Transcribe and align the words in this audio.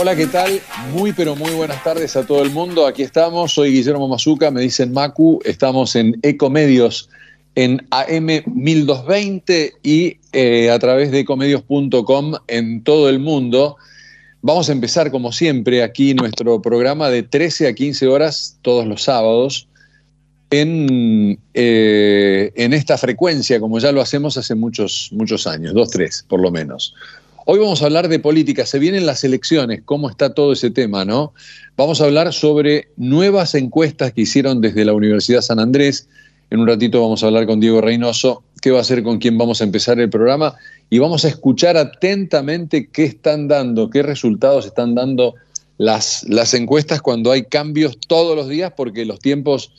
Hola, 0.00 0.14
¿qué 0.14 0.28
tal? 0.28 0.60
Muy, 0.92 1.12
pero 1.12 1.34
muy 1.34 1.50
buenas 1.50 1.82
tardes 1.82 2.14
a 2.14 2.24
todo 2.24 2.44
el 2.44 2.52
mundo. 2.52 2.86
Aquí 2.86 3.02
estamos, 3.02 3.54
soy 3.54 3.72
Guillermo 3.72 4.06
Mazuca, 4.06 4.48
me 4.52 4.60
dicen 4.60 4.92
Macu, 4.92 5.40
estamos 5.44 5.96
en 5.96 6.16
Ecomedios 6.22 7.10
en 7.56 7.84
AM 7.90 8.44
1220 8.46 9.72
y 9.82 10.18
eh, 10.32 10.70
a 10.70 10.78
través 10.78 11.10
de 11.10 11.18
ecomedios.com 11.18 12.34
en 12.46 12.84
todo 12.84 13.08
el 13.08 13.18
mundo. 13.18 13.76
Vamos 14.40 14.68
a 14.68 14.72
empezar, 14.72 15.10
como 15.10 15.32
siempre, 15.32 15.82
aquí 15.82 16.14
nuestro 16.14 16.62
programa 16.62 17.10
de 17.10 17.24
13 17.24 17.66
a 17.66 17.74
15 17.74 18.06
horas 18.06 18.56
todos 18.62 18.86
los 18.86 19.02
sábados 19.02 19.66
en, 20.50 21.40
eh, 21.54 22.52
en 22.54 22.72
esta 22.72 22.98
frecuencia, 22.98 23.58
como 23.58 23.80
ya 23.80 23.90
lo 23.90 24.00
hacemos 24.00 24.36
hace 24.36 24.54
muchos, 24.54 25.08
muchos 25.10 25.48
años, 25.48 25.74
dos, 25.74 25.90
tres, 25.90 26.24
por 26.28 26.40
lo 26.40 26.52
menos. 26.52 26.94
Hoy 27.50 27.60
vamos 27.60 27.80
a 27.80 27.86
hablar 27.86 28.08
de 28.08 28.18
política, 28.18 28.66
se 28.66 28.78
vienen 28.78 29.06
las 29.06 29.24
elecciones, 29.24 29.80
cómo 29.82 30.10
está 30.10 30.34
todo 30.34 30.52
ese 30.52 30.70
tema, 30.70 31.06
¿no? 31.06 31.32
Vamos 31.78 31.98
a 31.98 32.04
hablar 32.04 32.34
sobre 32.34 32.88
nuevas 32.98 33.54
encuestas 33.54 34.12
que 34.12 34.20
hicieron 34.20 34.60
desde 34.60 34.84
la 34.84 34.92
Universidad 34.92 35.40
San 35.40 35.58
Andrés. 35.58 36.10
En 36.50 36.60
un 36.60 36.66
ratito 36.66 37.00
vamos 37.00 37.22
a 37.22 37.28
hablar 37.28 37.46
con 37.46 37.58
Diego 37.58 37.80
Reynoso, 37.80 38.44
qué 38.60 38.70
va 38.70 38.80
a 38.80 38.84
ser 38.84 39.02
con 39.02 39.16
quién 39.16 39.38
vamos 39.38 39.62
a 39.62 39.64
empezar 39.64 39.98
el 39.98 40.10
programa 40.10 40.56
y 40.90 40.98
vamos 40.98 41.24
a 41.24 41.28
escuchar 41.28 41.78
atentamente 41.78 42.90
qué 42.92 43.04
están 43.04 43.48
dando, 43.48 43.88
qué 43.88 44.02
resultados 44.02 44.66
están 44.66 44.94
dando 44.94 45.34
las, 45.78 46.24
las 46.28 46.52
encuestas 46.52 47.00
cuando 47.00 47.32
hay 47.32 47.44
cambios 47.44 47.98
todos 47.98 48.36
los 48.36 48.48
días, 48.50 48.74
porque 48.76 49.06
los 49.06 49.20
tiempos 49.20 49.72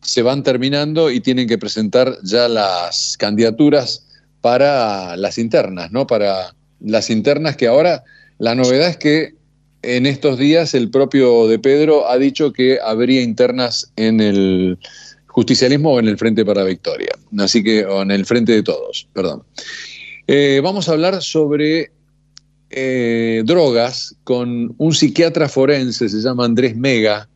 se 0.00 0.22
van 0.22 0.42
terminando 0.42 1.08
y 1.08 1.20
tienen 1.20 1.46
que 1.46 1.56
presentar 1.56 2.18
ya 2.24 2.48
las 2.48 3.16
candidaturas 3.16 4.08
para 4.40 5.16
las 5.16 5.38
internas, 5.38 5.92
¿no? 5.92 6.04
Para 6.08 6.52
las 6.84 7.10
internas 7.10 7.56
que 7.56 7.66
ahora 7.66 8.04
la 8.38 8.54
novedad 8.54 8.88
es 8.88 8.96
que 8.96 9.34
en 9.82 10.06
estos 10.06 10.38
días 10.38 10.74
el 10.74 10.90
propio 10.90 11.48
de 11.48 11.58
Pedro 11.58 12.08
ha 12.08 12.18
dicho 12.18 12.52
que 12.52 12.78
habría 12.82 13.22
internas 13.22 13.92
en 13.96 14.20
el 14.20 14.78
justicialismo 15.26 15.92
o 15.92 15.98
en 15.98 16.08
el 16.08 16.18
Frente 16.18 16.44
para 16.44 16.64
Victoria, 16.64 17.12
así 17.38 17.62
que 17.62 17.84
o 17.84 18.02
en 18.02 18.10
el 18.10 18.26
Frente 18.26 18.52
de 18.52 18.62
Todos, 18.62 19.08
perdón. 19.12 19.42
Eh, 20.26 20.60
vamos 20.62 20.88
a 20.88 20.92
hablar 20.92 21.20
sobre 21.22 21.90
eh, 22.70 23.42
drogas 23.44 24.14
con 24.24 24.74
un 24.78 24.94
psiquiatra 24.94 25.48
forense, 25.48 26.08
se 26.08 26.20
llama 26.20 26.44
Andrés 26.44 26.76
Mega. 26.76 27.28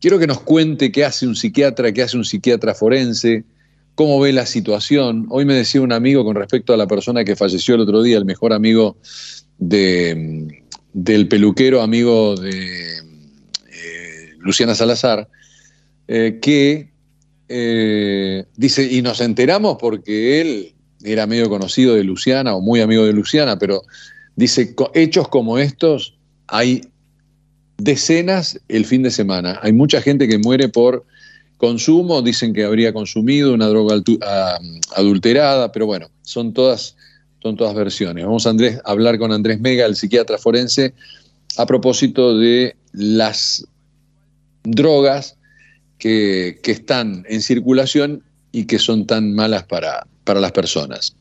Quiero 0.00 0.18
que 0.18 0.26
nos 0.26 0.40
cuente 0.40 0.92
qué 0.92 1.04
hace 1.04 1.26
un 1.26 1.36
psiquiatra, 1.36 1.92
qué 1.92 2.02
hace 2.02 2.16
un 2.16 2.24
psiquiatra 2.24 2.74
forense, 2.74 3.44
cómo 3.98 4.20
ve 4.20 4.32
la 4.32 4.46
situación. 4.46 5.26
Hoy 5.28 5.44
me 5.44 5.54
decía 5.54 5.80
un 5.80 5.92
amigo 5.92 6.24
con 6.24 6.36
respecto 6.36 6.72
a 6.72 6.76
la 6.76 6.86
persona 6.86 7.24
que 7.24 7.34
falleció 7.34 7.74
el 7.74 7.80
otro 7.80 8.00
día, 8.00 8.16
el 8.16 8.24
mejor 8.24 8.52
amigo 8.52 8.96
de, 9.58 10.46
del 10.92 11.26
peluquero, 11.26 11.82
amigo 11.82 12.36
de 12.36 12.98
eh, 12.98 14.34
Luciana 14.38 14.76
Salazar, 14.76 15.28
eh, 16.06 16.38
que 16.40 16.92
eh, 17.48 18.44
dice, 18.56 18.84
y 18.88 19.02
nos 19.02 19.20
enteramos 19.20 19.78
porque 19.80 20.40
él 20.40 20.74
era 21.02 21.26
medio 21.26 21.48
conocido 21.48 21.96
de 21.96 22.04
Luciana 22.04 22.54
o 22.54 22.60
muy 22.60 22.80
amigo 22.80 23.04
de 23.04 23.12
Luciana, 23.12 23.58
pero 23.58 23.82
dice, 24.36 24.76
hechos 24.94 25.26
como 25.26 25.58
estos 25.58 26.16
hay 26.46 26.82
decenas 27.78 28.60
el 28.68 28.84
fin 28.84 29.02
de 29.02 29.10
semana. 29.10 29.58
Hay 29.60 29.72
mucha 29.72 30.00
gente 30.00 30.28
que 30.28 30.38
muere 30.38 30.68
por 30.68 31.04
Consumo, 31.58 32.22
dicen 32.22 32.54
que 32.54 32.64
habría 32.64 32.92
consumido 32.92 33.52
una 33.52 33.66
droga 33.66 34.00
adulterada, 34.96 35.72
pero 35.72 35.86
bueno, 35.86 36.08
son 36.22 36.54
todas, 36.54 36.96
son 37.42 37.56
todas 37.56 37.74
versiones. 37.74 38.24
Vamos 38.24 38.46
a 38.46 38.50
Andrés, 38.50 38.80
hablar 38.84 39.18
con 39.18 39.32
Andrés 39.32 39.60
Mega, 39.60 39.84
el 39.84 39.96
psiquiatra 39.96 40.38
forense, 40.38 40.94
a 41.56 41.66
propósito 41.66 42.38
de 42.38 42.76
las 42.92 43.66
drogas 44.62 45.36
que, 45.98 46.60
están 46.64 47.24
en 47.28 47.42
circulación 47.42 48.22
y 48.52 48.66
que 48.66 48.78
son 48.78 49.04
tan 49.06 49.34
malas 49.34 49.64
para, 49.64 50.06
para 50.22 50.38
las 50.38 50.52
personas. 50.52 51.16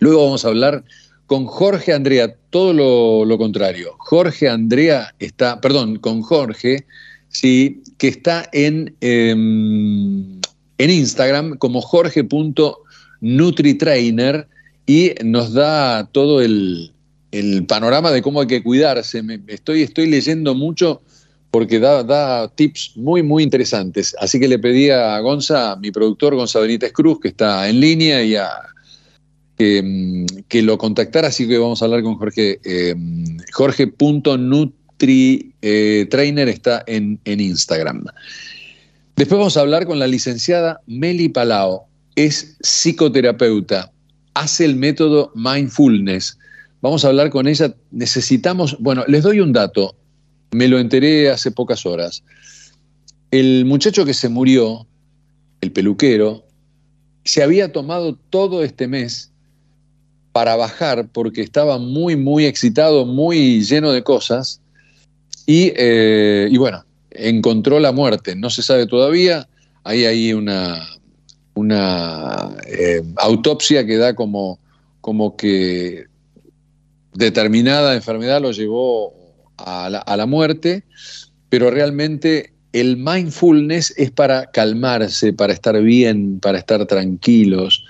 Luego 0.00 0.22
vamos 0.22 0.44
a 0.44 0.48
hablar 0.48 0.84
con 1.26 1.46
Jorge 1.46 1.94
Andrea, 1.94 2.34
todo 2.50 2.74
lo, 2.74 3.24
lo, 3.24 3.38
contrario. 3.38 3.94
Jorge 3.98 4.50
Andrea 4.50 5.14
está, 5.18 5.62
perdón, 5.62 5.96
con 5.96 6.20
Jorge 6.20 6.84
¿sí? 7.30 7.82
Que 8.00 8.08
está 8.08 8.48
en, 8.52 8.96
em, 9.02 10.40
en 10.78 10.90
Instagram 10.90 11.56
como 11.58 11.82
jorge.nutritrainer 11.82 14.48
y 14.86 15.12
nos 15.22 15.52
da 15.52 16.08
todo 16.10 16.40
el, 16.40 16.94
panorama 17.68 18.10
de 18.10 18.22
cómo 18.22 18.40
hay 18.40 18.48
que 18.48 18.62
cuidarse. 18.62 19.22
estoy, 19.46 19.82
estoy 19.82 20.06
leyendo 20.06 20.54
mucho 20.54 21.02
porque 21.50 21.78
da, 21.78 22.02
da, 22.02 22.48
tips 22.48 22.92
muy, 22.96 23.22
muy 23.22 23.42
interesantes. 23.42 24.16
Así 24.18 24.40
que 24.40 24.48
le 24.48 24.58
pedí 24.58 24.88
a 24.88 25.20
Gonza, 25.20 25.76
mi 25.76 25.90
productor 25.90 26.34
Gonza 26.34 26.58
Benítez 26.58 26.92
Cruz, 26.92 27.20
que 27.20 27.28
está 27.28 27.68
en 27.68 27.80
línea, 27.80 28.24
y 28.24 28.36
a, 28.36 28.48
que, 29.58 29.76
em, 29.78 30.24
lo 30.64 30.78
contactara. 30.78 31.28
Así 31.28 31.46
que 31.46 31.58
vamos 31.58 31.82
a 31.82 31.84
hablar 31.84 32.02
con 32.02 32.14
Jorge. 32.16 32.60
Eh, 32.64 32.94
jorge.nut 33.52 34.79
eh, 35.02 36.06
trainer 36.10 36.48
está 36.48 36.82
en, 36.86 37.20
Instagram. 37.24 38.04
Después 39.16 39.38
vamos 39.38 39.56
a 39.56 39.60
hablar 39.60 39.86
con 39.86 39.98
la 39.98 40.06
licenciada 40.06 40.80
Meli 40.86 41.28
Palao. 41.28 41.86
Es 42.16 42.56
psicoterapeuta, 42.60 43.92
hace 44.34 44.64
el 44.64 44.76
método 44.76 45.32
mindfulness. 45.34 46.38
Vamos 46.82 47.04
a 47.04 47.08
hablar 47.08 47.30
con 47.30 47.46
ella. 47.46 47.74
Necesitamos, 47.90 48.76
bueno, 48.80 49.04
les 49.06 49.22
doy 49.22 49.40
un 49.40 49.52
dato. 49.52 49.94
Me 50.52 50.68
lo 50.68 50.78
enteré 50.78 51.30
hace 51.30 51.50
pocas 51.50 51.86
horas. 51.86 52.22
El 53.30 53.64
muchacho 53.64 54.04
que 54.04 54.14
se 54.14 54.28
murió, 54.28 54.86
el 55.60 55.70
peluquero, 55.70 56.44
se 57.24 57.42
había 57.42 57.70
tomado 57.70 58.16
todo 58.30 58.64
este 58.64 58.88
mes 58.88 59.30
para 60.32 60.56
bajar 60.56 61.08
porque 61.12 61.42
estaba 61.42 61.78
muy, 61.78 62.16
muy 62.16 62.46
excitado, 62.46 63.06
muy 63.06 63.62
lleno 63.62 63.92
de 63.92 64.02
cosas 64.02 64.60
eh, 65.46 66.48
y, 66.50 66.56
bueno, 66.56 66.84
encontró 67.10 67.80
la 67.80 67.92
muerte, 67.92 68.36
no 68.36 68.50
se 68.50 68.62
sabe 68.62 68.86
todavía, 68.86 69.48
hay 69.84 70.04
ahí 70.04 70.32
una, 70.32 70.86
una 71.54 72.56
eh, 72.66 73.02
autopsia 73.16 73.86
que 73.86 73.96
da 73.96 74.14
como, 74.14 74.58
como 75.00 75.36
que 75.36 76.04
determinada 77.14 77.94
enfermedad 77.94 78.40
lo 78.40 78.52
llevó 78.52 79.14
a 79.56 79.90
la, 79.90 79.98
a 79.98 80.16
la 80.16 80.26
muerte, 80.26 80.84
pero 81.48 81.70
realmente 81.70 82.52
el 82.72 82.96
mindfulness 82.96 83.92
es 83.96 84.10
para 84.10 84.46
calmarse, 84.52 85.32
para 85.32 85.52
estar 85.52 85.80
bien, 85.82 86.38
para 86.38 86.58
estar 86.58 86.86
tranquilos. 86.86 87.84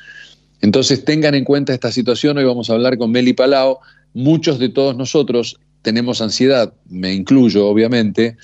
Entonces 0.63 1.05
tengan 1.05 1.35
en 1.35 1.45
cuenta 1.45 1.75
esta 1.75 1.93
situación, 1.93 2.39
hoy 2.39 2.45
vamos 2.45 2.71
a 2.71 2.75
hablar 2.75 2.97
con 2.97 3.11
Meli 3.11 3.33
Palao, 3.33 3.81
muchos 4.15 4.59
de 4.59 4.69
todos 4.69 4.97
nosotros 4.97 5.59
tenemos 5.83 6.21
ansiedad, 6.21 6.73
me 6.89 7.13
incluyo 7.15 7.67
obviamente, 7.67 8.37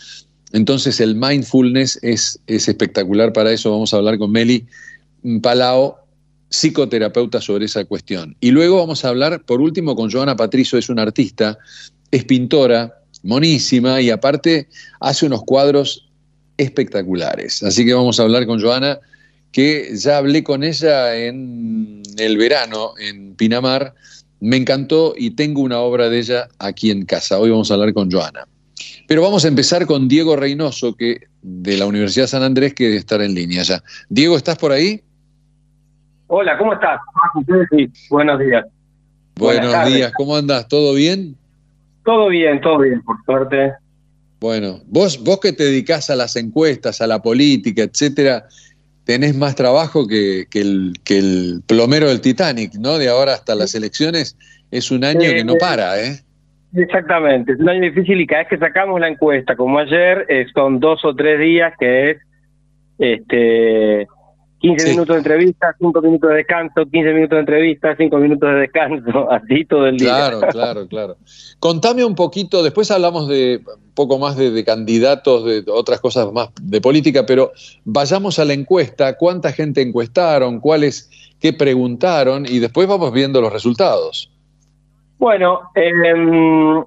entonces 0.53 1.01
el 1.01 1.15
mindfulness 1.17 1.99
es, 2.03 2.41
es 2.47 2.69
espectacular 2.69 3.33
para 3.33 3.53
eso, 3.53 3.71
vamos 3.71 3.93
a 3.93 3.99
hablar 3.99 4.19
con 4.19 4.31
Meli 4.33 4.67
Palao, 5.43 5.99
psicoterapeuta 6.49 7.41
sobre 7.41 7.67
esa 7.67 7.85
cuestión. 7.85 8.37
Y 8.41 8.53
luego 8.53 8.79
vamos 8.79 9.05
a 9.05 9.09
hablar, 9.09 9.43
por 9.45 9.61
último, 9.61 9.97
con 9.97 10.11
Joana 10.11 10.37
Patricio, 10.37 10.79
es 10.79 10.89
una 10.89 11.03
artista, 11.03 11.59
es 12.11 12.25
pintora, 12.25 13.03
monísima 13.23 14.01
y 14.01 14.11
aparte 14.11 14.69
hace 15.01 15.27
unos 15.27 15.43
cuadros 15.43 16.09
espectaculares. 16.57 17.63
Así 17.63 17.85
que 17.85 17.95
vamos 17.95 18.19
a 18.19 18.23
hablar 18.23 18.47
con 18.47 18.61
Joana, 18.61 19.01
que 19.53 19.91
ya 19.97 20.19
hablé 20.19 20.45
con 20.45 20.63
ella 20.65 21.17
en 21.17 22.03
el 22.17 22.37
verano 22.37 22.93
en 22.99 23.35
Pinamar 23.35 23.95
me 24.41 24.57
encantó 24.57 25.15
y 25.17 25.31
tengo 25.31 25.63
una 25.63 25.79
obra 25.79 26.09
de 26.09 26.19
ella 26.19 26.49
aquí 26.59 26.91
en 26.91 27.05
casa. 27.05 27.39
Hoy 27.39 27.51
vamos 27.51 27.71
a 27.71 27.75
hablar 27.75 27.93
con 27.95 28.11
Joana. 28.11 28.47
Pero 29.09 29.23
vamos 29.23 29.45
a 29.45 29.49
empezar 29.49 29.87
con 29.87 30.09
Diego 30.09 30.37
Reynoso, 30.37 30.95
que 30.95 31.21
de 31.43 31.77
la 31.77 31.87
Universidad 31.87 32.27
San 32.27 32.43
Andrés, 32.43 32.75
que 32.75 32.85
debe 32.85 32.97
estar 32.97 33.21
en 33.23 33.35
línea 33.35 33.63
ya. 33.63 33.83
Diego, 34.09 34.37
¿estás 34.37 34.59
por 34.59 34.73
ahí? 34.73 35.03
Hola, 36.27 36.59
¿cómo 36.59 36.73
estás? 36.73 37.01
buenos 38.11 38.41
días. 38.41 38.67
Buenos 39.37 39.87
días, 39.87 40.13
¿cómo 40.17 40.35
andas? 40.35 40.67
¿Todo 40.67 40.95
bien? 40.95 41.37
Todo 42.05 42.29
bien, 42.29 42.61
todo 42.61 42.79
bien, 42.79 43.03
por 43.03 43.17
suerte. 43.25 43.73
Bueno, 44.41 44.81
vos, 44.87 45.23
vos 45.23 45.41
que 45.41 45.53
te 45.53 45.65
dedicás 45.65 46.11
a 46.11 46.17
las 46.17 46.37
encuestas, 46.37 47.01
a 47.01 47.07
la 47.07 47.23
política, 47.23 47.83
etcétera, 47.83 48.47
tenés 49.07 49.37
más 49.37 49.55
trabajo 49.55 50.07
que, 50.07 50.47
el, 50.53 50.95
que, 51.05 51.19
el, 51.19 51.63
plomero 51.67 52.09
del 52.09 52.21
Titanic, 52.21 52.75
¿no? 52.75 52.99
De 52.99 53.09
ahora 53.09 53.35
hasta 53.35 53.55
las 53.55 53.75
elecciones 53.75 54.37
es 54.71 54.91
un 54.91 55.05
año 55.05 55.21
que 55.21 55.45
no 55.45 55.55
para, 55.55 55.99
¿eh? 56.03 56.19
Exactamente, 56.75 57.53
es 57.53 57.61
un 57.61 57.69
año 57.69 57.83
difícil 57.83 58.21
y 58.21 58.27
cada 58.27 58.43
vez 58.43 58.51
que 58.51 58.59
sacamos 58.59 59.01
la 59.01 59.09
encuesta, 59.09 59.57
como 59.57 59.79
ayer, 59.79 60.27
eh, 60.29 60.47
son 60.53 60.81
dos 60.81 61.05
o 61.05 61.15
tres 61.15 61.39
días 61.39 61.73
que 61.79 62.11
es 62.11 62.19
este 62.99 64.09
15 64.59 64.91
minutos 64.91 65.15
de 65.15 65.19
entrevista, 65.19 65.77
5 65.79 66.03
minutos 66.03 66.31
de 66.31 66.37
descanso, 66.37 66.87
15 66.91 67.13
minutos 67.13 67.37
de 67.37 67.41
entrevista, 67.41 67.97
5 67.97 68.17
minutos 68.19 68.49
de 68.49 68.55
descanso, 68.57 69.31
así 69.31 69.65
todo 69.65 69.87
el 69.87 69.97
día. 69.99 70.09
Claro, 70.09 70.41
claro, 70.51 70.89
claro. 70.89 71.17
Contame 71.59 72.05
un 72.05 72.15
poquito, 72.15 72.63
después 72.63 72.91
hablamos 72.91 73.29
de 73.29 73.61
un 73.67 73.95
poco 73.95 74.19
más 74.19 74.37
de, 74.37 74.65
candidatos, 74.65 75.45
de 75.45 75.65
otras 75.69 76.01
cosas 76.01 76.33
más 76.33 76.51
de 76.61 76.81
política, 76.81 77.27
pero 77.27 77.53
vayamos 77.85 78.39
a 78.39 78.45
la 78.45 78.55
encuesta, 78.55 79.17
cuánta 79.17 79.53
gente 79.53 79.83
encuestaron, 79.83 80.61
cuáles, 80.61 81.11
qué 81.39 81.53
preguntaron 81.53 82.47
y 82.47 82.59
después 82.59 82.89
vamos 82.89 83.13
viendo 83.13 83.41
los 83.41 83.53
resultados. 83.53 84.33
Bueno, 85.19 85.61
em, 85.75 86.85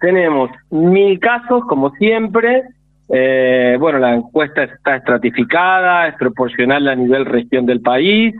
tenemos 0.00 0.50
mil 0.70 1.18
casos, 1.20 1.62
como 1.68 1.90
siempre, 1.96 2.62
eh, 3.08 3.76
bueno, 3.78 3.98
la 3.98 4.14
encuesta 4.14 4.64
está 4.64 4.96
estratificada, 4.96 6.08
es 6.08 6.16
proporcional 6.16 6.88
a 6.88 6.94
nivel 6.94 7.24
región 7.24 7.64
del 7.66 7.80
país, 7.80 8.34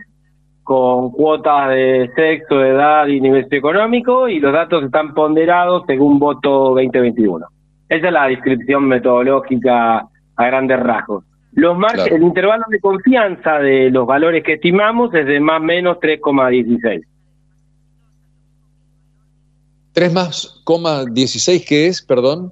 con 0.63 1.11
cuotas 1.11 1.69
de 1.69 2.11
sexo, 2.15 2.63
edad 2.63 3.07
y 3.07 3.21
nivel 3.21 3.43
socioeconómico, 3.43 4.27
y 4.27 4.39
los 4.39 4.51
datos 4.51 4.83
están 4.83 5.13
ponderados 5.13 5.83
según 5.87 6.19
voto 6.19 6.75
2021. 6.75 7.45
Esa 7.87 8.07
es 8.07 8.13
la 8.13 8.27
descripción 8.27 8.85
metodológica 8.85 9.99
a 10.35 10.45
grandes 10.45 10.79
rasgos. 10.79 11.23
Los 11.53 11.77
El 12.11 12.21
intervalo 12.21 12.65
de 12.69 12.79
confianza 12.79 13.59
de 13.59 13.89
los 13.89 14.05
valores 14.05 14.43
que 14.43 14.53
estimamos 14.53 15.13
es 15.15 15.25
de 15.25 15.39
más 15.39 15.59
o 15.59 15.63
menos 15.63 15.97
3,16. 15.97 17.03
3 19.93 20.13
más, 20.13 20.63
16, 21.11 21.65
¿qué 21.65 21.87
es? 21.87 22.03
Perdón 22.03 22.51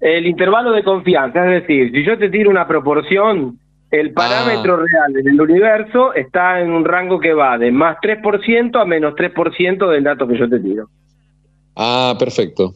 el 0.00 0.26
intervalo 0.26 0.72
de 0.72 0.82
confianza, 0.82 1.44
es 1.44 1.62
decir, 1.62 1.92
si 1.92 2.04
yo 2.04 2.18
te 2.18 2.30
tiro 2.30 2.50
una 2.50 2.66
proporción, 2.66 3.58
el 3.90 4.12
parámetro 4.12 4.74
ah. 4.74 4.84
real 4.86 5.16
en 5.18 5.28
el 5.28 5.40
universo 5.40 6.14
está 6.14 6.60
en 6.60 6.70
un 6.70 6.84
rango 6.84 7.20
que 7.20 7.34
va 7.34 7.58
de 7.58 7.70
más 7.70 7.98
3% 8.02 8.80
a 8.80 8.84
menos 8.84 9.14
3% 9.14 9.90
del 9.90 10.04
dato 10.04 10.26
que 10.26 10.38
yo 10.38 10.48
te 10.48 10.60
tiro. 10.60 10.88
Ah, 11.76 12.16
perfecto, 12.18 12.74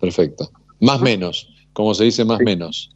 perfecto. 0.00 0.48
Más 0.80 1.00
menos, 1.00 1.48
como 1.72 1.94
se 1.94 2.04
dice 2.04 2.24
más 2.24 2.40
menos. 2.40 2.94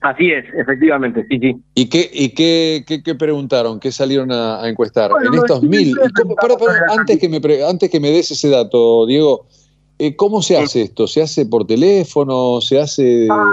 Así 0.00 0.32
es, 0.32 0.44
efectivamente, 0.54 1.24
sí, 1.28 1.38
sí. 1.38 1.56
¿Y 1.74 1.88
qué, 1.88 2.10
y 2.12 2.30
qué, 2.30 2.84
qué, 3.04 3.14
preguntaron? 3.14 3.78
¿Qué 3.78 3.92
salieron 3.92 4.32
a, 4.32 4.68
encuestar? 4.68 5.10
en 5.24 5.34
estos 5.34 5.62
mil. 5.62 5.94
antes, 6.88 7.18
que 7.18 7.28
me, 7.28 7.40
antes 7.64 7.88
que 7.88 8.00
me 8.00 8.10
des 8.10 8.30
ese 8.32 8.48
dato, 8.48 9.06
Diego, 9.06 9.46
eh, 10.04 10.16
¿Cómo 10.16 10.42
se 10.42 10.56
hace 10.56 10.82
esto? 10.82 11.06
¿Se 11.06 11.22
hace 11.22 11.46
por 11.46 11.64
teléfono? 11.64 12.60
¿Se 12.60 12.80
hace 12.80 13.28
ah, 13.30 13.44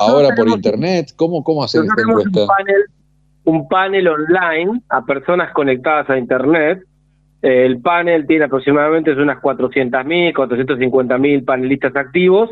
ahora 0.00 0.30
por 0.36 0.48
internet? 0.48 1.12
¿Cómo, 1.14 1.44
cómo 1.44 1.62
hacen 1.62 1.84
esta 1.84 2.02
encuesta? 2.02 2.40
Un 2.40 2.46
panel, 2.48 2.82
un 3.44 3.68
panel 3.68 4.08
online 4.08 4.82
a 4.88 5.04
personas 5.04 5.52
conectadas 5.52 6.10
a 6.10 6.18
internet. 6.18 6.82
el 7.42 7.80
panel 7.80 8.26
tiene 8.26 8.46
aproximadamente 8.46 9.12
unas 9.12 9.38
400.000, 9.40 10.32
450.000 10.34 11.44
panelistas 11.44 11.94
activos, 11.94 12.50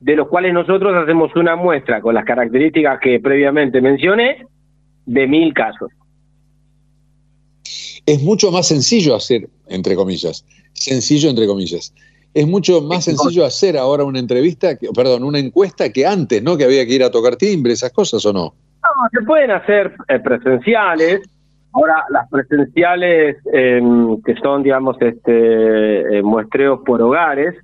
de 0.00 0.16
los 0.16 0.28
cuales 0.28 0.52
nosotros 0.52 0.94
hacemos 0.94 1.34
una 1.36 1.56
muestra 1.56 2.02
con 2.02 2.14
las 2.14 2.26
características 2.26 3.00
que 3.00 3.18
previamente 3.18 3.80
mencioné, 3.80 4.44
de 5.06 5.26
mil 5.26 5.54
casos. 5.54 5.90
Es 8.04 8.22
mucho 8.22 8.50
más 8.50 8.68
sencillo 8.68 9.14
hacer, 9.14 9.48
entre 9.68 9.96
comillas, 9.96 10.44
sencillo 10.74 11.30
entre 11.30 11.46
comillas, 11.46 11.94
es 12.34 12.48
mucho 12.48 12.82
más 12.82 13.04
sencillo 13.04 13.44
hacer 13.44 13.78
ahora 13.78 14.04
una 14.04 14.18
entrevista, 14.18 14.76
que, 14.76 14.88
perdón, 14.94 15.22
una 15.22 15.38
encuesta 15.38 15.90
que 15.90 16.04
antes, 16.04 16.42
¿no? 16.42 16.56
Que 16.56 16.64
había 16.64 16.84
que 16.84 16.94
ir 16.94 17.04
a 17.04 17.10
tocar 17.10 17.36
timbre, 17.36 17.72
esas 17.72 17.92
cosas 17.92 18.26
o 18.26 18.32
no. 18.32 18.54
No, 18.82 19.08
se 19.12 19.24
pueden 19.24 19.52
hacer 19.52 19.94
eh, 20.08 20.18
presenciales. 20.18 21.22
Ahora, 21.72 22.04
las 22.10 22.28
presenciales 22.28 23.36
em, 23.52 24.20
que 24.22 24.34
son, 24.36 24.64
digamos, 24.64 24.96
este 25.00 26.18
eh, 26.18 26.22
muestreos 26.22 26.80
por 26.84 27.00
hogares, 27.00 27.54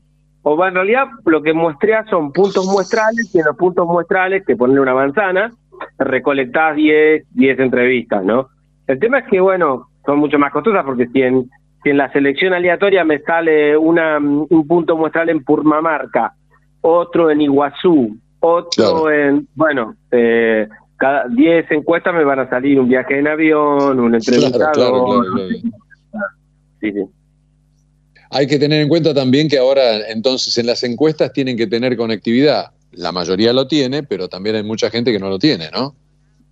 o 0.42 0.64
en 0.64 0.74
realidad 0.74 1.06
lo 1.26 1.42
que 1.42 1.52
muestrea 1.52 2.04
son 2.08 2.32
puntos 2.32 2.64
muestrales 2.66 3.34
y 3.34 3.38
en 3.38 3.44
los 3.46 3.56
puntos 3.56 3.86
muestrales, 3.86 4.44
que 4.46 4.56
ponen 4.56 4.78
una 4.78 4.94
manzana, 4.94 5.52
recolectás 5.98 6.76
10, 6.76 7.24
10 7.34 7.58
entrevistas, 7.58 8.24
¿no? 8.24 8.48
El 8.86 8.98
tema 8.98 9.18
es 9.18 9.28
que, 9.28 9.40
bueno, 9.40 9.88
son 10.06 10.18
mucho 10.18 10.38
más 10.38 10.52
costosas 10.52 10.84
porque 10.84 11.08
si 11.08 11.22
en 11.22 11.48
si 11.82 11.90
en 11.90 11.96
la 11.96 12.12
selección 12.12 12.52
aleatoria 12.52 13.04
me 13.04 13.20
sale 13.20 13.76
una, 13.76 14.18
un 14.18 14.66
punto 14.66 14.96
muestral 14.96 15.30
en 15.30 15.42
Purmamarca, 15.42 16.34
otro 16.80 17.30
en 17.30 17.40
Iguazú, 17.40 18.16
otro 18.40 19.10
en, 19.10 19.46
bueno, 19.54 19.94
eh, 20.10 20.68
cada 20.96 21.28
10 21.28 21.70
encuestas 21.70 22.14
me 22.14 22.24
van 22.24 22.40
a 22.40 22.50
salir 22.50 22.78
un 22.78 22.88
viaje 22.88 23.18
en 23.18 23.28
avión, 23.28 23.98
un 23.98 24.14
entrevistado. 24.14 25.24
sí, 26.80 26.92
sí. 26.92 27.04
Hay 28.32 28.46
que 28.46 28.58
tener 28.58 28.80
en 28.80 28.88
cuenta 28.88 29.12
también 29.12 29.48
que 29.48 29.58
ahora, 29.58 30.08
entonces, 30.08 30.56
en 30.56 30.66
las 30.66 30.84
encuestas 30.84 31.32
tienen 31.32 31.56
que 31.56 31.66
tener 31.66 31.96
conectividad. 31.96 32.66
La 32.92 33.10
mayoría 33.10 33.52
lo 33.52 33.66
tiene, 33.66 34.04
pero 34.04 34.28
también 34.28 34.54
hay 34.54 34.62
mucha 34.62 34.88
gente 34.88 35.10
que 35.10 35.18
no 35.18 35.28
lo 35.28 35.38
tiene, 35.38 35.68
¿no? 35.72 35.96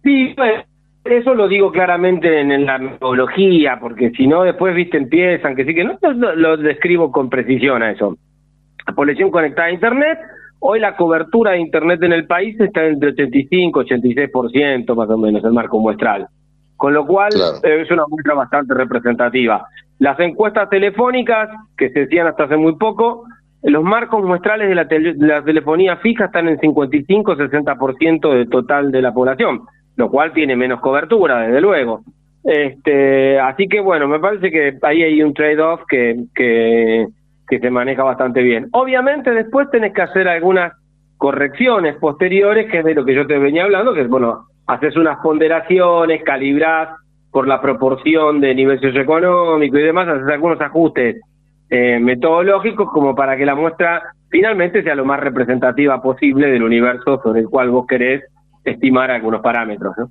Sí, 0.02 0.32
pues, 0.34 0.64
eso 1.12 1.34
lo 1.34 1.48
digo 1.48 1.70
claramente 1.72 2.40
en, 2.40 2.66
la 2.66 2.78
metodología, 2.78 3.78
porque 3.80 4.10
si 4.10 4.26
no, 4.26 4.42
después, 4.42 4.74
viste, 4.74 4.96
empiezan, 4.96 5.56
que 5.56 5.64
sí 5.64 5.74
que 5.74 5.84
no, 5.84 5.98
lo, 6.12 6.56
describo 6.56 7.12
con 7.12 7.28
precisión 7.30 7.82
a 7.82 7.90
eso. 7.90 8.16
La 8.86 8.94
población 8.94 9.30
conectada 9.30 9.68
a 9.68 9.72
Internet, 9.72 10.18
hoy 10.60 10.80
la 10.80 10.96
cobertura 10.96 11.52
de 11.52 11.60
Internet 11.60 12.02
en 12.02 12.12
el 12.12 12.26
país 12.26 12.58
está 12.60 12.84
entre 12.86 13.10
85 13.10 13.82
y 13.82 13.84
86% 13.84 14.94
más 14.94 15.10
o 15.10 15.18
menos, 15.18 15.44
el 15.44 15.52
marco 15.52 15.78
muestral. 15.78 16.26
Con 16.76 16.94
lo 16.94 17.06
cual 17.06 17.32
eh, 17.64 17.82
es 17.82 17.90
una 17.90 18.04
muestra 18.08 18.34
bastante 18.34 18.74
representativa. 18.74 19.66
Las 19.98 20.18
encuestas 20.20 20.70
telefónicas, 20.70 21.48
que 21.76 21.90
se 21.90 22.04
hacían 22.04 22.28
hasta 22.28 22.44
hace 22.44 22.56
muy 22.56 22.76
poco, 22.76 23.24
los 23.62 23.82
marcos 23.82 24.24
muestrales 24.24 24.68
de 24.68 24.74
la, 24.74 24.84
de 24.84 25.14
la 25.18 25.42
telefonía 25.42 25.96
fija 25.96 26.26
están 26.26 26.48
en 26.48 26.58
55-60% 26.58 28.32
del 28.32 28.48
total 28.48 28.92
de 28.92 29.02
la 29.02 29.12
población 29.12 29.62
lo 29.98 30.08
cual 30.08 30.32
tiene 30.32 30.56
menos 30.56 30.80
cobertura, 30.80 31.40
desde 31.40 31.60
luego. 31.60 32.02
Este, 32.44 33.38
así 33.38 33.68
que 33.68 33.80
bueno, 33.80 34.06
me 34.06 34.20
parece 34.20 34.50
que 34.50 34.78
ahí 34.82 35.02
hay 35.02 35.22
un 35.22 35.34
trade-off 35.34 35.82
que, 35.88 36.16
que, 36.34 37.06
que 37.48 37.58
se 37.58 37.70
maneja 37.70 38.04
bastante 38.04 38.40
bien. 38.42 38.68
Obviamente 38.72 39.32
después 39.32 39.68
tenés 39.70 39.92
que 39.92 40.02
hacer 40.02 40.28
algunas 40.28 40.72
correcciones 41.16 41.96
posteriores, 41.96 42.70
que 42.70 42.78
es 42.78 42.84
de 42.84 42.94
lo 42.94 43.04
que 43.04 43.14
yo 43.14 43.26
te 43.26 43.38
venía 43.38 43.64
hablando, 43.64 43.92
que 43.92 44.02
es, 44.02 44.08
bueno, 44.08 44.46
haces 44.68 44.96
unas 44.96 45.18
ponderaciones, 45.18 46.22
calibrás 46.22 46.90
por 47.32 47.48
la 47.48 47.60
proporción 47.60 48.40
de 48.40 48.54
nivel 48.54 48.80
socioeconómico 48.80 49.78
y 49.78 49.82
demás, 49.82 50.06
haces 50.06 50.28
algunos 50.28 50.60
ajustes 50.60 51.20
eh, 51.70 51.98
metodológicos 51.98 52.88
como 52.92 53.16
para 53.16 53.36
que 53.36 53.44
la 53.44 53.56
muestra 53.56 54.00
finalmente 54.30 54.82
sea 54.84 54.94
lo 54.94 55.04
más 55.04 55.18
representativa 55.18 56.00
posible 56.00 56.46
del 56.46 56.62
universo 56.62 57.20
sobre 57.20 57.40
el 57.40 57.48
cual 57.48 57.70
vos 57.70 57.86
querés 57.86 58.22
estimar 58.68 59.10
algunos 59.10 59.40
parámetros. 59.40 59.94
¿no? 59.98 60.10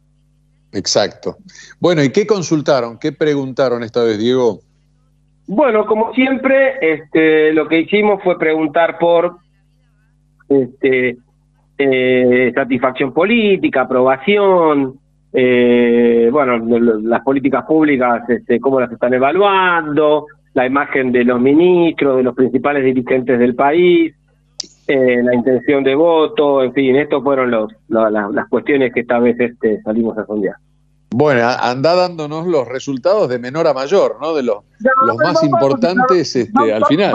Exacto. 0.72 1.38
Bueno, 1.80 2.04
¿y 2.04 2.12
qué 2.12 2.28
consultaron? 2.28 2.98
¿Qué 3.00 3.12
preguntaron 3.12 3.84
esta 3.84 4.04
vez, 4.04 4.18
Diego? 4.18 4.60
Bueno, 5.48 5.86
como 5.86 6.14
siempre, 6.14 6.76
este, 6.82 7.54
lo 7.54 7.68
que 7.68 7.80
hicimos 7.80 8.22
fue 8.22 8.38
preguntar 8.38 8.98
por 9.00 9.38
este, 10.50 11.18
eh, 11.78 12.52
satisfacción 12.54 13.14
política, 13.14 13.82
aprobación, 13.82 15.00
eh, 15.32 16.30
bueno, 16.32 16.58
las 17.02 17.22
políticas 17.22 17.64
públicas, 17.66 18.30
este, 18.30 18.60
cómo 18.60 18.82
las 18.82 18.92
están 18.92 19.14
evaluando, 19.14 20.26
la 20.54 20.66
imagen 20.66 21.12
de 21.12 21.24
los 21.24 21.40
ministros, 21.40 22.18
de 22.18 22.24
los 22.24 22.36
principales 22.36 22.84
dirigentes 22.84 23.38
del 23.40 23.56
país, 23.56 24.16
eh, 24.88 25.22
la 25.22 25.36
intención 25.36 25.84
de 25.84 25.96
voto, 25.96 26.63
en 26.63 26.74
fin, 26.74 26.96
estos 26.96 27.24
fueron 27.24 27.51
los, 27.51 27.74
las 27.89 28.48
cuestiones 28.50 28.94
que 28.94 29.01
esta 29.01 29.20
vez 29.20 29.38
este, 29.39 29.82
salimos 29.82 30.17
a 30.17 30.25
sondear. 30.25 30.56
Bueno, 31.10 31.41
anda 31.62 31.96
dándonos 31.96 32.48
los 32.48 32.67
resultados 32.67 33.29
de 33.29 33.39
menor 33.39 33.67
a 33.67 33.74
mayor, 33.74 34.17
¿no? 34.22 34.34
De 34.34 34.44
los, 34.44 34.58
los 35.06 35.17
más 35.17 35.44
importantes 35.44 36.36
este, 36.36 36.74
al 36.74 36.86
final. 36.86 37.13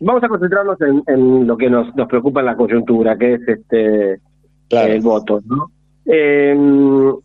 Vamos 0.00 0.24
a, 0.24 0.28
concentrarnos 0.28 0.76
en, 0.80 1.46
lo 1.46 1.56
que 1.56 1.70
nos, 1.70 1.94
nos 1.94 2.08
preocupa 2.08 2.40
en 2.40 2.46
la 2.46 2.56
coyuntura, 2.56 3.16
que 3.16 3.34
es 3.34 3.48
este 3.48 4.20
el 4.70 5.00
voto, 5.02 5.40
¿no? 5.46 5.70
Eh, 6.04 6.54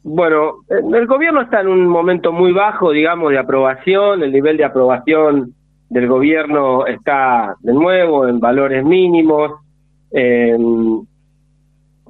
bueno, 0.04 0.58
el 0.70 1.08
gobierno 1.08 1.42
está 1.42 1.62
en 1.62 1.68
un 1.68 1.88
momento 1.88 2.32
muy 2.32 2.52
bajo, 2.52 2.92
digamos, 2.92 3.32
de 3.32 3.40
aprobación, 3.40 4.22
el 4.22 4.32
nivel 4.32 4.58
de 4.58 4.66
aprobación 4.66 5.56
del 5.90 6.08
gobierno 6.08 6.86
está 6.86 7.56
de 7.60 7.74
nuevo 7.74 8.28
en 8.28 8.40
valores 8.40 8.84
mínimos. 8.84 9.52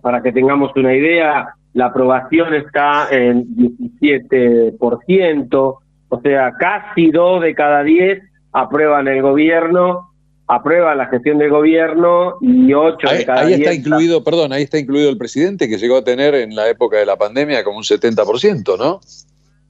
para 0.02 0.22
que 0.22 0.32
tengamos 0.32 0.72
una 0.76 0.94
idea, 0.94 1.54
la 1.74 1.88
aprobación 1.88 2.54
está 2.54 3.08
en 3.12 3.46
17%, 3.56 5.78
o 6.10 6.22
sea, 6.22 6.54
casi 6.54 7.12
dos 7.12 7.42
de 7.42 7.54
cada 7.54 7.84
diez 7.84 8.24
aprueban 8.54 9.08
el 9.08 9.22
gobierno 9.22 10.08
aprueba 10.48 10.96
la 10.96 11.08
gestión 11.08 11.38
del 11.38 11.50
gobierno 11.50 12.38
y 12.42 12.74
8 12.74 12.98
ahí, 13.10 13.18
de 13.18 13.26
cada 13.26 13.42
ahí 13.42 13.48
10... 13.48 13.60
está 13.60 13.74
incluido, 13.74 14.24
perdón, 14.24 14.54
ahí 14.54 14.64
está 14.64 14.80
incluido 14.80 15.10
el 15.10 15.18
presidente 15.18 15.68
que 15.68 15.78
llegó 15.78 15.98
a 15.98 16.04
tener 16.04 16.34
en 16.36 16.56
la 16.56 16.70
época 16.70 16.98
de 16.98 17.06
la 17.06 17.18
pandemia 17.18 17.64
como 17.64 17.78
un 17.78 17.84
70%, 17.84 18.78
¿no? 18.78 19.02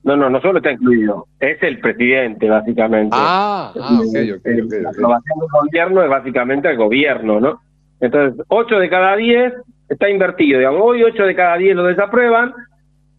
No, 0.08 0.16
no, 0.16 0.30
no 0.30 0.40
solo 0.40 0.60
está 0.60 0.72
incluido, 0.72 1.28
es 1.38 1.62
el 1.62 1.82
presidente, 1.82 2.50
básicamente. 2.50 3.14
Ah, 3.20 3.74
ah 3.78 4.00
ok, 4.00 4.38
ok. 4.38 4.46
La 4.82 4.90
aprobación 4.92 5.40
del 5.40 5.50
gobierno 5.52 6.02
es 6.02 6.10
básicamente 6.10 6.70
el 6.70 6.78
gobierno, 6.78 7.42
¿no? 7.42 7.60
Entonces, 8.00 8.42
8 8.48 8.80
de 8.80 8.90
cada 8.90 9.18
10 9.18 9.54
está 9.90 10.10
invertido. 10.10 10.60
Digamos, 10.60 10.80
hoy 10.82 11.04
8 11.04 11.24
de 11.24 11.36
cada 11.36 11.58
10 11.58 11.76
lo 11.76 11.84
desaprueban. 11.84 12.54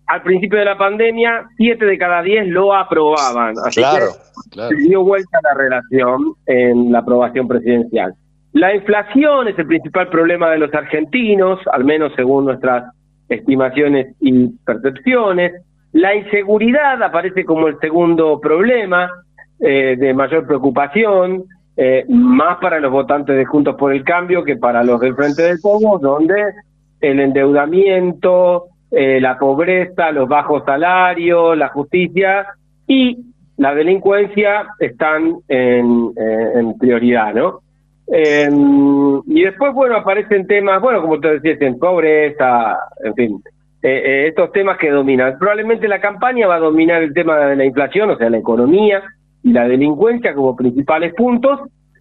Al 0.06 0.22
principio 0.22 0.58
de 0.58 0.64
la 0.64 0.78
pandemia, 0.78 1.50
7 1.58 1.84
de 1.84 1.98
cada 1.98 2.22
10 2.22 2.48
lo 2.48 2.74
aprobaban. 2.74 3.54
Así 3.66 3.80
Claro, 3.82 4.06
que 4.44 4.50
claro. 4.52 4.70
se 4.70 4.76
dio 4.76 5.04
vuelta 5.04 5.40
la 5.42 5.52
relación 5.52 6.36
en 6.46 6.90
la 6.90 7.00
aprobación 7.00 7.46
presidencial. 7.48 8.14
La 8.54 8.74
inflación 8.74 9.48
es 9.48 9.58
el 9.58 9.66
principal 9.66 10.08
problema 10.08 10.48
de 10.52 10.56
los 10.56 10.72
argentinos, 10.72 11.60
al 11.70 11.84
menos 11.84 12.14
según 12.16 12.46
nuestras 12.46 12.94
estimaciones 13.28 14.16
y 14.20 14.48
percepciones. 14.64 15.52
La 15.92 16.14
inseguridad 16.14 17.02
aparece 17.02 17.44
como 17.44 17.68
el 17.68 17.78
segundo 17.78 18.40
problema 18.40 19.10
eh, 19.60 19.96
de 19.98 20.14
mayor 20.14 20.46
preocupación, 20.46 21.44
eh, 21.76 22.04
más 22.08 22.58
para 22.58 22.80
los 22.80 22.90
votantes 22.90 23.36
de 23.36 23.44
Juntos 23.44 23.76
por 23.76 23.92
el 23.92 24.04
Cambio 24.04 24.44
que 24.44 24.56
para 24.56 24.82
los 24.82 25.00
del 25.00 25.14
Frente 25.14 25.42
de 25.42 25.58
Todos, 25.58 26.00
donde 26.00 26.34
el 27.00 27.20
endeudamiento, 27.20 28.66
eh, 28.90 29.20
la 29.20 29.38
pobreza, 29.38 30.10
los 30.12 30.28
bajos 30.28 30.64
salarios, 30.64 31.56
la 31.56 31.68
justicia 31.68 32.46
y 32.86 33.18
la 33.58 33.74
delincuencia 33.74 34.66
están 34.78 35.36
en, 35.48 36.12
eh, 36.16 36.74
prioridad, 36.78 37.34
¿no? 37.34 37.60
Eh, 38.10 38.48
y 39.26 39.42
después, 39.42 39.74
bueno, 39.74 39.96
aparecen 39.96 40.46
temas, 40.46 40.80
bueno, 40.80 41.02
como 41.02 41.20
te 41.20 41.38
decías, 41.38 41.60
en 41.60 41.78
pobreza, 41.78 42.78
en 43.04 43.14
fin, 43.14 43.42
eh, 43.82 43.88
eh, 43.88 44.28
estos 44.28 44.52
temas 44.52 44.78
que 44.78 44.90
dominan. 44.90 45.38
Probablemente 45.38 45.86
la 45.88 46.00
campaña 46.00 46.46
va 46.46 46.56
a 46.56 46.60
dominar 46.60 47.02
el 47.02 47.14
tema 47.14 47.36
de 47.38 47.56
la 47.56 47.64
inflación, 47.64 48.10
o 48.10 48.16
sea, 48.16 48.30
la 48.30 48.38
economía 48.38 49.02
y 49.42 49.52
la 49.52 49.68
delincuencia 49.68 50.34
como 50.34 50.56
principales 50.56 51.14
puntos. 51.14 51.60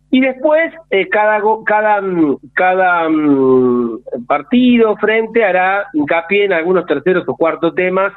Y 0.09 0.21
después, 0.21 0.73
eh, 0.89 1.07
cada, 1.09 1.41
cada, 1.65 2.01
mm, 2.01 2.37
cada 2.53 3.09
mm, 3.09 4.25
partido, 4.25 4.95
frente, 4.97 5.43
hará 5.43 5.85
hincapié 5.93 6.45
en 6.45 6.53
algunos 6.53 6.85
terceros 6.85 7.25
o 7.27 7.35
cuartos 7.35 7.75
temas 7.75 8.13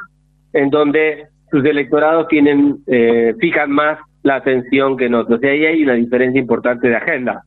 en 0.53 0.71
donde 0.71 1.27
sus 1.51 1.65
electorados 1.65 2.29
tienen 2.29 2.79
eh, 2.87 3.35
fijan 3.41 3.71
más 3.73 3.99
la 4.23 4.37
atención 4.37 4.97
que 4.97 5.07
en 5.07 5.15
otros. 5.15 5.43
Y 5.43 5.47
ahí 5.47 5.67
hay 5.67 5.83
una 5.83 5.95
diferencia 5.95 6.41
importante 6.41 6.89
de 6.89 6.97
agenda 6.97 7.43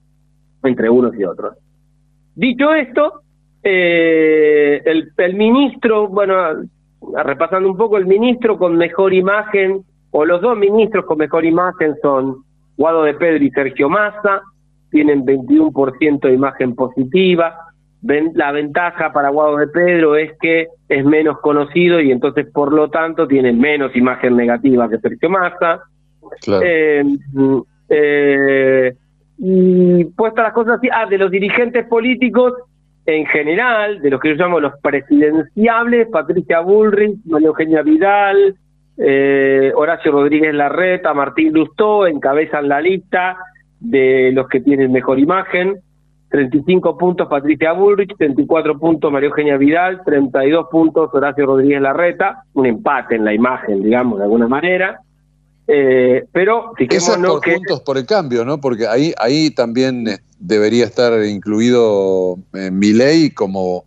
entre 0.63 0.89
unos 0.89 1.17
y 1.17 1.24
otros. 1.24 1.58
Dicho 2.36 2.74
esto, 2.74 3.22
eh, 3.63 4.82
el, 4.86 5.12
el 5.17 5.36
ministro, 5.36 6.08
bueno, 6.08 6.36
repasando 7.24 7.70
un 7.70 7.77
poco, 7.77 7.98
el 7.98 8.05
ministro 8.05 8.58
con 8.58 8.75
mejor 8.77 9.13
imagen, 9.13 9.84
o 10.12 10.25
los 10.25 10.41
dos 10.41 10.58
ministros 10.58 11.05
con 11.05 11.17
mejor 11.17 11.46
imagen 11.46 11.96
son 12.01 12.43
Guado 12.77 13.03
de 13.03 13.13
Pedro 13.13 13.43
y 13.43 13.50
Sergio 13.51 13.89
Massa, 13.89 14.41
tienen 14.91 15.25
21% 15.25 16.20
de 16.22 16.34
imagen 16.34 16.75
positiva. 16.75 17.55
Ven- 18.01 18.32
la 18.36 18.51
ventaja 18.51 19.12
para 19.13 19.29
Guado 19.29 19.58
de 19.58 19.67
Pedro 19.67 20.15
es 20.15 20.32
que 20.39 20.67
es 20.89 21.05
menos 21.05 21.39
conocido 21.39 22.00
y 22.00 22.12
entonces, 22.12 22.48
por 22.51 22.74
lo 22.74 22.89
tanto, 22.89 23.27
tiene 23.27 23.53
menos 23.53 23.96
imagen 23.96 24.36
negativa 24.36 24.89
que 24.89 25.00
Sergio 25.00 25.29
Massa. 25.29 25.82
claro. 26.41 26.63
Eh, 26.65 27.03
mm, 27.34 27.58
eh, 27.89 28.93
y 29.38 30.05
puestas 30.05 30.46
las 30.46 30.53
cosas 30.53 30.77
así, 30.77 30.89
ah, 30.91 31.05
de 31.08 31.17
los 31.17 31.32
dirigentes 31.32 31.86
políticos 31.88 32.53
en 33.05 33.25
general, 33.25 34.01
de 34.01 34.10
los 34.10 34.19
que 34.19 34.29
yo 34.29 34.36
llamo 34.36 34.60
los 34.60 34.74
presidenciables, 34.81 36.07
Patricia 36.07 36.62
Bullrich, 36.62 37.17
María 37.25 37.48
Eugenia 37.48 37.81
Vidal, 37.81 38.55
eh, 38.98 39.72
Horacio 39.75 40.12
Rodríguez 40.12 40.53
Larreta, 40.53 41.13
Martín 41.13 41.53
Lustó, 41.53 42.07
encabezan 42.07 42.69
la 42.69 42.79
lista 42.79 43.38
de 43.79 44.31
los 44.33 44.48
que 44.48 44.62
tienen 44.62 44.91
mejor 44.91 45.19
imagen. 45.19 45.75
35 46.29 46.98
puntos 46.98 47.27
Patricia 47.27 47.74
Bullrich, 47.74 48.15
34 48.17 48.79
puntos 48.79 49.12
María 49.12 49.29
Eugenia 49.29 49.57
Vidal, 49.57 50.01
32 50.03 50.67
puntos 50.72 51.13
Horacio 51.13 51.45
Rodríguez 51.45 51.81
Larreta, 51.81 52.43
un 52.53 52.65
empate 52.65 53.15
en 53.15 53.25
la 53.25 53.33
imagen, 53.33 53.83
digamos, 53.83 54.17
de 54.17 54.24
alguna 54.24 54.48
manera. 54.48 55.00
Eh, 55.67 56.25
pero 56.32 56.74
fijémonos 56.77 57.39
que 57.41 57.53
puntos 57.53 57.82
por 57.82 57.98
el 57.98 58.05
cambio, 58.05 58.43
¿no? 58.43 58.60
Porque 58.60 58.86
ahí, 58.88 59.13
ahí 59.17 59.50
también 59.51 60.08
eh, 60.08 60.17
debería 60.39 60.86
estar 60.86 61.24
incluido 61.24 62.38
eh, 62.53 62.70
Milei 62.70 63.29
como, 63.32 63.86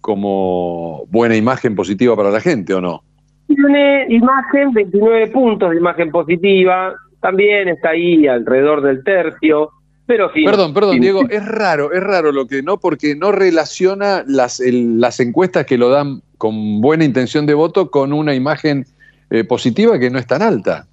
como 0.00 1.04
buena 1.10 1.34
imagen 1.36 1.74
positiva 1.74 2.14
para 2.14 2.30
la 2.30 2.40
gente, 2.40 2.74
¿o 2.74 2.80
no? 2.80 3.02
tiene 3.46 4.06
imagen, 4.08 4.72
29 4.72 5.28
puntos 5.28 5.70
de 5.70 5.76
imagen 5.76 6.10
positiva, 6.10 6.94
también 7.20 7.68
está 7.68 7.90
ahí 7.90 8.26
alrededor 8.26 8.82
del 8.82 9.04
tercio, 9.04 9.70
pero 10.06 10.30
sí. 10.32 10.44
Perdón, 10.44 10.72
perdón, 10.74 10.94
sí, 10.94 11.00
Diego, 11.00 11.22
es 11.28 11.46
raro, 11.46 11.92
es 11.92 12.02
raro 12.02 12.32
lo 12.32 12.46
que 12.46 12.62
no, 12.62 12.78
porque 12.80 13.14
no 13.14 13.32
relaciona 13.32 14.24
las, 14.26 14.60
el- 14.60 14.98
las 15.00 15.20
encuestas 15.20 15.66
que 15.66 15.78
lo 15.78 15.88
dan 15.90 16.20
con 16.38 16.80
buena 16.80 17.04
intención 17.04 17.46
de 17.46 17.54
voto 17.54 17.90
con 17.90 18.12
una 18.12 18.34
imagen 18.34 18.86
eh, 19.30 19.44
positiva 19.44 19.98
que 19.98 20.10
no 20.10 20.18
es 20.18 20.26
tan 20.26 20.42
alta. 20.42 20.86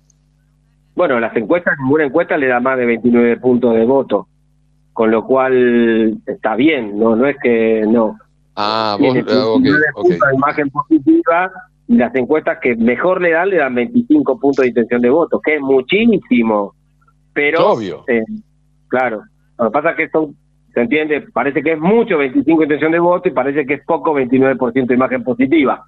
Bueno, 0.96 1.20
las 1.20 1.36
encuestas, 1.36 1.78
ninguna 1.80 2.06
encuesta 2.06 2.38
le 2.38 2.48
da 2.48 2.60
más 2.60 2.78
de 2.78 2.86
29 2.86 3.38
puntos 3.38 3.74
de 3.76 3.86
voto, 3.86 4.28
con 4.94 5.10
lo 5.10 5.26
cual 5.26 6.18
está 6.26 6.56
bien, 6.56 7.00
no 7.00 7.16
no 7.16 7.28
es 7.28 7.38
que 7.42 7.84
no. 7.88 8.18
Ah, 8.56 8.98
vos, 9.00 9.16
ah, 9.28 9.46
ok, 9.48 9.62
29 9.62 9.84
ok. 9.94 10.02
puntos 10.04 10.30
de 10.30 10.36
imagen 10.36 10.70
positiva 10.70 11.52
y 11.88 11.96
las 11.96 12.14
encuestas 12.16 12.60
que 12.62 12.76
mejor 12.76 13.22
le 13.22 13.32
dan 13.32 13.50
le 13.50 13.58
dan 13.58 13.76
25 13.76 14.40
puntos 14.40 14.64
de 14.64 14.70
intención 14.70 15.02
de 15.02 15.10
voto, 15.10 15.40
que 15.40 15.56
es 15.56 15.62
muchísimo. 15.62 16.74
Pero, 17.34 17.72
Obvio. 17.72 18.04
eh, 18.08 18.24
claro, 18.90 19.24
lo 19.58 19.66
que 19.66 19.72
pasa 19.72 19.92
es 19.92 19.98
que 19.98 20.10
son, 20.10 20.36
se 20.74 20.82
entiende, 20.82 21.22
parece 21.34 21.64
que 21.64 21.74
es 21.74 21.80
mucho 21.80 22.18
25 22.18 22.60
de 22.60 22.66
intención 22.66 22.92
de 22.92 23.00
voto 23.00 23.30
y 23.30 23.32
parece 23.32 23.66
que 23.66 23.76
es 23.76 23.86
poco 23.86 24.14
29% 24.14 24.88
de 24.88 24.94
imagen 24.94 25.24
positiva. 25.24 25.86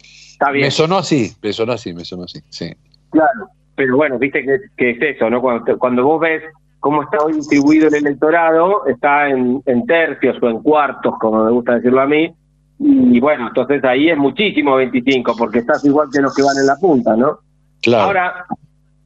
Está 0.00 0.50
bien. 0.50 0.66
Me 0.66 0.70
sonó 0.70 0.98
así, 0.98 1.32
me 1.42 1.52
sonó 1.52 1.72
así, 1.72 1.94
me 1.94 2.04
sonó 2.04 2.24
así, 2.24 2.40
sí. 2.50 2.72
Claro, 3.10 3.48
pero 3.76 3.96
bueno, 3.96 4.18
viste 4.18 4.44
que, 4.44 4.58
que 4.76 4.90
es 4.90 5.16
eso, 5.16 5.28
¿no? 5.30 5.40
Cuando, 5.40 5.78
cuando 5.78 6.04
vos 6.04 6.20
ves 6.20 6.42
cómo 6.80 7.02
está 7.02 7.18
hoy 7.24 7.34
distribuido 7.34 7.88
el 7.88 7.94
electorado, 7.94 8.86
está 8.86 9.28
en, 9.28 9.62
en 9.66 9.86
tercios 9.86 10.36
o 10.42 10.48
en 10.48 10.62
cuartos, 10.62 11.14
como 11.18 11.44
me 11.44 11.50
gusta 11.50 11.76
decirlo 11.76 12.00
a 12.00 12.06
mí, 12.06 12.34
y 12.78 13.20
bueno, 13.20 13.48
entonces 13.48 13.82
ahí 13.84 14.10
es 14.10 14.18
muchísimo 14.18 14.76
25, 14.76 15.34
porque 15.38 15.60
estás 15.60 15.84
igual 15.84 16.08
que 16.12 16.20
los 16.20 16.34
que 16.34 16.42
van 16.42 16.58
en 16.58 16.66
la 16.66 16.76
punta, 16.76 17.16
¿no? 17.16 17.38
Claro. 17.82 18.04
Ahora, 18.04 18.46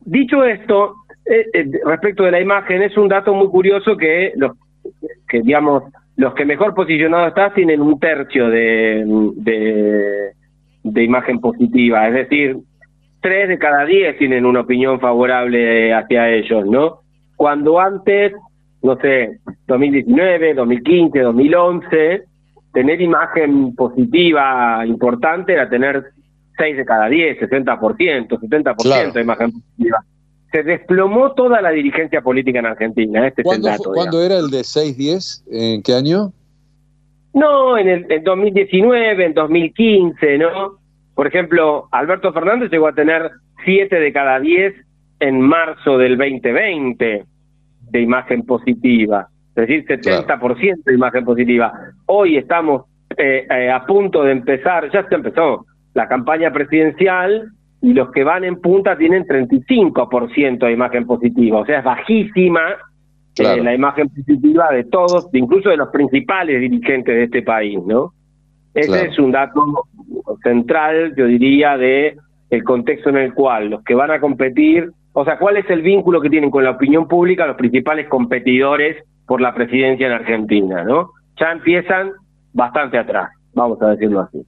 dicho 0.01 0.45
esto, 0.45 0.95
eh, 1.25 1.47
eh, 1.53 1.71
respecto 1.85 2.25
de 2.25 2.33
la 2.33 2.41
imagen, 2.41 2.83
es 2.83 2.97
un 2.97 3.09
dato 3.09 3.35
muy 3.35 3.49
curioso 3.49 3.97
que 3.97 4.33
los 4.37 4.53
que 5.29 5.43
digamos 5.43 5.85
los 6.17 6.35
que 6.35 6.45
mejor 6.45 6.75
posicionados 6.75 7.29
están 7.29 7.55
tienen 7.55 7.81
un 7.81 8.01
tercio 8.01 8.49
de, 8.49 9.05
de, 9.37 10.33
de 10.83 11.05
imagen 11.05 11.39
positiva, 11.41 12.09
es 12.09 12.15
decir, 12.15 12.57
tres 13.21 13.49
de 13.49 13.59
cada 13.59 13.85
diez 13.85 14.17
tienen 14.19 14.47
una 14.47 14.61
opinión 14.61 15.01
favorable 15.01 15.93
hacia 15.93 16.31
ellos, 16.31 16.67
¿no? 16.67 17.01
Cuando 17.37 17.79
antes, 17.81 18.33
no 18.83 18.97
sé, 18.97 19.39
2019, 19.67 20.55
2015, 20.55 21.19
2011, 21.21 22.23
tener 22.73 23.01
imagen 23.01 23.75
positiva 23.75 24.85
importante 24.87 25.53
era 25.53 25.69
tener 25.69 26.05
6 26.57 26.77
de 26.77 26.85
cada 26.85 27.09
10, 27.09 27.39
60%, 27.39 28.29
70% 28.29 28.77
Claro. 28.83 29.13
de 29.13 29.21
imagen 29.21 29.53
positiva. 29.53 30.03
Se 30.51 30.63
desplomó 30.63 31.33
toda 31.33 31.61
la 31.61 31.71
dirigencia 31.71 32.23
política 32.23 32.59
en 32.59 32.67
Argentina, 32.67 33.27
este 33.27 33.43
es 33.43 33.45
el 33.45 33.49
¿Cuándo, 33.51 33.69
dato. 33.69 33.93
cuándo 33.93 34.23
era 34.23 34.39
el 34.39 34.51
de 34.51 34.61
6-10? 34.65 35.45
¿En 35.51 35.83
qué 35.83 35.95
año? 35.95 36.33
No, 37.35 37.77
en 37.79 37.89
el 37.89 38.11
en 38.11 38.25
2019, 38.25 39.27
en 39.27 39.35
2015, 39.35 40.39
¿no? 40.39 40.79
Por 41.19 41.27
ejemplo, 41.27 41.89
Alberto 41.91 42.33
Fernández 42.33 42.71
llegó 42.71 42.87
a 42.87 42.93
tener 42.93 43.29
7 43.65 43.99
de 43.99 44.13
cada 44.13 44.39
10 44.39 44.73
en 45.19 45.41
marzo 45.41 45.99
del 45.99 46.17
2020 46.17 47.25
de 47.91 48.01
imagen 48.01 48.47
positiva, 48.47 49.27
es 49.57 49.67
decir, 49.67 49.85
70% 49.85 50.85
de 50.85 50.95
imagen 50.95 51.25
positiva. 51.25 51.73
Hoy 52.07 52.37
estamos 52.37 52.85
eh, 53.17 53.49
eh, 53.51 53.69
a 53.69 53.85
punto 53.85 54.23
de 54.23 54.31
empezar, 54.31 54.93
ya 54.93 55.09
se 55.09 55.17
empezó 55.17 55.67
la 55.93 56.07
campaña 56.07 56.53
presidencial 56.53 57.49
y 57.83 57.95
los 57.95 58.13
que 58.13 58.23
van 58.23 58.45
en 58.45 58.61
punta 58.61 58.97
tienen 58.97 59.25
35% 59.27 60.67
de 60.67 60.73
imagen 60.73 61.05
positiva, 61.05 61.59
o 61.59 61.67
sea, 61.67 61.81
es 61.81 61.85
bajísima 61.85 62.77
Claro. 63.35 63.61
eh, 63.61 63.65
la 63.65 63.75
imagen 63.75 64.09
positiva 64.09 64.71
de 64.71 64.85
todos, 64.85 65.29
incluso 65.33 65.71
de 65.71 65.79
los 65.79 65.89
principales 65.89 66.61
dirigentes 66.61 67.13
de 67.13 67.25
este 67.25 67.43
país, 67.43 67.81
¿no? 67.85 68.13
Ese 68.73 68.87
Claro. 68.87 69.11
es 69.11 69.19
un 69.19 69.33
dato 69.33 69.65
central, 70.43 71.15
yo 71.17 71.27
diría, 71.27 71.77
de 71.77 72.17
el 72.51 72.65
contexto 72.65 73.11
en 73.11 73.19
el 73.19 73.35
cual 73.35 73.69
los 73.69 73.85
que 73.85 73.95
van 73.95 74.11
a 74.11 74.21
competir 74.21 74.91
o 75.21 75.25
sea, 75.25 75.37
cuál 75.37 75.57
es 75.57 75.69
el 75.69 75.83
vínculo 75.83 76.21
que 76.21 76.31
tienen 76.31 76.49
con 76.49 76.63
la 76.63 76.71
opinión 76.71 77.09
pública 77.09 77.45
los 77.45 77.57
principales 77.57 78.07
competidores 78.09 79.03
por 79.27 79.41
la 79.41 79.53
presidencia 79.53 80.07
en 80.07 80.13
Argentina, 80.13 80.85
¿no? 80.85 81.11
Ya 81.41 81.51
empiezan 81.51 82.13
bastante 82.53 82.99
atrás, 82.99 83.31
vamos 83.53 83.83
a 83.83 83.89
decirlo 83.89 84.21
así. 84.21 84.47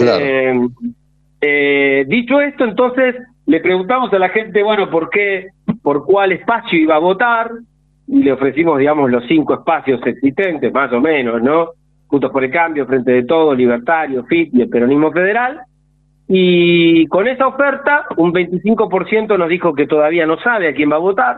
Eh, 0.00 0.68
eh, 1.40 2.04
dicho 2.06 2.38
esto, 2.38 2.64
entonces 2.64 3.16
le 3.46 3.60
preguntamos 3.60 4.12
a 4.12 4.18
la 4.18 4.28
gente, 4.28 4.62
bueno, 4.62 4.90
¿por 4.90 5.08
qué, 5.08 5.48
por 5.82 6.04
cuál 6.04 6.32
espacio 6.32 6.78
iba 6.78 6.96
a 6.96 7.00
votar? 7.00 7.50
Y 8.06 8.22
le 8.22 8.32
ofrecimos, 8.32 8.78
digamos, 8.78 9.10
los 9.10 9.24
cinco 9.26 9.54
espacios 9.54 10.00
existentes, 10.04 10.70
más 10.70 10.92
o 10.92 11.00
menos, 11.00 11.42
¿no? 11.42 11.70
Juntos 12.06 12.30
por 12.30 12.44
el 12.44 12.50
Cambio, 12.50 12.86
Frente 12.86 13.12
de 13.12 13.24
Todo, 13.24 13.54
Libertario, 13.54 14.24
FIT 14.24 14.54
y 14.54 14.62
el 14.62 14.68
Peronismo 14.68 15.10
Federal. 15.12 15.60
Y 16.28 17.06
con 17.08 17.28
esa 17.28 17.46
oferta, 17.46 18.06
un 18.16 18.32
25% 18.32 19.38
nos 19.38 19.48
dijo 19.48 19.74
que 19.74 19.86
todavía 19.86 20.26
no 20.26 20.38
sabe 20.38 20.68
a 20.68 20.74
quién 20.74 20.90
va 20.90 20.96
a 20.96 21.00
votar. 21.00 21.36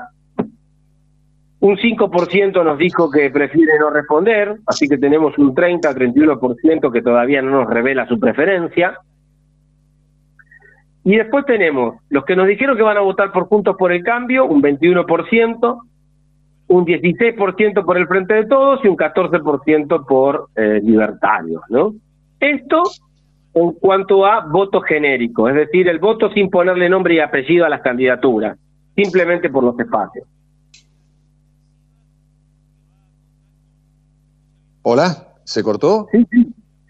Un 1.59 1.77
5% 1.77 2.65
nos 2.65 2.79
dijo 2.79 3.11
que 3.11 3.31
prefiere 3.31 3.79
no 3.79 3.91
responder, 3.91 4.57
así 4.67 4.87
que 4.89 4.99
tenemos 4.99 5.37
un 5.39 5.55
30-31% 5.55 6.93
que 6.93 7.03
todavía 7.03 7.43
no 7.43 7.51
nos 7.51 7.69
revela 7.69 8.07
su 8.07 8.21
preferencia. 8.21 8.99
Y 11.03 11.17
después 11.17 11.47
tenemos 11.47 11.97
los 12.11 12.25
que 12.25 12.37
nos 12.37 12.47
dijeron 12.47 12.77
que 12.77 12.83
van 12.83 12.99
a 12.99 13.01
votar 13.01 13.33
por 13.33 13.47
Juntos 13.47 13.77
por 13.79 13.93
el 13.93 14.03
Cambio, 14.03 14.45
un 14.45 14.63
21%, 14.63 15.81
un 16.69 16.85
16% 16.85 17.85
por 17.85 17.97
el 17.97 18.07
Frente 18.07 18.35
de 18.35 18.47
Todos 18.47 18.81
y 18.85 18.89
un 18.89 18.97
14% 18.97 20.07
por 20.07 20.49
eh, 20.57 20.81
Libertarios, 20.83 21.63
¿no? 21.69 21.95
Esto 22.41 22.83
en 23.55 23.73
cuanto 23.73 24.27
a 24.27 24.47
voto 24.47 24.81
genérico, 24.83 25.49
es 25.49 25.55
decir, 25.55 25.89
el 25.89 25.99
voto 25.99 26.31
sin 26.33 26.51
ponerle 26.51 26.89
nombre 26.89 27.15
y 27.15 27.21
apellido 27.21 27.65
a 27.65 27.69
las 27.69 27.81
candidaturas, 27.81 28.59
simplemente 28.95 29.49
por 29.49 29.65
los 29.65 29.79
espacios. 29.79 30.27
Hola, 34.83 35.29
¿se 35.45 35.63
cortó? 35.63 36.07
Sí, 36.13 36.27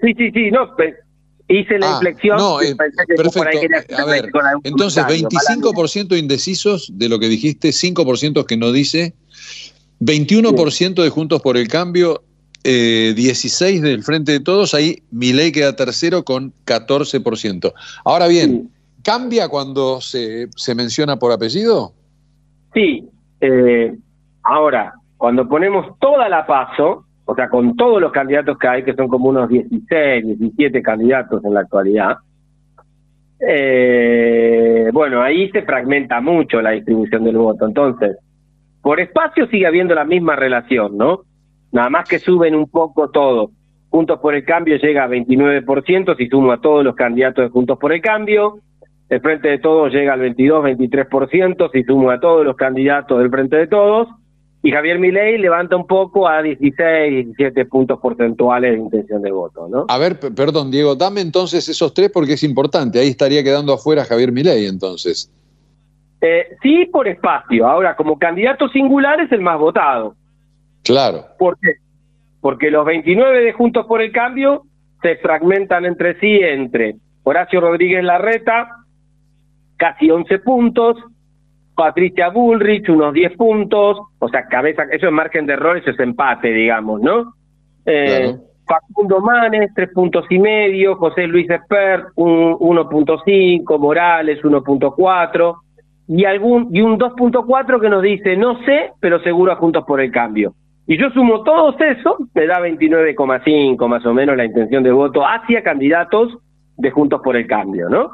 sí, 0.01 0.15
sí, 0.15 0.31
sí, 0.33 0.51
no, 0.51 0.75
hice 1.49 1.79
la 1.79 1.89
ah, 1.89 1.93
inflexión. 1.95 2.37
No, 2.37 2.61
eh, 2.61 2.75
perfecto. 2.75 3.41
a 3.97 4.05
ver, 4.05 4.31
entonces, 4.65 5.05
25% 5.05 6.19
indecisos 6.19 6.91
de 6.93 7.09
lo 7.09 7.19
que 7.19 7.29
dijiste, 7.29 7.69
5% 7.69 8.45
que 8.45 8.57
no 8.57 8.73
dice, 8.73 9.15
21% 10.01 11.03
de 11.03 11.11
Juntos 11.11 11.41
por 11.43 11.57
el 11.57 11.69
Cambio, 11.69 12.23
16 12.65 13.81
eh, 13.81 13.83
del 13.83 14.03
Frente 14.03 14.33
de 14.33 14.41
Todos, 14.41 14.75
ahí 14.75 15.03
ley 15.13 15.53
queda 15.53 15.77
tercero 15.77 16.25
con 16.25 16.53
14%. 16.67 17.73
Ahora 18.05 18.27
bien, 18.27 18.71
¿cambia 19.05 19.49
cuando 19.49 20.01
se, 20.01 20.49
se 20.57 20.75
menciona 20.75 21.17
por 21.17 21.33
apellido? 21.33 21.93
Sí, 22.75 23.09
eh, 23.41 23.97
ahora, 24.43 24.95
cuando 25.17 25.49
ponemos 25.49 25.99
toda 26.01 26.29
la 26.29 26.47
paso, 26.47 27.05
o 27.25 27.35
sea, 27.35 27.49
con 27.49 27.77
todos 27.77 28.01
los 28.01 28.13
candidatos 28.13 28.59
que 28.59 28.69
hay, 28.69 28.85
que 28.85 28.95
son 28.95 29.09
como 29.09 29.29
unos 29.29 29.49
16, 29.49 30.39
17 30.39 30.83
candidatos 30.83 31.45
en 31.45 31.55
la 31.55 31.61
actualidad, 31.61 32.17
eh, 33.41 34.91
bueno, 34.93 35.23
ahí 35.23 35.51
se 35.51 35.63
fragmenta 35.63 36.21
mucho 36.21 36.61
la 36.61 36.71
distribución 36.71 37.25
del 37.25 37.37
voto. 37.37 37.67
Entonces, 37.67 38.17
por 38.87 39.01
espacio 39.01 39.49
sigue 39.49 39.67
habiendo 39.67 39.97
la 39.97 40.05
misma 40.05 40.37
relación, 40.37 40.97
¿no? 40.97 41.23
Nada 41.73 41.91
más 41.91 42.09
que 42.09 42.21
suben 42.21 42.55
un 42.55 42.69
poco 42.69 43.11
todo. 43.11 43.51
Juntos 43.89 44.21
por 44.21 44.37
el 44.37 44.45
Cambio 44.45 44.77
llega 44.77 45.03
a 45.03 45.09
29% 45.09 46.17
si 46.17 46.29
sumo 46.29 46.53
a 46.53 46.61
todos 46.61 46.85
los 46.85 46.95
candidatos 46.95 47.47
de 47.47 47.51
Juntos 47.51 47.79
por 47.81 47.93
el 47.93 48.01
Cambio. 48.01 48.61
El 49.09 49.21
Frente 49.21 49.49
de 49.49 49.59
Todos 49.59 49.93
llega 49.93 50.13
al 50.13 50.21
22-23% 50.21 51.69
si 51.73 51.83
sumo 51.83 52.13
a 52.13 52.21
todos 52.21 52.47
los 52.47 52.55
candidatos 52.55 53.19
del 53.19 53.29
Frente 53.29 53.57
de 53.57 53.67
Todos. 53.67 54.07
Y 54.63 54.71
Javier 54.71 55.01
Milei 55.01 55.37
levanta 55.39 55.75
un 55.75 55.89
poco 55.89 56.29
a 56.29 56.41
16, 56.41 57.35
17 57.37 57.65
puntos 57.65 57.99
porcentuales 57.99 58.71
de 58.71 58.79
intención 58.79 59.21
de 59.21 59.33
voto, 59.33 59.67
¿no? 59.69 59.87
A 59.89 59.99
ver, 59.99 60.21
perdón, 60.21 60.71
Diego, 60.71 60.95
dame 60.95 61.23
entonces 61.23 61.69
esos 61.69 61.93
tres 61.93 62.13
porque 62.15 62.35
es 62.35 62.45
importante. 62.45 63.01
Ahí 63.01 63.09
estaría 63.09 63.43
quedando 63.43 63.73
afuera 63.73 64.05
Javier 64.05 64.31
Milei, 64.31 64.67
entonces. 64.67 65.29
Eh, 66.21 66.57
sí, 66.63 66.87
por 66.87 67.09
espacio. 67.09 67.67
Ahora, 67.67 67.95
como 67.97 68.19
candidato 68.19 68.69
singular 68.69 69.21
es 69.21 69.31
el 69.33 69.41
más 69.41 69.59
votado. 69.59 70.15
Claro. 70.83 71.27
¿Por 71.39 71.59
qué? 71.59 71.75
Porque 72.41 72.71
los 72.71 72.85
29 72.85 73.45
de 73.45 73.53
Juntos 73.53 73.87
por 73.87 74.01
el 74.01 74.13
Cambio 74.13 74.63
se 75.03 75.17
fragmentan 75.17 75.85
entre 75.85 76.19
sí 76.21 76.39
entre 76.41 76.97
Horacio 77.25 77.61
Rodríguez 77.61 78.05
Larreta, 78.05 78.69
casi 79.77 80.11
11 80.11 80.39
puntos, 80.39 80.97
Patricia 81.75 82.31
Bullrich, 82.31 82.89
unos 82.89 83.13
10 83.13 83.37
puntos, 83.37 83.99
o 84.19 84.29
sea, 84.29 84.47
cabeza, 84.47 84.85
eso 84.91 85.07
es 85.07 85.13
margen 85.13 85.45
de 85.47 85.53
error, 85.55 85.77
eso 85.77 85.91
es 85.91 85.99
empate, 85.99 86.49
digamos, 86.49 87.01
¿no? 87.03 87.35
Eh, 87.85 88.35
Facundo 88.67 89.21
Manes, 89.21 89.71
tres 89.75 89.91
puntos 89.93 90.25
y 90.31 90.39
medio, 90.39 90.97
José 90.97 91.27
Luis 91.27 91.49
Espert, 91.49 92.09
un 92.17 92.55
1.5, 92.55 93.79
Morales, 93.79 94.43
1.4, 94.43 95.57
y 96.09 96.25
algún 96.25 96.69
y 96.73 96.81
un 96.81 96.99
2.4 96.99 97.81
que 97.81 97.89
nos 97.89 98.03
dice, 98.03 98.37
no 98.37 98.63
sé, 98.65 98.93
pero 99.01 99.21
seguro 99.23 99.53
a 99.53 99.57
Juntos 99.57 99.85
por 99.87 100.01
el 100.01 100.11
Cambio. 100.11 100.55
Y 100.87 100.99
yo 100.99 101.11
sumo 101.11 101.43
todos 101.43 101.75
eso, 101.81 102.17
me 102.35 102.47
da 102.47 102.61
29,5 102.61 103.89
más 103.89 104.07
o 104.07 104.15
menos 104.15 104.37
la 104.37 104.45
intención 104.45 104.85
de 104.85 104.93
voto 104.93 105.23
hacia 105.27 105.63
candidatos 105.63 106.39
de 106.77 106.91
Juntos 106.91 107.21
por 107.25 107.37
el 107.37 107.47
Cambio, 107.47 107.89
¿no? 107.89 108.11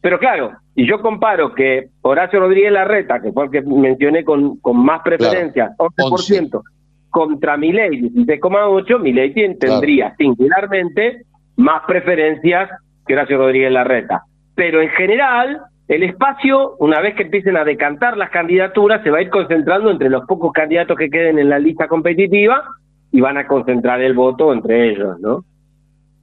Pero 0.00 0.18
claro, 0.18 0.52
y 0.74 0.86
yo 0.86 1.00
comparo 1.00 1.54
que 1.54 1.88
Horacio 2.02 2.40
Rodríguez 2.40 2.72
Larreta, 2.72 3.20
que 3.20 3.32
fue 3.32 3.46
el 3.46 3.50
que 3.50 3.62
mencioné 3.62 4.24
con, 4.24 4.58
con 4.58 4.84
más 4.84 5.02
preferencias, 5.02 5.72
11%, 5.78 6.62
contra 7.10 7.56
Milei, 7.56 8.00
16,8, 8.00 9.00
Milei 9.00 9.32
tendría 9.58 10.14
singularmente 10.16 11.22
más 11.56 11.82
preferencias 11.86 12.70
que 13.06 13.14
Horacio 13.14 13.38
Rodríguez 13.38 13.70
Larreta. 13.70 14.22
Pero 14.54 14.80
en 14.80 14.90
general, 14.90 15.60
el 15.88 16.02
espacio, 16.04 16.76
una 16.78 17.00
vez 17.00 17.14
que 17.14 17.24
empiecen 17.24 17.56
a 17.56 17.64
decantar 17.64 18.16
las 18.16 18.30
candidaturas, 18.30 19.02
se 19.02 19.10
va 19.10 19.18
a 19.18 19.22
ir 19.22 19.30
concentrando 19.30 19.90
entre 19.90 20.08
los 20.08 20.24
pocos 20.26 20.52
candidatos 20.52 20.96
que 20.96 21.10
queden 21.10 21.38
en 21.38 21.50
la 21.50 21.58
lista 21.58 21.88
competitiva 21.88 22.62
y 23.10 23.20
van 23.20 23.36
a 23.36 23.46
concentrar 23.46 24.00
el 24.00 24.14
voto 24.14 24.52
entre 24.52 24.90
ellos, 24.90 25.18
¿no? 25.20 25.44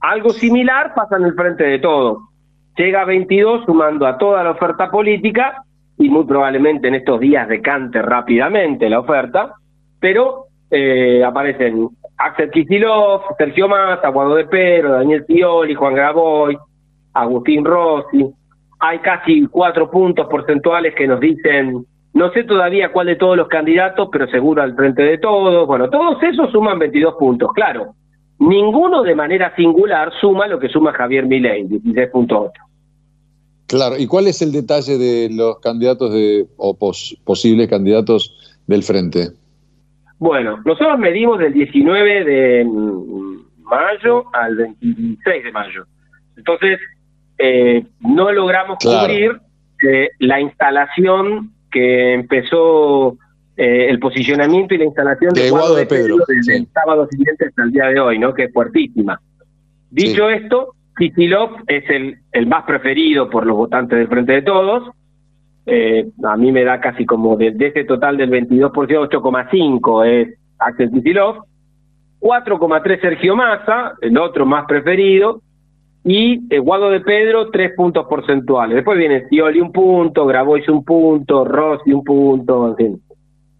Algo 0.00 0.30
similar 0.30 0.94
pasa 0.94 1.16
en 1.16 1.24
el 1.24 1.34
frente 1.34 1.64
de 1.64 1.78
todos. 1.78 2.18
Llega 2.76 3.02
a 3.02 3.04
22 3.04 3.64
sumando 3.66 4.06
a 4.06 4.16
toda 4.16 4.42
la 4.42 4.52
oferta 4.52 4.90
política 4.90 5.62
y 5.98 6.08
muy 6.08 6.24
probablemente 6.24 6.88
en 6.88 6.94
estos 6.94 7.20
días 7.20 7.46
decante 7.46 8.00
rápidamente 8.00 8.88
la 8.88 9.00
oferta, 9.00 9.52
pero 10.00 10.46
eh, 10.70 11.22
aparecen 11.22 11.90
Axel 12.16 12.50
Kicillof, 12.50 13.22
Sergio 13.36 13.68
Massa, 13.68 14.08
Guado 14.08 14.34
de 14.36 14.46
Pedro, 14.46 14.92
Daniel 14.92 15.24
Scioli, 15.24 15.74
Juan 15.74 15.94
Graboy, 15.94 16.56
Agustín 17.12 17.64
Rossi, 17.64 18.26
hay 18.80 18.98
casi 19.00 19.46
cuatro 19.46 19.90
puntos 19.90 20.26
porcentuales 20.28 20.94
que 20.94 21.06
nos 21.06 21.20
dicen, 21.20 21.86
no 22.14 22.32
sé 22.32 22.44
todavía 22.44 22.90
cuál 22.90 23.06
de 23.06 23.16
todos 23.16 23.36
los 23.36 23.46
candidatos, 23.48 24.08
pero 24.10 24.26
seguro 24.28 24.62
al 24.62 24.74
frente 24.74 25.02
de 25.02 25.18
todos. 25.18 25.66
Bueno, 25.66 25.88
todos 25.90 26.20
esos 26.22 26.50
suman 26.50 26.78
22 26.78 27.14
puntos, 27.18 27.52
claro. 27.52 27.94
Ninguno 28.38 29.02
de 29.02 29.14
manera 29.14 29.54
singular 29.54 30.10
suma 30.18 30.46
lo 30.46 30.58
que 30.58 30.68
suma 30.68 30.92
Javier 30.94 31.26
Milei, 31.26 31.64
16.8. 31.64 32.50
Claro, 33.66 33.96
¿y 33.98 34.06
cuál 34.06 34.26
es 34.26 34.40
el 34.42 34.50
detalle 34.50 34.98
de 34.98 35.28
los 35.30 35.60
candidatos 35.60 36.12
de, 36.12 36.46
o 36.56 36.76
posibles 36.76 37.68
candidatos 37.68 38.58
del 38.66 38.82
frente? 38.82 39.28
Bueno, 40.18 40.58
nosotros 40.64 40.98
medimos 40.98 41.38
del 41.38 41.52
19 41.52 42.24
de 42.24 42.64
mayo 43.62 44.24
al 44.32 44.56
26 44.56 45.44
de 45.44 45.52
mayo. 45.52 45.84
Entonces, 46.36 46.80
eh, 47.42 47.86
no 48.00 48.30
logramos 48.30 48.78
cubrir 48.78 49.40
eh, 49.88 50.10
la 50.18 50.40
instalación 50.40 51.52
que 51.70 52.12
empezó 52.12 53.16
eh, 53.56 53.86
el 53.88 53.98
posicionamiento 53.98 54.74
y 54.74 54.78
la 54.78 54.84
instalación 54.84 55.32
de, 55.32 55.48
Guado 55.48 55.74
de 55.74 55.86
Pedro, 55.86 56.16
desde 56.28 56.56
el 56.58 56.66
sábado 56.66 57.08
siguiente 57.10 57.46
hasta 57.46 57.62
el 57.62 57.72
día 57.72 57.86
de 57.86 57.98
hoy, 57.98 58.18
¿no? 58.18 58.34
que 58.34 58.44
es 58.44 58.52
fuertísima. 58.52 59.18
Dicho 59.90 60.28
esto, 60.28 60.74
Kisilov 60.98 61.62
es 61.66 61.88
el, 61.88 62.18
el 62.32 62.46
más 62.46 62.64
preferido 62.64 63.30
por 63.30 63.46
los 63.46 63.56
votantes 63.56 63.98
del 63.98 64.08
Frente 64.08 64.32
de 64.32 64.42
Todos. 64.42 64.90
a 65.66 66.36
mí 66.36 66.52
me 66.52 66.64
da 66.64 66.78
casi 66.80 67.06
como 67.06 67.36
de, 67.36 67.54
ese 67.58 67.84
total 67.84 68.18
del 68.18 68.30
22%, 68.30 68.70
8,5 68.70 70.06
es 70.06 70.38
Axel 70.58 70.90
Kisilov. 70.90 71.44
4,3 72.20 73.00
Sergio 73.00 73.34
Massa, 73.34 73.94
el 74.02 74.18
otro 74.18 74.44
más 74.44 74.66
preferido, 74.66 75.40
y 76.04 76.56
Guado 76.58 76.90
de 76.90 77.00
Pedro 77.00 77.50
tres 77.50 77.72
puntos 77.76 78.06
porcentuales. 78.06 78.76
Después 78.76 78.98
viene 78.98 79.26
Scioli 79.26 79.60
un 79.60 79.72
punto, 79.72 80.26
Grabois 80.26 80.68
un 80.68 80.84
punto, 80.84 81.44
Rossi 81.44 81.92
un 81.92 82.04
punto, 82.04 82.68
en 82.68 82.76
fin. 82.76 83.02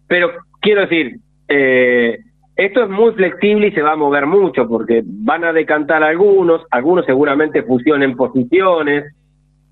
Pero 0.07 0.31
quiero 0.59 0.81
decir, 0.81 1.17
eh, 1.47 2.19
esto 2.55 2.83
es 2.83 2.89
muy 2.89 3.11
flexible 3.13 3.67
y 3.67 3.71
se 3.71 3.81
va 3.81 3.93
a 3.93 3.95
mover 3.95 4.25
mucho 4.25 4.67
porque 4.67 5.03
van 5.05 5.43
a 5.43 5.53
decantar 5.53 6.03
algunos, 6.03 6.61
algunos 6.71 7.05
seguramente 7.05 7.63
fusionen 7.63 8.15
posiciones. 8.15 9.13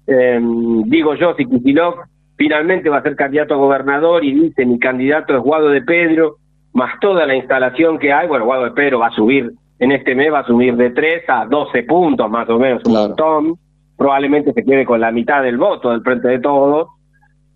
Eh, 0.08 0.40
digo 0.86 1.16
yo, 1.16 1.36
si 1.36 1.46
Kisilov 1.46 1.96
finalmente 2.36 2.90
va 2.90 2.98
a 2.98 3.04
ser 3.04 3.16
candidato 3.16 3.54
a 3.54 3.58
gobernador 3.58 4.24
y 4.24 4.34
dice 4.34 4.66
mi 4.66 4.80
candidato 4.80 5.36
es 5.36 5.44
Guado 5.44 5.70
de 5.70 5.82
Pedro, 5.82 6.38
más 6.74 7.00
toda 7.00 7.26
la 7.26 7.36
instalación 7.36 8.00
que 8.00 8.14
hay, 8.14 8.28
bueno, 8.28 8.46
Guado 8.46 8.64
de 8.66 8.72
Pedro 8.72 9.00
va 9.00 9.08
a 9.08 9.12
subir 9.12 9.52
en 9.80 9.92
este 9.92 10.14
mes, 10.14 10.32
va 10.32 10.40
a 10.40 10.46
subir 10.46 10.76
de 10.76 10.92
3 10.92 11.24
a 11.30 11.46
12 11.46 11.84
puntos 11.84 12.30
más 12.30 12.50
o 12.50 12.60
menos, 12.60 12.84
un 12.86 12.94
montón, 12.94 13.54
probablemente 13.98 14.54
se 14.54 14.64
quede 14.64 14.86
con 14.86 15.00
la 15.00 15.12
mitad 15.12 15.42
del 15.42 15.58
voto 15.58 15.92
del 15.92 16.02
frente 16.02 16.28
de 16.28 16.40
todos, 16.40 16.90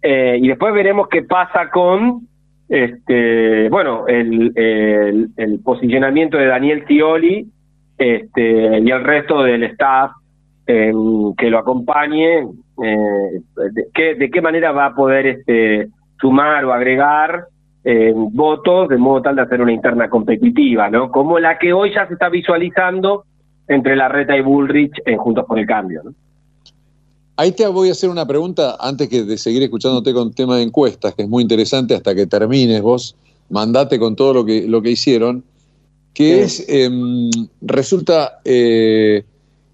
eh, 0.02 0.38
y 0.42 0.48
después 0.48 0.74
veremos 0.74 1.08
qué 1.10 1.24
pasa 1.24 1.70
con 1.70 2.28
este 2.70 3.70
bueno 3.70 4.08
el, 4.08 4.52
el, 4.56 5.60
posicionamiento 5.64 6.38
de 6.38 6.48
Daniel 6.48 6.86
Tioli 6.86 7.46
este, 7.98 8.80
y 8.80 8.90
el 8.90 9.04
resto 9.04 9.44
del 9.44 9.64
staff 9.64 10.12
que 10.66 11.50
lo 11.50 11.60
acompañe 11.60 12.40
eh, 12.40 13.42
de, 13.72 13.86
qué, 13.94 14.16
de 14.16 14.32
qué 14.32 14.42
manera 14.42 14.72
va 14.72 14.88
a 14.88 14.96
poder 14.96 15.28
este 15.28 15.90
sumar 16.20 16.64
o 16.66 16.74
agregar 16.74 17.46
eh, 17.84 18.14
votos 18.16 18.90
de 18.90 18.98
modo 18.98 19.24
tal 19.24 19.36
de 19.36 19.42
hacer 19.42 19.62
una 19.62 19.74
interna 19.74 20.10
competitiva, 20.10 20.90
¿no? 20.90 21.12
Como 21.12 21.40
la 21.40 21.58
que 21.58 21.74
hoy 21.74 21.94
ya 21.94 22.08
se 22.08 22.14
está 22.14 22.30
visualizando 22.30 23.26
entre 23.68 23.96
la 23.96 24.08
Reta 24.08 24.36
y 24.38 24.42
Bullrich 24.42 25.02
en 25.06 25.18
Juntos 25.18 25.46
por 25.46 25.60
el 25.60 25.66
Cambio, 25.66 26.02
¿no? 26.04 26.14
Ahí 27.36 27.52
te 27.52 27.66
voy 27.68 27.90
a 27.90 27.94
hacer 27.94 28.10
una 28.10 28.28
pregunta 28.28 28.78
antes 28.80 29.10
que 29.10 29.24
de 29.24 29.38
seguir 29.38 29.64
escuchándote 29.64 30.14
con 30.14 30.34
tema 30.34 30.58
de 30.58 30.64
encuestas, 30.64 31.16
que 31.16 31.24
es 31.24 31.30
muy 31.30 31.42
interesante 31.42 31.96
hasta 31.96 32.14
que 32.14 32.28
termines 32.28 32.82
vos, 32.82 33.16
mandate 33.50 33.98
con 33.98 34.16
todo 34.16 34.34
lo 34.36 34.46
que, 34.46 34.68
lo 34.68 34.84
que 34.84 34.92
hicieron, 34.92 35.44
que 36.14 36.44
es, 36.44 36.64
em, 36.70 37.32
resulta, 37.62 38.40
eh, 38.46 39.24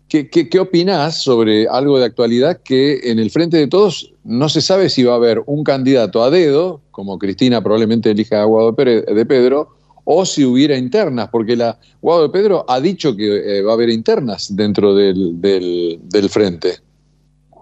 ¿qué, 0.09 0.27
qué, 0.27 0.59
opinás 0.59 1.23
sobre 1.23 1.67
algo 1.67 1.99
de 1.99 2.05
actualidad 2.05 2.59
que 2.63 3.11
en 3.11 3.19
el 3.19 3.29
Frente 3.29 3.57
de 3.57 3.67
Todos 3.67 4.13
no 4.23 4.49
se 4.49 4.61
sabe 4.61 4.89
si 4.89 5.03
va 5.03 5.13
a 5.13 5.17
haber 5.17 5.41
un 5.45 5.63
candidato 5.63 6.23
a 6.23 6.29
dedo, 6.29 6.81
como 6.91 7.19
Cristina 7.19 7.61
probablemente 7.61 8.11
elija 8.11 8.41
a 8.41 8.45
Guado 8.45 8.71
de 8.73 9.25
Pedro, 9.25 9.69
o 10.11 10.25
si 10.25 10.43
hubiera 10.43 10.75
internas, 10.75 11.29
porque 11.29 11.55
la 11.55 11.77
Guado 12.01 12.23
de 12.23 12.29
Pedro 12.29 12.65
ha 12.67 12.79
dicho 12.79 13.15
que 13.15 13.59
eh, 13.59 13.61
va 13.61 13.71
a 13.71 13.75
haber 13.75 13.89
internas 13.89 14.55
dentro 14.55 14.95
del, 14.95 15.39
del, 15.39 16.29
Frente. 16.29 16.69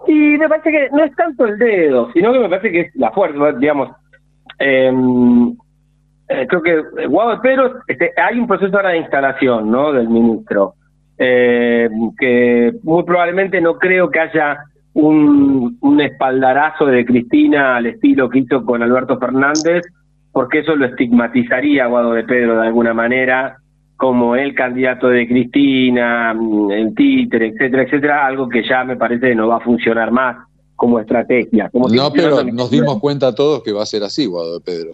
Y 0.06 0.38
me 0.38 0.48
parece 0.48 0.70
que 0.70 0.88
no 0.90 1.04
es 1.04 1.14
tanto 1.14 1.44
el 1.44 1.58
dedo, 1.58 2.10
sino 2.14 2.32
que 2.32 2.38
me 2.38 2.48
parece 2.48 2.72
que 2.72 2.80
es 2.80 2.96
la 2.96 3.10
fuerza, 3.10 3.52
digamos. 3.58 3.90
Em, 4.58 5.50
eh, 6.28 6.46
creo 6.48 6.62
que 6.62 7.06
Guado 7.06 7.40
Pedro, 7.42 7.80
este, 7.86 8.12
hay 8.16 8.38
un 8.38 8.46
proceso 8.46 8.74
ahora 8.76 8.90
de 8.90 8.98
instalación 8.98 9.70
¿no? 9.70 9.92
del 9.92 10.08
ministro, 10.08 10.74
eh, 11.18 11.88
que 12.18 12.72
muy 12.82 13.02
probablemente 13.02 13.60
no 13.60 13.78
creo 13.78 14.10
que 14.10 14.20
haya 14.20 14.58
un, 14.94 15.76
un 15.80 16.00
espaldarazo 16.00 16.86
de 16.86 17.04
Cristina 17.04 17.76
al 17.76 17.86
estilo 17.86 18.28
que 18.28 18.40
hizo 18.40 18.64
con 18.64 18.82
Alberto 18.82 19.18
Fernández, 19.18 19.82
porque 20.32 20.60
eso 20.60 20.76
lo 20.76 20.86
estigmatizaría 20.86 21.84
a 21.84 21.88
Guado 21.88 22.12
de 22.12 22.24
Pedro 22.24 22.60
de 22.60 22.66
alguna 22.66 22.94
manera, 22.94 23.56
como 23.96 24.36
el 24.36 24.54
candidato 24.54 25.08
de 25.08 25.26
Cristina, 25.26 26.32
mm, 26.34 26.70
el 26.70 26.94
títere, 26.94 27.48
etcétera, 27.48 27.82
etcétera, 27.82 28.26
algo 28.26 28.48
que 28.48 28.62
ya 28.62 28.84
me 28.84 28.96
parece 28.96 29.34
no 29.34 29.48
va 29.48 29.56
a 29.56 29.60
funcionar 29.60 30.12
más 30.12 30.36
como 30.76 31.00
estrategia. 31.00 31.68
no, 31.72 32.12
pero 32.12 32.44
nos 32.44 32.70
dimos 32.70 33.00
cuenta 33.00 33.34
todos 33.34 33.64
que 33.64 33.72
va 33.72 33.82
a 33.82 33.86
ser 33.86 34.04
así, 34.04 34.26
Guado 34.26 34.60
Pedro. 34.60 34.92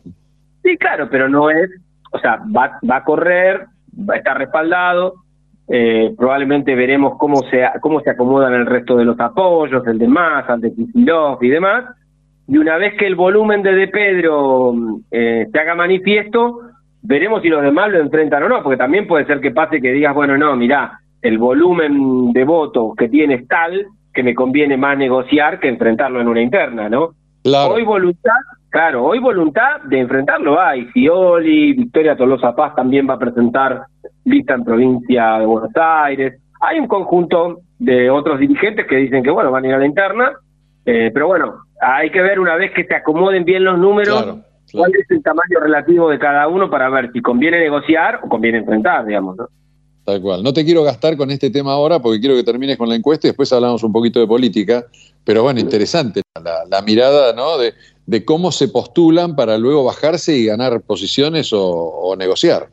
Sí, 0.63 0.79
claro, 0.79 1.09
pero 1.11 1.29
no 1.29 1.51
es, 1.51 1.71
o 2.11 2.19
sea, 2.19 2.41
va, 2.57 2.79
va 2.91 2.97
a 2.97 3.05
correr, 3.05 3.67
va 4.09 4.15
a 4.15 4.17
estar 4.17 4.39
respaldado, 4.39 5.24
eh, 5.69 6.15
probablemente 6.17 6.75
veremos 6.75 7.15
cómo 7.19 7.43
se, 7.51 7.65
cómo 7.81 8.01
se 8.01 8.11
acomodan 8.11 8.53
el 8.55 8.67
resto 8.67 8.97
de 8.97 9.05
los 9.05 9.19
apoyos, 9.19 9.87
el 9.87 9.99
de 9.99 10.09
Massa, 10.09 10.55
el 10.55 10.61
de 10.61 10.75
Kicillof 10.75 11.43
y 11.43 11.49
demás, 11.49 11.85
y 12.47 12.59
una 12.59 12.77
vez 12.77 12.95
que 12.99 13.07
el 13.07 13.15
volumen 13.15 13.63
de 13.63 13.73
De 13.73 13.89
Pedro 13.89 14.73
mm, 14.75 15.01
eh, 15.11 15.49
se 15.51 15.59
haga 15.59 15.75
manifiesto, 15.75 16.61
veremos 17.03 17.43
si 17.43 17.49
los 17.49 17.63
demás 17.63 17.91
lo 17.91 18.01
enfrentan 18.01 18.43
o 18.43 18.49
no, 18.49 18.63
porque 18.63 18.77
también 18.77 19.07
puede 19.07 19.27
ser 19.27 19.41
que 19.41 19.51
pase 19.51 19.81
que 19.81 19.93
digas, 19.93 20.15
bueno, 20.15 20.37
no, 20.37 20.55
mira, 20.57 21.01
el 21.23 21.39
volumen 21.39 22.33
de 22.33 22.45
votos 22.45 22.95
que 22.97 23.09
tiene 23.09 23.35
es 23.35 23.49
tal 23.49 23.87
que 24.13 24.23
me 24.23 24.35
conviene 24.35 24.77
más 24.77 24.97
negociar 24.97 25.59
que 25.59 25.69
enfrentarlo 25.69 26.21
en 26.21 26.29
una 26.29 26.43
interna, 26.43 26.89
¿no? 26.89 27.11
Hoy 27.45 27.83
voluntad, 27.83 28.33
claro, 28.75 29.05
hoy 29.05 29.21
voluntad 29.21 29.83
de 29.85 30.01
enfrentarlo 30.01 30.61
hay. 30.61 30.87
Fioli, 30.87 31.75
Victoria 31.75 32.17
Tolosa 32.17 32.57
Paz 32.57 32.75
también 32.75 33.09
va 33.09 33.15
a 33.15 33.19
presentar 33.21 33.87
lista 34.25 34.55
en 34.55 34.65
provincia 34.65 35.39
de 35.39 35.47
Buenos 35.47 35.71
Aires. 35.77 36.41
Hay 36.61 36.81
un 36.81 36.89
conjunto 36.89 37.61
de 37.79 38.11
otros 38.11 38.41
dirigentes 38.41 38.85
que 38.89 38.97
dicen 38.97 39.23
que, 39.23 39.31
bueno, 39.31 39.53
van 39.53 39.65
a 39.65 39.69
ir 39.69 39.75
a 39.75 39.79
la 39.79 39.87
interna, 39.87 40.33
eh, 40.87 41.13
pero 41.15 41.29
bueno, 41.29 41.55
hay 41.81 42.11
que 42.11 42.21
ver 42.21 42.41
una 42.41 42.57
vez 42.57 42.73
que 42.73 42.85
se 42.85 42.97
acomoden 42.97 43.45
bien 43.45 43.63
los 43.63 43.79
números 43.79 44.39
cuál 44.73 44.91
es 45.01 45.09
el 45.09 45.23
tamaño 45.23 45.61
relativo 45.61 46.11
de 46.11 46.19
cada 46.19 46.49
uno 46.49 46.69
para 46.69 46.91
ver 46.91 47.13
si 47.13 47.21
conviene 47.21 47.61
negociar 47.61 48.23
o 48.25 48.29
conviene 48.29 48.59
enfrentar, 48.59 49.07
digamos, 49.07 49.37
¿no? 49.37 49.47
Tal 50.05 50.21
cual. 50.21 50.43
No 50.43 50.53
te 50.53 50.65
quiero 50.65 50.83
gastar 50.83 51.17
con 51.17 51.31
este 51.31 51.49
tema 51.49 51.73
ahora 51.73 52.01
porque 52.01 52.19
quiero 52.19 52.35
que 52.35 52.43
termines 52.43 52.77
con 52.77 52.89
la 52.89 52.97
encuesta 52.97 53.29
y 53.29 53.31
después 53.31 53.53
hablamos 53.53 53.85
un 53.85 53.93
poquito 53.93 54.19
de 54.19 54.27
política. 54.27 54.85
Pero 55.25 55.45
bueno, 55.45 55.61
interesante 55.61 56.25
la, 56.69 56.83
mirada 56.83 57.33
¿no? 57.33 57.59
de, 57.59 57.73
de, 58.07 58.25
cómo 58.25 58.53
se 58.53 58.69
postulan 58.69 59.37
para 59.37 59.59
luego 59.59 59.85
bajarse 59.85 60.37
y 60.37 60.47
ganar 60.47 60.81
posiciones 60.87 61.51
o, 61.53 62.15
negociar. 62.19 62.69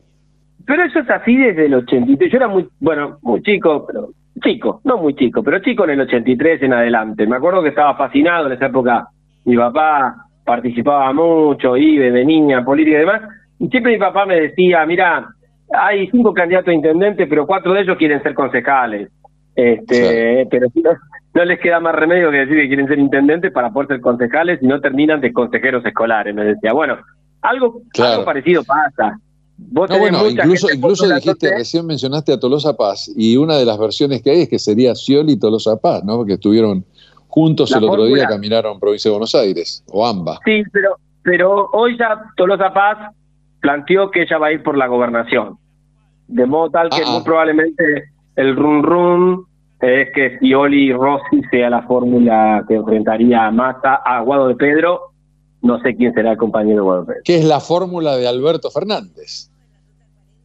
Pero 0.65 0.84
eso 0.84 1.00
es 1.00 1.10
así 1.10 1.36
desde 1.36 1.65
el 1.65 1.74
83. 1.74 2.32
Yo 2.32 2.38
era 2.38 2.48
muy, 2.48 2.67
bueno, 2.80 3.17
muy 3.22 3.41
chico, 3.41 3.86
pero 3.86 4.10
chico, 4.44 4.82
no 4.84 4.98
muy 4.98 5.15
chico, 5.15 5.44
pero 5.44 5.60
chico 5.60 5.84
en 5.86 5.91
el 5.91 6.02
83 6.02 6.63
en 6.63 6.74
adelante. 6.74 7.26
Me 7.26 7.38
acuerdo 7.38 7.63
que 7.63 7.70
estaba 7.70 7.96
fascinado 7.96 8.48
en 8.48 8.54
esa 8.54 8.67
época. 8.67 9.08
Mi 9.46 9.58
papá 9.58 10.26
participaba 10.46 11.12
mucho, 11.13 11.78
iba, 11.78 12.10
venía, 12.12 12.63
política 12.63 12.98
y 12.98 13.00
demás, 13.00 13.22
y 13.60 13.67
siempre 13.67 13.94
mi 13.94 14.00
papá 14.00 14.26
me 14.26 14.39
decía, 14.39 14.86
mira, 14.86 15.28
hay 15.74 16.10
cinco 16.10 16.34
candidatos 16.34 16.70
a 16.70 16.74
intendente, 16.74 17.28
pero 17.28 17.46
cuatro 17.46 17.74
de 17.74 17.82
ellos 17.82 17.98
quieren 17.98 18.22
ser 18.24 18.34
concejales. 18.34 19.10
Este, 19.56 20.48
pero 20.50 20.67
no, 20.76 20.91
les 21.34 21.60
queda 21.60 21.80
más 21.80 21.96
remedio 21.96 22.30
que 22.30 22.38
decir 22.38 22.58
que 22.58 22.67
quieren 22.67 22.88
ser 22.88 23.00
intendentes 23.00 23.52
para 23.52 23.72
poder 23.72 23.88
ser 23.88 24.02
concejales 24.02 24.60
y 24.62 24.67
no 24.67 24.82
terminan 24.82 25.22
de 25.22 25.32
consejeros 25.32 25.86
escolares. 25.86 26.36
Me 26.36 26.44
decía, 26.44 26.74
bueno, 26.74 26.98
algo, 27.41 27.82
parecido 28.26 28.63
pasa. 28.63 29.17
no, 29.58 29.88
bueno, 29.88 30.30
incluso, 30.30 30.67
incluso 30.72 31.13
dijiste, 31.13 31.56
recién 31.56 31.86
mencionaste 31.86 32.34
a 32.34 32.39
Tolosa 32.39 32.76
Paz, 32.76 33.12
y 33.15 33.38
una 33.38 33.56
de 33.56 33.65
las 33.65 33.80
versiones 33.80 34.22
que 34.22 34.32
hay 34.32 34.41
es 34.41 34.50
que 34.50 34.60
sería 34.60 34.94
Scioli 34.96 35.34
y 35.34 35.39
Tolosa 35.39 35.78
Paz, 35.78 36.04
¿no? 36.04 36.26
Que 36.26 36.34
estuvieron 36.34 36.86
juntos 37.28 37.72
el 37.72 37.84
otro 37.86 38.06
día 38.06 38.28
caminaron 38.28 38.80
provincia 38.80 39.10
de 39.10 39.13
Buenos 39.13 39.34
Aires, 39.36 39.84
o 39.91 40.06
ambas. 40.06 40.39
Sí, 40.46 40.63
pero, 40.72 40.98
pero 41.24 41.70
hoy 41.72 41.98
ya 41.98 42.22
Tolosa 42.36 42.74
Paz 42.74 43.15
planteó 43.62 44.12
que 44.12 44.24
ella 44.24 44.38
va 44.38 44.48
a 44.48 44.52
ir 44.52 44.63
por 44.63 44.78
la 44.78 44.88
gobernación. 44.88 45.58
De 46.28 46.46
modo 46.46 46.70
tal 46.72 46.89
que 46.89 47.02
ah, 47.04 47.17
ah. 47.17 47.22
probablemente 47.24 48.10
el 48.36 48.56
run 48.56 48.84
run 48.84 49.46
es 49.82 50.10
que 50.13 50.38
Scioli 50.38 50.94
Rossi 50.94 51.41
sea 51.50 51.70
la 51.70 51.82
fórmula 51.84 52.63
que 52.67 52.76
enfrentaría 52.76 53.48
a 53.48 53.52
Massa, 53.52 53.96
a 53.96 54.22
Guado 54.22 54.48
de 54.48 54.56
Pedro. 54.56 55.12
No 55.62 55.80
sé 55.82 55.96
quién 55.96 56.13
será 56.13 56.32
el 56.32 56.38
compañero 56.38 56.78
de 56.78 56.82
Guado 56.82 57.02
de 57.02 57.08
Pedro. 57.08 57.22
¿Qué 57.26 57.36
es 57.38 57.46
la 57.46 57.60
fórmula 57.60 58.15
de 58.15 58.28
Alberto 58.28 58.70
Fernández? 58.70 59.50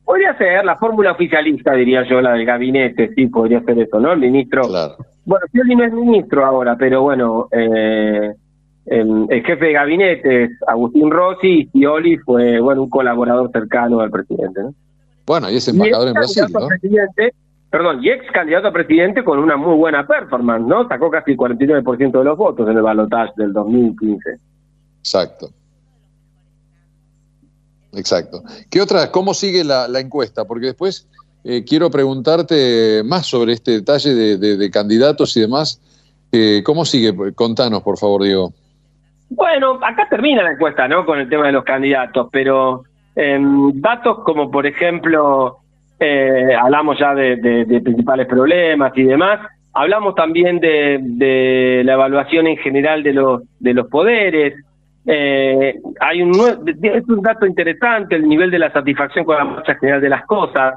Podría 0.04 0.36
ser 0.38 0.64
la 0.64 0.76
fórmula 0.76 1.12
oficialista, 1.12 1.72
diría 1.72 2.08
yo, 2.08 2.20
la 2.20 2.32
del 2.32 2.46
gabinete, 2.46 3.12
sí, 3.14 3.26
podría 3.26 3.60
ser 3.62 3.78
eso, 3.80 3.98
¿no? 3.98 4.12
El 4.12 4.20
ministro 4.20 4.62
claro. 4.68 4.96
Bueno, 5.24 5.44
Scioli 5.48 5.74
no 5.74 5.84
es 5.84 5.92
ministro 5.92 6.46
ahora, 6.46 6.76
pero 6.78 7.02
bueno, 7.02 7.48
eh, 7.50 8.32
el, 8.86 9.26
jefe 9.28 9.66
de 9.66 9.72
gabinete 9.72 10.44
es 10.44 10.50
Agustín 10.68 11.10
Rossi 11.10 11.48
y 11.48 11.66
Scioli 11.66 12.18
fue, 12.18 12.60
bueno, 12.60 12.84
un 12.84 12.90
colaborador 12.90 13.50
cercano 13.52 14.00
al 14.00 14.10
presidente, 14.10 14.62
¿no? 14.62 14.74
Bueno, 15.26 15.50
y 15.50 15.56
es 15.56 15.66
embajador 15.66 16.06
en 16.06 16.14
Brasil, 16.14 16.44
¿no? 16.52 16.68
Perdón, 17.70 18.02
y 18.02 18.10
ex 18.10 18.30
candidato 18.32 18.68
a 18.68 18.72
presidente 18.72 19.24
con 19.24 19.38
una 19.38 19.56
muy 19.56 19.74
buena 19.76 20.06
performance, 20.06 20.66
¿no? 20.66 20.88
Sacó 20.88 21.10
casi 21.10 21.32
el 21.32 21.36
49% 21.36 22.18
de 22.18 22.24
los 22.24 22.36
votos 22.36 22.68
en 22.68 22.76
el 22.76 22.82
balotaje 22.82 23.32
del 23.36 23.52
2015. 23.52 24.38
Exacto. 24.98 25.50
Exacto. 27.92 28.42
¿Qué 28.70 28.80
otra? 28.80 29.10
¿Cómo 29.10 29.34
sigue 29.34 29.64
la, 29.64 29.88
la 29.88 30.00
encuesta? 30.00 30.44
Porque 30.44 30.66
después 30.66 31.08
eh, 31.48 31.64
quiero 31.64 31.90
preguntarte 31.90 33.02
más 33.04 33.26
sobre 33.26 33.52
este 33.52 33.70
detalle 33.70 34.36
de, 34.36 34.70
candidatos 34.72 35.36
y 35.36 35.42
demás. 35.42 35.80
Eh, 36.32 36.60
¿Cómo 36.64 36.84
sigue? 36.84 37.14
Contanos, 37.36 37.84
por 37.84 37.98
favor, 37.98 38.24
Diego. 38.24 38.52
Bueno, 39.28 39.78
acá 39.80 40.08
termina 40.10 40.42
la 40.42 40.52
encuesta, 40.54 40.88
¿no? 40.88 41.06
Con 41.06 41.20
el 41.20 41.28
tema 41.28 41.46
de 41.46 41.52
los 41.52 41.62
candidatos, 41.62 42.28
pero 42.32 42.82
em, 43.14 43.80
datos 43.80 44.24
como, 44.24 44.50
por 44.50 44.66
ejemplo, 44.66 45.58
eh, 45.98 46.54
hablamos 46.60 46.98
ya 46.98 47.14
de, 47.14 47.80
principales 47.82 48.26
problemas 48.26 48.92
y 48.96 49.04
demás. 49.04 49.40
Hablamos 49.72 50.14
también 50.14 50.58
de, 50.58 51.82
la 51.84 51.92
evaluación 51.92 52.46
en 52.46 52.56
general 52.58 53.02
de 53.02 53.12
los 53.12 53.42
de 53.60 53.74
los 53.74 53.88
poderes. 53.88 54.54
hay 55.06 56.22
un 56.22 56.30
es 56.82 57.08
un 57.08 57.22
dato 57.22 57.46
interesante 57.46 58.16
el 58.16 58.28
nivel 58.28 58.50
de 58.50 58.58
la 58.58 58.72
satisfacción 58.72 59.24
con 59.24 59.36
la 59.36 59.44
marcha 59.44 59.74
general 59.76 60.00
de 60.00 60.08
las 60.08 60.24
cosas 60.26 60.74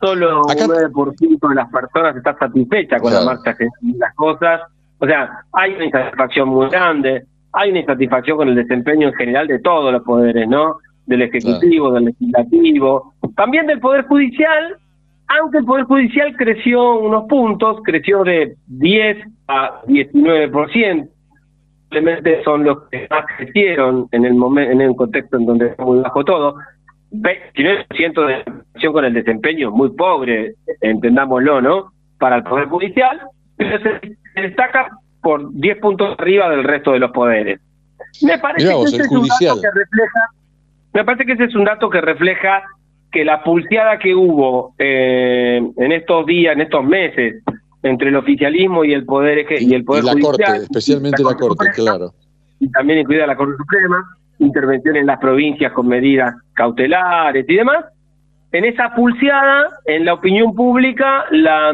solo 0.00 0.42
un 0.42 0.54
9% 0.54 1.48
de 1.48 1.54
las 1.54 1.70
personas 1.70 2.16
está 2.16 2.36
satisfecha 2.38 2.98
con 2.98 3.12
la 3.12 3.24
marcha 3.24 3.54
de 3.58 3.68
las 3.98 4.14
cosas. 4.14 4.62
O 4.98 5.06
sea, 5.06 5.44
hay 5.52 5.74
una 5.74 5.84
insatisfacción 5.86 6.48
muy 6.48 6.68
grande. 6.68 7.24
hay 7.52 7.70
una 7.70 7.80
insatisfacción 7.80 8.36
con 8.36 8.48
el 8.48 8.54
desempeño 8.54 9.08
en 9.08 9.14
general 9.14 9.46
de 9.48 9.58
todos 9.60 9.92
los 9.92 10.02
poderes, 10.02 10.48
¿no? 10.48 10.78
Del 11.08 11.22
Ejecutivo, 11.22 11.90
del 11.92 12.04
Legislativo, 12.04 13.14
también 13.34 13.66
del 13.66 13.80
Poder 13.80 14.04
Judicial, 14.04 14.76
aunque 15.28 15.58
el 15.58 15.64
Poder 15.64 15.84
Judicial 15.84 16.34
creció 16.36 16.98
unos 16.98 17.24
puntos, 17.28 17.80
creció 17.82 18.24
de 18.24 18.56
10 18.66 19.18
a 19.48 19.82
19%, 19.86 21.08
simplemente 21.80 22.42
son 22.44 22.64
los 22.64 22.88
que 22.90 23.06
más 23.10 23.24
crecieron 23.36 24.08
en 24.12 24.24
el 24.24 24.34
momento, 24.34 24.72
en 24.72 24.80
el 24.80 24.94
contexto 24.96 25.38
en 25.38 25.46
donde 25.46 25.66
está 25.68 25.84
muy 25.84 26.00
bajo 26.00 26.24
todo. 26.24 26.56
29% 27.10 28.26
de 28.26 28.44
relación 28.44 28.92
con 28.92 29.04
el 29.04 29.14
desempeño, 29.14 29.70
muy 29.70 29.88
pobre, 29.90 30.54
entendámoslo, 30.82 31.62
¿no? 31.62 31.92
Para 32.18 32.36
el 32.36 32.42
Poder 32.42 32.68
Judicial, 32.68 33.20
pero 33.56 33.78
se 33.80 34.16
destaca 34.40 34.90
por 35.22 35.52
10 35.52 35.78
puntos 35.78 36.14
arriba 36.18 36.50
del 36.50 36.64
resto 36.64 36.92
de 36.92 36.98
los 36.98 37.10
poderes. 37.12 37.60
Me 38.22 38.38
parece 38.38 38.68
que 38.68 38.82
ese 38.82 39.02
es 39.02 39.10
un 39.10 39.26
dato 39.26 39.60
que 39.60 39.70
refleja, 39.70 40.20
me 40.94 41.04
parece 41.04 41.24
que 41.24 41.32
ese 41.32 41.44
es 41.44 41.54
un 41.54 41.64
dato 41.64 41.90
que 41.90 42.00
refleja 42.00 42.62
que 43.10 43.24
la 43.24 43.42
pulseada 43.42 43.98
que 43.98 44.14
hubo 44.14 44.74
eh, 44.78 45.60
en 45.76 45.92
estos 45.92 46.26
días, 46.26 46.54
en 46.54 46.62
estos 46.62 46.84
meses, 46.84 47.42
entre 47.82 48.08
el 48.08 48.16
oficialismo 48.16 48.84
y 48.84 48.92
el 48.92 49.04
poder 49.04 49.46
y 49.60 49.74
el 49.74 49.84
poder 49.84 50.04
la 50.04 50.12
judicial, 50.12 50.32
corte, 50.32 50.62
especialmente 50.62 51.22
la 51.22 51.34
corte, 51.34 51.66
claro, 51.74 52.12
y 52.60 52.70
también 52.70 53.00
incluida 53.00 53.26
la 53.26 53.36
Corte 53.36 53.56
Suprema, 53.56 54.04
intervención 54.38 54.96
en 54.96 55.06
las 55.06 55.18
provincias 55.18 55.72
con 55.72 55.88
medidas 55.88 56.34
cautelares 56.54 57.44
y 57.48 57.54
demás. 57.54 57.84
En 58.50 58.64
esa 58.64 58.94
pulseada, 58.94 59.68
en 59.84 60.06
la 60.06 60.14
opinión 60.14 60.54
pública, 60.54 61.24
la, 61.30 61.70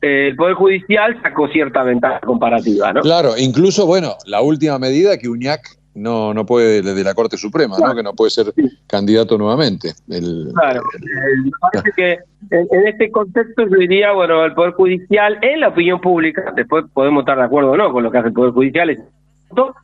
eh, 0.00 0.28
el 0.28 0.36
Poder 0.36 0.54
Judicial 0.54 1.20
sacó 1.22 1.48
cierta 1.48 1.82
ventaja 1.82 2.20
comparativa, 2.20 2.94
¿no? 2.94 3.02
Claro, 3.02 3.34
incluso, 3.36 3.86
bueno, 3.86 4.14
la 4.24 4.40
última 4.40 4.78
medida 4.78 5.18
que 5.18 5.28
UñAC 5.28 5.60
no, 5.94 6.34
no 6.34 6.44
puede, 6.44 6.82
de 6.82 7.04
la 7.04 7.14
Corte 7.14 7.36
Suprema, 7.36 7.76
¿no? 7.78 7.94
Que 7.94 8.02
no 8.02 8.14
puede 8.14 8.30
ser 8.30 8.46
candidato 8.86 9.38
nuevamente. 9.38 9.92
claro, 10.06 10.82
me 11.00 11.50
parece 11.60 11.92
que 11.96 12.18
en, 12.50 12.86
este 12.86 13.10
contexto 13.10 13.62
yo 13.68 13.76
diría, 13.76 14.12
bueno, 14.12 14.44
el 14.44 14.54
Poder 14.54 14.72
Judicial, 14.72 15.38
en 15.42 15.60
la 15.60 15.68
opinión 15.68 16.00
pública, 16.00 16.52
después 16.56 16.84
podemos 16.92 17.22
estar 17.22 17.38
de 17.38 17.44
acuerdo 17.44 17.72
o 17.72 17.76
no 17.76 17.92
con 17.92 18.02
lo 18.02 18.10
que 18.10 18.18
hace 18.18 18.28
el 18.28 18.34
Poder 18.34 18.52
Judicial, 18.52 18.98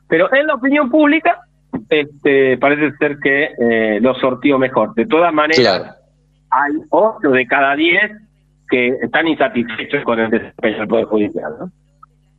pero 0.09 0.33
en 0.35 0.47
la 0.47 0.55
opinión 0.55 0.91
pública 0.91 1.41
este, 1.89 2.59
parece 2.59 2.97
ser 2.97 3.19
que 3.19 3.51
eh, 3.59 4.01
lo 4.01 4.15
sortió 4.15 4.59
mejor. 4.59 4.95
De 4.95 5.07
todas 5.07 5.33
maneras, 5.33 5.97
hay 6.51 6.73
8 6.91 7.29
de 7.31 7.47
cada 7.47 7.77
10 7.77 8.13
que 8.69 8.89
están 9.03 9.29
insatisfechos 9.29 10.05
con 10.05 10.19
el 10.21 10.31
desempeño 10.31 10.79
del 10.79 10.89
Poder 10.89 11.05
Judicial. 11.07 11.55
¿no? 11.59 11.71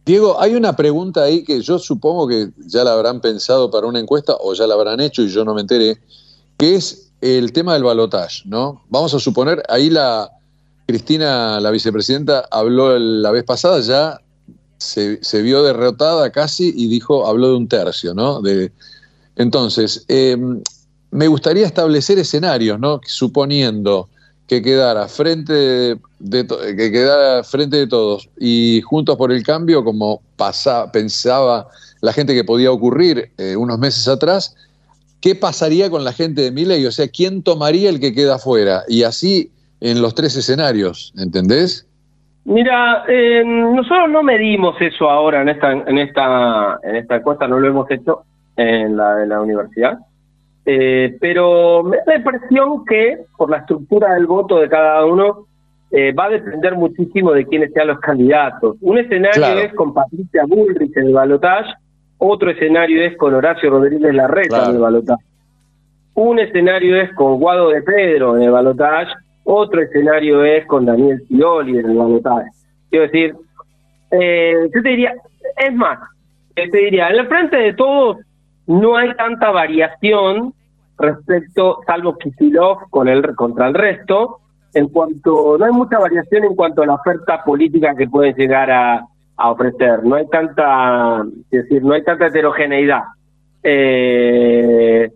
Diego, 0.05 0.41
hay 0.41 0.55
una 0.55 0.75
pregunta 0.75 1.23
ahí 1.23 1.43
que 1.43 1.61
yo 1.61 1.77
supongo 1.77 2.27
que 2.27 2.49
ya 2.65 2.83
la 2.83 2.93
habrán 2.93 3.21
pensado 3.21 3.69
para 3.69 3.87
una 3.87 3.99
encuesta 3.99 4.35
o 4.39 4.53
ya 4.53 4.65
la 4.65 4.73
habrán 4.73 4.99
hecho 4.99 5.21
y 5.21 5.29
yo 5.29 5.45
no 5.45 5.53
me 5.53 5.61
enteré, 5.61 5.99
que 6.57 6.75
es 6.75 7.11
el 7.21 7.53
tema 7.53 7.73
del 7.73 7.83
balotaje, 7.83 8.41
¿no? 8.45 8.83
Vamos 8.89 9.13
a 9.13 9.19
suponer, 9.19 9.63
ahí 9.69 9.89
la 9.91 10.29
Cristina, 10.87 11.59
la 11.59 11.69
vicepresidenta, 11.69 12.47
habló 12.49 12.97
la 12.97 13.31
vez 13.31 13.43
pasada, 13.43 13.79
ya 13.79 14.19
se, 14.77 15.41
vio 15.41 15.61
derrotada 15.61 16.31
casi 16.31 16.73
y 16.75 16.87
dijo, 16.87 17.27
habló 17.27 17.49
de 17.49 17.55
un 17.55 17.67
tercio, 17.67 18.15
¿no? 18.15 18.41
De, 18.41 18.71
entonces, 19.35 20.03
eh, 20.07 20.35
me 21.11 21.27
gustaría 21.27 21.65
establecer 21.65 22.17
escenarios, 22.17 22.79
¿no? 22.79 22.99
Suponiendo 23.05 24.09
que 24.51 24.61
quedara 24.61 25.07
frente 25.07 25.53
de, 26.19 26.45
que 26.75 27.41
frente 27.49 27.77
de 27.77 27.87
todos 27.87 28.29
y 28.37 28.81
juntos 28.81 29.15
por 29.15 29.31
el 29.31 29.43
cambio, 29.43 29.81
como 29.81 30.19
pensaba 30.91 31.67
la 32.01 32.11
gente 32.11 32.33
que 32.33 32.43
podía 32.43 32.69
ocurrir 32.69 33.31
eh, 33.37 33.55
unos 33.55 33.79
meses 33.79 34.09
atrás, 34.09 34.53
¿qué 35.21 35.35
pasaría 35.35 35.89
con 35.89 36.03
la 36.03 36.11
gente 36.11 36.41
de 36.41 36.51
Miley? 36.51 36.85
O 36.85 36.91
sea, 36.91 37.07
¿quién 37.07 37.43
tomaría 37.43 37.89
el 37.89 38.01
que 38.01 38.13
queda 38.13 38.35
afuera? 38.35 38.81
Y 38.89 39.03
así 39.03 39.49
en 39.79 40.01
los 40.01 40.15
tres 40.15 40.35
escenarios, 40.35 41.13
¿entendés? 41.17 41.87
Mira, 42.43 43.05
eh, 43.07 43.45
nosotros 43.45 44.09
no 44.09 44.21
medimos 44.21 44.75
eso 44.81 45.09
ahora 45.09 45.43
en 45.43 45.47
esta 45.47 45.71
en 45.71 45.97
esta 45.97 46.77
en 46.83 46.97
esta 46.97 47.15
encuesta, 47.15 47.47
no 47.47 47.57
lo 47.57 47.69
hemos 47.69 47.89
hecho 47.89 48.23
en 48.57 48.97
la 48.97 49.15
de 49.15 49.27
la 49.27 49.39
universidad. 49.39 49.97
Eh, 50.65 51.17
pero 51.19 51.83
me 51.83 51.97
da 51.97 52.03
la 52.05 52.15
impresión 52.17 52.85
que 52.85 53.19
por 53.35 53.49
la 53.49 53.57
estructura 53.57 54.13
del 54.13 54.27
voto 54.27 54.59
de 54.59 54.69
cada 54.69 55.05
uno 55.05 55.47
eh, 55.89 56.13
va 56.13 56.25
a 56.25 56.29
depender 56.29 56.75
muchísimo 56.75 57.31
de 57.33 57.45
quiénes 57.45 57.73
sean 57.73 57.87
los 57.87 57.99
candidatos. 57.99 58.77
Un 58.81 58.99
escenario 58.99 59.59
es 59.59 59.73
con 59.73 59.93
Patricia 59.93 60.43
Bullrich 60.47 60.95
en 60.95 61.07
el 61.07 61.13
balotaje, 61.13 61.73
otro 62.17 62.51
escenario 62.51 63.03
es 63.03 63.17
con 63.17 63.33
Horacio 63.33 63.71
Rodríguez 63.71 64.13
Larreta 64.13 64.65
en 64.65 64.75
el 64.75 64.81
balotaje. 64.81 65.23
Un 66.13 66.39
escenario 66.39 67.01
es 67.01 67.11
con 67.13 67.39
Guado 67.39 67.69
de 67.69 67.81
Pedro 67.81 68.37
en 68.37 68.43
el 68.43 68.51
balotaje, 68.51 69.13
otro 69.43 69.81
escenario 69.81 70.43
es 70.43 70.65
con 70.67 70.85
Daniel 70.85 71.23
Scioli 71.25 71.79
en 71.79 71.89
el 71.89 71.97
balotaje. 71.97 72.49
Quiero 72.89 73.05
decir, 73.05 73.35
eh, 74.11 74.69
yo 74.73 74.81
te 74.83 74.89
diría, 74.89 75.15
es 75.57 75.73
más, 75.73 75.99
te 76.53 76.77
diría, 76.77 77.09
en 77.09 77.17
la 77.17 77.25
frente 77.25 77.57
de 77.57 77.73
todos 77.73 78.17
no 78.67 78.95
hay 78.95 79.13
tanta 79.15 79.51
variación 79.51 80.53
respecto, 80.97 81.79
salvo 81.85 82.17
Kisilov 82.17 82.89
con 82.89 83.07
el, 83.07 83.35
contra 83.35 83.67
el 83.67 83.73
resto, 83.73 84.39
en 84.73 84.87
cuanto, 84.87 85.57
no 85.57 85.65
hay 85.65 85.71
mucha 85.71 85.99
variación 85.99 86.45
en 86.45 86.55
cuanto 86.55 86.81
a 86.81 86.85
la 86.85 86.93
oferta 86.93 87.43
política 87.43 87.95
que 87.95 88.07
pueden 88.07 88.35
llegar 88.35 88.71
a, 88.71 89.05
ofrecer, 89.43 90.03
no 90.03 90.15
hay 90.17 90.27
tanta, 90.27 91.23
es 91.49 91.63
decir, 91.63 91.83
no 91.83 91.93
hay 91.93 92.03
tanta 92.03 92.27
heterogeneidad. 92.27 93.01
Eh, 93.63 95.09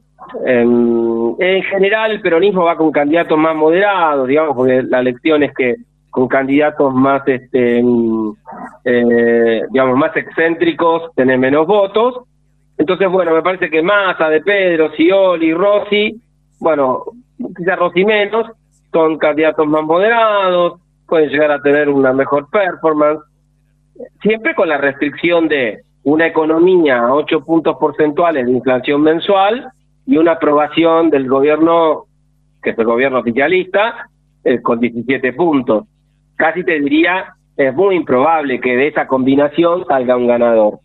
en, 0.45 1.63
general 1.63 2.11
el 2.11 2.21
peronismo 2.21 2.63
va 2.63 2.75
con 2.75 2.91
candidatos 2.91 3.37
más 3.37 3.55
moderados, 3.55 4.27
digamos, 4.27 4.55
porque 4.55 4.81
la 4.81 4.99
elección 4.99 5.43
es 5.43 5.53
que 5.53 5.75
con 6.09 6.27
candidatos 6.27 6.91
más, 6.91 7.21
este, 7.27 7.83
eh, 8.85 9.61
digamos, 9.69 9.97
más 9.97 10.15
excéntricos, 10.17 11.13
tener 11.13 11.37
menos 11.37 11.67
votos, 11.67 12.23
entonces, 12.77 13.09
bueno, 13.09 13.33
me 13.33 13.41
parece 13.41 13.69
que 13.69 13.81
Massa, 13.81 14.29
De 14.29 14.41
Pedro, 14.41 14.91
Scioli, 14.91 15.53
Rossi, 15.53 16.21
bueno, 16.59 17.03
quizás 17.57 17.79
Rossi 17.79 18.03
menos, 18.03 18.47
son 18.91 19.17
candidatos 19.17 19.67
más 19.67 19.83
moderados, 19.83 20.79
pueden 21.07 21.29
llegar 21.29 21.51
a 21.51 21.61
tener 21.61 21.89
una 21.89 22.13
mejor 22.13 22.49
performance, 22.49 23.21
siempre 24.21 24.55
con 24.55 24.69
la 24.69 24.77
restricción 24.77 25.47
de 25.47 25.81
una 26.03 26.27
economía 26.27 26.99
a 26.99 27.13
8 27.13 27.41
puntos 27.45 27.77
porcentuales 27.77 28.45
de 28.45 28.51
inflación 28.51 29.01
mensual 29.01 29.69
y 30.05 30.17
una 30.17 30.33
aprobación 30.33 31.09
del 31.09 31.27
gobierno, 31.27 32.05
que 32.61 32.71
es 32.71 32.77
el 32.77 32.85
gobierno 32.85 33.19
oficialista, 33.19 34.09
eh, 34.43 34.61
con 34.61 34.79
17 34.79 35.33
puntos. 35.33 35.85
Casi 36.35 36.63
te 36.63 36.79
diría, 36.79 37.33
es 37.57 37.73
muy 37.73 37.95
improbable 37.95 38.59
que 38.59 38.75
de 38.75 38.87
esa 38.87 39.07
combinación 39.07 39.85
salga 39.87 40.17
un 40.17 40.27
ganador. 40.27 40.79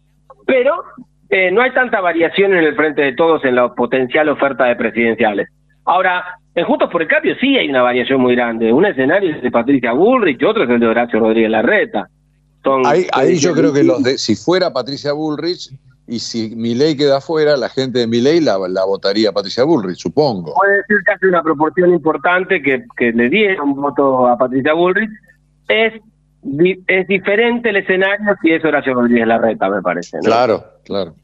Pero 0.47 0.83
eh, 1.31 1.51
no 1.53 1.63
hay 1.63 1.73
tanta 1.73 2.01
variación 2.01 2.53
en 2.55 2.65
el 2.65 2.75
frente 2.75 3.03
de 3.03 3.13
todos 3.13 3.45
en 3.45 3.55
la 3.55 3.73
potencial 3.73 4.29
oferta 4.29 4.65
de 4.65 4.77
presidenciales. 4.77 5.49
Ahora, 5.85 6.25
en 6.55 6.65
Juntos 6.65 6.91
por 6.91 7.03
el 7.03 7.09
Cambio 7.09 7.35
sí 7.41 7.57
hay 7.57 7.69
una 7.69 7.83
variación 7.83 8.21
muy 8.21 8.35
grande. 8.35 8.73
Un 8.73 8.85
escenario 8.85 9.37
es 9.37 9.43
de 9.43 9.51
Patricia 9.51 9.93
Bullrich 9.93 10.43
otro 10.43 10.65
es 10.65 10.71
el 10.71 10.81
de 10.81 10.87
Horacio 10.89 11.21
Rodríguez 11.21 11.51
Larreta. 11.51 12.09
ahí, 12.85 13.39
yo 13.39 13.53
creo 13.55 13.73
que 13.73 13.85
los 13.85 14.03
de, 14.03 14.19
si 14.19 14.35
fuera 14.35 14.73
Patricia 14.73 15.13
Bullrich 15.13 15.71
y 16.09 16.19
si 16.19 16.55
Milei 16.57 16.97
queda 16.97 17.21
fuera, 17.21 17.57
la 17.57 17.69
gente 17.69 18.01
de 18.01 18.09
Milei 18.09 18.41
la, 18.41 18.59
la 18.69 18.85
votaría 18.85 19.31
a 19.31 19.33
Patricia 19.33 19.63
Bullrich, 19.63 19.99
supongo. 19.99 20.55
Puede 20.55 20.79
decir 20.79 20.97
que 21.07 21.13
hace 21.13 21.29
una 21.29 21.43
proporción 21.43 21.93
importante 21.93 22.61
que, 22.61 22.85
que 22.97 23.13
le 23.13 23.29
diera 23.29 23.63
un 23.63 23.77
voto 23.77 24.27
a 24.27 24.37
Patricia 24.37 24.73
Bullrich. 24.73 25.11
Es 25.69 25.93
es 26.87 27.07
diferente 27.07 27.69
el 27.69 27.77
escenario 27.77 28.35
si 28.43 28.51
es 28.51 28.65
Horacio 28.65 28.95
Rodríguez 28.95 29.27
Larreta, 29.27 29.69
me 29.69 29.83
parece. 29.83 30.19
Claro, 30.21 30.65
claro. 30.85 31.15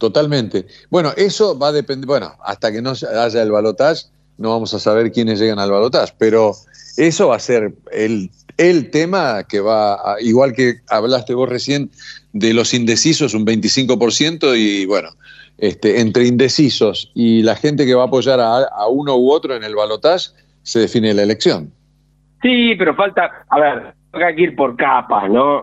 Totalmente. 0.00 0.66
Bueno, 0.88 1.12
eso 1.18 1.58
va 1.58 1.68
a 1.68 1.72
depender, 1.72 2.06
bueno, 2.06 2.32
hasta 2.42 2.72
que 2.72 2.80
no 2.80 2.92
haya 2.92 3.42
el 3.42 3.52
balotaje, 3.52 4.06
no 4.38 4.48
vamos 4.48 4.72
a 4.72 4.78
saber 4.78 5.12
quiénes 5.12 5.38
llegan 5.38 5.58
al 5.58 5.70
balotaje, 5.70 6.14
pero 6.16 6.52
eso 6.96 7.28
va 7.28 7.36
a 7.36 7.38
ser 7.38 7.74
el, 7.92 8.30
el 8.56 8.90
tema 8.90 9.44
que 9.46 9.60
va, 9.60 10.16
igual 10.20 10.54
que 10.54 10.76
hablaste 10.88 11.34
vos 11.34 11.50
recién 11.50 11.90
de 12.32 12.54
los 12.54 12.72
indecisos, 12.72 13.34
un 13.34 13.44
25%, 13.44 14.56
y 14.56 14.86
bueno, 14.86 15.10
este, 15.58 16.00
entre 16.00 16.24
indecisos 16.26 17.12
y 17.14 17.42
la 17.42 17.54
gente 17.54 17.84
que 17.84 17.92
va 17.94 18.04
a 18.04 18.06
apoyar 18.06 18.40
a, 18.40 18.60
a 18.60 18.88
uno 18.88 19.18
u 19.18 19.30
otro 19.30 19.54
en 19.54 19.64
el 19.64 19.74
balotaje, 19.74 20.30
se 20.62 20.78
define 20.78 21.12
la 21.12 21.24
elección. 21.24 21.74
Sí, 22.40 22.74
pero 22.78 22.96
falta, 22.96 23.44
a 23.50 23.60
ver, 23.60 23.94
hay 24.14 24.34
que 24.34 24.42
ir 24.44 24.56
por 24.56 24.76
capas, 24.76 25.28
¿no? 25.28 25.62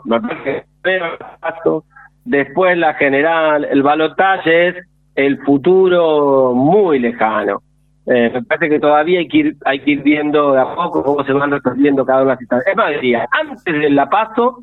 Después 2.27 2.77
la 2.77 2.93
general, 2.95 3.65
el 3.65 3.81
balotaje 3.81 4.69
es 4.69 4.75
el 5.15 5.39
futuro 5.39 6.53
muy 6.53 6.99
lejano. 6.99 7.61
Eh, 8.05 8.29
me 8.33 8.43
parece 8.43 8.69
que 8.69 8.79
todavía 8.79 9.19
hay 9.19 9.27
que 9.27 9.37
ir, 9.37 9.57
hay 9.65 9.79
que 9.79 9.91
ir 9.91 10.03
viendo 10.03 10.53
de 10.53 10.61
a 10.61 10.75
poco 10.75 11.03
cómo 11.03 11.23
se 11.25 11.33
van 11.33 11.51
resolviendo 11.51 12.05
cada 12.05 12.21
una 12.21 12.31
de 12.31 12.33
las 12.33 12.39
situaciones. 12.39 12.71
Es 12.71 12.77
más, 12.77 13.01
diría, 13.01 13.27
antes 13.31 13.63
de 13.63 13.89
la 13.89 14.09
paso, 14.09 14.59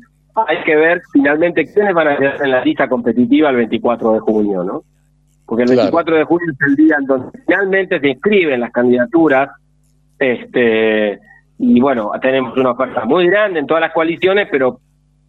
hay 0.47 0.63
que 0.63 0.75
ver 0.75 1.01
finalmente 1.11 1.65
quiénes 1.71 1.93
van 1.93 2.07
a 2.07 2.17
quedar 2.17 2.41
en 2.41 2.51
la 2.51 2.63
lista 2.63 2.87
competitiva 2.87 3.49
el 3.49 3.57
24 3.57 4.13
de 4.13 4.19
junio, 4.19 4.63
¿no? 4.63 4.83
Porque 5.45 5.63
el 5.63 5.69
24 5.69 6.15
de 6.15 6.23
junio 6.23 6.47
es 6.51 6.67
el 6.67 6.75
día 6.75 6.95
en 6.99 7.05
donde 7.05 7.39
finalmente 7.45 7.99
se 7.99 8.07
inscriben 8.07 8.61
las 8.61 8.71
candidaturas, 8.71 9.49
este 10.17 11.19
y 11.57 11.79
bueno, 11.79 12.11
tenemos 12.21 12.57
una 12.57 12.71
oferta 12.71 13.05
muy 13.05 13.27
grande 13.27 13.59
en 13.59 13.67
todas 13.67 13.81
las 13.81 13.93
coaliciones, 13.93 14.47
pero 14.51 14.79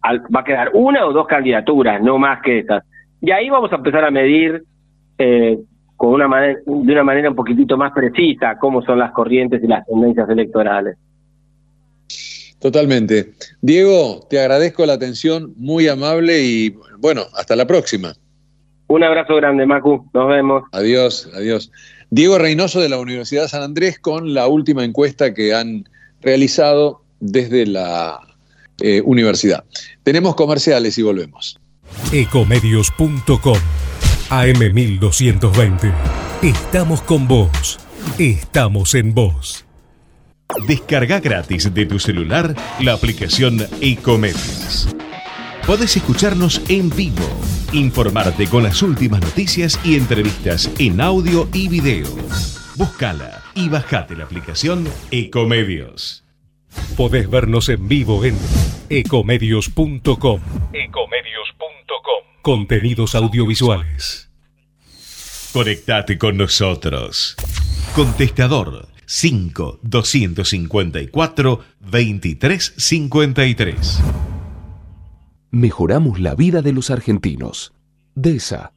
va 0.03 0.39
a 0.39 0.43
quedar 0.43 0.71
una 0.73 1.05
o 1.05 1.13
dos 1.13 1.27
candidaturas, 1.27 2.01
no 2.01 2.17
más 2.17 2.41
que 2.41 2.59
esas. 2.59 2.83
Y 3.21 3.31
ahí 3.31 3.49
vamos 3.49 3.71
a 3.71 3.75
empezar 3.75 4.05
a 4.05 4.11
medir 4.11 4.63
eh, 5.17 5.59
con 5.95 6.13
una 6.13 6.27
manera, 6.27 6.59
de 6.65 6.93
una 6.93 7.03
manera 7.03 7.29
un 7.29 7.35
poquitito 7.35 7.75
más 7.77 7.91
precisa 7.91 8.57
cómo 8.59 8.81
son 8.83 8.99
las 8.99 9.11
corrientes 9.11 9.63
y 9.63 9.67
las 9.67 9.85
tendencias 9.85 10.29
electorales. 10.29 10.97
Totalmente. 12.59 13.33
Diego, 13.61 14.25
te 14.29 14.39
agradezco 14.39 14.85
la 14.85 14.93
atención, 14.93 15.53
muy 15.57 15.87
amable 15.87 16.41
y 16.41 16.75
bueno, 16.97 17.23
hasta 17.35 17.55
la 17.55 17.67
próxima. 17.67 18.13
Un 18.87 19.03
abrazo 19.03 19.35
grande, 19.35 19.65
Macu. 19.65 20.09
Nos 20.13 20.27
vemos. 20.29 20.63
Adiós, 20.71 21.29
adiós. 21.35 21.71
Diego 22.09 22.37
Reynoso 22.37 22.79
de 22.79 22.89
la 22.89 22.99
Universidad 22.99 23.43
de 23.43 23.49
San 23.49 23.61
Andrés 23.61 23.99
con 23.99 24.33
la 24.33 24.47
última 24.47 24.85
encuesta 24.85 25.33
que 25.33 25.53
han 25.53 25.89
realizado 26.21 27.01
desde 27.19 27.65
la 27.65 28.19
eh, 28.79 29.01
universidad. 29.03 29.63
Tenemos 30.03 30.35
comerciales 30.35 30.97
y 30.97 31.01
volvemos. 31.01 31.59
Ecomedios.com 32.11 33.57
AM1220. 34.29 35.93
Estamos 36.41 37.01
con 37.01 37.27
vos. 37.27 37.79
Estamos 38.17 38.93
en 38.95 39.13
vos. 39.13 39.65
Descarga 40.67 41.19
gratis 41.19 41.73
de 41.73 41.85
tu 41.85 41.99
celular 41.99 42.55
la 42.79 42.93
aplicación 42.93 43.65
Ecomedios. 43.81 44.87
Podés 45.65 45.97
escucharnos 45.97 46.61
en 46.69 46.89
vivo, 46.89 47.27
informarte 47.73 48.47
con 48.47 48.63
las 48.63 48.81
últimas 48.81 49.21
noticias 49.21 49.79
y 49.83 49.95
entrevistas 49.95 50.71
en 50.79 51.01
audio 51.01 51.49
y 51.53 51.67
video. 51.67 52.07
Búscala 52.75 53.43
y 53.53 53.67
bajate 53.67 54.15
la 54.15 54.23
aplicación 54.23 54.87
Ecomedios. 55.11 56.26
Podés 56.95 57.29
vernos 57.29 57.67
en 57.69 57.87
vivo 57.87 58.25
en 58.25 58.35
ecomedios.com. 58.89 60.41
Ecomedios.com. 60.73 62.23
Contenidos 62.41 63.13
audiovisuales. 63.15 64.29
Conectate 65.53 66.17
con 66.17 66.35
nosotros. 66.37 67.35
Contestador 67.95 68.89
5 69.05 69.79
254 69.81 71.63
2353. 71.79 74.03
Mejoramos 75.51 76.19
la 76.19 76.35
vida 76.35 76.61
de 76.61 76.73
los 76.73 76.91
argentinos. 76.91 77.73
DESA. 78.15 78.73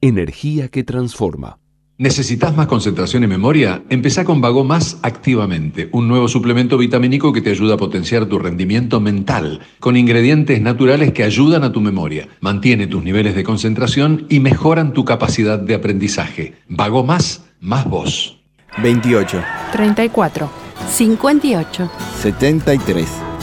Energía 0.00 0.68
que 0.68 0.84
transforma. 0.84 1.58
¿Necesitas 1.96 2.56
más 2.56 2.66
concentración 2.66 3.22
y 3.22 3.28
memoria? 3.28 3.84
Empezá 3.88 4.24
con 4.24 4.40
Vago 4.40 4.64
Más 4.64 4.98
activamente, 5.02 5.88
un 5.92 6.08
nuevo 6.08 6.26
suplemento 6.26 6.76
vitamínico 6.76 7.32
que 7.32 7.40
te 7.40 7.50
ayuda 7.50 7.74
a 7.74 7.76
potenciar 7.76 8.26
tu 8.26 8.40
rendimiento 8.40 8.98
mental, 8.98 9.60
con 9.78 9.96
ingredientes 9.96 10.60
naturales 10.60 11.12
que 11.12 11.22
ayudan 11.22 11.62
a 11.62 11.70
tu 11.70 11.80
memoria, 11.80 12.26
mantiene 12.40 12.88
tus 12.88 13.04
niveles 13.04 13.36
de 13.36 13.44
concentración 13.44 14.26
y 14.28 14.40
mejoran 14.40 14.92
tu 14.92 15.04
capacidad 15.04 15.56
de 15.56 15.76
aprendizaje. 15.76 16.54
Vago 16.68 17.04
Más, 17.04 17.44
más 17.60 17.88
vos. 17.88 18.40
28. 18.82 19.40
34. 19.72 20.50
58. 20.88 21.90
73. 22.20 23.33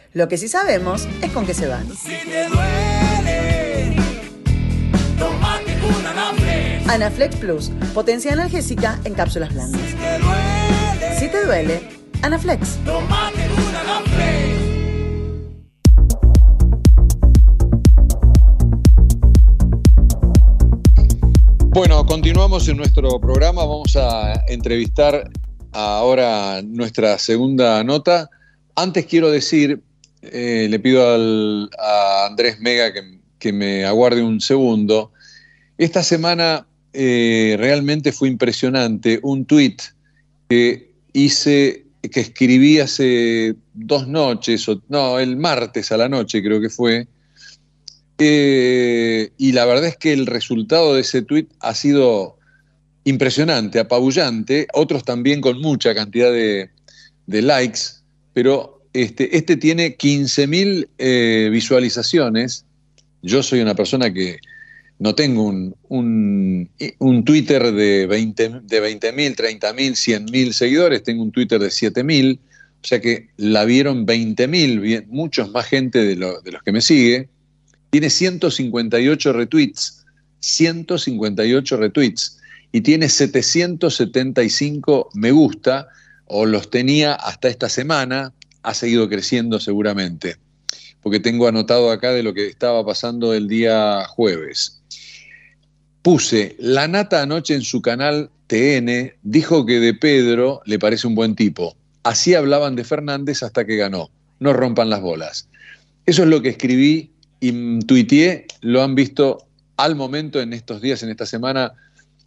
Lo 0.13 0.27
que 0.27 0.37
sí 0.37 0.49
sabemos 0.49 1.07
es 1.21 1.31
con 1.31 1.45
qué 1.45 1.53
se 1.53 1.67
van. 1.67 1.87
Si 1.95 2.09
te 2.09 2.45
duele, 2.49 3.95
tomate 5.17 5.77
un 5.87 6.05
Anaflex. 6.05 6.89
Anaflex 6.89 7.35
Plus, 7.37 7.71
potencia 7.93 8.33
analgésica 8.33 8.99
en 9.05 9.13
cápsulas 9.13 9.53
blandas. 9.53 9.79
Si 9.79 9.95
te 9.95 10.19
duele, 10.19 11.17
si 11.17 11.29
te 11.29 11.45
duele 11.45 11.81
Anaflex. 12.23 12.75
Tomate 12.83 13.47
un 13.55 13.73
Anaflex. 13.73 14.51
Bueno, 21.67 22.05
continuamos 22.05 22.67
en 22.67 22.75
nuestro 22.75 23.17
programa. 23.21 23.61
Vamos 23.63 23.95
a 23.95 24.33
entrevistar 24.49 25.29
ahora 25.71 26.61
nuestra 26.61 27.17
segunda 27.17 27.81
nota. 27.85 28.29
Antes 28.75 29.05
quiero 29.05 29.31
decir, 29.31 29.81
eh, 30.21 30.67
le 30.69 30.79
pido 30.79 31.03
a 31.79 32.27
Andrés 32.27 32.59
Mega 32.59 32.91
que, 33.39 33.53
me 33.53 33.85
aguarde 33.85 34.21
un 34.21 34.39
segundo. 34.39 35.11
Esta 35.77 36.03
semana 36.03 36.67
eh, 36.93 37.55
realmente 37.57 38.11
fue 38.11 38.27
impresionante 38.27 39.19
un 39.23 39.45
tuit 39.45 39.81
que 40.47 40.93
hice, 41.13 41.85
que 42.01 42.19
escribí 42.19 42.79
hace 42.79 43.55
dos 43.73 44.07
noches, 44.07 44.67
no, 44.89 45.17
el 45.17 45.37
martes 45.37 45.91
a 45.91 45.97
la 45.97 46.07
noche 46.07 46.43
creo 46.43 46.61
que 46.61 46.69
fue, 46.69 47.07
eh, 48.23 49.31
y 49.35 49.51
la 49.51 49.65
verdad 49.65 49.85
es 49.85 49.97
que 49.97 50.13
el 50.13 50.27
resultado 50.27 50.93
de 50.93 51.01
ese 51.01 51.23
tuit 51.23 51.49
ha 51.59 51.73
sido 51.73 52.37
impresionante, 53.03 53.79
apabullante, 53.79 54.67
otros 54.73 55.03
también 55.03 55.41
con 55.41 55.59
mucha 55.59 55.95
cantidad 55.95 56.31
de, 56.31 56.69
likes, 57.25 57.79
pero 58.33 58.80
este, 58.93 59.37
este 59.37 59.57
tiene 59.57 59.97
15.000 59.97 60.87
eh, 60.97 61.49
visualizaciones. 61.51 62.65
Yo 63.21 63.43
soy 63.43 63.59
una 63.61 63.75
persona 63.75 64.11
que 64.13 64.39
no 64.99 65.15
tengo 65.15 65.43
un, 65.43 65.75
un, 65.89 66.69
Twitter 67.25 67.71
de 67.71 68.07
20.000, 68.07 68.61
de 68.61 68.79
20 68.79 69.13
30.000, 69.13 69.91
100.000 69.93 70.51
seguidores, 70.51 71.01
tengo 71.03 71.23
un 71.23 71.31
Twitter 71.31 71.59
de 71.59 71.69
7.000, 71.69 72.37
o 72.37 72.39
sea 72.85 73.01
que 73.01 73.29
la 73.37 73.65
vieron 73.65 74.05
20.000, 74.05 75.07
muchos 75.07 75.49
más 75.51 75.65
gente 75.65 75.97
de, 75.99 76.15
de 76.15 76.51
los 76.51 76.61
que 76.63 76.71
me 76.71 76.81
sigue. 76.81 77.29
Tiene 77.89 78.11
158 78.11 79.33
retweets, 79.33 80.05
158 80.39 81.77
retweets 81.77 82.37
y 82.71 82.81
tiene 82.81 83.09
775 83.09 85.09
me 85.13 85.31
gusta, 85.31 85.87
o 86.25 86.45
los 86.45 86.69
tenía 86.69 87.13
hasta 87.13 87.47
esta 87.49 87.69
semana, 87.69 88.33
ha 88.63 88.73
seguido 88.73 89.09
creciendo 89.09 89.59
seguramente, 89.59 90.37
porque 91.01 91.19
tengo 91.19 91.47
anotado 91.47 91.91
acá 91.91 92.11
de 92.11 92.23
lo 92.23 92.33
que 92.33 92.47
estaba 92.47 92.85
pasando 92.85 93.33
el 93.33 93.47
día 93.47 94.05
jueves. 94.07 94.81
Puse, 96.01 96.55
la 96.59 96.87
nata 96.87 97.21
anoche 97.21 97.53
en 97.53 97.61
su 97.61 97.81
canal 97.81 98.29
TN 98.47 99.13
dijo 99.21 99.65
que 99.65 99.79
de 99.79 99.93
Pedro 99.93 100.61
le 100.65 100.79
parece 100.79 101.07
un 101.07 101.15
buen 101.15 101.35
tipo. 101.35 101.75
Así 102.03 102.33
hablaban 102.33 102.75
de 102.75 102.83
Fernández 102.83 103.43
hasta 103.43 103.65
que 103.65 103.77
ganó. 103.77 104.09
No 104.39 104.53
rompan 104.53 104.89
las 104.89 105.01
bolas. 105.01 105.47
Eso 106.05 106.23
es 106.23 106.29
lo 106.29 106.41
que 106.41 106.49
escribí 106.49 107.11
y 107.39 107.79
tuiteé, 107.79 108.47
lo 108.61 108.81
han 108.81 108.95
visto 108.95 109.45
al 109.77 109.95
momento 109.95 110.41
en 110.41 110.53
estos 110.53 110.81
días, 110.81 111.01
en 111.03 111.09
esta 111.09 111.25
semana, 111.25 111.73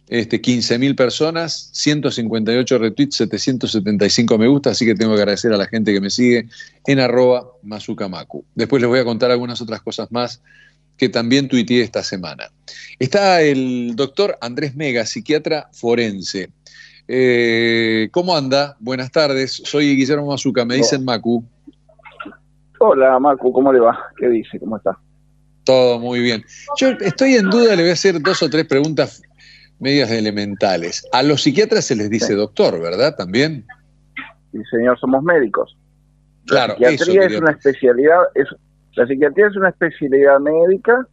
este, 0.07 0.41
15.000 0.41 0.95
personas, 0.95 1.69
158 1.73 2.77
retweets, 2.77 3.15
775 3.15 4.37
me 4.37 4.47
gusta, 4.47 4.71
así 4.71 4.85
que 4.85 4.95
tengo 4.95 5.15
que 5.15 5.21
agradecer 5.21 5.51
a 5.51 5.57
la 5.57 5.65
gente 5.65 5.93
que 5.93 6.01
me 6.01 6.09
sigue 6.09 6.47
en 6.85 6.99
arroba 6.99 7.47
mazukamaku. 7.63 8.45
Después 8.53 8.81
les 8.81 8.89
voy 8.89 8.99
a 8.99 9.05
contar 9.05 9.31
algunas 9.31 9.61
otras 9.61 9.81
cosas 9.81 10.11
más 10.11 10.41
que 10.97 11.09
también 11.09 11.47
tuiteé 11.47 11.81
esta 11.81 12.03
semana. 12.03 12.51
Está 12.99 13.41
el 13.41 13.95
doctor 13.95 14.37
Andrés 14.41 14.75
Mega, 14.75 15.05
psiquiatra 15.05 15.69
forense. 15.73 16.49
Eh, 17.07 18.09
¿Cómo 18.11 18.35
anda? 18.35 18.77
Buenas 18.79 19.11
tardes, 19.11 19.61
soy 19.65 19.95
Guillermo 19.95 20.27
Mazuca, 20.27 20.65
me 20.65 20.75
dicen 20.75 21.03
Macu. 21.03 21.43
Hola 22.79 23.19
Macu, 23.19 23.51
¿cómo 23.51 23.73
le 23.73 23.79
va? 23.79 23.97
¿Qué 24.17 24.29
dice? 24.29 24.59
¿Cómo 24.59 24.77
está? 24.77 24.97
Todo 25.63 25.99
muy 25.99 26.19
bien. 26.19 26.45
Yo 26.77 26.89
estoy 26.89 27.35
en 27.35 27.49
duda, 27.49 27.75
le 27.75 27.81
voy 27.81 27.89
a 27.89 27.93
hacer 27.93 28.21
dos 28.21 28.43
o 28.43 28.49
tres 28.49 28.65
preguntas 28.65 29.23
medias 29.79 30.11
elementales. 30.11 31.07
A 31.11 31.23
los 31.23 31.43
psiquiatras 31.43 31.85
se 31.85 31.95
les 31.95 32.09
dice 32.09 32.35
doctor, 32.35 32.79
¿verdad? 32.81 33.15
También. 33.15 33.65
Sí, 34.51 34.59
señor, 34.71 34.99
somos 34.99 35.23
médicos. 35.23 35.77
Claro, 36.45 36.75
la 36.79 36.89
psiquiatría 36.89 37.25
es 37.25 37.39
una 37.39 37.51
especialidad, 37.51 38.19
es, 38.35 38.47
la 38.95 39.07
psiquiatría 39.07 39.47
es 39.47 39.55
una 39.55 39.69
especialidad 39.69 40.39
médica 40.39 41.07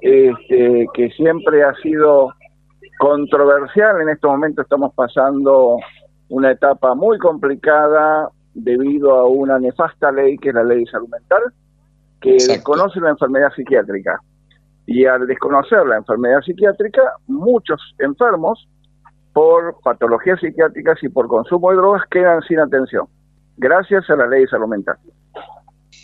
este, 0.00 0.86
que 0.94 1.10
siempre 1.10 1.62
ha 1.62 1.74
sido 1.82 2.32
controversial. 2.98 4.00
En 4.00 4.08
este 4.08 4.26
momento 4.26 4.62
estamos 4.62 4.92
pasando 4.94 5.76
una 6.28 6.52
etapa 6.52 6.94
muy 6.94 7.18
complicada 7.18 8.30
debido 8.54 9.14
a 9.14 9.28
una 9.28 9.58
nefasta 9.58 10.10
ley 10.10 10.38
que 10.38 10.48
es 10.48 10.54
la 10.54 10.64
ley 10.64 10.84
de 10.84 10.90
salud 10.90 11.08
mental, 11.08 11.42
que 12.20 12.32
desconoce 12.32 12.98
la 13.00 13.10
enfermedad 13.10 13.52
psiquiátrica. 13.54 14.18
Y 14.86 15.04
al 15.04 15.26
desconocer 15.26 15.84
la 15.86 15.96
enfermedad 15.96 16.40
psiquiátrica, 16.42 17.02
muchos 17.26 17.80
enfermos 17.98 18.68
por 19.32 19.76
patologías 19.82 20.40
psiquiátricas 20.40 21.02
y 21.02 21.08
por 21.08 21.28
consumo 21.28 21.70
de 21.70 21.76
drogas 21.76 22.02
quedan 22.10 22.40
sin 22.42 22.58
atención, 22.58 23.06
gracias 23.56 24.08
a 24.08 24.16
la 24.16 24.26
ley 24.26 24.42
de 24.42 24.48
salud 24.48 24.68
mental. 24.68 24.96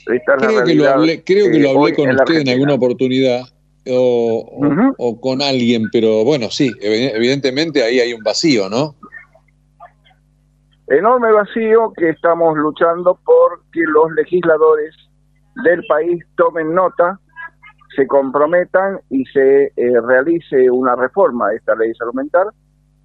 creo, 0.04 0.64
que 0.64 0.74
lo 0.74 0.88
hablé, 0.88 1.24
creo 1.24 1.50
que 1.50 1.58
lo 1.60 1.70
hablé 1.70 1.94
con 1.94 2.10
usted 2.10 2.40
en 2.40 2.48
alguna 2.50 2.74
oportunidad 2.74 3.42
o, 3.88 4.94
o, 4.98 5.20
con 5.20 5.40
alguien, 5.42 5.84
pero 5.90 6.24
bueno, 6.24 6.50
sí, 6.50 6.70
evidentemente 6.80 7.82
ahí 7.82 8.00
hay 8.00 8.12
un 8.12 8.22
vacío, 8.22 8.68
¿no? 8.68 8.96
Enorme 10.88 11.32
vacío 11.32 11.92
que 11.96 12.10
estamos 12.10 12.56
luchando 12.58 13.18
por 13.24 13.62
que 13.72 13.80
los 13.80 14.12
legisladores 14.12 14.94
del 15.64 15.82
país 15.86 16.22
tomen 16.36 16.74
nota 16.74 17.18
se 17.96 18.06
comprometan 18.06 19.00
y 19.10 19.24
se 19.26 19.64
eh, 19.76 20.00
realice 20.02 20.70
una 20.70 20.96
reforma 20.96 21.50
de 21.50 21.56
esta 21.56 21.74
ley 21.74 21.88
de 21.88 21.94
salud 21.94 22.14
mental 22.14 22.48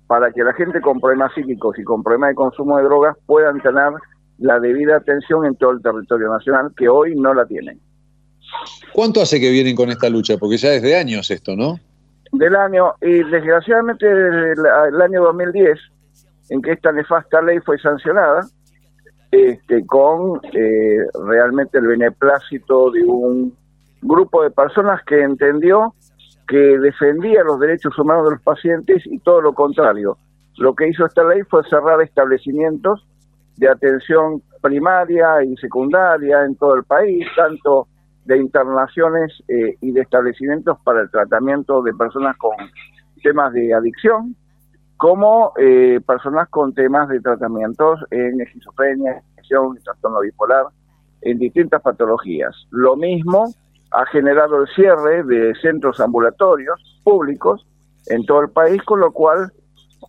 para 0.08 0.32
que 0.32 0.44
la 0.44 0.54
gente 0.54 0.80
con 0.82 1.00
problemas 1.00 1.34
psíquicos 1.34 1.78
y 1.78 1.84
con 1.84 2.02
problemas 2.02 2.30
de 2.30 2.36
consumo 2.36 2.78
de 2.78 2.84
drogas 2.84 3.18
puedan 3.26 3.62
tener 3.62 3.92
la 4.38 4.60
debida 4.60 4.98
atención 4.98 5.46
en 5.46 5.56
todo 5.56 5.72
el 5.72 5.82
territorio 5.82 6.30
nacional, 6.30 6.72
que 6.78 6.88
hoy 6.88 7.16
no 7.16 7.34
la 7.34 7.46
tienen. 7.46 7.80
¿Cuánto 8.94 9.22
hace 9.22 9.40
que 9.40 9.50
vienen 9.50 9.76
con 9.76 9.90
esta 9.90 10.10
lucha? 10.10 10.38
Porque 10.38 10.58
ya 10.58 10.70
desde 10.70 10.98
años 10.98 11.30
esto, 11.32 11.56
¿no? 11.56 11.80
Del 12.32 12.56
año, 12.56 12.94
y 13.02 13.24
desgraciadamente 13.24 14.06
desde 14.06 14.54
el 14.54 15.02
año 15.02 15.24
2010, 15.24 15.78
en 16.50 16.62
que 16.62 16.72
esta 16.72 16.92
nefasta 16.92 17.42
ley 17.42 17.60
fue 17.60 17.78
sancionada, 17.80 18.48
este, 19.32 19.86
con 19.86 20.40
eh, 20.54 21.00
realmente 21.26 21.78
el 21.80 21.88
beneplácito 21.88 22.92
de 22.92 23.04
un 23.04 23.54
grupo 24.02 24.44
de 24.44 24.52
personas 24.52 25.04
que 25.04 25.22
entendió 25.22 25.94
que 26.48 26.80
defendía 26.80 27.44
los 27.44 27.60
derechos 27.60 27.98
humanos 28.00 28.26
de 28.26 28.32
los 28.32 28.42
pacientes 28.42 29.04
y 29.06 29.20
todo 29.20 29.42
lo 29.42 29.54
contrario. 29.54 30.18
Lo 30.58 30.74
que 30.74 30.88
hizo 30.88 31.06
esta 31.06 31.24
ley 31.24 31.42
fue 31.44 31.64
cerrar 31.70 32.02
establecimientos 32.02 33.06
de 33.58 33.70
atención 33.70 34.42
primaria 34.62 35.44
y 35.44 35.56
secundaria 35.58 36.44
en 36.46 36.56
todo 36.56 36.76
el 36.76 36.84
país, 36.84 37.28
tanto 37.36 37.88
de 38.26 38.38
internaciones 38.38 39.32
eh, 39.48 39.76
y 39.82 39.92
de 39.92 40.02
establecimientos 40.02 40.78
para 40.84 41.02
el 41.02 41.10
tratamiento 41.10 41.82
de 41.82 41.94
personas 41.94 42.38
con 42.38 42.56
temas 43.22 43.54
de 43.54 43.74
adicción, 43.74 44.36
como 44.96 45.54
eh, 45.58 46.00
personas 46.06 46.50
con 46.50 46.74
temas 46.74 47.08
de 47.10 47.20
tratamientos 47.22 48.00
en 48.12 48.42
esquizofrenia, 48.42 49.22
depresión, 49.30 49.78
trastorno 49.84 50.22
bipolar, 50.22 50.66
en 51.22 51.40
distintas 51.40 51.82
patologías. 51.82 52.56
Lo 52.72 52.96
mismo 52.96 53.54
ha 53.92 54.06
generado 54.08 54.62
el 54.62 54.68
cierre 54.76 55.24
de 55.24 55.54
centros 55.62 56.00
ambulatorios 56.00 57.00
públicos 57.04 57.66
en 58.08 58.26
todo 58.26 58.42
el 58.42 58.50
país, 58.50 58.82
con 58.84 59.00
lo 59.00 59.12
cual 59.12 59.52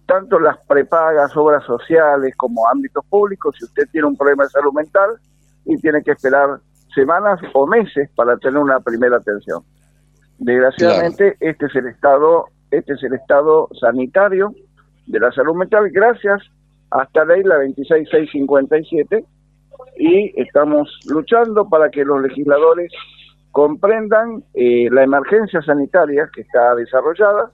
tanto 0.07 0.39
las 0.39 0.59
prepagas, 0.66 1.37
obras 1.37 1.64
sociales 1.64 2.35
como 2.37 2.68
ámbitos 2.68 3.05
públicos, 3.07 3.55
si 3.59 3.64
usted 3.64 3.85
tiene 3.91 4.07
un 4.07 4.16
problema 4.16 4.45
de 4.45 4.51
salud 4.51 4.72
mental 4.72 5.11
y 5.64 5.76
tiene 5.76 6.03
que 6.03 6.12
esperar 6.12 6.59
semanas 6.95 7.41
o 7.55 7.66
meses 7.66 8.11
para 8.14 8.37
tener 8.39 8.59
una 8.59 8.81
primera 8.81 9.18
atención. 9.18 9.62
Desgraciadamente, 10.39 11.37
este 11.41 11.66
es 11.66 11.74
el 11.76 11.87
estado, 11.89 12.47
este 12.70 12.95
es 12.95 13.03
el 13.03 13.14
estado 13.14 13.68
sanitario 13.81 14.55
de 15.07 15.20
la 15.20 15.33
salud 15.33 15.55
mental, 15.55 15.91
gracias 15.91 16.43
a 16.91 17.03
esta 17.03 17.24
ley, 17.24 17.43
la 17.43 17.59
26657, 17.59 19.24
y 19.99 20.41
estamos 20.41 20.89
luchando 21.09 21.68
para 21.68 21.91
que 21.91 22.05
los 22.05 22.22
legisladores 22.22 22.93
comprendan 23.53 24.44
eh, 24.55 24.88
la 24.90 25.03
emergencia 25.03 25.62
sanitaria 25.62 26.28
que 26.34 26.42
está 26.42 26.74
desarrollada 26.74 27.51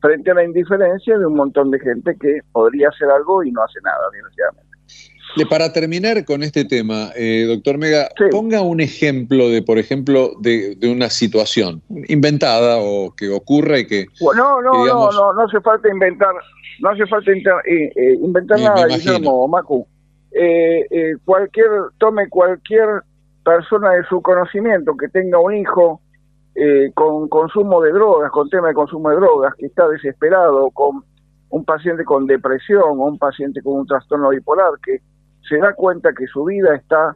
frente 0.00 0.30
a 0.30 0.34
la 0.34 0.44
indiferencia 0.44 1.18
de 1.18 1.26
un 1.26 1.34
montón 1.34 1.70
de 1.70 1.80
gente 1.80 2.16
que 2.20 2.40
podría 2.52 2.88
hacer 2.88 3.08
algo 3.10 3.42
y 3.42 3.50
no 3.50 3.62
hace 3.62 3.80
nada, 3.82 3.98
desgraciadamente. 4.12 4.66
Para 5.50 5.72
terminar 5.72 6.24
con 6.24 6.42
este 6.42 6.64
tema, 6.64 7.10
eh, 7.14 7.44
doctor 7.46 7.76
Mega, 7.76 8.08
ponga 8.30 8.62
un 8.62 8.80
ejemplo 8.80 9.50
de, 9.50 9.60
por 9.60 9.78
ejemplo, 9.78 10.30
de, 10.40 10.78
una 10.82 11.10
situación 11.10 11.82
inventada 12.08 12.78
o 12.78 13.14
que 13.14 13.28
ocurra 13.28 13.78
y 13.78 13.86
que... 13.86 14.06
no, 14.20 14.62
no, 14.62 14.86
no, 14.86 15.12
no, 15.12 15.32
no 15.32 15.42
hace 15.42 15.60
falta 15.60 15.90
inventar, 15.90 16.34
no 16.80 16.90
hace 16.90 17.06
falta 17.06 17.32
eh, 17.32 17.92
inventar 18.22 18.60
nada, 18.60 18.86
Guillermo, 18.86 19.46
Macu. 19.48 19.86
cualquier, 21.24 21.70
tome 21.98 22.28
cualquier 22.28 23.02
persona 23.46 23.90
de 23.92 24.02
su 24.08 24.20
conocimiento 24.22 24.96
que 24.96 25.06
tenga 25.06 25.38
un 25.38 25.54
hijo 25.54 26.00
eh, 26.56 26.90
con 26.94 27.28
consumo 27.28 27.80
de 27.80 27.92
drogas, 27.92 28.32
con 28.32 28.50
tema 28.50 28.68
de 28.68 28.74
consumo 28.74 29.10
de 29.10 29.16
drogas, 29.16 29.54
que 29.54 29.66
está 29.66 29.86
desesperado, 29.86 30.68
con 30.72 31.04
un 31.50 31.64
paciente 31.64 32.04
con 32.04 32.26
depresión 32.26 32.82
o 32.82 33.06
un 33.06 33.18
paciente 33.18 33.62
con 33.62 33.74
un 33.74 33.86
trastorno 33.86 34.30
bipolar, 34.30 34.72
que 34.84 34.98
se 35.48 35.58
da 35.58 35.74
cuenta 35.74 36.12
que 36.12 36.26
su 36.26 36.42
vida 36.44 36.74
está 36.74 37.14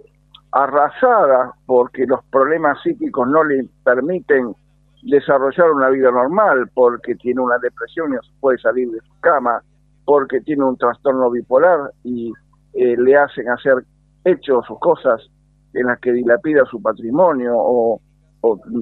arrasada 0.53 1.53
porque 1.67 2.07
los 2.07 2.25
problemas 2.27 2.81
psíquicos 2.81 3.27
no 3.29 3.43
le 3.43 3.67
permiten 3.83 4.55
desarrollar 5.03 5.73
una 5.73 5.89
vida 5.89 6.13
normal, 6.13 6.71
porque 6.73 7.17
tiene 7.17 7.41
una 7.41 7.59
depresión 7.59 8.13
y 8.13 8.15
no 8.15 8.21
puede 8.39 8.59
salir 8.59 8.89
de 8.89 9.01
su 9.01 9.21
cama, 9.21 9.63
porque 10.05 10.41
tiene 10.43 10.63
un 10.63 10.77
trastorno 10.77 11.29
bipolar 11.29 11.91
y 12.05 12.33
eh, 12.75 12.97
le 12.97 13.17
hacen 13.17 13.49
hacer 13.49 13.83
hechos 14.25 14.65
o 14.69 14.79
cosas 14.79 15.29
en 15.75 15.87
las 15.87 15.99
que 16.01 16.13
dilapida 16.13 16.65
su 16.67 16.81
patrimonio 16.83 17.55
o, 17.57 18.01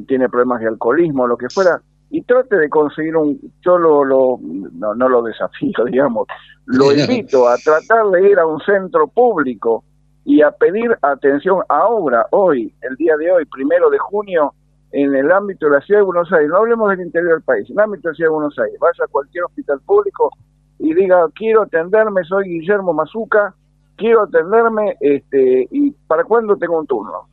tiene 0.07 0.29
problemas 0.29 0.61
de 0.61 0.69
alcoholismo, 0.69 1.27
lo 1.27 1.37
que 1.37 1.49
fuera, 1.49 1.83
y 2.11 2.23
trate 2.23 2.57
de 2.57 2.69
conseguir 2.69 3.17
un, 3.17 3.41
yo 3.61 3.77
lo, 3.77 4.05
no, 4.05 4.95
no 4.95 5.09
lo 5.09 5.23
desafío, 5.23 5.85
digamos, 5.91 6.29
lo 6.67 6.93
invito 6.93 7.49
a 7.49 7.57
tratar 7.57 8.07
de 8.11 8.31
ir 8.31 8.39
a 8.39 8.47
un 8.47 8.61
centro 8.61 9.09
público 9.09 9.83
y 10.25 10.43
a 10.43 10.51
pedir 10.51 10.97
atención 11.03 11.63
ahora, 11.69 12.27
hoy, 12.31 12.73
el 12.83 12.95
día 12.97 13.17
de 13.17 13.33
hoy, 13.33 13.45
primero 13.47 13.91
de 13.91 13.99
junio, 13.99 14.53
en 14.93 15.15
el 15.15 15.33
ámbito 15.33 15.67
de 15.67 15.73
la 15.73 15.81
ciudad 15.81 16.01
de 16.01 16.07
Buenos 16.07 16.33
Aires, 16.33 16.49
no 16.51 16.59
hablemos 16.59 16.91
del 16.91 17.01
interior 17.01 17.33
del 17.33 17.43
país, 17.43 17.69
en 17.69 17.79
el 17.79 17.85
ámbito 17.85 18.09
de 18.09 18.13
la 18.13 18.17
ciudad 18.17 18.31
de 18.31 18.35
Buenos 18.35 18.59
Aires, 18.59 18.79
vaya 18.81 19.05
a 19.05 19.09
cualquier 19.09 19.45
hospital 19.45 19.81
público 19.85 20.31
y 20.79 20.95
diga, 20.95 21.27
quiero 21.35 21.63
atenderme, 21.63 22.23
soy 22.25 22.49
Guillermo 22.49 22.93
Mazuca, 22.93 23.55
quiero 23.99 24.23
atenderme, 24.23 24.97
este, 25.01 25.69
y 25.71 25.91
para 26.07 26.25
cuándo 26.25 26.57
tengo 26.57 26.79
un 26.79 26.87
turno. 26.87 27.29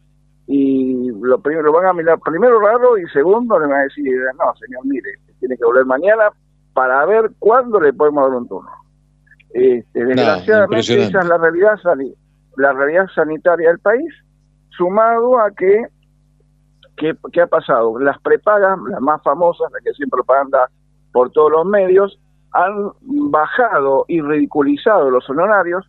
Y 0.47 1.09
lo 1.21 1.39
primero 1.39 1.67
lo 1.67 1.73
van 1.73 1.85
a 1.85 1.93
mirar 1.93 2.19
primero 2.19 2.59
raro 2.59 2.97
y 2.97 3.07
segundo 3.09 3.57
le 3.59 3.67
van 3.67 3.79
a 3.79 3.83
decir, 3.83 4.05
no, 4.37 4.53
señor, 4.55 4.85
mire, 4.85 5.09
tiene 5.39 5.57
que 5.57 5.63
volver 5.63 5.85
mañana 5.85 6.29
para 6.73 7.05
ver 7.05 7.31
cuándo 7.39 7.79
le 7.79 7.93
podemos 7.93 8.29
dar 8.29 8.37
un 8.37 8.47
turno. 8.47 8.71
Este, 9.53 10.05
desgraciadamente 10.05 11.03
esa 11.03 11.19
es 11.19 11.27
la 11.27 11.37
realidad, 11.37 11.79
la 12.57 12.73
realidad 12.73 13.07
sanitaria 13.15 13.69
del 13.69 13.79
país, 13.79 14.13
sumado 14.69 15.39
a 15.39 15.51
que, 15.51 15.87
¿qué 16.97 17.41
ha 17.41 17.47
pasado? 17.47 17.97
Las 17.99 18.19
prepagas, 18.19 18.77
las 18.89 19.01
más 19.01 19.23
famosas, 19.23 19.71
las 19.71 19.81
que 19.81 19.93
siempre 19.93 20.17
propaganda 20.17 20.69
por 21.13 21.31
todos 21.31 21.51
los 21.51 21.65
medios, 21.65 22.19
han 22.51 22.91
bajado 23.01 24.05
y 24.07 24.21
ridiculizado 24.21 25.09
los 25.09 25.29
honorarios 25.29 25.85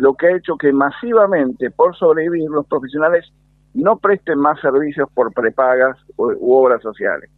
lo 0.00 0.14
que 0.14 0.26
ha 0.28 0.36
hecho 0.36 0.56
que 0.56 0.72
masivamente, 0.72 1.70
por 1.70 1.94
sobrevivir, 1.94 2.48
los 2.48 2.66
profesionales 2.66 3.30
no 3.74 3.98
presten 3.98 4.38
más 4.38 4.58
servicios 4.60 5.08
por 5.12 5.32
prepagas 5.32 5.96
u, 6.16 6.54
obras 6.54 6.82
sociales. 6.82 7.30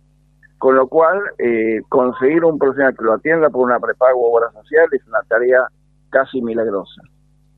Con 0.59 0.77
lo 0.77 0.87
cual, 0.87 1.21
eh, 1.39 1.81
conseguir 1.89 2.45
un 2.45 2.59
profesional 2.59 2.97
que 2.97 3.05
lo 3.05 3.15
atienda 3.15 3.51
por 3.51 3.67
una 3.67 3.81
prepaga 3.81 4.15
u 4.15 4.25
obra 4.25 4.53
social 4.53 4.87
es 4.93 5.05
una 5.09 5.23
tarea 5.29 5.67
casi 6.11 6.41
milagrosa. 6.41 7.03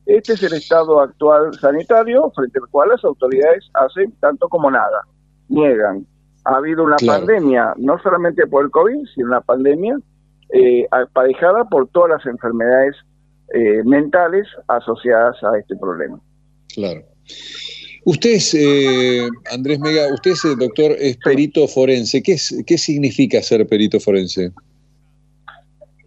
Este 0.07 0.32
es 0.32 0.42
el 0.42 0.55
estado 0.55 1.00
actual 1.00 1.52
sanitario 1.55 2.30
frente 2.34 2.59
al 2.59 2.68
cual 2.70 2.88
las 2.88 3.05
autoridades 3.05 3.68
hacen 3.74 4.11
tanto 4.20 4.48
como 4.48 4.70
nada, 4.70 5.02
niegan. 5.48 6.07
Ha 6.46 6.57
habido 6.57 6.82
una 6.82 6.96
pandemia, 7.07 7.74
no 7.76 7.98
solamente 7.98 8.46
por 8.46 8.64
el 8.64 8.70
COVID, 8.70 9.07
sino 9.14 9.28
una 9.28 9.42
pandemia 9.42 9.98
eh, 10.50 10.86
aparejada 10.90 11.64
por 11.64 11.88
todas 11.88 12.11
las 12.11 12.26
enfermedades 12.26 12.96
eh, 13.53 13.82
mentales 13.84 14.47
asociadas 14.68 15.36
a 15.42 15.59
este 15.59 15.76
problema. 15.76 16.20
Claro. 16.74 17.03
Usted 18.07 18.30
es, 18.30 18.55
eh, 18.55 19.28
Andrés 19.53 19.80
Mega, 19.80 20.12
usted 20.12 20.32
es, 20.32 20.42
doctor, 20.59 20.92
es 20.99 21.16
perito 21.18 21.66
forense. 21.66 22.22
¿Qué, 22.22 22.32
es, 22.32 22.62
¿Qué 22.66 22.76
significa 22.76 23.40
ser 23.42 23.66
perito 23.66 23.99
forense? 23.99 24.53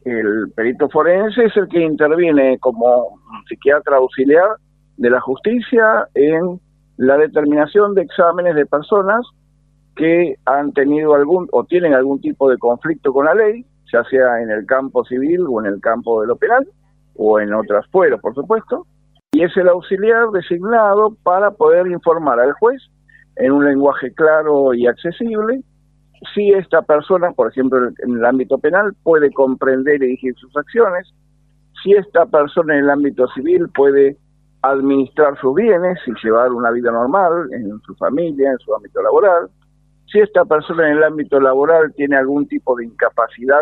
El 0.06 0.52
perito 0.56 0.88
forense 0.90 1.46
es 1.46 1.58
el 1.58 1.68
que 1.68 1.82
interviene 1.82 2.60
como 2.60 3.20
psiquiatra 3.50 3.98
auxiliar 3.98 4.50
de 4.98 5.10
la 5.10 5.20
justicia 5.20 6.08
en 6.14 6.60
la 6.98 7.18
determinación 7.18 7.94
de 7.94 8.04
exámenes 8.04 8.56
de 8.56 8.66
personas 8.66 9.26
que 9.96 10.36
han 10.46 10.72
tenido 10.74 11.16
algún 11.16 11.48
o 11.52 11.66
tienen 11.66 11.94
algún 11.94 12.22
tipo 12.22 12.50
de 12.50 12.58
conflicto 12.58 13.12
con 13.12 13.26
la 13.26 13.34
ley, 13.34 13.66
ya 13.92 14.04
sea 14.06 14.42
en 14.42 14.52
el 14.52 14.66
campo 14.66 15.04
civil 15.06 15.42
o 15.50 15.60
en 15.60 15.74
el 15.74 15.82
campo 15.82 16.22
de 16.22 16.28
lo 16.28 16.36
penal, 16.36 16.68
o 17.18 17.40
en 17.40 17.54
otras 17.54 17.86
fueros, 17.88 18.22
por 18.22 18.34
supuesto, 18.34 18.86
y 19.32 19.44
es 19.44 19.56
el 19.58 19.68
auxiliar 19.70 20.30
designado 20.32 21.16
para 21.24 21.52
poder 21.52 21.88
informar 21.88 22.40
al 22.40 22.54
juez 22.54 22.82
en 23.36 23.52
un 23.52 23.66
lenguaje 23.66 24.14
claro 24.14 24.74
y 24.74 24.88
accesible 24.88 25.62
si 26.34 26.52
esta 26.52 26.82
persona, 26.82 27.32
por 27.32 27.52
ejemplo, 27.52 27.88
en 27.88 28.18
el 28.18 28.26
ámbito 28.26 28.58
penal, 28.58 28.94
puede 29.04 29.32
comprender 29.32 29.96
y 29.98 30.08
dirigir 30.08 30.36
sus 30.36 30.56
acciones, 30.56 31.14
si 31.84 31.94
esta 31.94 32.26
persona 32.26 32.76
en 32.76 32.86
el 32.86 32.90
ámbito 32.90 33.28
civil 33.30 33.70
puede 33.74 34.18
administrar 34.64 35.40
sus 35.40 35.54
bienes 35.54 36.00
y 36.08 36.12
llevar 36.26 36.52
una 36.52 36.72
vida 36.72 36.92
normal 36.92 37.50
en 37.52 37.80
su 37.82 37.96
familia, 37.96 38.52
en 38.52 38.58
su 38.60 38.74
ámbito 38.74 39.02
laboral, 39.02 39.50
si 40.12 40.20
esta 40.20 40.44
persona 40.46 40.90
en 40.90 40.98
el 40.98 41.04
ámbito 41.04 41.40
laboral 41.40 41.94
tiene 41.96 42.16
algún 42.16 42.48
tipo 42.48 42.76
de 42.76 42.86
incapacidad 42.86 43.62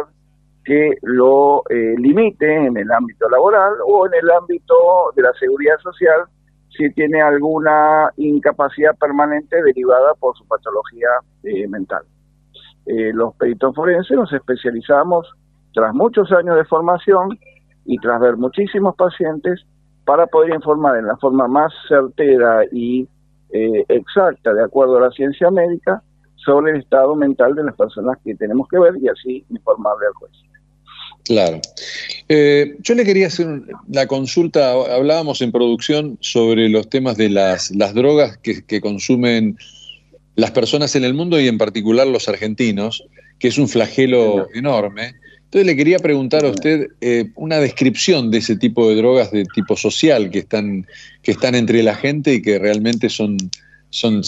que 0.66 0.98
lo 1.04 1.62
eh, 1.70 1.96
limite 1.98 2.54
en 2.54 2.76
el 2.76 2.92
ámbito 2.92 3.30
laboral 3.30 3.74
o 3.86 4.08
en 4.08 4.14
el 4.16 4.32
ámbito 4.32 4.74
de 5.16 5.22
la 5.22 5.32
seguridad 5.34 5.78
social 5.78 6.22
si 6.76 6.92
tiene 6.92 7.22
alguna 7.22 8.12
incapacidad 8.18 8.98
permanente 8.98 9.62
derivada 9.64 10.14
por 10.16 10.36
su 10.36 10.46
patología 10.48 11.08
eh, 11.44 11.68
mental. 11.68 12.04
Eh, 12.88 13.14
los 13.14 13.36
peritos 13.36 13.74
forenses 13.76 14.18
nos 14.18 14.34
especializamos 14.34 15.32
tras 15.74 15.94
muchos 15.94 16.32
años 16.32 16.56
de 16.56 16.66
formación 16.66 17.38
y 17.86 17.98
tras 18.00 18.20
ver 18.20 18.36
muchísimos 18.36 18.96
pacientes 18.96 19.64
para 20.04 20.26
poder 20.26 20.54
informar 20.54 20.98
en 20.98 21.06
la 21.06 21.16
forma 21.18 21.48
más 21.48 21.72
certera 21.88 22.64
y 22.72 23.08
exacta, 23.88 24.54
de 24.54 24.66
acuerdo 24.66 24.98
a 24.98 25.02
la 25.02 25.12
ciencia 25.12 25.50
médica, 25.50 26.04
sobre 26.36 26.74
el 26.74 26.80
estado 26.80 27.16
mental 27.16 27.56
de 27.56 27.64
las 27.64 27.76
personas 27.76 28.18
que 28.22 28.36
tenemos 28.36 28.68
que 28.68 28.80
ver 28.80 28.98
y 28.98 29.08
así 29.08 29.46
informarle 29.50 30.08
al 30.08 30.14
juez. 30.14 30.32
Claro. 31.26 31.60
Eh, 32.30 32.76
yo 32.80 32.94
le 32.94 33.04
quería 33.04 33.28
hacer 33.28 33.48
la 33.90 34.06
consulta, 34.06 34.72
hablábamos 34.72 35.42
en 35.42 35.52
producción 35.52 36.18
sobre 36.22 36.70
los 36.70 36.88
temas 36.90 37.18
de 37.18 37.30
las, 37.30 37.72
las 37.72 37.96
drogas 37.96 38.38
que, 38.38 38.82
consumen 38.82 39.58
las 40.36 40.52
personas 40.52 40.96
en 40.96 41.04
el 41.04 41.16
mundo 41.16 41.40
y 41.40 41.48
en 41.48 41.58
particular 41.58 42.06
los 42.06 42.30
argentinos, 42.30 43.04
que 43.40 43.48
es 43.48 43.58
un 43.58 43.68
flagelo 43.68 44.48
enorme. 44.54 45.16
Entonces 45.46 45.66
le 45.66 45.76
quería 45.76 45.98
preguntar 45.98 46.46
a 46.46 46.50
usted 46.50 46.90
eh, 47.02 47.32
una 47.36 47.60
descripción 47.60 48.30
de 48.30 48.40
ese 48.40 48.56
tipo 48.58 48.88
de 48.88 48.96
drogas 48.96 49.32
de 49.32 49.46
tipo 49.46 49.76
social 49.76 50.30
que 50.30 50.40
están, 50.40 50.86
que 51.24 51.32
están 51.32 51.56
entre 51.56 51.82
la 51.82 51.96
gente 51.96 52.36
y 52.36 52.42
que 52.42 52.60
realmente 52.60 53.10
son, 53.10 53.38
son 53.90 54.22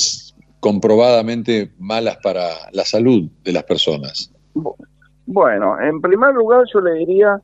comprobadamente 0.62 1.70
malas 1.78 2.18
para 2.24 2.56
la 2.72 2.86
salud 2.86 3.30
de 3.44 3.52
las 3.52 3.64
personas. 3.66 4.32
Bueno, 5.28 5.80
en 5.80 6.00
primer 6.02 6.34
lugar 6.34 6.64
yo 6.74 6.80
le 6.80 6.94
diría 6.94 7.40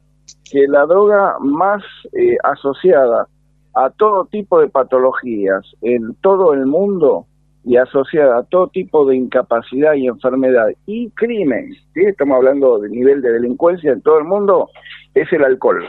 que 0.49 0.67
la 0.67 0.86
droga 0.86 1.36
más 1.39 1.84
eh, 2.13 2.38
asociada 2.43 3.27
a 3.75 3.89
todo 3.89 4.25
tipo 4.25 4.59
de 4.61 4.69
patologías 4.69 5.63
en 5.81 6.15
todo 6.21 6.53
el 6.53 6.65
mundo 6.65 7.27
y 7.65 7.75
asociada 7.75 8.39
a 8.39 8.43
todo 8.43 8.69
tipo 8.69 9.05
de 9.05 9.17
incapacidad 9.17 9.93
y 9.95 10.07
enfermedad 10.07 10.67
y 10.86 11.09
crimen, 11.11 11.73
¿sí? 11.93 12.01
estamos 12.05 12.38
hablando 12.38 12.79
de 12.79 12.89
nivel 12.89 13.21
de 13.21 13.34
delincuencia 13.34 13.91
en 13.91 14.01
todo 14.01 14.17
el 14.17 14.25
mundo, 14.25 14.69
es 15.13 15.31
el 15.34 15.43
alcohol. 15.43 15.86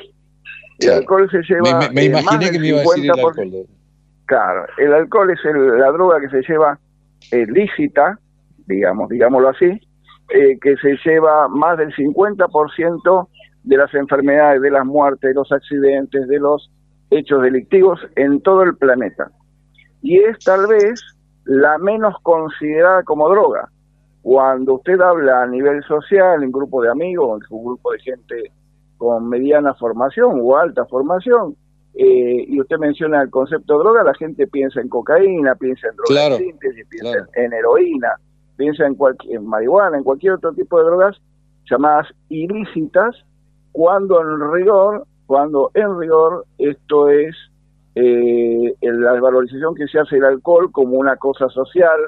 El 0.80 0.90
alcohol 0.90 1.30
se 1.30 1.42
lleva... 1.42 1.78
Me, 1.80 1.90
me, 1.90 2.04
imaginé 2.06 2.50
que 2.50 2.58
me 2.58 2.68
iba 2.68 2.78
a 2.78 2.82
decir 2.82 3.04
el 3.04 3.10
alcohol. 3.10 3.66
Claro, 4.26 4.66
el 4.78 4.94
alcohol 4.94 5.30
es 5.30 5.38
la 5.44 5.92
droga 5.92 6.20
que 6.20 6.28
se 6.28 6.42
lleva 6.42 6.78
eh, 7.30 7.46
lícita, 7.46 8.18
digamos, 8.66 9.08
digámoslo 9.10 9.50
así, 9.50 9.80
eh, 10.30 10.58
que 10.60 10.76
se 10.76 10.96
lleva 11.04 11.48
más 11.48 11.78
del 11.78 11.94
50% 11.94 13.28
de 13.64 13.76
las 13.76 13.92
enfermedades, 13.94 14.60
de 14.60 14.70
las 14.70 14.84
muertes, 14.84 15.28
de 15.30 15.34
los 15.34 15.50
accidentes, 15.52 16.28
de 16.28 16.38
los 16.38 16.70
hechos 17.10 17.42
delictivos 17.42 18.00
en 18.16 18.40
todo 18.40 18.62
el 18.62 18.76
planeta. 18.76 19.30
Y 20.02 20.18
es 20.18 20.38
tal 20.44 20.66
vez 20.66 21.02
la 21.44 21.78
menos 21.78 22.14
considerada 22.22 23.02
como 23.04 23.28
droga. 23.28 23.68
Cuando 24.22 24.74
usted 24.74 25.00
habla 25.00 25.42
a 25.42 25.46
nivel 25.46 25.82
social, 25.84 26.42
en 26.42 26.50
grupo 26.50 26.82
de 26.82 26.90
amigos, 26.90 27.42
en 27.42 27.56
un 27.56 27.64
grupo 27.64 27.92
de 27.92 27.98
gente 28.00 28.52
con 28.96 29.28
mediana 29.28 29.74
formación 29.74 30.40
o 30.42 30.56
alta 30.56 30.86
formación, 30.86 31.54
eh, 31.94 32.44
y 32.48 32.60
usted 32.60 32.78
menciona 32.78 33.22
el 33.22 33.30
concepto 33.30 33.74
de 33.74 33.84
droga, 33.84 34.02
la 34.02 34.14
gente 34.14 34.46
piensa 34.46 34.80
en 34.80 34.88
cocaína, 34.88 35.54
piensa 35.54 35.88
en 35.88 35.96
droga 35.96 36.36
síntesis, 36.38 36.86
piensa 36.88 37.28
en 37.34 37.52
heroína, 37.52 38.14
piensa 38.56 38.86
en, 38.86 38.94
cualquier, 38.94 39.40
marihuana, 39.40 39.98
en 39.98 40.04
cualquier 40.04 40.34
otro 40.34 40.52
tipo 40.52 40.78
de 40.78 40.84
drogas 40.86 41.16
llamadas 41.70 42.08
ilícitas, 42.28 43.16
cuando 43.72 44.20
en 44.20 44.52
rigor, 44.52 45.06
cuando 45.26 45.70
en 45.74 45.98
rigor 45.98 46.44
esto 46.58 47.08
es 47.08 47.34
eh, 47.94 48.74
la 48.82 49.20
valorización 49.20 49.74
que 49.74 49.86
se 49.86 49.98
hace 49.98 50.16
del 50.16 50.24
alcohol 50.24 50.70
como 50.70 50.98
una 50.98 51.16
cosa 51.16 51.48
social, 51.48 52.00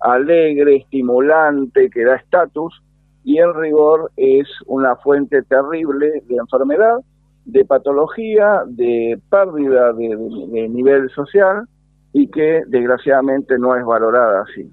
alegre, 0.00 0.76
estimulante, 0.76 1.90
que 1.90 2.04
da 2.04 2.16
estatus, 2.16 2.82
y 3.24 3.38
en 3.38 3.52
rigor 3.54 4.10
es 4.16 4.48
una 4.66 4.96
fuente 4.96 5.42
terrible 5.42 6.22
de 6.26 6.36
enfermedad, 6.36 6.98
de 7.44 7.64
patología, 7.64 8.62
de 8.66 9.20
pérdida 9.28 9.92
de 9.92 10.68
nivel 10.68 11.10
social 11.10 11.66
y 12.12 12.28
que 12.28 12.62
desgraciadamente 12.66 13.58
no 13.58 13.76
es 13.76 13.84
valorada 13.84 14.42
así. 14.42 14.72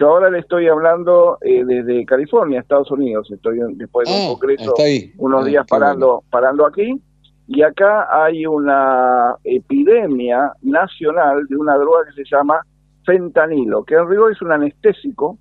Yo 0.00 0.08
ahora 0.08 0.30
le 0.30 0.38
estoy 0.38 0.66
hablando 0.66 1.36
eh, 1.42 1.62
desde 1.62 2.06
California, 2.06 2.60
Estados 2.60 2.90
Unidos. 2.90 3.30
Estoy 3.30 3.58
después 3.74 4.08
de 4.08 4.14
un 4.14 4.22
ah, 4.22 4.28
congreso 4.30 4.74
unos 5.18 5.42
ah, 5.42 5.46
días 5.46 5.66
parando, 5.68 6.24
parando 6.30 6.64
aquí. 6.64 6.98
Y 7.46 7.60
acá 7.60 8.08
hay 8.10 8.46
una 8.46 9.36
epidemia 9.44 10.54
nacional 10.62 11.46
de 11.48 11.56
una 11.56 11.74
droga 11.76 12.06
que 12.06 12.24
se 12.24 12.30
llama 12.34 12.62
fentanilo, 13.04 13.84
que 13.84 13.96
en 13.96 14.08
rigor 14.08 14.32
es 14.32 14.40
un 14.40 14.52
anestésico 14.52 15.36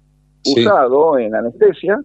usado 0.46 1.18
en 1.18 1.36
anestesia 1.36 1.98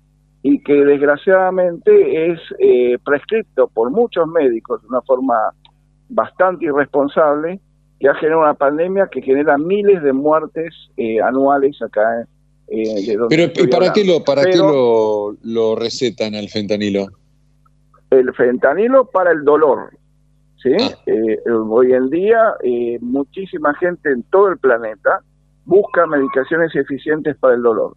y 0.42 0.62
que 0.62 0.74
desgraciadamente 0.74 2.30
es 2.30 2.38
eh, 2.60 2.98
prescripto 3.04 3.66
por 3.66 3.90
muchos 3.90 4.28
médicos 4.28 4.80
de 4.82 4.88
una 4.88 5.02
forma 5.02 5.34
bastante 6.08 6.66
irresponsable 6.66 7.58
que 7.98 8.08
ha 8.08 8.14
generado 8.14 8.42
una 8.42 8.54
pandemia 8.54 9.08
que 9.10 9.22
genera 9.22 9.58
miles 9.58 10.02
de 10.04 10.12
muertes 10.12 10.72
eh, 10.96 11.20
anuales 11.20 11.82
acá 11.82 12.20
en 12.20 12.33
eh, 12.68 13.16
Pero 13.28 13.50
¿para 13.70 13.92
qué, 13.92 14.04
lo, 14.04 14.24
para 14.24 14.44
qué 14.44 14.56
lo, 14.56 15.36
lo, 15.42 15.76
recetan 15.76 16.34
el 16.34 16.48
fentanilo? 16.48 17.06
El 18.10 18.32
fentanilo 18.34 19.06
para 19.06 19.32
el 19.32 19.44
dolor. 19.44 19.90
¿sí? 20.56 20.72
Ah. 20.80 20.90
Eh, 21.06 21.38
hoy 21.50 21.92
en 21.92 22.08
día 22.10 22.54
eh, 22.62 22.98
muchísima 23.00 23.74
gente 23.74 24.10
en 24.10 24.22
todo 24.24 24.48
el 24.48 24.58
planeta 24.58 25.20
busca 25.64 26.06
medicaciones 26.06 26.74
eficientes 26.74 27.36
para 27.36 27.54
el 27.54 27.62
dolor. 27.62 27.96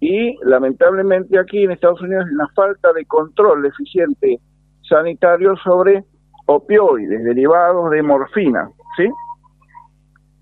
Y 0.00 0.36
lamentablemente 0.44 1.38
aquí 1.38 1.64
en 1.64 1.72
Estados 1.72 2.00
Unidos 2.00 2.26
hay 2.26 2.34
una 2.34 2.48
falta 2.54 2.92
de 2.92 3.04
control 3.06 3.66
eficiente 3.66 4.40
sanitario 4.88 5.56
sobre 5.56 6.04
opioides 6.46 7.24
derivados 7.24 7.90
de 7.90 8.02
morfina. 8.02 8.70
¿sí? 8.96 9.08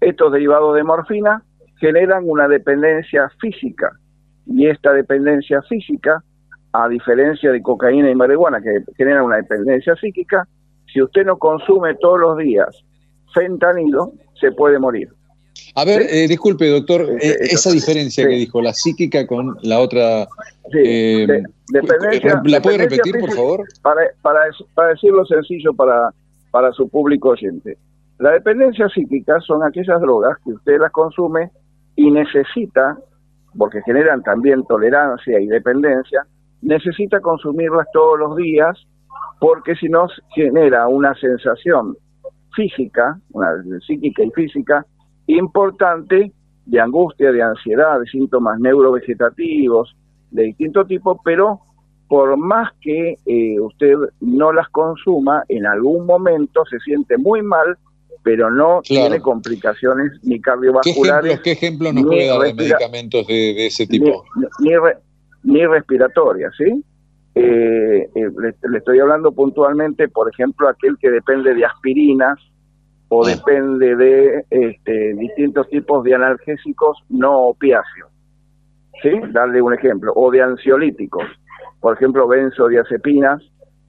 Estos 0.01 0.33
derivados 0.33 0.75
de 0.75 0.85
morfina 0.85 1.43
generan 1.79 2.25
una 2.27 2.49
dependencia 2.49 3.31
física 3.41 3.93
y 4.47 4.67
esta 4.67 4.93
dependencia 4.93 5.63
física, 5.63 6.23
a 6.73 6.89
diferencia 6.89 7.53
de 7.53 7.63
cocaína 7.63 8.11
y 8.11 8.15
marihuana 8.15 8.61
que 8.61 8.85
generan 8.97 9.25
una 9.25 9.37
dependencia 9.37 9.95
psíquica, 9.97 10.47
si 10.93 11.03
usted 11.03 11.25
no 11.25 11.39
consume 11.39 11.95
todos 11.97 12.21
los 12.21 12.39
días 12.39 12.85
fentanilo, 13.33 14.13
se 14.41 14.53
puede 14.53 14.79
morir. 14.79 15.09
A 15.77 15.85
ver, 15.85 16.03
eh, 16.03 16.29
disculpe, 16.29 16.69
doctor, 16.69 17.03
eh, 17.21 17.37
esa 17.41 17.71
diferencia 17.71 18.27
que 18.27 18.35
dijo, 18.35 18.63
la 18.63 18.73
psíquica 18.73 19.27
con 19.27 19.57
la 19.63 19.81
otra... 19.81 20.29
Eh, 20.73 21.43
¿La 22.45 22.61
puede 22.61 22.79
repetir, 22.79 23.19
por 23.19 23.33
favor? 23.33 23.65
Para, 23.83 24.03
para, 24.23 24.41
para, 24.75 24.91
decirlo 24.91 25.25
sencillo 25.27 25.75
para, 25.75 26.11
para 26.51 26.73
su 26.73 26.89
público 26.89 27.31
oyente. 27.31 27.77
La 28.19 28.31
dependencia 28.33 28.89
psíquica 28.89 29.41
son 29.41 29.65
aquellas 29.65 30.01
drogas 30.01 30.39
que 30.45 30.53
usted 30.53 30.79
las 30.79 30.93
consume 30.93 31.51
y 31.97 32.11
necesita, 32.11 32.99
porque 33.57 33.83
generan 33.83 34.23
también 34.23 34.65
tolerancia 34.67 35.41
y 35.41 35.47
dependencia, 35.47 36.27
necesita 36.63 37.21
consumirlas 37.21 37.87
todos 37.93 38.19
los 38.19 38.37
días 38.37 38.77
porque 39.41 39.75
si 39.77 39.89
no 39.89 40.07
genera 40.35 40.89
una 40.89 41.15
sensación 41.15 41.97
física, 42.55 43.19
una 43.33 43.49
psíquica 43.87 44.23
y 44.25 44.31
física, 44.31 44.87
importante 45.27 46.33
de 46.67 46.81
angustia, 46.81 47.31
de 47.33 47.43
ansiedad, 47.43 48.01
de 48.01 48.07
síntomas 48.07 48.59
neurovegetativos 48.59 49.95
de 50.31 50.45
distinto 50.45 50.85
tipo, 50.85 51.21
pero 51.25 51.61
por 52.09 52.37
más 52.37 52.71
que 52.81 53.17
eh, 53.25 53.61
usted 53.61 53.95
no 54.21 54.53
las 54.53 54.69
consuma, 54.69 55.43
en 55.49 55.67
algún 55.67 56.07
momento 56.07 56.65
se 56.67 56.79
siente 56.81 57.17
muy 57.17 57.43
mal, 57.43 57.79
pero 58.25 58.51
no 58.51 58.81
tiene 58.83 59.21
complicaciones 59.21 60.13
ni 60.23 60.41
cardiovasculares. 60.41 61.41
¿Qué 61.41 61.53
ejemplo, 61.53 61.93
nos 61.93 62.05
puede 62.05 62.27
dar 62.27 62.41
de 62.41 62.55
medicamentos 62.55 63.27
de, 63.27 63.67
ese 63.67 63.87
tipo? 63.87 64.25
Ni, 64.61 64.71
ni, 65.43 65.67
respiratorias, 65.67 66.53
¿sí? 66.57 66.83
Eh, 67.35 68.09
eh, 68.15 68.31
le, 68.71 68.79
estoy 68.79 68.99
hablando 68.99 69.31
puntualmente, 69.33 70.09
por 70.09 70.31
ejemplo, 70.33 70.69
aquel 70.69 70.97
que 70.99 71.11
depende 71.11 71.55
de 71.55 71.67
aspirinas 71.67 72.39
o 73.09 73.27
depende 73.27 73.95
de 73.95 74.45
este, 74.49 75.15
distintos 75.15 75.69
tipos 75.69 76.03
de 76.03 76.15
analgésicos 76.15 76.99
no 77.11 77.49
opiáceos. 77.49 78.11
¿Sí? 79.03 79.11
Darle 79.33 79.61
un 79.61 79.75
ejemplo. 79.75 80.13
O 80.17 80.31
de 80.31 80.41
ansiolíticos. 80.41 81.25
Por 81.81 81.95
ejemplo, 81.95 82.27
benzodiazepinas 82.27 83.43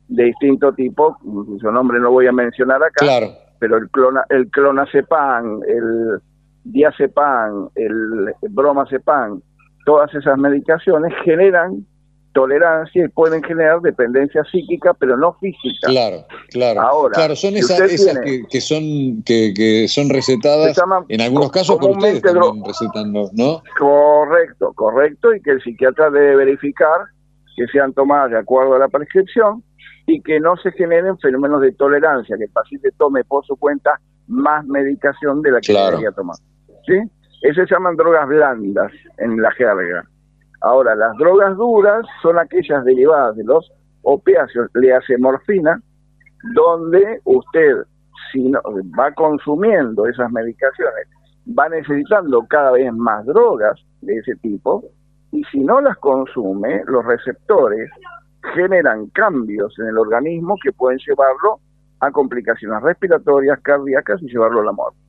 de 0.10 0.26
distinto 0.26 0.74
tipo, 0.74 1.18
su 1.24 1.72
nombre 1.72 2.00
no 2.02 2.12
voy 2.12 2.28
a 2.28 2.34
mencionar 2.34 2.84
acá, 2.84 3.45
pero 3.60 3.78
el, 3.78 3.90
clona, 3.90 4.24
el 4.30 4.50
clonazepam, 4.50 5.62
el 5.68 6.20
diazepam, 6.64 7.70
el 7.76 8.34
bromazepam, 8.50 9.42
todas 9.86 10.14
esas 10.14 10.38
medicaciones 10.38 11.14
generan 11.24 11.86
tolerancia 12.34 13.06
y 13.06 13.08
pueden 13.08 13.42
generar 13.42 13.80
dependencia 13.82 14.44
psíquica, 14.52 14.94
pero 14.94 15.18
no 15.18 15.34
física. 15.40 15.88
Claro, 15.88 16.26
claro. 16.50 16.82
Ahora, 16.82 17.14
claro, 17.14 17.36
son 17.36 17.56
esas, 17.56 17.80
que, 18.50 18.60
son 18.62 19.24
que, 19.24 19.86
son 19.88 20.10
recetadas 20.10 20.78
en 21.08 21.22
algunos 21.22 21.50
casos 21.52 21.78
por 21.78 21.92
ustedes 21.92 22.22
recetando, 22.66 23.30
¿no? 23.34 23.64
Correcto, 23.80 24.74
correcto, 24.74 25.34
y 25.34 25.42
que 25.42 25.52
el 25.52 25.62
psiquiatra 25.64 26.10
debe 26.10 26.36
verificar 26.36 27.06
que 27.56 27.66
sean 27.68 27.94
tomadas 27.94 28.32
de 28.32 28.38
acuerdo 28.38 28.76
a 28.76 28.80
la 28.80 28.90
prescripción 28.90 29.64
y 30.08 30.22
que 30.22 30.40
no 30.40 30.56
se 30.58 30.72
generen 30.72 31.18
fenómenos 31.18 31.62
de 31.62 31.72
tolerancia, 31.74 32.38
que 32.38 32.46
el 32.46 32.52
paciente 32.52 32.92
tome 32.98 33.24
por 33.24 33.46
su 33.46 33.56
cuenta 33.58 34.00
más 34.28 34.66
medicación 34.66 35.42
de 35.42 35.52
la 35.52 35.62
que 35.62 35.74
debería 35.74 36.12
tomar. 36.12 36.36
¿Sí? 36.86 37.00
Esas 37.42 37.68
se 37.68 37.76
llaman 37.76 37.96
drogas 37.96 38.28
blandas 38.28 38.92
en 39.18 39.42
la 39.42 39.52
jerga. 39.52 40.04
Ahora, 40.62 40.96
las 40.96 41.16
drogas 41.18 41.56
duras 41.58 42.06
son 42.22 42.40
aquellas 42.40 42.84
derivadas 42.86 43.36
de 43.36 43.44
los 43.44 43.72
opiáceos, 44.02 44.70
le 44.76 44.94
hace 44.94 45.18
morfina, 45.18 45.80
donde 46.54 47.20
usted, 47.24 47.84
si 48.32 48.50
no, 48.50 48.62
va 48.98 49.12
consumiendo 49.14 50.06
esas 50.08 50.32
medicaciones, 50.32 51.08
va 51.48 51.70
necesitando 51.70 52.46
cada 52.48 52.72
vez 52.72 52.92
más 52.94 53.26
drogas 53.26 53.80
de 54.02 54.16
ese 54.18 54.36
tipo, 54.38 54.84
y 55.32 55.44
si 55.46 55.60
no 55.60 55.82
las 55.82 55.98
consume, 55.98 56.82
los 56.86 57.04
receptores 57.06 57.90
generan 58.54 59.08
cambios 59.08 59.74
en 59.80 59.88
el 59.88 59.98
organismo 59.98 60.56
que 60.64 60.72
pueden 60.72 61.00
llevarlo 61.00 61.60
a 62.00 62.12
complicaciones 62.12 62.82
respiratorias, 62.84 63.60
cardíacas 63.62 64.22
y 64.22 64.28
llevarlo 64.28 64.62
a 64.62 64.66
la 64.66 64.72
muerte. 64.72 65.00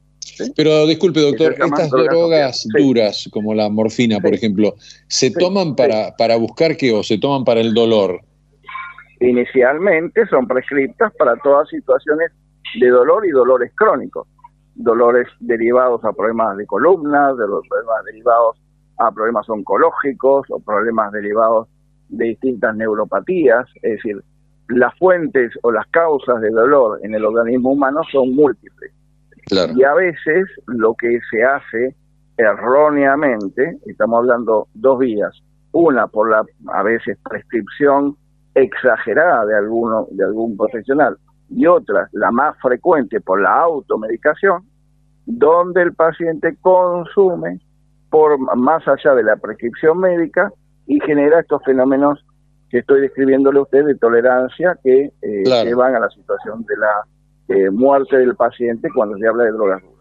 Pero 0.55 0.87
disculpe, 0.87 1.21
doctor, 1.21 1.55
estas 1.59 1.91
drogas, 1.91 2.67
duras, 2.77 3.29
como 3.33 3.55
la 3.55 3.69
morfina, 3.71 4.21
por 4.21 4.35
ejemplo, 4.35 4.75
¿se 5.09 5.31
toman 5.31 5.75
para, 5.75 6.15
para 6.17 6.37
buscar 6.37 6.77
qué 6.77 6.93
o 6.93 7.03
se 7.03 7.19
toman 7.19 7.45
para 7.45 7.61
el 7.61 7.73
dolor? 7.73 8.21
Inicialmente 9.21 10.27
son 10.27 10.47
prescritas 10.47 11.13
para 11.19 11.37
todas 11.37 11.69
situaciones 11.69 12.33
de 12.79 12.89
dolor 12.89 13.27
y 13.27 13.31
dolores 13.31 13.73
crónicos. 13.75 14.29
Dolores 14.75 15.27
derivados 15.41 16.05
a 16.05 16.13
problemas 16.13 16.57
de 16.59 16.67
columnas, 16.67 17.37
de 17.39 17.49
los 17.49 17.67
problemas 17.69 18.05
derivados 18.05 18.59
a 18.99 19.11
problemas 19.11 19.49
oncológicos 19.49 20.47
o 20.51 20.61
problemas 20.61 21.13
derivados 21.13 21.69
de 22.09 22.27
distintas 22.27 22.77
neuropatías. 22.77 23.67
Es 23.83 23.97
decir, 23.97 24.23
las 24.69 24.97
fuentes 24.99 25.53
o 25.63 25.71
las 25.71 25.87
causas 25.89 26.41
de 26.41 26.51
dolor 26.51 27.01
en 27.03 27.15
el 27.15 27.25
organismo 27.25 27.73
humano 27.73 28.01
son 28.11 28.35
múltiples. 28.35 28.93
Y 29.77 29.85
a 29.85 29.95
veces 29.95 30.49
lo 30.67 30.95
que 30.95 31.21
se 31.31 31.45
hace 31.45 31.95
erróneamente, 32.37 33.79
estamos 33.87 34.19
hablando 34.19 34.69
dos 34.75 34.99
vías, 34.99 35.33
una 35.73 36.09
por 36.09 36.31
la 36.31 36.45
a 36.73 36.83
veces 36.83 37.19
prescripción 37.29 38.17
exagerada 38.55 39.47
de 39.47 39.55
alguno 39.55 40.09
de 40.11 40.25
algún 40.25 40.57
profesional 40.57 41.17
y 41.49 41.67
otra, 41.67 42.09
la 42.13 42.33
más 42.33 42.57
frecuente 42.61 43.21
por 43.21 43.41
la 43.41 43.61
automedicación, 43.61 44.65
donde 45.27 45.83
el 45.83 45.95
paciente 45.95 46.57
consume 46.61 47.61
por 48.11 48.39
más 48.57 48.87
allá 48.89 49.15
de 49.15 49.23
la 49.23 49.37
prescripción 49.37 49.99
médica 49.99 50.51
y 50.87 51.01
genera 51.01 51.41
estos 51.41 51.63
fenómenos 51.65 52.25
que 52.71 52.79
estoy 52.79 53.01
describiéndole 53.01 53.59
a 53.59 53.63
usted 53.63 53.85
de 53.85 53.95
tolerancia 53.97 54.79
que 54.83 55.13
eh, 55.23 55.45
llevan 55.65 55.95
a 55.95 56.01
la 56.01 56.11
situación 56.11 56.65
de 56.67 56.77
la 56.77 57.05
eh, 57.49 57.71
muerte 57.71 58.19
del 58.19 58.35
paciente 58.35 58.89
cuando 58.95 59.17
se 59.19 59.27
habla 59.27 59.45
de 59.45 59.53
drogas 59.53 59.83
duras. 59.83 59.97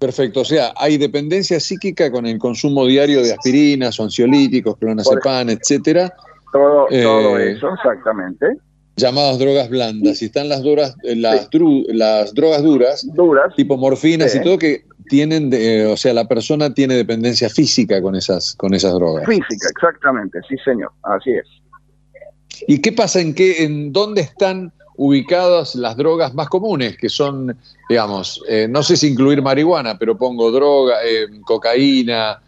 Perfecto, 0.00 0.40
o 0.40 0.44
sea, 0.46 0.72
hay 0.78 0.96
dependencia 0.96 1.60
psíquica 1.60 2.10
con 2.10 2.24
el 2.24 2.38
consumo 2.38 2.86
diario 2.86 3.22
de 3.22 3.32
aspirinas 3.32 4.00
ansiolíticos, 4.00 4.78
clonazepam, 4.78 5.50
etcétera. 5.50 6.10
Todo, 6.50 6.86
todo 6.86 7.38
eh, 7.38 7.52
eso, 7.52 7.68
exactamente. 7.74 8.46
Llamadas 8.96 9.38
drogas 9.38 9.68
blandas. 9.68 10.20
Y 10.22 10.26
están 10.26 10.48
las 10.48 10.62
drogas, 10.62 10.96
eh, 11.04 11.16
las, 11.16 11.48
las 11.88 12.34
drogas 12.34 12.62
duras, 12.62 13.06
duras, 13.14 13.54
tipo 13.56 13.76
morfinas 13.76 14.34
y 14.34 14.42
todo, 14.42 14.58
que 14.58 14.84
tienen, 15.08 15.50
de, 15.50 15.86
o 15.86 15.96
sea, 15.96 16.12
la 16.12 16.28
persona 16.28 16.72
tiene 16.72 16.94
dependencia 16.94 17.48
física 17.48 18.00
con 18.02 18.14
esas, 18.14 18.54
con 18.56 18.74
esas 18.74 18.94
drogas. 18.94 19.26
Física, 19.26 19.68
exactamente, 19.70 20.38
sí, 20.48 20.56
señor, 20.64 20.90
así 21.02 21.30
es. 21.30 21.46
¿Y 22.66 22.80
qué 22.80 22.92
pasa 22.92 23.20
en 23.20 23.34
qué, 23.34 23.64
en 23.64 23.92
dónde 23.92 24.20
están 24.20 24.72
ubicadas 24.96 25.74
las 25.76 25.96
drogas 25.96 26.34
más 26.34 26.48
comunes, 26.48 26.98
que 26.98 27.08
son, 27.08 27.56
digamos, 27.88 28.44
eh, 28.48 28.68
no 28.68 28.82
sé 28.82 28.96
si 28.96 29.08
incluir 29.08 29.40
marihuana, 29.40 29.96
pero 29.98 30.16
pongo 30.16 30.50
droga, 30.50 30.96
eh, 31.02 31.26
cocaína, 31.42 32.38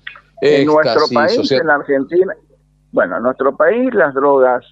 en 0.42 0.66
nuestro 0.66 1.08
país, 1.14 1.50
en 1.50 1.70
Argentina, 1.70 2.34
bueno, 2.90 3.16
en 3.16 3.22
nuestro 3.22 3.56
país 3.56 3.94
las 3.94 4.12
drogas, 4.12 4.64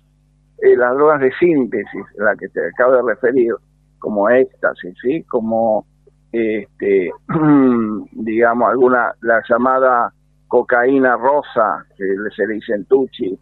eh, 0.62 0.76
las 0.76 0.94
drogas 0.94 1.20
de 1.20 1.32
síntesis, 1.38 2.04
la 2.16 2.36
que 2.36 2.48
te 2.48 2.60
acabo 2.68 2.94
de 2.94 3.02
referir, 3.14 3.52
como 3.98 4.28
éxtasis, 4.28 4.94
sí, 5.02 5.22
como 5.24 5.86
este, 6.32 7.10
digamos 8.12 8.68
alguna 8.68 9.14
la 9.22 9.42
llamada 9.48 10.12
cocaína 10.48 11.16
rosa 11.16 11.84
que 11.96 12.04
se 12.34 12.46
le 12.46 12.54
dice 12.54 12.74
en 12.74 12.84
tuchi 12.86 13.38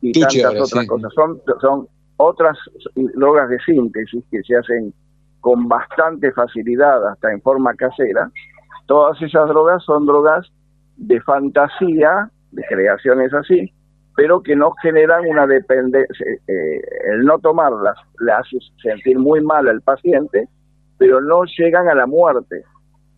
y 0.00 0.12
tantas 0.12 0.72
otras 0.72 0.86
cosas. 0.86 1.12
Son, 1.14 1.40
son 1.60 1.88
otras 2.16 2.56
drogas 2.94 3.48
de 3.48 3.58
síntesis 3.60 4.24
que 4.30 4.42
se 4.42 4.56
hacen 4.56 4.94
con 5.40 5.68
bastante 5.68 6.30
facilidad, 6.32 7.06
hasta 7.08 7.32
en 7.32 7.42
forma 7.42 7.74
casera. 7.74 8.30
Todas 8.86 9.20
esas 9.20 9.48
drogas 9.48 9.82
son 9.84 10.06
drogas 10.06 10.46
de 10.96 11.20
fantasía, 11.20 12.30
de 12.52 12.62
creaciones 12.68 13.34
así, 13.34 13.72
pero 14.16 14.42
que 14.42 14.54
no 14.54 14.72
generan 14.82 15.26
una 15.26 15.46
dependencia. 15.46 16.26
Eh, 16.46 16.80
el 17.12 17.24
no 17.24 17.38
tomarlas 17.38 17.96
le 18.20 18.32
hace 18.32 18.58
sentir 18.82 19.18
muy 19.18 19.40
mal 19.40 19.68
al 19.68 19.80
paciente, 19.80 20.48
pero 20.98 21.20
no 21.20 21.44
llegan 21.44 21.88
a 21.88 21.94
la 21.94 22.06
muerte. 22.06 22.62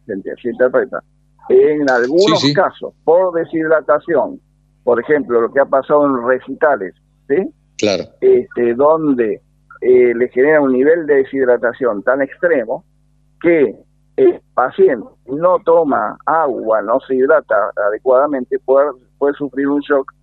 Se, 0.06 0.48
interpreta. 0.48 1.02
En 1.48 1.88
algunos 1.90 2.52
casos, 2.54 2.94
por 3.04 3.34
deshidratación, 3.34 4.40
por 4.82 5.00
ejemplo, 5.00 5.40
lo 5.40 5.52
que 5.52 5.60
ha 5.60 5.66
pasado 5.66 6.06
en 6.06 6.26
recitales, 6.26 6.94
¿sí? 7.28 7.50
Claro. 7.76 8.04
Este, 8.20 8.74
donde 8.74 9.40
eh, 9.80 10.14
le 10.14 10.28
genera 10.28 10.60
un 10.60 10.72
nivel 10.72 11.06
de 11.06 11.16
deshidratación 11.16 12.02
tan 12.02 12.22
extremo 12.22 12.84
que 13.40 13.74
el 14.16 14.40
paciente 14.54 15.06
no 15.26 15.58
toma 15.64 16.16
agua, 16.24 16.80
no 16.82 17.00
se 17.00 17.16
hidrata 17.16 17.54
adecuadamente, 17.88 18.58
puede, 18.60 18.92
puede 19.18 19.34
sufrir 19.34 19.68
un 19.68 19.80
shock 19.80 20.13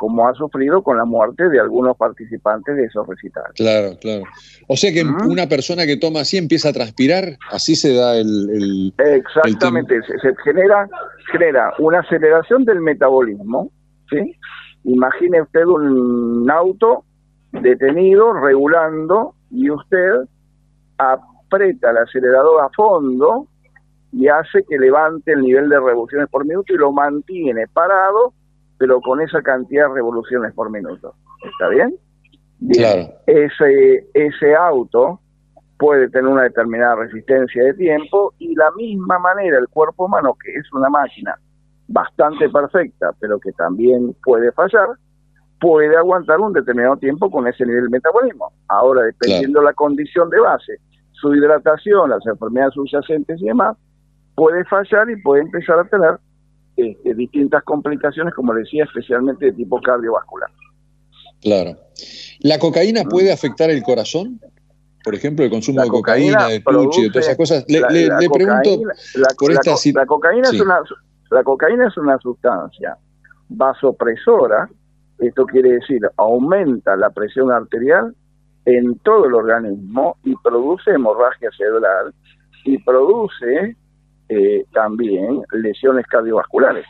como 0.00 0.26
ha 0.26 0.32
sufrido 0.32 0.82
con 0.82 0.96
la 0.96 1.04
muerte 1.04 1.50
de 1.50 1.60
algunos 1.60 1.94
participantes 1.94 2.74
de 2.74 2.86
esos 2.86 3.06
recitales. 3.06 3.52
Claro, 3.54 3.98
claro. 4.00 4.22
O 4.66 4.74
sea 4.74 4.90
que 4.94 5.02
una 5.02 5.46
persona 5.46 5.84
que 5.84 5.98
toma 5.98 6.20
así 6.20 6.38
empieza 6.38 6.70
a 6.70 6.72
transpirar, 6.72 7.36
así 7.50 7.76
se 7.76 7.92
da 7.92 8.16
el... 8.16 8.94
Exactamente, 8.96 10.00
se, 10.00 10.34
genera, 10.42 10.88
genera 11.30 11.74
una 11.80 12.00
aceleración 12.00 12.64
del 12.64 12.80
metabolismo, 12.80 13.70
¿sí? 14.08 14.34
Imagine 14.84 15.42
usted 15.42 15.66
un 15.66 16.50
auto 16.50 17.04
detenido, 17.52 18.32
regulando, 18.32 19.34
y 19.50 19.68
usted 19.68 20.12
aprieta 20.96 21.90
el 21.90 21.98
acelerador 21.98 22.64
a 22.64 22.70
fondo 22.70 23.48
y 24.12 24.28
hace 24.28 24.64
que 24.66 24.78
levante 24.78 25.32
el 25.32 25.42
nivel 25.42 25.68
de 25.68 25.78
revoluciones 25.78 26.26
por 26.30 26.46
minuto 26.46 26.72
y 26.72 26.78
lo 26.78 26.90
mantiene 26.90 27.66
parado 27.68 28.32
pero 28.80 28.98
con 29.02 29.20
esa 29.20 29.42
cantidad 29.42 29.88
de 29.88 29.94
revoluciones 29.96 30.54
por 30.54 30.70
minuto. 30.70 31.14
¿Está 31.44 31.68
bien? 31.68 31.94
Claro. 32.72 33.12
Ese, 33.26 34.08
ese 34.14 34.54
auto 34.54 35.20
puede 35.78 36.08
tener 36.08 36.32
una 36.32 36.44
determinada 36.44 36.94
resistencia 36.94 37.62
de 37.62 37.74
tiempo 37.74 38.32
y 38.38 38.54
la 38.54 38.70
misma 38.72 39.18
manera 39.18 39.58
el 39.58 39.68
cuerpo 39.68 40.06
humano, 40.06 40.34
que 40.42 40.54
es 40.54 40.72
una 40.72 40.88
máquina 40.88 41.38
bastante 41.88 42.48
perfecta, 42.48 43.12
pero 43.20 43.38
que 43.38 43.52
también 43.52 44.16
puede 44.24 44.50
fallar, 44.52 44.88
puede 45.60 45.94
aguantar 45.94 46.40
un 46.40 46.54
determinado 46.54 46.96
tiempo 46.96 47.30
con 47.30 47.46
ese 47.46 47.66
nivel 47.66 47.84
de 47.84 47.90
metabolismo. 47.90 48.50
Ahora, 48.68 49.02
dependiendo 49.02 49.60
de 49.60 49.66
la 49.66 49.74
condición 49.74 50.30
de 50.30 50.40
base, 50.40 50.78
su 51.12 51.34
hidratación, 51.34 52.08
las 52.08 52.24
enfermedades 52.24 52.72
subyacentes 52.72 53.42
y 53.42 53.44
demás, 53.44 53.76
puede 54.34 54.64
fallar 54.64 55.10
y 55.10 55.20
puede 55.20 55.42
empezar 55.42 55.80
a 55.80 55.84
tener 55.84 56.18
este, 56.80 57.14
distintas 57.14 57.62
complicaciones, 57.64 58.34
como 58.34 58.54
decía, 58.54 58.84
especialmente 58.84 59.46
de 59.46 59.52
tipo 59.52 59.80
cardiovascular. 59.80 60.50
Claro. 61.40 61.76
¿La 62.40 62.58
cocaína 62.58 63.04
puede 63.04 63.32
afectar 63.32 63.70
el 63.70 63.82
corazón? 63.82 64.40
Por 65.02 65.14
ejemplo, 65.14 65.44
el 65.44 65.50
consumo 65.50 65.82
de 65.82 65.88
cocaína, 65.88 66.48
de 66.48 66.60
tuchi, 66.60 67.02
de 67.02 67.08
todas 67.08 67.26
esas 67.26 67.36
cosas. 67.36 67.64
Le, 67.68 67.80
pregunto 68.30 68.82
la, 69.14 69.28
por 69.38 69.50
esta 69.52 69.74
la, 69.94 70.06
cocaína 70.06 70.48
es 70.50 70.60
una 70.60 70.80
la 71.30 71.42
cocaína 71.42 71.86
es 71.88 71.96
una 71.96 72.18
sustancia 72.18 72.98
vasopresora, 73.48 74.68
esto 75.18 75.46
quiere 75.46 75.72
decir 75.72 76.00
aumenta 76.16 76.96
la 76.96 77.10
presión 77.10 77.50
arterial 77.50 78.14
en 78.66 78.98
todo 78.98 79.26
el 79.26 79.34
organismo 79.34 80.16
y 80.24 80.34
produce 80.36 80.90
hemorragia 80.90 81.50
cerebral 81.56 82.14
y 82.64 82.78
produce 82.78 83.76
eh, 84.30 84.64
también 84.72 85.42
lesiones 85.50 86.06
cardiovasculares. 86.06 86.86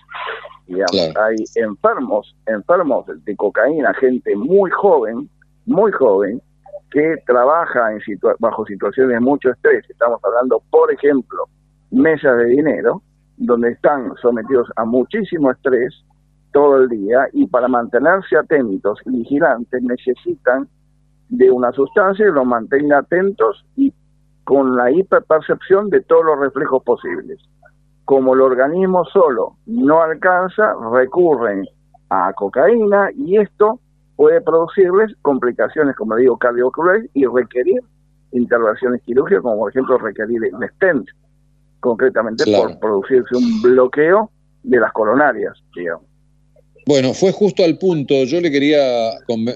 Hay 0.68 1.36
enfermos, 1.56 2.36
enfermos 2.46 3.06
de 3.24 3.34
cocaína, 3.34 3.94
gente 3.94 4.36
muy 4.36 4.70
joven, 4.70 5.28
muy 5.64 5.90
joven, 5.90 6.42
que 6.90 7.16
trabaja 7.26 7.92
en 7.92 8.00
bajo 8.38 8.66
situaciones 8.66 9.14
de 9.14 9.20
mucho 9.20 9.50
estrés. 9.50 9.88
Estamos 9.88 10.20
hablando, 10.22 10.62
por 10.70 10.92
ejemplo, 10.92 11.46
mesas 11.90 12.36
de 12.36 12.44
dinero, 12.44 13.02
donde 13.38 13.70
están 13.70 14.12
sometidos 14.20 14.68
a 14.76 14.84
muchísimo 14.84 15.50
estrés 15.50 16.04
todo 16.52 16.82
el 16.82 16.88
día 16.90 17.26
y 17.32 17.46
para 17.46 17.68
mantenerse 17.68 18.36
atentos 18.36 18.98
y 19.06 19.10
vigilantes 19.18 19.82
necesitan 19.82 20.68
de 21.30 21.50
una 21.50 21.72
sustancia 21.72 22.26
que 22.26 22.32
los 22.32 22.46
mantenga 22.46 22.98
atentos 22.98 23.64
y 23.76 23.94
con 24.50 24.74
la 24.74 24.90
hiperpercepción 24.90 25.90
de 25.90 26.00
todos 26.00 26.24
los 26.24 26.40
reflejos 26.40 26.82
posibles. 26.82 27.38
Como 28.04 28.34
el 28.34 28.40
organismo 28.40 29.04
solo 29.04 29.54
no 29.66 30.02
alcanza, 30.02 30.74
recurren 30.92 31.68
a 32.08 32.32
cocaína 32.32 33.10
y 33.14 33.36
esto 33.36 33.78
puede 34.16 34.40
producirles 34.40 35.14
complicaciones, 35.22 35.94
como 35.94 36.16
digo, 36.16 36.36
cardiovasculares 36.36 37.08
y 37.14 37.26
requerir 37.26 37.80
intervenciones 38.32 39.00
quirúrgicas, 39.02 39.40
como 39.40 39.56
por 39.56 39.70
ejemplo 39.70 39.98
requerir 39.98 40.42
el 40.46 40.68
stent, 40.70 41.06
concretamente 41.78 42.42
por 42.52 42.76
producirse 42.80 43.36
un 43.36 43.62
bloqueo 43.62 44.32
de 44.64 44.80
las 44.80 44.92
coronarias, 44.92 45.52
digamos. 45.76 46.06
Bueno, 46.86 47.14
fue 47.14 47.30
justo 47.30 47.62
al 47.62 47.78
punto, 47.78 48.24
yo 48.24 48.40
le 48.40 48.50
quería 48.50 49.12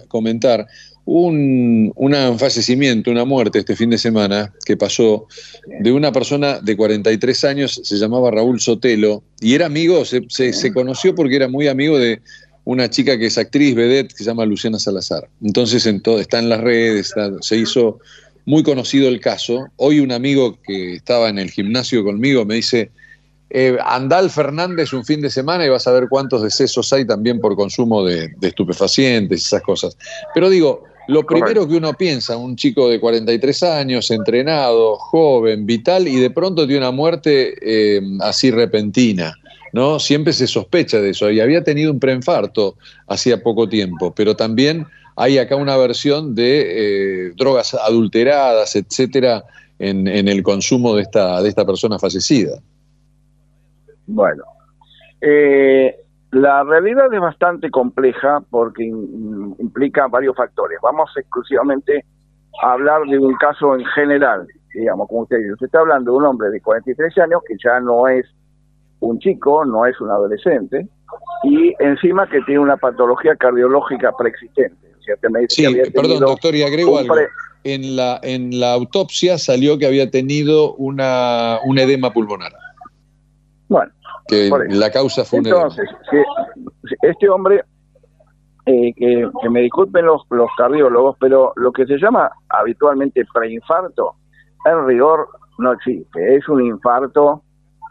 comentar, 0.06 0.64
un, 1.06 1.92
un, 1.96 2.38
fallecimiento, 2.38 3.10
una 3.10 3.24
muerte 3.24 3.58
este 3.58 3.76
fin 3.76 3.90
de 3.90 3.98
semana 3.98 4.52
que 4.64 4.76
pasó 4.76 5.26
de 5.80 5.92
una 5.92 6.12
persona 6.12 6.60
de 6.60 6.76
43 6.76 7.44
años, 7.44 7.80
se 7.82 7.96
llamaba 7.96 8.30
Raúl 8.30 8.60
Sotelo, 8.60 9.22
y 9.40 9.54
era 9.54 9.66
amigo, 9.66 10.04
se, 10.04 10.22
se, 10.28 10.72
conoció 10.72 11.14
porque 11.14 11.36
era 11.36 11.48
muy 11.48 11.68
amigo 11.68 11.98
de 11.98 12.22
una 12.64 12.88
chica 12.88 13.18
que 13.18 13.26
es 13.26 13.36
actriz, 13.36 13.74
vedette, 13.74 14.12
que 14.12 14.18
se 14.18 14.24
llama 14.24 14.46
Luciana 14.46 14.78
Salazar. 14.78 15.28
Entonces 15.42 15.84
en 15.86 16.00
todo, 16.00 16.18
está 16.18 16.38
en 16.38 16.48
las 16.48 16.60
redes, 16.60 17.12
se 17.40 17.56
hizo 17.56 17.98
muy 18.46 18.62
conocido 18.62 19.08
el 19.08 19.20
caso. 19.20 19.66
Hoy 19.76 20.00
un 20.00 20.12
amigo 20.12 20.58
que 20.66 20.94
estaba 20.94 21.28
en 21.28 21.38
el 21.38 21.50
gimnasio 21.50 22.02
conmigo 22.02 22.46
me 22.46 22.54
dice, 22.54 22.90
eh, 23.50 23.76
Andal 23.84 24.30
Fernández 24.30 24.94
un 24.94 25.04
fin 25.04 25.20
de 25.20 25.28
semana 25.28 25.66
y 25.66 25.68
vas 25.68 25.86
a 25.86 25.92
ver 25.92 26.08
cuántos 26.08 26.42
decesos 26.42 26.90
hay 26.94 27.06
también 27.06 27.40
por 27.40 27.54
consumo 27.56 28.02
de, 28.02 28.28
de 28.38 28.48
estupefacientes 28.48 29.42
y 29.42 29.44
esas 29.44 29.62
cosas. 29.62 29.98
Pero 30.34 30.48
digo, 30.48 30.84
lo 31.08 31.24
primero 31.24 31.68
que 31.68 31.76
uno 31.76 31.92
piensa, 31.94 32.36
un 32.36 32.56
chico 32.56 32.88
de 32.88 32.98
43 32.98 33.62
años, 33.64 34.10
entrenado, 34.10 34.96
joven, 34.96 35.66
vital, 35.66 36.08
y 36.08 36.16
de 36.16 36.30
pronto 36.30 36.66
tiene 36.66 36.80
una 36.80 36.90
muerte 36.90 37.54
eh, 37.60 38.00
así 38.20 38.50
repentina, 38.50 39.34
¿no? 39.72 39.98
Siempre 39.98 40.32
se 40.32 40.46
sospecha 40.46 41.00
de 41.00 41.10
eso. 41.10 41.30
Y 41.30 41.40
había 41.40 41.62
tenido 41.62 41.92
un 41.92 42.00
preinfarto 42.00 42.76
hacía 43.06 43.42
poco 43.42 43.68
tiempo, 43.68 44.14
pero 44.14 44.34
también 44.34 44.86
hay 45.16 45.38
acá 45.38 45.56
una 45.56 45.76
versión 45.76 46.34
de 46.34 47.28
eh, 47.28 47.32
drogas 47.36 47.74
adulteradas, 47.74 48.74
etcétera, 48.74 49.44
en, 49.78 50.08
en, 50.08 50.28
el 50.28 50.42
consumo 50.42 50.94
de 50.94 51.02
esta, 51.02 51.42
de 51.42 51.48
esta 51.48 51.66
persona 51.66 51.98
fallecida. 51.98 52.60
Bueno, 54.06 54.44
eh, 55.20 56.03
la 56.34 56.64
realidad 56.64 57.14
es 57.14 57.20
bastante 57.20 57.70
compleja 57.70 58.42
porque 58.50 58.84
implica 58.84 60.08
varios 60.08 60.34
factores. 60.36 60.78
Vamos 60.82 61.08
exclusivamente 61.16 62.04
a 62.60 62.72
hablar 62.72 63.02
de 63.06 63.18
un 63.20 63.36
caso 63.36 63.76
en 63.76 63.84
general, 63.86 64.44
digamos, 64.74 65.06
como 65.06 65.22
usted 65.22 65.38
dice. 65.38 65.52
Usted 65.52 65.66
está 65.66 65.78
hablando 65.78 66.10
de 66.10 66.18
un 66.18 66.24
hombre 66.24 66.50
de 66.50 66.60
43 66.60 67.18
años 67.18 67.40
que 67.46 67.54
ya 67.62 67.78
no 67.78 68.08
es 68.08 68.26
un 68.98 69.20
chico, 69.20 69.64
no 69.64 69.86
es 69.86 70.00
un 70.00 70.10
adolescente, 70.10 70.88
y 71.44 71.72
encima 71.78 72.28
que 72.28 72.40
tiene 72.42 72.60
una 72.60 72.78
patología 72.78 73.36
cardiológica 73.36 74.10
preexistente. 74.18 74.76
sí, 75.50 75.64
perdón, 75.94 76.18
doctor, 76.18 76.54
y 76.56 76.64
agrego 76.64 76.98
algo. 76.98 77.14
En 77.62 77.94
la, 77.96 78.18
en 78.22 78.58
la 78.58 78.72
autopsia 78.72 79.38
salió 79.38 79.78
que 79.78 79.86
había 79.86 80.10
tenido 80.10 80.74
una, 80.74 81.58
un 81.64 81.78
edema 81.78 82.12
pulmonar. 82.12 82.52
Bueno, 83.68 83.90
que 84.26 84.50
la 84.70 84.90
causa 84.90 85.24
fue 85.24 85.40
Entonces, 85.40 85.88
este 87.02 87.28
hombre, 87.28 87.62
eh, 88.66 88.92
que, 88.94 89.50
me 89.50 89.60
disculpen 89.60 90.06
los, 90.06 90.22
los 90.30 90.48
cardiólogos, 90.56 91.16
pero 91.20 91.52
lo 91.56 91.72
que 91.72 91.86
se 91.86 91.98
llama 91.98 92.30
habitualmente 92.48 93.24
preinfarto, 93.32 94.14
en 94.64 94.86
rigor 94.86 95.28
no 95.58 95.72
existe. 95.72 96.36
Es 96.36 96.48
un 96.48 96.64
infarto 96.64 97.42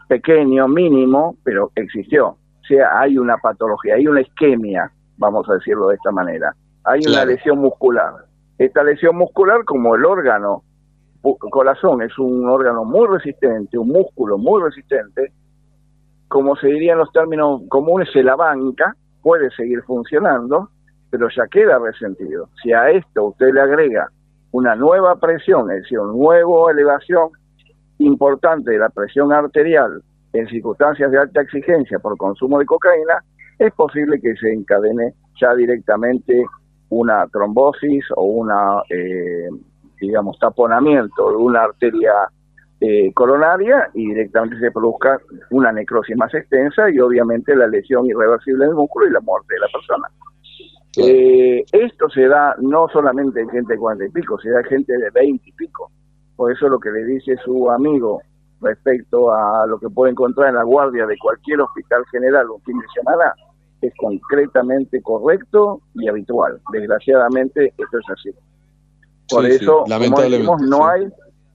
pequeño, 0.08 0.68
mínimo, 0.68 1.36
pero 1.44 1.70
existió. 1.76 2.28
O 2.28 2.66
sea, 2.66 2.98
hay 2.98 3.18
una 3.18 3.36
patología, 3.38 3.94
hay 3.94 4.06
una 4.06 4.22
isquemia, 4.22 4.90
vamos 5.16 5.48
a 5.48 5.54
decirlo 5.54 5.88
de 5.88 5.96
esta 5.96 6.10
manera. 6.10 6.54
Hay 6.84 7.00
una 7.06 7.24
lesión 7.24 7.58
muscular. 7.58 8.12
Esta 8.58 8.82
lesión 8.82 9.16
muscular, 9.16 9.64
como 9.64 9.94
el 9.94 10.04
órgano 10.04 10.62
corazón 11.50 12.02
es 12.02 12.18
un 12.18 12.48
órgano 12.48 12.84
muy 12.84 13.06
resistente, 13.08 13.78
un 13.78 13.88
músculo 13.88 14.36
muy 14.36 14.62
resistente, 14.62 15.32
como 16.34 16.56
se 16.56 16.66
diría 16.66 16.94
en 16.94 16.98
los 16.98 17.12
términos 17.12 17.60
comunes, 17.68 18.08
se 18.12 18.20
la 18.24 18.34
banca, 18.34 18.96
puede 19.22 19.52
seguir 19.52 19.82
funcionando, 19.82 20.68
pero 21.08 21.28
ya 21.28 21.46
queda 21.46 21.78
resentido. 21.78 22.48
Si 22.60 22.72
a 22.72 22.90
esto 22.90 23.26
usted 23.26 23.54
le 23.54 23.60
agrega 23.60 24.08
una 24.50 24.74
nueva 24.74 25.14
presión, 25.20 25.70
es 25.70 25.82
decir, 25.82 26.00
una 26.00 26.12
nueva 26.12 26.72
elevación 26.72 27.28
importante 27.98 28.72
de 28.72 28.78
la 28.78 28.88
presión 28.88 29.32
arterial 29.32 30.02
en 30.32 30.48
circunstancias 30.48 31.08
de 31.12 31.18
alta 31.18 31.40
exigencia 31.40 32.00
por 32.00 32.16
consumo 32.16 32.58
de 32.58 32.66
cocaína, 32.66 33.22
es 33.60 33.72
posible 33.74 34.20
que 34.20 34.34
se 34.34 34.52
encadene 34.52 35.14
ya 35.40 35.54
directamente 35.54 36.44
una 36.88 37.28
trombosis 37.28 38.06
o 38.16 38.24
una, 38.24 38.82
eh, 38.90 39.50
digamos, 40.00 40.36
taponamiento 40.40 41.30
de 41.30 41.36
una 41.36 41.62
arteria 41.62 42.12
eh, 42.80 43.12
coronaria 43.14 43.90
y 43.94 44.08
directamente 44.08 44.58
se 44.58 44.70
produzca 44.70 45.18
una 45.50 45.72
necrosis 45.72 46.16
más 46.16 46.34
extensa 46.34 46.90
y 46.90 46.98
obviamente 46.98 47.54
la 47.54 47.66
lesión 47.66 48.06
irreversible 48.06 48.66
del 48.66 48.74
músculo 48.74 49.06
y 49.06 49.10
la 49.10 49.20
muerte 49.20 49.54
de 49.54 49.60
la 49.60 49.68
persona. 49.72 50.08
Eh, 50.96 51.64
esto 51.72 52.08
se 52.10 52.28
da 52.28 52.54
no 52.60 52.88
solamente 52.92 53.40
en 53.40 53.48
gente 53.48 53.74
de 53.74 53.78
40 53.78 54.06
y 54.06 54.10
pico, 54.10 54.38
se 54.38 54.50
da 54.50 54.60
en 54.60 54.66
gente 54.66 54.92
de 54.96 55.10
20 55.10 55.48
y 55.48 55.52
pico. 55.52 55.90
Por 56.36 56.52
eso 56.52 56.68
lo 56.68 56.78
que 56.78 56.90
le 56.90 57.04
dice 57.04 57.36
su 57.44 57.70
amigo 57.70 58.20
respecto 58.60 59.32
a 59.32 59.66
lo 59.66 59.78
que 59.78 59.88
puede 59.88 60.12
encontrar 60.12 60.48
en 60.48 60.56
la 60.56 60.62
guardia 60.62 61.06
de 61.06 61.16
cualquier 61.18 61.60
hospital 61.60 62.04
general 62.10 62.50
un 62.50 62.60
fin 62.62 62.78
de 62.78 62.86
semana 62.94 63.34
es 63.80 63.92
concretamente 63.96 65.02
correcto 65.02 65.80
y 65.94 66.08
habitual. 66.08 66.60
Desgraciadamente, 66.72 67.72
esto 67.76 67.98
es 67.98 68.10
así. 68.10 68.30
Por 69.28 69.46
eso, 69.46 69.84
como 69.84 70.20
decimos, 70.20 70.60
no 70.62 70.86
hay, 70.86 71.08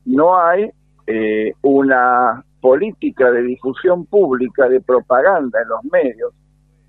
no 0.06 0.38
hay 0.38 0.72
eh, 1.12 1.53
una 1.64 2.45
política 2.62 3.32
de 3.32 3.41
difusión 3.41 4.05
pública, 4.05 4.70
de 4.70 4.80
propaganda 4.80 5.60
en 5.60 5.70
los 5.70 5.84
medios, 5.86 6.32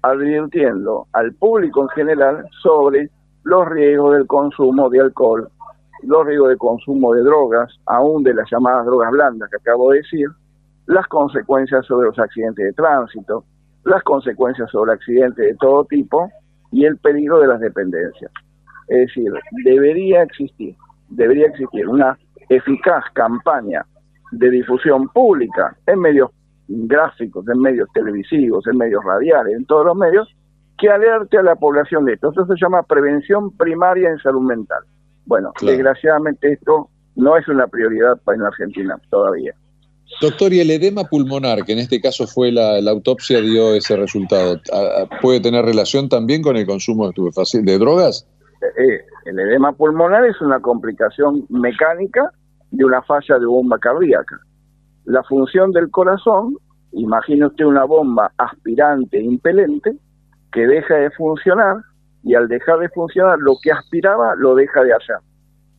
advirtiendo 0.03 1.07
al 1.15 1.33
público 1.33 1.85
en 1.85 1.89
general 1.89 2.45
sobre 2.63 3.09
los 3.45 3.67
riesgos 3.69 4.17
del 4.17 4.27
consumo 4.27 4.91
de 4.91 5.01
alcohol, 5.01 5.49
los 6.03 6.27
riesgos 6.27 6.51
de 6.51 6.59
consumo 6.59 7.15
de 7.15 7.23
drogas, 7.23 7.75
aún 7.87 8.23
de 8.23 8.35
las 8.35 8.47
llamadas 8.51 8.85
drogas 8.85 9.11
blandas 9.11 9.49
que 9.49 9.57
acabo 9.57 9.91
de 9.91 9.99
decir, 9.99 10.29
las 10.85 11.07
consecuencias 11.07 11.87
sobre 11.87 12.09
los 12.09 12.19
accidentes 12.19 12.63
de 12.63 12.73
tránsito, 12.75 13.45
las 13.85 14.03
consecuencias 14.03 14.71
sobre 14.71 14.93
accidentes 14.93 15.47
de 15.47 15.55
todo 15.55 15.87
tipo 15.87 16.29
y 16.73 16.85
el 16.85 16.99
peligro 16.99 17.41
de 17.41 17.47
las 17.47 17.61
dependencias. 17.61 18.31
Es 18.89 19.07
decir, 19.07 19.33
debería 19.65 20.25
existir, 20.25 20.77
debería 21.09 21.47
existir 21.47 21.89
una 21.89 22.19
eficaz 22.51 23.05
campaña 23.15 23.83
de 24.33 24.51
difusión 24.51 25.09
pública 25.09 25.77
en 25.87 26.01
medios 26.01 26.31
gráficos, 26.69 27.47
en 27.49 27.61
medios 27.61 27.89
televisivos, 27.93 28.67
en 28.67 28.77
medios 28.77 29.03
radiales, 29.05 29.55
en 29.57 29.65
todos 29.67 29.87
los 29.87 29.97
medios, 29.97 30.29
que 30.79 30.89
alerte 30.89 31.39
a 31.39 31.43
la 31.43 31.57
población 31.57 32.05
de 32.05 32.15
esto. 32.15 32.31
Eso 32.31 32.47
se 32.47 32.55
llama 32.61 32.83
prevención 32.83 33.51
primaria 33.57 34.09
en 34.11 34.19
salud 34.19 34.43
mental. 34.43 34.83
Bueno, 35.27 35.53
desgraciadamente 35.61 36.53
esto 36.53 36.89
no 37.17 37.37
es 37.37 37.47
una 37.49 37.67
prioridad 37.67 38.21
para 38.25 38.39
la 38.39 38.49
Argentina 38.49 38.97
todavía. 39.11 39.55
Doctor, 40.21 40.53
y 40.53 40.61
el 40.61 40.71
edema 40.71 41.05
pulmonar, 41.05 41.65
que 41.65 41.73
en 41.73 41.79
este 41.79 42.01
caso 42.01 42.27
fue 42.27 42.51
la, 42.51 42.79
autopsia, 42.91 43.41
dio 43.41 43.75
ese 43.75 43.97
resultado, 43.97 44.61
¿puede 45.23 45.41
tener 45.41 45.65
relación 45.65 46.09
también 46.09 46.43
con 46.43 46.57
el 46.57 46.67
consumo 46.67 47.11
de, 47.11 47.63
de 47.63 47.79
drogas? 47.79 48.27
Eh, 48.61 48.83
eh, 48.83 49.05
el 49.27 49.39
edema 49.39 49.73
pulmonar 49.73 50.25
es 50.27 50.41
una 50.41 50.61
complicación 50.61 51.47
mecánica 51.49 52.33
de 52.71 52.85
una 52.85 53.03
falla 53.03 53.39
de 53.39 53.47
bomba 53.47 53.79
cardíaca. 53.79 54.39
La 55.05 55.23
función 55.25 55.73
del 55.73 55.91
corazón, 55.91 56.57
imagine 56.93 57.47
usted 57.47 57.65
una 57.65 57.85
bomba 57.85 58.33
aspirante 58.37 59.19
e 59.19 59.23
impelente 59.23 59.97
que 60.53 60.67
deja 60.67 60.95
de 60.95 61.11
funcionar 61.13 61.77
y 62.23 62.35
al 62.35 62.49
dejar 62.49 62.79
de 62.79 62.89
funcionar 62.91 63.39
lo 63.39 63.55
que 63.63 63.73
aspiraba 63.73 64.35
lo 64.37 64.55
deja 64.55 64.83
de 64.83 64.93
hacer. 64.93 65.17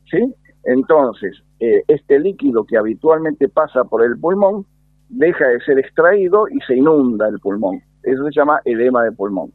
¿Sí? 0.10 0.34
Entonces, 0.64 1.38
eh, 1.60 1.84
este 1.88 2.20
líquido 2.20 2.66
que 2.66 2.78
habitualmente 2.78 3.48
pasa 3.48 3.84
por 3.84 4.04
el 4.04 4.20
pulmón 4.20 4.66
deja 5.10 5.48
de 5.48 5.60
ser 5.62 5.80
extraído 5.80 6.48
y 6.48 6.60
se 6.62 6.76
inunda 6.76 7.28
el 7.28 7.40
pulmón. 7.40 7.82
Eso 8.04 8.24
se 8.26 8.32
llama 8.32 8.60
edema 8.66 9.04
de 9.04 9.12
pulmón. 9.12 9.52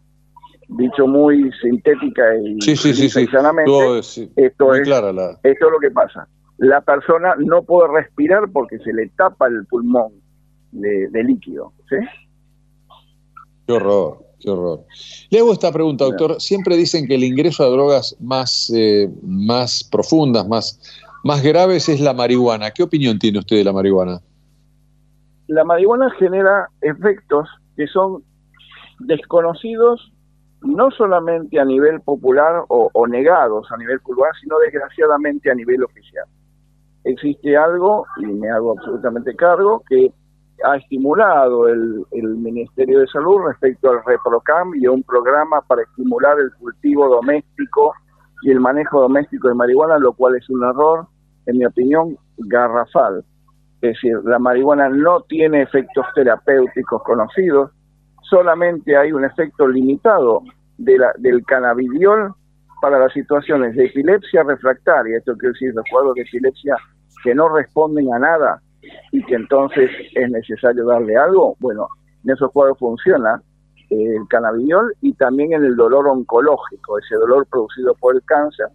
Dicho 0.69 1.07
muy 1.07 1.51
sintética 1.63 2.37
y, 2.37 2.61
sí, 2.61 2.77
sí, 2.77 2.93
sí, 2.93 3.07
esto, 3.07 3.97
es, 3.97 4.19
esto 4.19 4.75
es 4.75 4.89
lo 4.89 5.79
que 5.81 5.91
pasa. 5.93 6.29
La 6.59 6.81
persona 6.81 7.35
no 7.39 7.63
puede 7.63 7.89
respirar 7.93 8.51
porque 8.53 8.79
se 8.79 8.93
le 8.93 9.09
tapa 9.11 9.47
el 9.47 9.67
pulmón 9.67 10.13
de, 10.73 11.09
líquido. 11.25 11.73
¿sí? 11.89 11.97
Qué 13.67 13.73
horror, 13.73 14.25
qué 14.41 14.51
horror. 14.51 14.85
Le 15.31 15.39
hago 15.39 15.53
esta 15.53 15.73
pregunta, 15.73 16.05
doctor. 16.05 16.41
Siempre 16.41 16.77
dicen 16.77 17.07
que 17.07 17.17
el 17.17 17.25
ingreso 17.25 17.65
a 17.65 17.69
drogas 17.69 18.17
más, 18.21 18.73
eh, 18.75 19.11
más 19.23 19.85
profundas, 19.85 20.49
más 20.49 20.81
más 21.27 21.43
graves 21.43 21.89
es 21.89 22.01
la 22.01 22.15
marihuana. 22.15 22.71
¿Qué 22.71 22.85
opinión 22.85 23.19
tiene 23.19 23.41
usted 23.41 23.57
de 23.57 23.65
la 23.65 23.73
marihuana? 23.73 24.21
La 25.49 25.65
marihuana 25.65 26.09
genera 26.21 26.69
efectos 26.83 27.49
que 27.77 27.89
son 27.89 28.23
desconocidos 29.01 30.13
no 30.61 30.89
solamente 30.93 31.59
a 31.59 31.65
nivel 31.65 32.01
popular 32.01 32.63
o, 32.69 33.07
negados 33.09 33.67
a 33.73 33.77
nivel 33.77 34.01
cultural, 34.03 34.31
sino 34.41 34.57
desgraciadamente 34.61 35.51
a 35.51 35.57
nivel 35.57 35.83
oficial. 35.83 36.27
Existe 37.07 37.57
algo, 37.57 38.05
y 38.17 38.27
me 38.27 38.51
hago 38.51 38.73
absolutamente 38.73 39.37
cargo, 39.37 39.81
que 39.89 40.13
ha 40.65 40.77
estimulado 40.77 41.69
el, 41.69 42.05
el 42.11 42.37
Ministerio 42.37 42.99
de 42.99 43.07
Salud 43.07 43.43
respecto 43.47 43.91
al 43.91 44.05
ReproCam 44.05 44.75
y 44.75 44.87
a 44.87 44.91
un 44.91 45.05
programa 45.05 45.61
para 45.63 45.83
estimular 45.83 46.37
el 46.41 46.51
cultivo 46.59 47.09
doméstico 47.09 47.93
y 48.43 48.51
el 48.51 48.59
manejo 48.59 49.01
doméstico 49.01 49.49
de 49.49 49.55
marihuana, 49.55 49.99
lo 49.99 50.15
cual 50.15 50.35
es 50.35 50.51
un 50.51 50.65
error 50.65 51.07
en 51.47 51.59
mi 51.59 51.65
opinión, 51.65 52.19
garrafal. 52.39 53.25
Es 53.83 53.93
decir, 53.95 54.19
la 54.25 54.41
marihuana 54.41 54.89
no 54.89 55.21
tiene 55.29 55.63
efectos 55.63 56.07
terapéuticos 56.13 57.05
conocidos, 57.05 57.71
solamente 58.23 58.97
hay 58.97 59.13
un 59.13 59.25
efecto 59.25 59.69
limitado 59.69 60.43
de 60.77 60.99
la, 60.99 61.13
del 61.19 61.45
cannabidiol 61.45 62.35
para 62.83 62.99
las 62.99 63.13
situaciones 63.13 63.77
de 63.77 63.87
epilepsia 63.87 64.43
refractaria, 64.43 65.19
esto 65.19 65.37
quiere 65.37 65.53
decir 65.53 65.73
los 65.73 65.85
cuadros 65.89 66.15
de 66.15 66.23
epilepsia 66.23 66.77
que 67.23 67.35
no 67.35 67.49
responden 67.49 68.13
a 68.13 68.19
nada 68.19 68.63
y 69.13 69.23
que 69.25 69.35
entonces 69.35 69.91
es 70.15 70.31
necesario 70.31 70.87
darle 70.87 71.17
algo, 71.17 71.57
bueno, 71.59 71.89
en 72.25 72.33
esos 72.33 72.51
cuadros 72.53 72.79
funciona 72.79 73.41
el 73.91 74.27
cannabidiol 74.29 74.95
y 75.01 75.13
también 75.15 75.53
en 75.53 75.65
el 75.65 75.77
dolor 75.77 76.09
oncológico, 76.09 76.99
ese 76.99 77.15
dolor 77.17 77.47
producido 77.49 77.95
por 77.95 78.17
el 78.17 78.23
cáncer, 78.25 78.67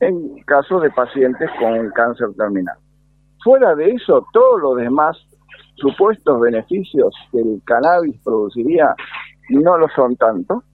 en 0.00 0.42
caso 0.44 0.80
de 0.80 0.90
pacientes 0.90 1.48
con 1.58 1.90
cáncer 1.90 2.28
terminal. 2.36 2.76
Fuera 3.42 3.74
de 3.74 3.90
eso, 3.90 4.26
todos 4.32 4.60
los 4.60 4.76
demás 4.76 5.16
supuestos 5.76 6.40
beneficios 6.40 7.14
que 7.30 7.38
el 7.38 7.62
cannabis 7.64 8.20
produciría 8.24 8.94
no 9.50 9.78
lo 9.78 9.88
son 9.94 10.16
tanto, 10.16 10.64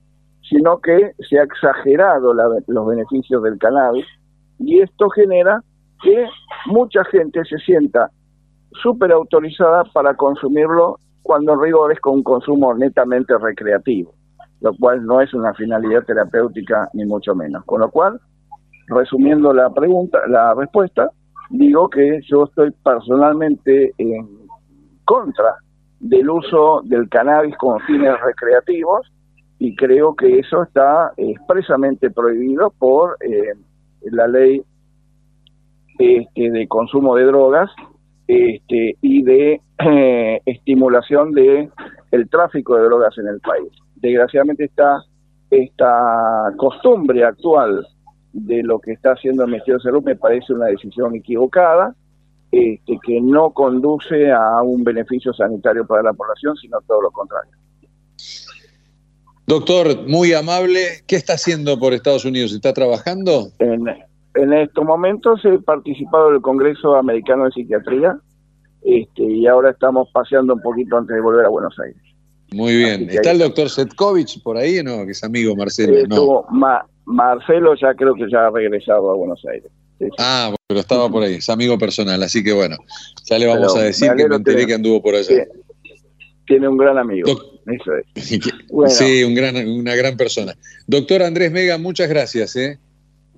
sino 0.49 0.79
que 0.79 1.13
se 1.29 1.39
ha 1.39 1.43
exagerado 1.43 2.33
los 2.67 2.87
beneficios 2.87 3.41
del 3.43 3.57
cannabis 3.57 4.05
y 4.59 4.79
esto 4.79 5.09
genera 5.09 5.63
que 6.05 6.27
mucha 6.67 7.03
gente 7.05 7.43
se 7.45 7.57
sienta 7.57 8.11
súper 8.83 9.11
autorizada 9.11 9.83
para 9.85 10.15
consumirlo 10.15 10.99
cuando 11.23 11.53
en 11.53 11.61
rigor 11.61 11.91
es 11.91 11.99
con 11.99 12.15
un 12.15 12.23
consumo 12.23 12.75
netamente 12.75 13.35
recreativo, 13.39 14.13
lo 14.61 14.75
cual 14.75 15.03
no 15.03 15.19
es 15.21 15.33
una 15.33 15.53
finalidad 15.55 16.03
terapéutica 16.03 16.87
ni 16.93 17.05
mucho 17.05 17.33
menos. 17.33 17.65
Con 17.65 17.81
lo 17.81 17.89
cual, 17.89 18.19
resumiendo 18.87 19.51
la 19.51 19.71
pregunta, 19.71 20.19
la 20.27 20.53
respuesta, 20.53 21.09
digo 21.49 21.89
que 21.89 22.19
yo 22.29 22.43
estoy 22.43 22.71
personalmente 22.83 23.93
en 23.97 24.27
contra 25.05 25.55
del 25.99 26.29
uso 26.29 26.81
del 26.83 27.09
cannabis 27.09 27.57
con 27.57 27.79
fines 27.81 28.13
recreativos 28.21 29.11
y 29.57 29.75
creo 29.75 30.15
que 30.15 30.37
eso 30.37 30.61
está 30.61 31.11
expresamente 31.17 32.11
prohibido 32.11 32.71
por 32.77 33.17
eh, 33.21 33.53
la 34.11 34.27
ley 34.27 34.61
este, 35.97 36.51
de 36.51 36.67
consumo 36.67 37.15
de 37.15 37.25
drogas 37.25 37.69
este, 38.27 38.97
y 39.01 39.23
de 39.23 39.61
eh, 39.79 40.41
estimulación 40.45 41.31
de 41.31 41.69
el 42.11 42.29
tráfico 42.29 42.75
de 42.75 42.83
drogas 42.83 43.17
en 43.17 43.27
el 43.27 43.39
país. 43.39 43.71
Desgraciadamente 43.95 44.65
está 44.65 45.03
esta 45.49 46.53
costumbre 46.57 47.23
actual 47.23 47.85
de 48.33 48.63
lo 48.63 48.79
que 48.79 48.91
está 48.91 49.11
haciendo 49.11 49.43
el 49.43 49.51
Ministerio 49.51 49.77
de 49.77 49.83
Salud 49.83 50.03
me 50.03 50.15
parece 50.15 50.53
una 50.53 50.65
decisión 50.65 51.15
equivocada, 51.15 51.95
este, 52.51 52.99
que 53.05 53.21
no 53.21 53.51
conduce 53.51 54.31
a 54.31 54.61
un 54.61 54.83
beneficio 54.83 55.33
sanitario 55.33 55.85
para 55.87 56.03
la 56.03 56.13
población, 56.13 56.55
sino 56.57 56.79
todo 56.81 57.01
lo 57.01 57.11
contrario. 57.11 57.51
Doctor, 59.47 60.07
muy 60.07 60.33
amable, 60.33 61.03
¿qué 61.07 61.15
está 61.15 61.33
haciendo 61.33 61.77
por 61.79 61.93
Estados 61.93 62.25
Unidos? 62.25 62.51
¿Está 62.51 62.73
trabajando? 62.73 63.51
En, 63.59 63.85
en 64.35 64.53
estos 64.53 64.85
momentos 64.85 65.43
he 65.45 65.57
participado 65.59 66.31
del 66.31 66.41
Congreso 66.41 66.95
Americano 66.95 67.45
de 67.45 67.51
Psiquiatría 67.51 68.17
este, 68.83 69.23
y 69.23 69.47
ahora 69.47 69.71
estamos 69.71 70.09
paseando 70.13 70.53
un 70.53 70.61
poquito 70.61 70.97
antes 70.97 71.15
de 71.15 71.21
volver 71.21 71.45
a 71.45 71.49
Buenos 71.49 71.77
Aires. 71.79 72.01
Muy 72.53 72.75
bien. 72.75 73.09
¿Está 73.09 73.31
el 73.31 73.39
doctor 73.39 73.69
Setkovich 73.69 74.41
por 74.43 74.57
ahí 74.57 74.79
o 74.79 74.83
no? 74.83 75.05
Que 75.05 75.11
es 75.11 75.23
amigo 75.23 75.55
Marcelo. 75.55 76.07
no. 76.07 76.45
Marcelo 77.07 77.75
ya 77.75 77.93
creo 77.93 78.15
que 78.15 78.27
ya 78.31 78.47
ha 78.47 78.49
regresado 78.49 79.11
a 79.11 79.15
Buenos 79.15 79.43
Aires. 79.45 79.71
Ah, 80.17 80.53
pero 80.67 80.79
estaba 80.79 81.09
por 81.09 81.23
ahí, 81.23 81.35
es 81.35 81.49
amigo 81.49 81.77
personal, 81.77 82.21
así 82.23 82.43
que 82.43 82.51
bueno, 82.51 82.75
ya 83.25 83.37
le 83.37 83.47
vamos 83.47 83.75
a 83.77 83.83
decir 83.83 84.11
que 84.17 84.27
me 84.27 84.35
enteré 84.35 84.65
que 84.65 84.73
anduvo 84.73 85.01
por 85.01 85.15
allá. 85.15 85.45
Tiene 86.47 86.67
un 86.67 86.77
gran 86.77 86.97
amigo. 86.97 87.29
Sí, 88.87 89.23
un 89.23 89.33
gran, 89.33 89.55
una 89.67 89.95
gran 89.95 90.15
persona. 90.17 90.53
Doctor 90.85 91.23
Andrés 91.23 91.51
Mega, 91.51 91.79
muchas 91.79 92.07
gracias. 92.07 92.55
¿eh? 92.55 92.77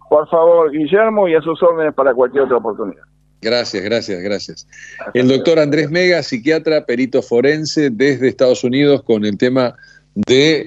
Por 0.09 0.29
favor, 0.29 0.71
Guillermo, 0.71 1.27
y 1.27 1.35
a 1.35 1.41
sus 1.41 1.61
órdenes 1.61 1.93
para 1.93 2.13
cualquier 2.13 2.43
otra 2.43 2.57
oportunidad. 2.57 3.03
Gracias, 3.41 3.83
gracias, 3.83 4.21
gracias. 4.21 4.67
El 5.13 5.27
doctor 5.27 5.59
Andrés 5.59 5.91
Mega, 5.91 6.23
psiquiatra, 6.23 6.85
perito 6.85 7.21
forense 7.21 7.89
desde 7.91 8.27
Estados 8.27 8.63
Unidos 8.63 9.03
con 9.03 9.25
el 9.25 9.37
tema 9.37 9.75
de 10.15 10.63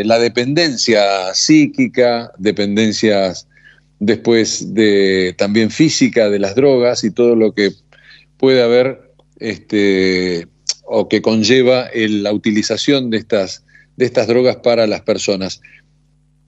eh, 0.00 0.04
la 0.04 0.18
dependencia 0.18 1.32
psíquica, 1.32 2.30
dependencias 2.36 3.48
después 4.00 4.74
de 4.74 5.34
también 5.38 5.70
física 5.70 6.28
de 6.28 6.38
las 6.38 6.54
drogas 6.54 7.04
y 7.04 7.10
todo 7.10 7.36
lo 7.36 7.52
que 7.54 7.70
puede 8.36 8.62
haber 8.62 9.12
este, 9.38 10.46
o 10.84 11.08
que 11.08 11.22
conlleva 11.22 11.88
la 11.94 12.32
utilización 12.32 13.08
de 13.08 13.16
estas 13.16 13.64
de 13.96 14.04
estas 14.04 14.26
drogas 14.26 14.56
para 14.56 14.86
las 14.86 15.02
personas. 15.02 15.60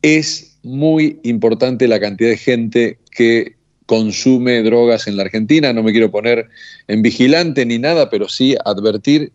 Es 0.03 0.56
muy 0.67 1.21
importante 1.23 1.89
la 1.89 2.01
cantidad 2.01 2.31
de 2.31 2.37
gente 2.37 2.99
que 3.11 3.57
consume 3.87 4.63
drogas 4.63 5.07
en 5.07 5.17
la 5.17 5.23
Argentina. 5.23 5.73
No 5.73 5.83
me 5.83 5.93
quiero 5.93 6.11
poner 6.11 6.49
en 6.89 7.03
vigilante 7.03 7.65
ni 7.65 7.79
nada, 7.79 8.11
pero 8.11 8.29
sí 8.29 8.57
advertir, 8.65 9.33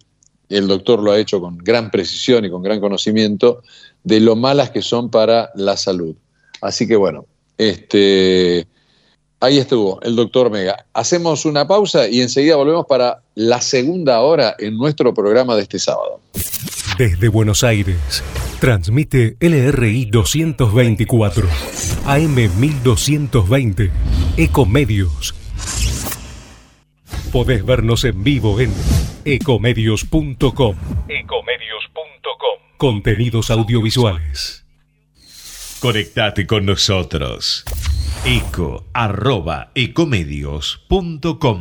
el 0.49 0.67
doctor 0.67 1.01
lo 1.01 1.11
ha 1.11 1.19
hecho 1.19 1.39
con 1.39 1.57
gran 1.57 1.89
precisión 1.89 2.43
y 2.43 2.49
con 2.49 2.61
gran 2.61 2.81
conocimiento, 2.81 3.63
de 4.03 4.19
lo 4.19 4.35
malas 4.35 4.71
que 4.71 4.81
son 4.81 5.09
para 5.09 5.51
la 5.55 5.77
salud. 5.77 6.15
Así 6.61 6.87
que 6.87 6.97
bueno, 6.97 7.25
este, 7.57 8.67
ahí 9.41 9.57
estuvo 9.57 9.99
el 10.01 10.15
doctor 10.15 10.49
Mega. 10.49 10.85
Hacemos 10.93 11.45
una 11.45 11.67
pausa 11.67 12.07
y 12.07 12.21
enseguida 12.21 12.55
volvemos 12.55 12.85
para 12.85 13.21
la 13.35 13.59
segunda 13.59 14.21
hora 14.21 14.55
en 14.57 14.77
nuestro 14.77 15.13
programa 15.13 15.55
de 15.55 15.63
este 15.63 15.79
sábado. 15.79 16.21
Desde 16.97 17.27
Buenos 17.27 17.63
Aires, 17.63 18.23
transmite 18.59 19.35
LRI 19.39 20.05
224, 20.05 21.47
AM 22.05 22.35
1220, 22.59 23.91
Ecomedios. 24.37 25.35
Podés 27.31 27.65
vernos 27.65 28.03
en 28.03 28.23
vivo 28.23 28.59
en 28.59 28.73
ecomedios.com. 29.25 30.75
Ecomedios.com. 31.07 32.59
Contenidos 32.77 33.49
audiovisuales. 33.49 34.65
Conectate 35.79 36.45
con 36.45 36.65
nosotros. 36.65 37.65
Eco 38.23 38.85
arroba 38.93 39.71
ecomedios.com. 39.73 41.59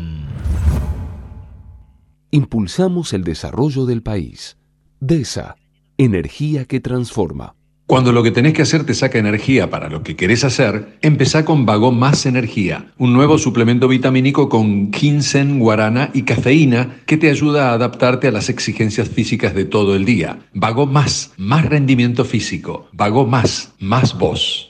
Impulsamos 2.31 3.15
el 3.15 3.25
desarrollo 3.25 3.87
del 3.87 4.03
país. 4.03 4.59
DESA, 5.01 5.57
energía 5.97 6.67
que 6.67 6.81
transforma. 6.81 7.55
Cuando 7.87 8.13
lo 8.13 8.23
que 8.23 8.31
tenés 8.31 8.53
que 8.53 8.61
hacer 8.61 8.85
te 8.85 8.93
saca 8.93 9.19
energía 9.19 9.71
para 9.71 9.89
lo 9.89 10.03
que 10.03 10.17
querés 10.17 10.45
hacer, 10.45 10.99
empezá 11.01 11.47
con 11.47 11.65
Vago 11.65 11.93
Más 11.93 12.27
Energía, 12.27 12.93
un 12.99 13.15
nuevo 13.15 13.39
suplemento 13.39 13.89
vitamínico 13.89 14.51
con 14.51 14.93
ginseng, 14.93 15.59
guarana 15.59 16.11
y 16.13 16.23
cafeína 16.23 17.01
que 17.07 17.17
te 17.17 17.31
ayuda 17.31 17.71
a 17.71 17.73
adaptarte 17.73 18.29
a 18.29 18.33
las 18.33 18.51
exigencias 18.51 19.09
físicas 19.09 19.55
de 19.55 19.65
todo 19.65 19.97
el 19.97 20.05
día. 20.05 20.41
Vago 20.53 20.85
Más, 20.85 21.33
más 21.39 21.65
rendimiento 21.65 22.27
físico. 22.27 22.87
Vago 22.93 23.27
Más, 23.27 23.73
más 23.81 24.17
voz. 24.19 24.70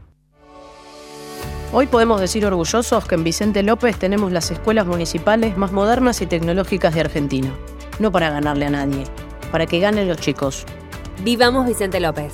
Hoy 1.74 1.86
podemos 1.86 2.20
decir 2.20 2.44
orgullosos 2.44 3.06
que 3.06 3.14
en 3.14 3.24
Vicente 3.24 3.62
López 3.62 4.00
tenemos 4.00 4.32
las 4.32 4.50
escuelas 4.50 4.88
municipales 4.88 5.56
más 5.58 5.72
modernas 5.72 6.24
y 6.24 6.26
tecnológicas 6.26 6.96
de 6.96 7.02
Argentina. 7.02 7.54
No 8.00 8.12
para 8.12 8.32
ganarle 8.32 8.66
a 8.66 8.72
nadie, 8.72 9.04
para 9.52 9.68
que 9.68 9.80
ganen 9.80 10.08
los 10.08 10.18
chicos. 10.18 10.66
Vivamos 11.24 11.68
Vicente 11.68 12.00
López. 12.00 12.34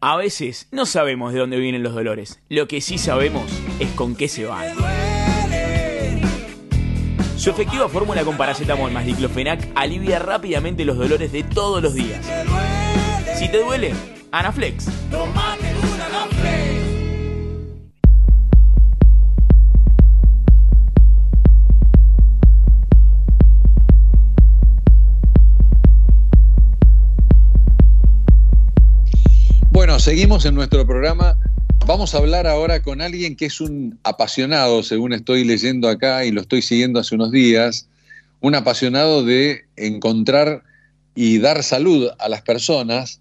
A 0.00 0.16
veces 0.16 0.68
no 0.70 0.86
sabemos 0.86 1.32
de 1.32 1.40
dónde 1.40 1.58
vienen 1.58 1.82
los 1.82 1.92
dolores. 1.92 2.38
Lo 2.48 2.68
que 2.68 2.80
sí 2.80 2.98
sabemos 2.98 3.50
es 3.80 3.90
con 3.90 4.14
qué 4.14 4.28
se 4.28 4.44
van. 4.44 4.76
Su 7.36 7.50
efectiva 7.50 7.88
fórmula 7.88 8.22
con 8.22 8.36
paracetamol 8.36 8.92
más 8.92 9.04
diclofenac 9.06 9.70
alivia 9.74 10.20
rápidamente 10.20 10.84
los 10.84 10.98
dolores 10.98 11.32
de 11.32 11.42
todos 11.42 11.82
los 11.82 11.94
días. 11.94 12.24
Si 13.36 13.48
te 13.48 13.58
duele, 13.60 13.92
Anaflex. 14.30 14.86
Seguimos 29.98 30.44
en 30.46 30.54
nuestro 30.54 30.86
programa. 30.86 31.36
Vamos 31.84 32.14
a 32.14 32.18
hablar 32.18 32.46
ahora 32.46 32.82
con 32.82 33.00
alguien 33.00 33.34
que 33.34 33.46
es 33.46 33.60
un 33.60 33.98
apasionado, 34.04 34.84
según 34.84 35.12
estoy 35.12 35.44
leyendo 35.44 35.88
acá 35.88 36.24
y 36.24 36.30
lo 36.30 36.40
estoy 36.40 36.62
siguiendo 36.62 37.00
hace 37.00 37.16
unos 37.16 37.32
días, 37.32 37.88
un 38.40 38.54
apasionado 38.54 39.24
de 39.24 39.64
encontrar 39.76 40.62
y 41.16 41.38
dar 41.38 41.64
salud 41.64 42.10
a 42.20 42.28
las 42.28 42.42
personas, 42.42 43.20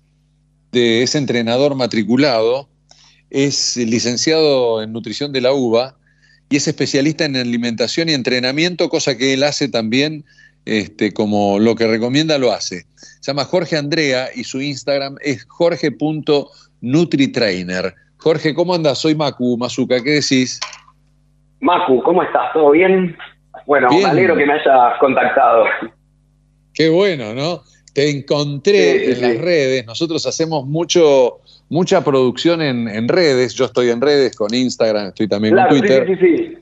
de 0.71 1.01
ese 1.01 1.17
entrenador 1.17 1.75
matriculado, 1.75 2.69
es 3.31 3.75
licenciado 3.75 4.83
en 4.83 4.93
nutrición 4.93 5.33
de 5.33 5.41
la 5.41 5.53
UBA 5.53 5.97
y 6.49 6.57
es 6.57 6.67
especialista 6.67 7.25
en 7.25 7.37
alimentación 7.37 8.07
y 8.07 8.13
entrenamiento, 8.13 8.87
cosa 8.89 9.17
que 9.17 9.33
él 9.33 9.43
hace 9.43 9.67
también 9.67 10.25
este, 10.65 11.13
como 11.13 11.59
lo 11.59 11.75
que 11.75 11.87
recomienda 11.87 12.37
lo 12.37 12.51
hace. 12.51 12.85
Se 12.95 13.31
llama 13.31 13.45
Jorge 13.45 13.77
Andrea 13.77 14.29
y 14.35 14.43
su 14.43 14.61
Instagram 14.61 15.15
es 15.21 15.45
jorge.nutritrainer. 16.81 17.93
Jorge, 18.17 18.53
¿cómo 18.53 18.73
andas? 18.73 18.97
Soy 18.99 19.15
Macu, 19.15 19.57
Mazuca, 19.57 20.01
¿qué 20.03 20.11
decís? 20.21 20.59
Macu, 21.59 22.01
¿cómo 22.03 22.23
estás? 22.23 22.51
¿Todo 22.53 22.71
bien? 22.71 23.15
Bueno, 23.65 23.89
me 23.89 24.05
alegro 24.05 24.35
que 24.35 24.45
me 24.45 24.53
hayas 24.53 24.97
contactado. 24.99 25.65
Qué 26.73 26.89
bueno, 26.89 27.33
¿no? 27.33 27.61
Te 27.93 28.09
encontré 28.09 28.99
Sí, 28.99 29.05
sí, 29.05 29.11
en 29.11 29.21
las 29.21 29.41
redes. 29.43 29.85
Nosotros 29.85 30.25
hacemos 30.27 30.65
mucho, 30.67 31.39
mucha 31.69 32.03
producción 32.03 32.61
en, 32.61 32.87
en 32.87 33.07
redes. 33.07 33.53
Yo 33.55 33.65
estoy 33.65 33.89
en 33.89 33.99
redes 34.01 34.35
con 34.35 34.53
Instagram, 34.53 35.07
estoy 35.07 35.27
también 35.27 35.55
Claro, 35.55 35.69
con 35.69 35.79
Twitter. 35.79 36.07
sí, 36.07 36.15
sí, 36.15 36.37
sí. 36.37 36.57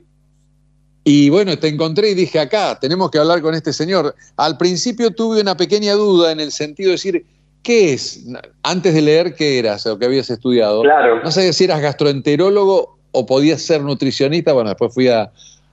Y 1.08 1.30
bueno, 1.30 1.56
te 1.56 1.68
encontré 1.68 2.10
y 2.10 2.14
dije 2.14 2.40
acá, 2.40 2.76
tenemos 2.80 3.12
que 3.12 3.18
hablar 3.18 3.40
con 3.40 3.54
este 3.54 3.72
señor. 3.72 4.12
Al 4.36 4.56
principio 4.58 5.12
tuve 5.12 5.40
una 5.40 5.56
pequeña 5.56 5.92
duda 5.92 6.32
en 6.32 6.40
el 6.40 6.50
sentido 6.50 6.88
de 6.88 6.92
decir, 6.94 7.24
¿qué 7.66 7.92
es? 7.94 8.24
Antes 8.62 8.94
de 8.94 9.02
leer 9.02 9.34
qué 9.34 9.58
eras 9.58 9.84
o 9.86 9.98
qué 9.98 10.06
habías 10.06 10.30
estudiado. 10.30 10.82
Claro. 10.82 11.20
No 11.24 11.30
sabía 11.32 11.52
si 11.52 11.64
eras 11.64 11.80
gastroenterólogo 11.82 12.96
o 13.10 13.26
podías 13.26 13.60
ser 13.60 13.80
nutricionista. 13.82 14.52
Bueno, 14.52 14.70
después 14.70 14.94
fui 14.94 15.08
a, 15.08 15.22
a- 15.22 15.30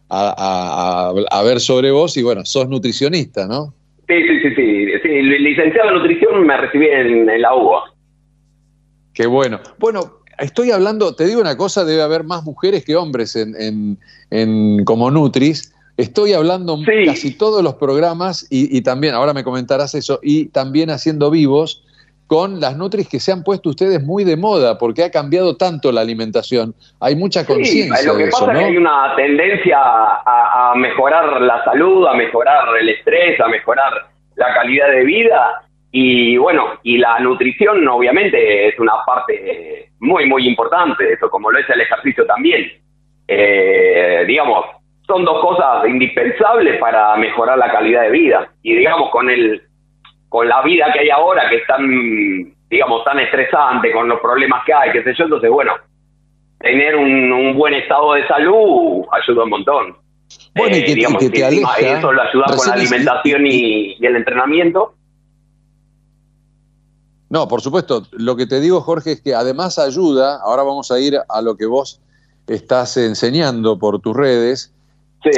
a- 0.10 1.10
a- 1.10 1.40
a 1.40 1.44
ver 1.44 1.60
sobre 1.60 1.92
vos 1.92 2.18
y 2.18 2.24
bueno, 2.24 2.44
sos 2.46 2.68
nutricionista, 2.68 3.46
¿no? 3.48 3.74
Sí, 4.08 4.16
sí, 4.28 4.40
sí, 4.42 4.50
sí. 4.56 4.86
sí. 5.04 5.10
Licenciado 5.22 5.90
en 5.90 5.96
nutrición 5.96 6.46
me 6.48 6.58
recibí 6.58 6.88
en, 6.88 7.30
en 7.30 7.42
la 7.42 7.56
UBA. 7.56 7.94
Qué 9.14 9.28
bueno. 9.28 9.60
Bueno, 9.78 10.20
estoy 10.40 10.72
hablando, 10.72 11.16
te 11.16 11.26
digo 11.28 11.40
una 11.42 11.56
cosa, 11.56 11.86
debe 11.86 12.02
haber 12.02 12.24
más 12.24 12.44
mujeres 12.44 12.84
que 12.84 12.96
hombres 12.96 13.36
en, 13.36 13.56
en- 13.60 14.00
en- 14.32 14.84
como 14.86 15.12
Nutris. 15.12 15.72
Estoy 15.98 16.34
hablando 16.34 16.78
casi 17.06 17.38
todos 17.38 17.64
los 17.64 17.76
programas 17.76 18.48
y, 18.50 18.76
y 18.76 18.82
también, 18.82 19.14
ahora 19.14 19.34
me 19.34 19.44
comentarás 19.44 19.94
eso, 19.96 20.20
y 20.24 20.48
también 20.48 20.90
haciendo 20.90 21.30
vivos 21.30 21.84
con 22.26 22.60
las 22.60 22.76
Nutris 22.78 23.08
que 23.08 23.20
se 23.20 23.32
han 23.32 23.44
puesto 23.44 23.70
ustedes 23.70 24.02
muy 24.02 24.24
de 24.24 24.38
moda 24.38 24.78
porque 24.80 25.04
ha 25.04 25.12
cambiado 25.12 25.56
tanto 25.56 25.92
la 25.92 26.02
alimentación. 26.02 26.74
Hay 27.00 27.16
mucha 27.16 27.42
Sí, 27.42 27.48
conciencia 27.48 28.12
lo 28.12 28.18
que 28.18 28.24
de 28.24 28.30
eso, 28.30 28.40
pasa 28.40 28.54
¿no? 28.54 28.60
es 28.60 28.66
que 28.66 28.72
hay 28.72 28.78
una 28.78 29.16
tendencia 29.16 29.78
a, 29.80 30.72
a 30.72 30.76
mejorar 30.76 31.42
la 31.42 31.64
salud, 31.64 32.08
a 32.08 32.14
mejorar 32.16 32.76
el 32.80 32.90
estrés, 32.90 33.40
a 33.40 33.48
mejorar 33.50 33.94
la 34.36 34.54
calidad 34.56 34.90
de 34.90 35.04
vida 35.04 35.64
y 35.92 36.38
bueno, 36.38 36.70
y 36.82 36.98
la 36.98 37.20
nutrición 37.20 37.88
obviamente 37.88 38.70
es 38.70 38.80
una 38.80 38.94
parte 39.06 39.92
muy, 40.00 40.26
muy 40.26 40.48
importante 40.48 41.04
de 41.04 41.14
eso, 41.14 41.30
como 41.30 41.52
lo 41.52 41.60
es 41.60 41.70
el 41.70 41.82
ejercicio 41.82 42.26
también. 42.26 42.66
Eh, 43.28 44.24
digamos, 44.26 44.66
son 45.08 45.26
dos 45.26 45.42
cosas 45.42 45.88
indispensables 45.88 46.80
para 46.80 47.16
mejorar 47.18 47.58
la 47.58 47.72
calidad 47.72 48.04
de 48.04 48.12
vida. 48.12 48.52
Y 48.62 48.76
digamos, 48.76 49.10
con 49.12 49.30
el 49.30 49.62
con 50.30 50.48
la 50.48 50.64
vida 50.64 50.88
que 50.92 51.02
hay 51.02 51.10
ahora, 51.12 51.48
que 51.48 51.58
es 51.58 51.68
tan, 51.68 52.56
digamos, 52.68 53.04
tan 53.04 53.20
estresante, 53.20 53.92
con 53.92 54.08
los 54.08 54.20
problemas 54.20 54.64
que 54.66 54.74
hay, 54.74 54.92
qué 54.92 55.04
sé 55.04 55.14
yo, 55.16 55.26
entonces, 55.26 55.52
bueno, 55.52 55.74
tener 56.60 56.96
un, 56.96 57.56
buen 57.56 57.76
estado 57.76 58.14
de 58.14 58.28
salud 58.28 59.06
ayuda 59.12 59.44
un 59.44 59.50
montón. 59.52 59.98
Bueno, 60.56 60.76
y 60.76 60.84
que, 60.84 60.96
digamos, 60.96 61.22
que 61.22 61.30
te 61.30 61.46
aleja, 61.46 61.78
eso 61.78 62.12
lo 62.12 62.20
ayuda 62.20 62.46
con 62.48 62.68
la 62.68 62.74
alimentación 62.74 63.46
y, 63.46 63.96
y 64.00 64.06
el 64.08 64.16
entrenamiento. 64.16 64.96
No, 67.30 67.48
por 67.48 67.62
supuesto. 67.62 68.04
Lo 68.12 68.36
que 68.36 68.48
te 68.48 68.60
digo, 68.60 68.82
Jorge, 68.82 69.12
es 69.12 69.22
que 69.22 69.36
además 69.36 69.78
ayuda, 69.78 70.40
ahora 70.42 70.64
vamos 70.64 70.92
a 70.92 71.00
ir 71.00 71.20
a 71.30 71.42
lo 71.44 71.58
que 71.58 71.68
vos 71.68 72.02
estás 72.48 72.98
enseñando 72.98 73.78
por 73.78 74.00
tus 74.00 74.16
redes, 74.16 74.74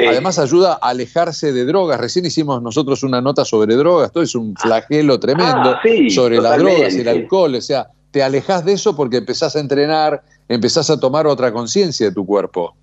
Además 0.08 0.38
ayuda 0.38 0.78
a 0.82 0.90
alejarse 0.90 1.52
de 1.52 1.64
drogas. 1.64 2.00
Recién 2.00 2.26
hicimos 2.26 2.60
nosotros 2.62 3.02
una 3.02 3.20
nota 3.20 3.44
sobre 3.44 3.76
drogas, 3.76 4.12
todo 4.12 4.24
es 4.24 4.34
un 4.34 4.56
flagelo 4.56 5.20
tremendo 5.20 5.70
Ah, 5.70 5.80
sí, 5.82 6.10
sobre 6.10 6.38
las 6.38 6.58
drogas 6.58 6.94
y 6.96 7.00
el 7.00 7.08
alcohol. 7.08 7.54
O 7.54 7.60
sea, 7.60 7.86
te 8.10 8.22
alejas 8.22 8.64
de 8.64 8.72
eso 8.72 8.96
porque 8.96 9.18
empezás 9.18 9.54
a 9.56 9.60
entrenar, 9.60 10.22
empezás 10.48 10.90
a 10.90 10.98
tomar 10.98 11.26
otra 11.26 11.52
conciencia 11.52 12.08
de 12.08 12.14
tu 12.14 12.26
cuerpo. 12.26 12.74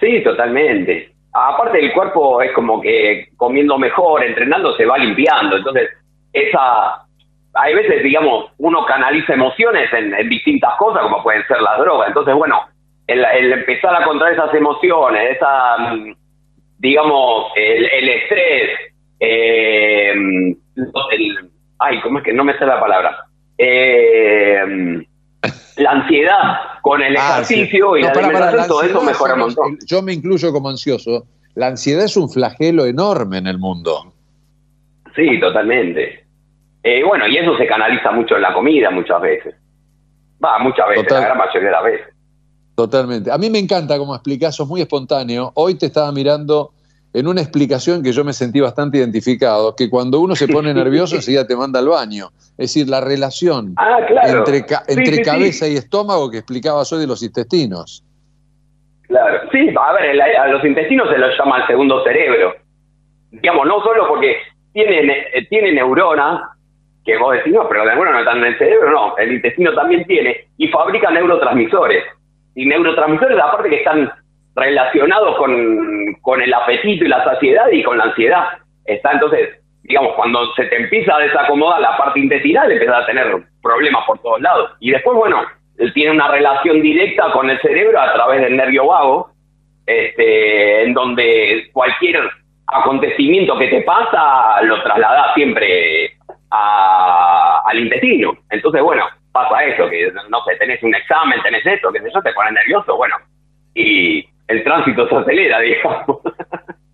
Sí, 0.00 0.22
totalmente. 0.22 1.14
Aparte 1.32 1.78
el 1.78 1.92
cuerpo 1.92 2.42
es 2.42 2.52
como 2.52 2.80
que 2.80 3.28
comiendo 3.36 3.78
mejor, 3.78 4.24
entrenando, 4.24 4.76
se 4.76 4.84
va 4.84 4.98
limpiando. 4.98 5.56
Entonces, 5.56 5.88
esa... 6.32 7.06
Hay 7.54 7.74
veces, 7.74 8.02
digamos, 8.02 8.50
uno 8.58 8.84
canaliza 8.86 9.34
emociones 9.34 9.92
en, 9.92 10.14
en 10.14 10.28
distintas 10.30 10.74
cosas, 10.78 11.02
como 11.02 11.22
pueden 11.22 11.46
ser 11.46 11.60
las 11.60 11.78
drogas. 11.78 12.08
Entonces, 12.08 12.34
bueno, 12.34 12.58
el, 13.06 13.24
el 13.24 13.52
empezar 13.52 13.94
a 13.94 14.04
controlar 14.04 14.34
esas 14.34 14.54
emociones, 14.54 15.36
esa, 15.36 15.76
digamos, 16.78 17.46
el, 17.56 17.84
el 17.84 18.08
estrés, 18.08 18.70
eh, 19.20 20.12
el, 20.12 21.50
ay, 21.78 22.00
¿cómo 22.02 22.18
es 22.18 22.24
que 22.24 22.32
no 22.32 22.44
me 22.44 22.56
sé 22.58 22.64
la 22.66 22.80
palabra? 22.80 23.26
Eh, 23.58 25.04
la 25.76 25.90
ansiedad 25.90 26.40
con 26.82 27.02
el 27.02 27.16
Ah, 27.16 27.42
sí. 27.44 27.54
ejercicio 27.54 27.96
y 27.96 28.02
No, 28.02 28.08
la 28.14 28.66
todo 28.66 28.82
eso 28.82 29.02
mejora 29.02 29.34
un 29.34 29.40
montón. 29.40 29.78
Yo 29.86 30.02
me 30.02 30.12
incluyo 30.12 30.52
como 30.52 30.68
ansioso. 30.68 31.24
La 31.54 31.66
ansiedad 31.68 32.04
es 32.04 32.16
un 32.16 32.30
flagelo 32.30 32.86
enorme 32.86 33.38
en 33.38 33.46
el 33.46 33.58
mundo. 33.58 34.12
Sí, 35.14 35.38
totalmente. 35.40 36.24
Eh, 36.82 37.02
bueno, 37.04 37.26
y 37.28 37.36
eso 37.36 37.56
se 37.56 37.66
canaliza 37.66 38.10
mucho 38.12 38.36
en 38.36 38.42
la 38.42 38.52
comida 38.54 38.90
muchas 38.90 39.20
veces. 39.20 39.54
Va, 40.44 40.58
muchas 40.58 40.88
veces, 40.88 41.06
Total. 41.06 41.20
la 41.20 41.26
gran 41.28 41.38
mayoría 41.38 41.68
de 41.68 41.72
las 41.72 41.84
veces. 41.84 42.11
Totalmente. 42.74 43.30
A 43.30 43.38
mí 43.38 43.50
me 43.50 43.58
encanta 43.58 43.98
cómo 43.98 44.14
explicás, 44.14 44.56
sos 44.56 44.66
muy 44.68 44.80
espontáneo. 44.80 45.52
Hoy 45.54 45.74
te 45.76 45.86
estaba 45.86 46.10
mirando 46.12 46.70
en 47.12 47.26
una 47.28 47.42
explicación 47.42 48.02
que 48.02 48.12
yo 48.12 48.24
me 48.24 48.32
sentí 48.32 48.60
bastante 48.60 48.96
identificado, 48.98 49.76
que 49.76 49.90
cuando 49.90 50.20
uno 50.20 50.34
se 50.34 50.48
pone 50.48 50.72
nervioso 50.74 51.16
enseguida 51.16 51.46
te 51.46 51.54
manda 51.56 51.78
al 51.80 51.88
baño. 51.88 52.28
Es 52.56 52.72
decir, 52.74 52.88
la 52.88 53.00
relación 53.02 53.74
Ah, 53.76 53.98
claro. 54.06 54.38
entre, 54.38 54.64
ca- 54.64 54.84
Sí, 54.86 54.92
entre 54.94 55.16
sí, 55.16 55.16
sí. 55.16 55.22
cabeza 55.22 55.68
y 55.68 55.76
estómago 55.76 56.30
que 56.30 56.38
explicabas 56.38 56.90
hoy 56.92 57.00
de 57.00 57.06
los 57.06 57.22
intestinos. 57.22 58.02
Claro. 59.02 59.40
Sí, 59.52 59.58
a 59.78 59.92
ver, 59.92 60.20
a 60.22 60.46
los 60.48 60.64
intestinos 60.64 61.08
se 61.10 61.18
los 61.18 61.36
llama 61.38 61.58
el 61.58 61.66
segundo 61.66 62.02
cerebro. 62.04 62.54
Digamos, 63.30 63.66
no 63.66 63.82
solo 63.82 64.08
porque 64.08 64.36
tiene, 64.72 65.02
ne- 65.04 65.26
eh, 65.34 65.46
tiene 65.50 65.72
neuronas, 65.72 66.40
que 67.04 67.18
vos 67.18 67.34
decís, 67.34 67.52
no, 67.52 67.68
pero 67.68 67.84
las 67.84 67.94
neuronas 67.96 68.14
no 68.24 68.30
están 68.30 68.38
en 68.38 68.52
el 68.52 68.58
cerebro, 68.58 68.90
no, 68.90 69.16
el 69.18 69.32
intestino 69.34 69.74
también 69.74 70.06
tiene, 70.06 70.48
y 70.56 70.68
fabrica 70.68 71.10
neurotransmisores. 71.10 72.04
Y 72.54 72.66
neurotransmisores, 72.66 73.38
aparte 73.38 73.70
que 73.70 73.76
están 73.76 74.10
relacionados 74.54 75.36
con, 75.36 76.14
con 76.20 76.42
el 76.42 76.52
apetito 76.52 77.04
y 77.04 77.08
la 77.08 77.24
saciedad 77.24 77.70
y 77.70 77.82
con 77.82 77.98
la 77.98 78.04
ansiedad. 78.04 78.44
Está 78.84 79.12
entonces, 79.12 79.60
digamos, 79.82 80.14
cuando 80.14 80.52
se 80.54 80.64
te 80.64 80.76
empieza 80.76 81.14
a 81.14 81.20
desacomodar 81.20 81.80
la 81.80 81.96
parte 81.96 82.20
intestinal, 82.20 82.70
empiezas 82.70 83.02
a 83.02 83.06
tener 83.06 83.26
problemas 83.62 84.04
por 84.06 84.18
todos 84.20 84.40
lados. 84.40 84.72
Y 84.80 84.90
después, 84.90 85.16
bueno, 85.16 85.42
tiene 85.94 86.10
una 86.12 86.28
relación 86.28 86.82
directa 86.82 87.32
con 87.32 87.48
el 87.48 87.60
cerebro 87.60 88.00
a 88.00 88.12
través 88.12 88.42
del 88.42 88.56
nervio 88.56 88.86
vago, 88.86 89.30
este, 89.86 90.84
en 90.84 90.94
donde 90.94 91.68
cualquier 91.72 92.20
acontecimiento 92.66 93.58
que 93.58 93.68
te 93.68 93.82
pasa 93.82 94.62
lo 94.62 94.82
traslada 94.82 95.34
siempre 95.34 96.12
al 96.50 97.78
intestino. 97.78 98.32
Entonces, 98.50 98.82
bueno, 98.82 99.04
pasa 99.32 99.64
eso, 99.64 99.88
que 99.90 100.10
no 100.30 100.44
sé, 100.44 100.56
tenés 100.58 100.82
un 100.82 100.94
examen, 100.94 101.38
tenés 101.42 101.64
esto, 101.66 101.90
que 101.92 102.00
sé 102.00 102.10
yo, 102.12 102.22
te 102.22 102.32
pones 102.32 102.52
nervioso, 102.52 102.96
bueno, 102.96 103.16
y 103.74 104.24
el 104.48 104.62
tránsito 104.64 105.08
se 105.08 105.16
acelera, 105.16 105.60
digamos. 105.60 106.18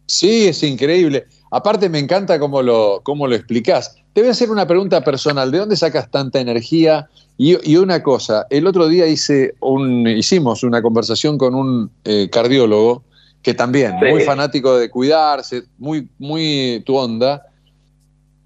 Sí, 0.06 0.48
es 0.48 0.62
increíble. 0.62 1.26
Aparte 1.50 1.88
me 1.88 1.98
encanta 1.98 2.38
cómo 2.38 2.62
lo, 2.62 3.00
cómo 3.02 3.26
lo 3.26 3.34
explicás. 3.34 3.96
Te 4.14 4.22
voy 4.22 4.28
a 4.28 4.32
hacer 4.32 4.50
una 4.50 4.66
pregunta 4.66 5.02
personal. 5.04 5.50
¿De 5.50 5.58
dónde 5.58 5.76
sacas 5.76 6.10
tanta 6.10 6.40
energía? 6.40 7.08
Y, 7.36 7.56
y 7.70 7.76
una 7.76 8.02
cosa, 8.02 8.46
el 8.50 8.66
otro 8.66 8.88
día 8.88 9.06
hice 9.06 9.54
un, 9.60 10.06
hicimos 10.06 10.62
una 10.62 10.80
conversación 10.82 11.36
con 11.36 11.54
un 11.54 11.90
eh, 12.04 12.28
cardiólogo 12.30 13.04
que 13.42 13.54
también, 13.54 13.92
Sí. 14.00 14.06
muy 14.06 14.22
fanático 14.22 14.76
de 14.78 14.90
cuidarse, 14.90 15.62
muy, 15.78 16.08
muy 16.18 16.82
tu 16.86 16.96
onda. 16.96 17.42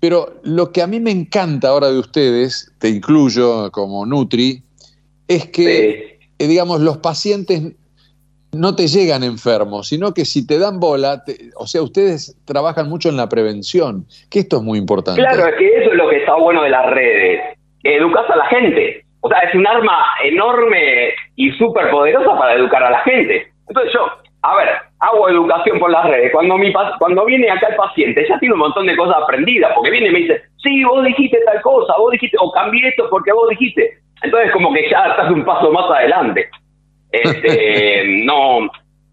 Pero 0.03 0.41
lo 0.43 0.73
que 0.73 0.83
a 0.83 0.89
mí 0.89 0.99
me 0.99 1.13
encanta 1.13 1.69
ahora 1.69 1.87
de 1.89 2.01
ustedes, 2.01 2.73
te 2.81 2.89
incluyo 2.89 3.71
como 3.71 4.05
Nutri, 4.05 4.61
es 5.29 5.47
que, 5.47 6.19
eh, 6.41 6.47
digamos, 6.49 6.81
los 6.81 6.99
pacientes 6.99 7.63
no 8.51 8.75
te 8.75 8.89
llegan 8.89 9.23
enfermos, 9.23 9.87
sino 9.87 10.13
que 10.13 10.25
si 10.25 10.45
te 10.45 10.59
dan 10.59 10.81
bola, 10.81 11.23
te- 11.25 11.51
o 11.57 11.69
sea, 11.69 11.83
ustedes 11.83 12.37
trabajan 12.45 12.89
mucho 12.89 13.11
en 13.11 13.17
la 13.17 13.29
prevención, 13.29 14.05
que 14.29 14.41
esto 14.41 14.57
es 14.57 14.63
muy 14.65 14.77
importante. 14.81 15.21
Claro, 15.23 15.47
es 15.47 15.55
que 15.55 15.69
eso 15.69 15.93
es 15.93 15.97
lo 15.97 16.09
que 16.11 16.17
está 16.17 16.35
bueno 16.35 16.65
de 16.65 16.71
las 16.71 16.91
redes. 16.91 17.41
Educas 17.85 18.29
a 18.29 18.37
la 18.37 18.47
gente. 18.47 19.05
O 19.21 19.29
sea, 19.29 19.39
es 19.39 19.55
un 19.55 19.65
arma 19.69 19.99
enorme 20.25 21.11
y 21.37 21.53
súper 21.53 21.91
poderosa 21.93 22.37
para 22.37 22.55
educar 22.55 22.83
a 22.83 22.91
la 22.91 23.01
gente. 23.05 23.53
Entonces 23.69 23.93
yo, 23.95 24.01
a 24.43 24.57
ver, 24.57 24.69
hago 24.99 25.29
educación 25.29 25.79
por 25.79 25.91
las 25.91 26.05
redes. 26.05 26.33
Cuando 26.33 26.59
mi 26.59 26.73
cuando 26.99 27.25
viene 27.25 27.49
acá 27.49 27.69
el 27.69 27.77
paciente, 27.77 28.27
ya 28.29 28.39
tiene 28.41 28.55
un 28.55 28.61
montón 28.61 28.87
de 28.87 28.97
cosas 28.97 29.17
aprendidas, 29.23 29.73
porque 29.75 29.91
viene 29.91 30.09
y 30.09 30.11
me 30.11 30.19
dice, 30.21 30.43
sí, 30.63 30.83
vos 30.85 31.05
dijiste 31.05 31.39
tal 31.47 31.61
cosa, 31.63 31.95
vos 31.97 32.11
dijiste, 32.11 32.37
o 32.41 32.51
cambié 32.51 32.89
esto 32.89 33.09
porque 33.09 33.33
vos 33.33 33.49
dijiste. 33.51 33.99
Entonces 34.23 34.51
como 34.53 34.73
que 34.73 34.89
ya 34.89 35.07
estás 35.07 35.31
un 35.31 35.45
paso 35.45 35.71
más 35.73 35.91
adelante. 35.91 36.49
Este, 37.13 38.05
no, 38.25 38.71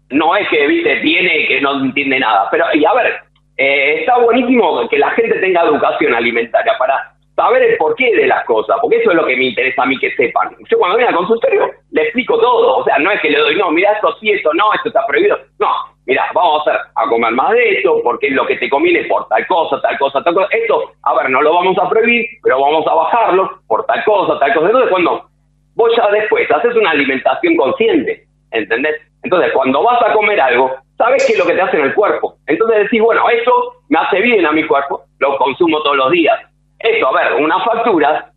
no 0.08 0.34
es 0.34 0.48
que, 0.48 0.66
viste, 0.66 0.94
viene 1.00 1.40
y 1.40 1.48
que 1.48 1.60
no 1.60 1.84
entiende 1.84 2.18
nada. 2.18 2.48
Pero, 2.50 2.64
y 2.72 2.82
a 2.82 2.94
ver, 2.94 3.12
eh, 3.58 3.96
está 4.00 4.16
buenísimo 4.20 4.88
que 4.88 4.98
la 4.98 5.10
gente 5.10 5.38
tenga 5.38 5.64
educación 5.64 6.14
alimentaria 6.14 6.72
para 6.78 7.12
saber 7.40 7.62
el 7.62 7.76
porqué 7.78 8.14
de 8.14 8.26
las 8.26 8.44
cosas, 8.44 8.76
porque 8.82 8.98
eso 8.98 9.10
es 9.10 9.16
lo 9.16 9.24
que 9.24 9.36
me 9.36 9.46
interesa 9.46 9.82
a 9.82 9.86
mí 9.86 9.98
que 9.98 10.14
sepan. 10.14 10.54
Yo 10.70 10.78
cuando 10.78 10.98
vengo 10.98 11.08
al 11.08 11.16
consultorio 11.16 11.70
le 11.90 12.02
explico 12.02 12.38
todo, 12.38 12.76
o 12.76 12.84
sea, 12.84 12.98
no 12.98 13.10
es 13.10 13.20
que 13.20 13.30
le 13.30 13.38
doy, 13.38 13.56
no, 13.56 13.70
mira, 13.70 13.92
esto 13.92 14.14
sí, 14.20 14.30
esto 14.30 14.50
no, 14.54 14.72
esto 14.74 14.88
está 14.88 15.06
prohibido. 15.06 15.38
No, 15.58 15.68
mira, 16.06 16.26
vamos 16.34 16.58
a 16.58 16.70
hacer 16.70 16.80
a 16.94 17.08
comer 17.08 17.32
más 17.32 17.52
de 17.52 17.78
esto, 17.78 18.02
porque 18.04 18.28
es 18.28 18.34
lo 18.34 18.46
que 18.46 18.56
te 18.56 18.68
conviene 18.68 19.04
por 19.04 19.26
tal 19.28 19.46
cosa, 19.46 19.80
tal 19.80 19.98
cosa, 19.98 20.22
tal 20.22 20.34
cosa. 20.34 20.48
Esto, 20.50 20.92
a 21.02 21.14
ver, 21.14 21.30
no 21.30 21.40
lo 21.40 21.54
vamos 21.54 21.78
a 21.78 21.88
prohibir, 21.88 22.26
pero 22.42 22.60
vamos 22.60 22.86
a 22.86 22.94
bajarlo 22.94 23.50
por 23.66 23.86
tal 23.86 24.04
cosa, 24.04 24.38
tal 24.38 24.52
cosa. 24.52 24.66
Entonces, 24.66 24.90
cuando 24.90 25.24
vos 25.76 25.92
ya 25.96 26.08
después 26.10 26.50
haces 26.50 26.76
una 26.76 26.90
alimentación 26.90 27.56
consciente, 27.56 28.24
¿entendés? 28.50 29.00
Entonces, 29.22 29.50
cuando 29.52 29.82
vas 29.82 30.02
a 30.02 30.12
comer 30.12 30.40
algo, 30.40 30.74
sabes 30.98 31.26
qué 31.26 31.32
es 31.32 31.38
lo 31.38 31.46
que 31.46 31.54
te 31.54 31.62
hace 31.62 31.78
en 31.78 31.84
el 31.84 31.94
cuerpo. 31.94 32.36
Entonces 32.46 32.80
decís, 32.80 33.00
bueno, 33.00 33.28
esto 33.30 33.52
me 33.88 33.98
hace 33.98 34.20
bien 34.20 34.44
a 34.44 34.52
mi 34.52 34.66
cuerpo, 34.66 35.02
lo 35.18 35.36
consumo 35.38 35.82
todos 35.82 35.96
los 35.96 36.10
días. 36.10 36.38
Esto, 36.80 37.08
a 37.08 37.12
ver, 37.12 37.34
una 37.34 37.60
factura, 37.60 38.30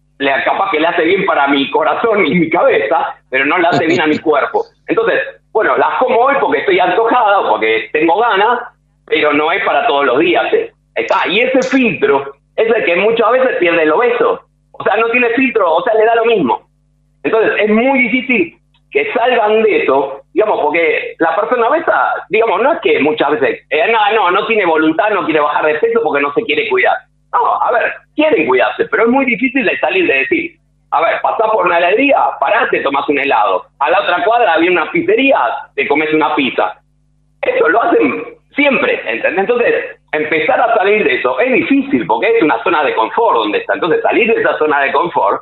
capaz 0.45 0.71
que 0.71 0.79
le 0.79 0.87
hace 0.87 1.03
bien 1.03 1.25
para 1.25 1.47
mi 1.47 1.69
corazón 1.71 2.25
y 2.25 2.35
mi 2.35 2.49
cabeza, 2.49 3.15
pero 3.29 3.45
no 3.45 3.57
le 3.57 3.67
hace 3.67 3.85
bien 3.87 4.01
a 4.01 4.07
mi 4.07 4.17
cuerpo. 4.19 4.65
Entonces, 4.87 5.19
bueno, 5.51 5.77
las 5.77 5.97
como 5.99 6.19
hoy 6.19 6.35
porque 6.39 6.59
estoy 6.59 6.79
antojada 6.79 7.39
o 7.39 7.49
porque 7.51 7.89
tengo 7.93 8.19
ganas, 8.19 8.59
pero 9.05 9.33
no 9.33 9.51
es 9.51 9.63
para 9.63 9.87
todos 9.87 10.05
los 10.05 10.19
días. 10.19 10.51
¿eh? 10.53 10.71
Está, 10.95 11.27
y 11.27 11.39
ese 11.39 11.61
filtro 11.69 12.33
es 12.55 12.67
el 12.67 12.85
que 12.85 12.95
muchas 12.97 13.31
veces 13.31 13.57
pierde 13.59 13.83
el 13.83 13.91
obeso. 13.91 14.41
O 14.71 14.83
sea, 14.83 14.97
no 14.97 15.09
tiene 15.09 15.29
filtro, 15.29 15.75
o 15.75 15.83
sea, 15.83 15.93
le 15.93 16.05
da 16.05 16.15
lo 16.15 16.25
mismo. 16.25 16.67
Entonces, 17.23 17.53
es 17.59 17.69
muy 17.69 17.99
difícil 17.99 18.57
que 18.91 19.11
salgan 19.13 19.63
de 19.63 19.83
eso, 19.83 20.21
digamos, 20.33 20.59
porque 20.61 21.15
la 21.19 21.35
persona 21.35 21.67
obesa, 21.67 22.13
digamos, 22.29 22.61
no 22.61 22.73
es 22.73 22.79
que 22.81 22.99
muchas 22.99 23.31
veces, 23.31 23.65
eh, 23.69 23.91
no, 23.91 24.15
no, 24.15 24.31
no 24.31 24.45
tiene 24.45 24.65
voluntad, 24.65 25.09
no 25.11 25.25
quiere 25.25 25.39
bajar 25.39 25.65
de 25.65 25.75
peso 25.75 26.01
porque 26.03 26.21
no 26.21 26.33
se 26.33 26.43
quiere 26.43 26.69
cuidar. 26.69 26.97
No, 27.33 27.61
a 27.61 27.71
ver, 27.71 27.93
quieren 28.15 28.47
cuidarse, 28.47 28.85
pero 28.89 29.03
es 29.03 29.09
muy 29.09 29.25
difícil 29.25 29.65
de 29.65 29.77
salir 29.79 30.07
de 30.07 30.19
decir, 30.19 30.55
a 30.91 31.01
ver, 31.01 31.21
pasás 31.21 31.49
por 31.51 31.65
una 31.65 31.79
heladería, 31.79 32.17
parás, 32.39 32.69
te 32.69 32.81
tomás 32.81 33.07
un 33.09 33.19
helado. 33.19 33.65
A 33.79 33.89
la 33.89 34.01
otra 34.01 34.23
cuadra 34.23 34.53
había 34.53 34.71
una 34.71 34.91
pizzería, 34.91 35.39
te 35.75 35.87
comes 35.87 36.13
una 36.13 36.35
pizza. 36.35 36.77
Eso 37.41 37.67
lo 37.67 37.81
hacen 37.81 38.25
siempre, 38.55 39.01
¿entendés? 39.05 39.39
Entonces, 39.39 39.99
empezar 40.11 40.61
a 40.61 40.75
salir 40.75 41.03
de 41.03 41.15
eso 41.15 41.39
es 41.39 41.51
difícil 41.51 42.05
porque 42.05 42.37
es 42.37 42.43
una 42.43 42.61
zona 42.63 42.83
de 42.83 42.93
confort 42.93 43.37
donde 43.37 43.57
está. 43.57 43.73
Entonces, 43.73 44.01
salir 44.03 44.31
de 44.31 44.39
esa 44.39 44.55
zona 44.59 44.81
de 44.81 44.91
confort 44.91 45.41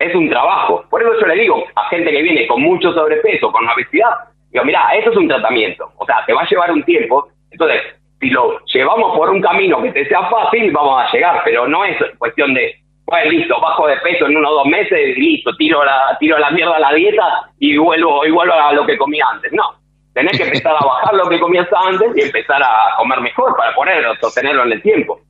es 0.00 0.14
un 0.14 0.28
trabajo. 0.28 0.84
Por 0.90 1.00
eso 1.00 1.12
yo 1.20 1.26
le 1.28 1.34
digo 1.34 1.64
a 1.76 1.88
gente 1.90 2.10
que 2.10 2.22
viene 2.22 2.48
con 2.48 2.60
mucho 2.60 2.92
sobrepeso, 2.92 3.52
con 3.52 3.68
obesidad, 3.68 4.14
Digo, 4.50 4.64
mira, 4.64 4.88
esto 4.94 5.10
es 5.10 5.16
un 5.16 5.28
tratamiento, 5.28 5.92
o 5.98 6.06
sea, 6.06 6.24
te 6.26 6.32
va 6.32 6.42
a 6.42 6.48
llevar 6.48 6.72
un 6.72 6.82
tiempo, 6.84 7.28
entonces, 7.50 7.82
si 8.20 8.30
lo 8.30 8.58
llevamos 8.66 9.16
por 9.16 9.30
un 9.30 9.40
camino 9.40 9.80
que 9.82 9.92
te 9.92 10.08
sea 10.08 10.28
fácil, 10.28 10.70
vamos 10.72 11.02
a 11.02 11.12
llegar, 11.12 11.42
pero 11.44 11.68
no 11.68 11.84
es 11.84 11.96
cuestión 12.18 12.52
de, 12.54 12.74
bueno, 13.06 13.30
listo, 13.30 13.60
bajo 13.60 13.86
de 13.86 13.96
peso 13.98 14.26
en 14.26 14.36
uno 14.36 14.50
o 14.50 14.54
dos 14.54 14.66
meses, 14.66 15.16
listo, 15.16 15.54
tiro 15.56 15.84
la, 15.84 16.16
tiro 16.18 16.38
la 16.38 16.50
mierda 16.50 16.76
a 16.76 16.80
la 16.80 16.92
dieta 16.92 17.50
y 17.58 17.76
vuelvo, 17.76 18.26
y 18.26 18.30
vuelvo 18.30 18.54
a 18.54 18.72
lo 18.72 18.84
que 18.86 18.98
comía 18.98 19.24
antes. 19.32 19.52
No, 19.52 19.74
tenés 20.14 20.36
que 20.36 20.44
empezar 20.44 20.74
a 20.76 20.84
bajar 20.84 21.14
lo 21.14 21.28
que 21.28 21.38
comías 21.38 21.68
antes 21.86 22.16
y 22.16 22.22
empezar 22.22 22.62
a 22.62 22.96
comer 22.96 23.20
mejor 23.20 23.56
para 23.56 23.74
poder 23.74 24.04
sostenerlo 24.20 24.64
en 24.64 24.72
el 24.72 24.82
tiempo. 24.82 25.20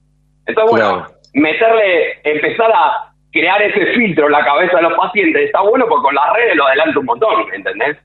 Entonces, 0.46 0.70
bueno, 0.70 1.06
meterle, 1.34 2.20
empezar 2.24 2.72
a 2.72 3.12
crear 3.30 3.60
ese 3.60 3.86
filtro 3.94 4.26
en 4.26 4.32
la 4.32 4.44
cabeza 4.44 4.76
de 4.76 4.82
los 4.84 4.94
pacientes 4.94 5.42
está 5.44 5.60
bueno 5.60 5.84
porque 5.88 6.04
con 6.04 6.14
las 6.14 6.32
redes 6.32 6.56
lo 6.56 6.66
adelanta 6.66 6.98
un 6.98 7.04
montón, 7.04 7.54
¿entendés? 7.54 7.98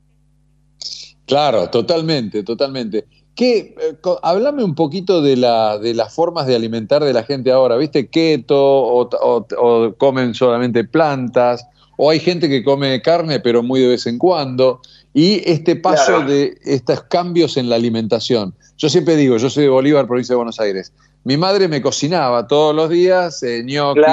Claro, 1.26 1.69
totalmente, 1.69 2.43
totalmente. 2.43 3.05
¿Qué, 3.35 3.76
eh, 3.80 3.95
háblame 4.22 4.64
un 4.64 4.76
poquito 4.76 5.22
de, 5.22 5.35
la, 5.35 5.80
de 5.80 5.93
las 5.95 6.14
formas 6.14 6.45
de 6.45 6.55
alimentar 6.55 7.03
de 7.03 7.14
la 7.14 7.23
gente 7.23 7.51
ahora, 7.51 7.77
¿viste? 7.77 8.07
Keto 8.07 8.55
o, 8.60 9.95
comen 9.97 10.35
solamente 10.35 10.84
plantas, 10.84 11.65
o 11.97 12.11
hay 12.11 12.19
gente 12.19 12.47
que 12.47 12.64
come 12.64 13.01
carne 13.01 13.39
pero 13.39 13.64
muy 13.64 13.81
de 13.81 13.88
vez 13.88 14.05
en 14.05 14.19
cuando, 14.19 14.81
y 15.15 15.41
este 15.49 15.76
paso 15.76 16.22
de 16.22 16.57
estos 16.64 17.03
cambios 17.03 17.57
en 17.57 17.69
la 17.69 17.76
alimentación. 17.76 18.53
Yo 18.77 18.89
siempre 18.89 19.15
digo, 19.15 19.38
yo 19.38 19.49
soy 19.49 19.64
de 19.64 19.69
Bolívar, 19.69 20.05
provincia 20.05 20.34
de 20.34 20.38
Buenos 20.38 20.60
Aires, 20.60 20.91
mi 21.23 21.38
madre 21.38 21.68
me 21.68 21.81
cocinaba 21.81 22.47
todos 22.47 22.76
los 22.76 22.89
días 22.89 23.41
eh, 23.43 23.64
ñoquis, 23.64 24.05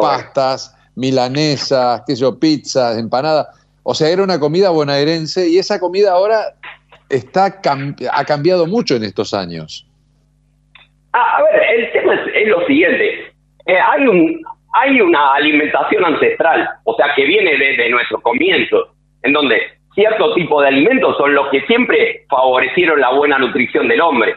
pastas, 0.00 0.74
milanesas, 0.94 2.02
qué 2.06 2.16
sé 2.16 2.20
yo, 2.22 2.38
pizzas, 2.38 2.98
empanadas. 2.98 3.46
O 3.84 3.94
sea, 3.94 4.10
era 4.10 4.22
una 4.22 4.38
comida 4.38 4.68
bonaerense 4.70 5.48
y 5.48 5.58
esa 5.58 5.78
comida 5.78 6.12
ahora 6.12 6.56
está 7.08 7.46
ha 8.12 8.24
cambiado 8.24 8.66
mucho 8.66 8.96
en 8.96 9.04
estos 9.04 9.34
años. 9.34 9.86
Ah, 11.12 11.38
a 11.38 11.42
ver, 11.42 11.62
el 11.76 11.92
tema 11.92 12.14
es, 12.14 12.48
lo 12.48 12.66
siguiente. 12.66 13.32
Eh, 13.66 13.78
hay 13.78 14.06
un 14.06 14.42
hay 14.74 15.00
una 15.00 15.34
alimentación 15.34 16.04
ancestral, 16.04 16.68
o 16.84 16.94
sea, 16.94 17.06
que 17.16 17.24
viene 17.24 17.56
desde 17.56 17.88
nuestro 17.88 18.20
comienzo, 18.20 18.94
en 19.22 19.32
donde 19.32 19.60
cierto 19.94 20.34
tipo 20.34 20.60
de 20.60 20.68
alimentos 20.68 21.16
son 21.16 21.34
los 21.34 21.48
que 21.48 21.62
siempre 21.62 22.24
favorecieron 22.28 23.00
la 23.00 23.10
buena 23.10 23.38
nutrición 23.38 23.88
del 23.88 24.00
hombre. 24.00 24.36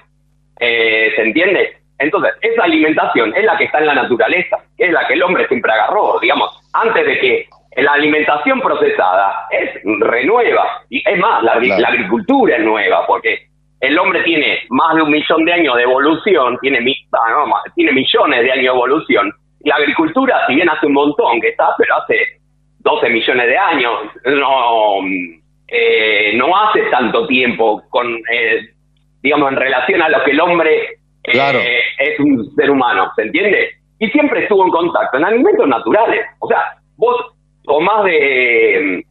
Eh, 0.60 1.12
¿Se 1.16 1.22
entiende? 1.22 1.78
Entonces, 2.00 2.34
esa 2.42 2.64
alimentación 2.64 3.36
es 3.36 3.44
la 3.46 3.58
que 3.58 3.66
está 3.66 3.80
en 3.80 3.88
la 3.88 3.96
naturaleza, 3.96 4.58
es 4.78 4.92
la 4.92 5.06
que 5.08 5.14
el 5.14 5.24
hombre 5.24 5.48
siempre 5.48 5.72
agarró, 5.72 6.18
digamos, 6.20 6.50
antes 6.74 7.06
de 7.06 7.20
que 7.20 7.48
la 7.78 7.94
alimentación 7.94 8.60
procesada 8.62 9.48
es 9.50 9.82
renueva. 10.00 10.84
Y 10.90 11.02
es 11.08 11.18
más, 11.20 11.44
la, 11.44 11.54
agricultura 11.88 12.58
es 12.58 12.64
nueva, 12.64 13.06
porque 13.08 13.48
el 13.80 13.98
hombre 13.98 14.22
tiene 14.24 14.60
más 14.70 14.96
de 14.96 15.02
un 15.04 15.12
millón 15.12 15.46
de 15.46 15.54
años 15.54 15.76
de 15.76 15.84
evolución, 15.84 16.58
tiene, 16.62 16.80
ah, 17.14 17.64
tiene 17.76 17.92
millones 17.94 18.44
de 18.44 18.52
años 18.52 18.64
de 18.64 18.68
evolución. 18.68 19.32
La 19.62 19.76
agricultura, 19.76 20.46
si 20.48 20.56
bien 20.56 20.70
hace 20.70 20.88
un 20.88 20.94
montón 20.94 21.40
que 21.40 21.50
está, 21.50 21.74
pero 21.78 21.96
hace 21.96 22.42
12 22.80 23.10
millones 23.10 23.48
de 23.48 23.58
años, 23.58 23.94
no, 24.26 25.00
eh, 25.68 26.34
no 26.36 26.58
hace 26.58 26.82
tanto 26.90 27.26
tiempo 27.28 27.84
con, 27.90 28.08
eh, 28.32 28.70
digamos, 29.22 29.52
en 29.52 29.58
relación 29.58 30.02
a 30.02 30.10
lo 30.10 30.24
que 30.24 30.32
el 30.32 30.42
hombre 30.42 31.00
eh, 31.24 31.80
es 32.00 32.20
un 32.20 32.54
ser 32.56 32.72
humano, 32.72 33.12
¿se 33.16 33.22
entiende? 33.24 33.70
Y 34.00 34.10
siempre 34.10 34.44
estuvo 34.44 34.66
en 34.66 34.72
contacto 34.72 35.18
en 35.18 35.26
alimentos 35.26 35.68
naturales. 35.68 36.26
O 36.40 36.48
sea, 36.48 36.76
vos 36.98 37.16
tomás 37.64 38.04
de, 38.06 39.04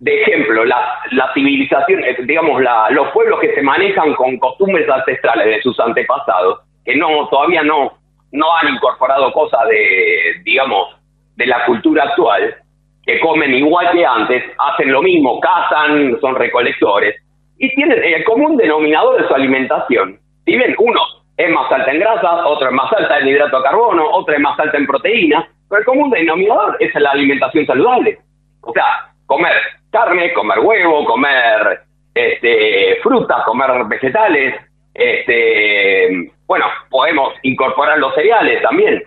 de 0.00 0.22
ejemplo 0.22 0.64
la, 0.64 0.98
la 1.12 1.32
civilización, 1.32 2.02
eh, 2.04 2.16
digamos, 2.24 2.60
la, 2.60 2.90
los 2.90 3.08
pueblos 3.10 3.40
que 3.40 3.54
se 3.54 3.62
manejan 3.62 4.14
con 4.14 4.38
costumbres 4.38 4.88
ancestrales 4.88 5.46
de 5.46 5.62
sus 5.62 5.78
antepasados, 5.78 6.60
que 6.84 6.96
no 6.96 7.28
todavía 7.28 7.62
no, 7.62 7.92
no 8.32 8.46
han 8.56 8.74
incorporado 8.74 9.32
cosas 9.32 9.68
de, 9.68 10.42
digamos, 10.42 10.96
de 11.36 11.46
la 11.46 11.64
cultura 11.66 12.04
actual, 12.04 12.56
que 13.04 13.20
comen 13.20 13.54
igual 13.54 13.90
que 13.92 14.04
antes, 14.04 14.44
hacen 14.58 14.92
lo 14.92 15.02
mismo, 15.02 15.40
cazan, 15.40 16.18
son 16.20 16.34
recolectores, 16.36 17.16
y 17.58 17.72
tienen 17.74 18.02
el 18.02 18.24
común 18.24 18.56
denominador 18.56 19.20
de 19.20 19.28
su 19.28 19.34
alimentación. 19.34 20.18
Si 20.44 20.56
bien 20.56 20.74
uno 20.78 21.00
es 21.36 21.50
más 21.50 21.70
alta 21.70 21.92
en 21.92 22.00
grasa, 22.00 22.46
otro 22.46 22.68
es 22.68 22.74
más 22.74 22.92
alta 22.92 23.18
en 23.18 23.28
hidrato 23.28 23.58
de 23.58 23.62
carbono, 23.62 24.10
otro 24.10 24.34
es 24.34 24.40
más 24.40 24.58
alta 24.58 24.76
en 24.76 24.86
proteínas, 24.86 25.46
pero 25.72 25.80
el 25.80 25.86
común 25.86 26.10
denominador 26.10 26.76
es 26.80 26.94
la 26.96 27.12
alimentación 27.12 27.64
saludable. 27.64 28.18
O 28.60 28.74
sea, 28.74 29.10
comer 29.24 29.56
carne, 29.90 30.30
comer 30.34 30.58
huevo, 30.58 31.06
comer 31.06 31.80
este, 32.14 32.98
frutas, 33.02 33.42
comer 33.46 33.70
vegetales. 33.86 34.54
Este, 34.92 36.30
bueno, 36.46 36.66
podemos 36.90 37.32
incorporar 37.40 37.98
los 37.98 38.14
cereales 38.14 38.60
también. 38.60 39.02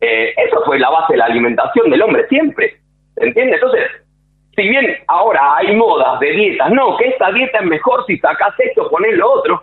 Eh, 0.00 0.34
eso 0.36 0.60
fue 0.64 0.80
la 0.80 0.90
base 0.90 1.12
de 1.12 1.18
la 1.18 1.26
alimentación 1.26 1.88
del 1.88 2.02
hombre 2.02 2.26
siempre. 2.26 2.78
¿Entiendes? 3.18 3.60
Entonces, 3.62 3.88
si 4.56 4.68
bien 4.68 4.96
ahora 5.06 5.54
hay 5.58 5.76
modas 5.76 6.18
de 6.18 6.32
dietas, 6.32 6.68
no, 6.72 6.96
que 6.96 7.10
esta 7.10 7.30
dieta 7.30 7.58
es 7.58 7.64
mejor 7.64 8.04
si 8.08 8.18
sacas 8.18 8.58
esto, 8.58 8.90
pones 8.90 9.16
lo 9.16 9.30
otro. 9.30 9.62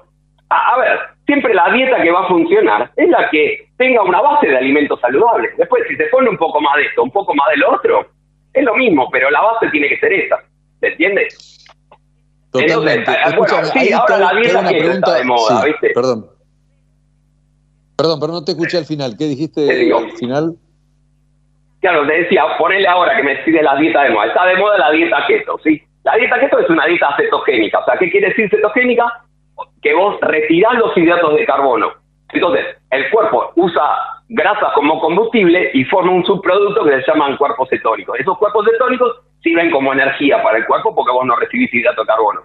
a 0.50 0.78
ver, 0.80 1.15
siempre 1.26 1.54
la 1.54 1.72
dieta 1.72 2.02
que 2.02 2.12
va 2.12 2.26
a 2.26 2.28
funcionar 2.28 2.92
es 2.96 3.10
la 3.10 3.30
que 3.30 3.68
tenga 3.78 4.04
una 4.04 4.22
base 4.22 4.48
de 4.48 4.58
alimentos 4.58 5.00
saludables. 5.02 5.56
Después, 5.58 5.84
si 5.88 5.96
se 5.96 6.06
pone 6.06 6.30
un 6.30 6.38
poco 6.38 6.62
más 6.62 6.76
de 6.78 6.84
esto, 6.84 7.04
un 7.04 7.12
poco 7.12 7.34
más 7.34 7.50
de 7.52 7.58
lo 7.58 7.74
otro, 7.74 8.08
es 8.54 8.64
lo 8.64 8.76
mismo, 8.76 9.10
pero 9.12 9.30
la 9.30 9.42
base 9.42 9.70
tiene 9.70 9.90
que 9.90 10.00
ser 10.00 10.14
esa. 10.14 10.38
¿Se 10.80 10.88
entiende? 10.88 11.28
Totalmente. 12.52 13.12
Entonces, 13.26 13.70
sí, 13.72 13.92
ahora 13.92 14.18
la 14.18 14.34
dieta 14.34 14.68
que 14.70 14.78
está 14.78 15.16
de 15.16 15.24
moda, 15.26 15.66
¿viste? 15.66 15.92
Perdón. 15.94 16.28
Perdón, 17.98 18.20
pero 18.20 18.34
no 18.34 18.44
te 18.44 18.52
escuché 18.52 18.78
al 18.78 18.86
final. 18.86 19.16
¿Qué 19.18 19.26
dijiste 19.26 19.92
al 19.94 20.12
final? 20.12 20.56
Claro, 21.82 22.08
te 22.08 22.14
decía, 22.14 22.44
ponele 22.58 22.88
ahora 22.88 23.16
que 23.16 23.24
me 23.24 23.36
pide 23.38 23.62
la 23.62 23.76
dieta 23.76 24.04
de 24.04 24.10
moda. 24.12 24.28
Está 24.28 24.46
de 24.46 24.56
moda 24.58 24.78
la 24.78 24.92
dieta 24.92 25.18
keto, 25.28 25.58
¿sí? 25.64 25.82
La 26.04 26.16
dieta 26.16 26.40
keto 26.40 26.60
es 26.60 26.70
una 26.70 26.86
dieta 26.86 27.16
cetogénica. 27.18 27.80
O 27.80 27.86
sea, 27.86 27.98
¿qué 27.98 28.10
quiere 28.10 28.30
decir 28.30 28.50
cetogénica? 28.50 29.26
Que 29.82 29.94
vos 29.94 30.20
retirás 30.22 30.76
los 30.76 30.98
hidratos 30.98 31.36
de 31.36 31.46
carbono 31.46 32.06
entonces, 32.36 32.66
el 32.92 33.10
cuerpo 33.12 33.52
usa 33.56 33.82
grasa 34.28 34.72
como 34.74 35.00
combustible 35.00 35.72
y 35.74 35.86
forma 35.86 36.12
un 36.12 36.26
subproducto 36.26 36.84
que 36.84 37.02
se 37.02 37.12
llaman 37.12 37.38
cuerpos 37.38 37.70
cetónicos. 37.70 38.20
Esos 38.20 38.38
cuerpos 38.38 38.66
cetónicos 38.70 39.22
sirven 39.42 39.72
como 39.72 39.94
energía 39.94 40.42
para 40.42 40.58
el 40.58 40.66
cuerpo 40.66 40.94
porque 40.94 41.14
vos 41.14 41.26
no 41.26 41.38
recibís 41.38 41.74
hidrato 41.74 42.02
de 42.02 42.08
carbono. 42.08 42.42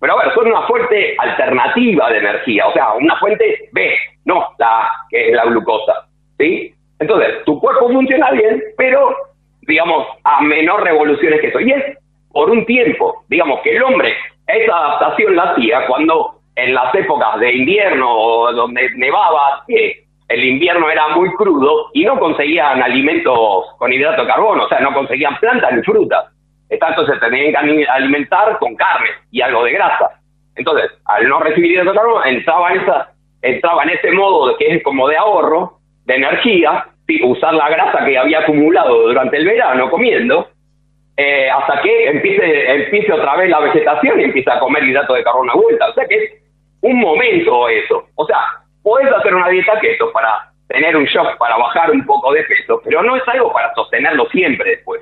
Pero 0.00 0.14
a 0.14 0.24
ver, 0.24 0.34
son 0.34 0.46
una 0.46 0.62
fuente 0.62 1.14
alternativa 1.18 2.10
de 2.10 2.18
energía, 2.18 2.66
o 2.66 2.72
sea, 2.72 2.92
una 2.94 3.16
fuente 3.16 3.68
B, 3.72 3.96
no 4.24 4.48
la 4.58 4.90
que 5.10 5.28
es 5.28 5.34
la 5.34 5.44
glucosa. 5.44 6.06
¿sí? 6.38 6.74
Entonces, 6.98 7.44
tu 7.44 7.60
cuerpo 7.60 7.90
funciona 7.90 8.30
bien, 8.30 8.62
pero, 8.76 9.14
digamos, 9.62 10.06
a 10.24 10.40
menor 10.42 10.84
revoluciones 10.84 11.40
que 11.40 11.48
eso. 11.48 11.60
Y 11.60 11.72
es 11.72 11.98
por 12.32 12.50
un 12.50 12.64
tiempo, 12.66 13.24
digamos, 13.28 13.60
que 13.60 13.76
el 13.76 13.82
hombre 13.82 14.14
esa 14.46 14.76
adaptación 14.76 15.36
la 15.36 15.42
hacía 15.52 15.86
cuando 15.86 16.33
en 16.56 16.74
las 16.74 16.94
épocas 16.94 17.38
de 17.40 17.52
invierno 17.52 18.52
donde 18.52 18.90
nevaba, 18.96 19.64
que 19.66 20.04
el 20.28 20.44
invierno 20.44 20.88
era 20.88 21.08
muy 21.08 21.30
crudo 21.34 21.90
y 21.92 22.04
no 22.04 22.18
conseguían 22.18 22.82
alimentos 22.82 23.66
con 23.78 23.92
hidrato 23.92 24.22
de 24.22 24.28
carbono, 24.28 24.64
o 24.64 24.68
sea, 24.68 24.80
no 24.80 24.92
conseguían 24.94 25.36
plantas 25.38 25.72
ni 25.72 25.82
frutas. 25.82 26.26
Entonces 26.70 27.14
se 27.14 27.20
tenían 27.20 27.52
que 27.52 27.86
alimentar 27.86 28.58
con 28.58 28.74
carne 28.74 29.08
y 29.30 29.40
algo 29.42 29.64
de 29.64 29.72
grasa. 29.72 30.20
Entonces, 30.56 30.90
al 31.04 31.28
no 31.28 31.40
recibir 31.40 31.72
hidrato 31.72 31.90
de 31.90 31.96
carbono, 31.96 32.24
entraba 32.24 32.72
en, 32.72 32.80
esa, 32.80 33.12
entraba 33.42 33.82
en 33.82 33.90
ese 33.90 34.10
modo 34.12 34.56
que 34.56 34.76
es 34.76 34.82
como 34.82 35.08
de 35.08 35.16
ahorro, 35.16 35.78
de 36.06 36.14
energía, 36.14 36.86
usar 37.22 37.54
la 37.54 37.68
grasa 37.68 38.04
que 38.04 38.16
había 38.16 38.40
acumulado 38.40 39.08
durante 39.08 39.36
el 39.36 39.44
verano 39.44 39.90
comiendo, 39.90 40.48
eh, 41.16 41.48
hasta 41.50 41.80
que 41.82 42.08
empiece, 42.08 42.74
empiece 42.74 43.12
otra 43.12 43.36
vez 43.36 43.50
la 43.50 43.60
vegetación 43.60 44.20
y 44.20 44.24
empieza 44.24 44.54
a 44.54 44.58
comer 44.58 44.84
hidrato 44.84 45.14
de 45.14 45.22
carbono 45.22 45.52
a 45.52 45.56
vuelta. 45.56 45.90
O 45.90 45.94
sea 45.94 46.06
que 46.06 46.43
un 46.84 47.00
momento 47.00 47.68
eso. 47.68 48.06
O 48.14 48.26
sea, 48.26 48.38
puedes 48.82 49.10
hacer 49.12 49.34
una 49.34 49.48
dieta 49.48 49.80
keto 49.80 50.12
para 50.12 50.50
tener 50.68 50.96
un 50.96 51.04
shock, 51.04 51.38
para 51.38 51.56
bajar 51.56 51.90
un 51.90 52.04
poco 52.04 52.32
de 52.32 52.42
peso, 52.44 52.80
pero 52.84 53.02
no 53.02 53.16
es 53.16 53.22
algo 53.28 53.52
para 53.52 53.74
sostenerlo 53.74 54.28
siempre 54.30 54.70
después. 54.70 55.00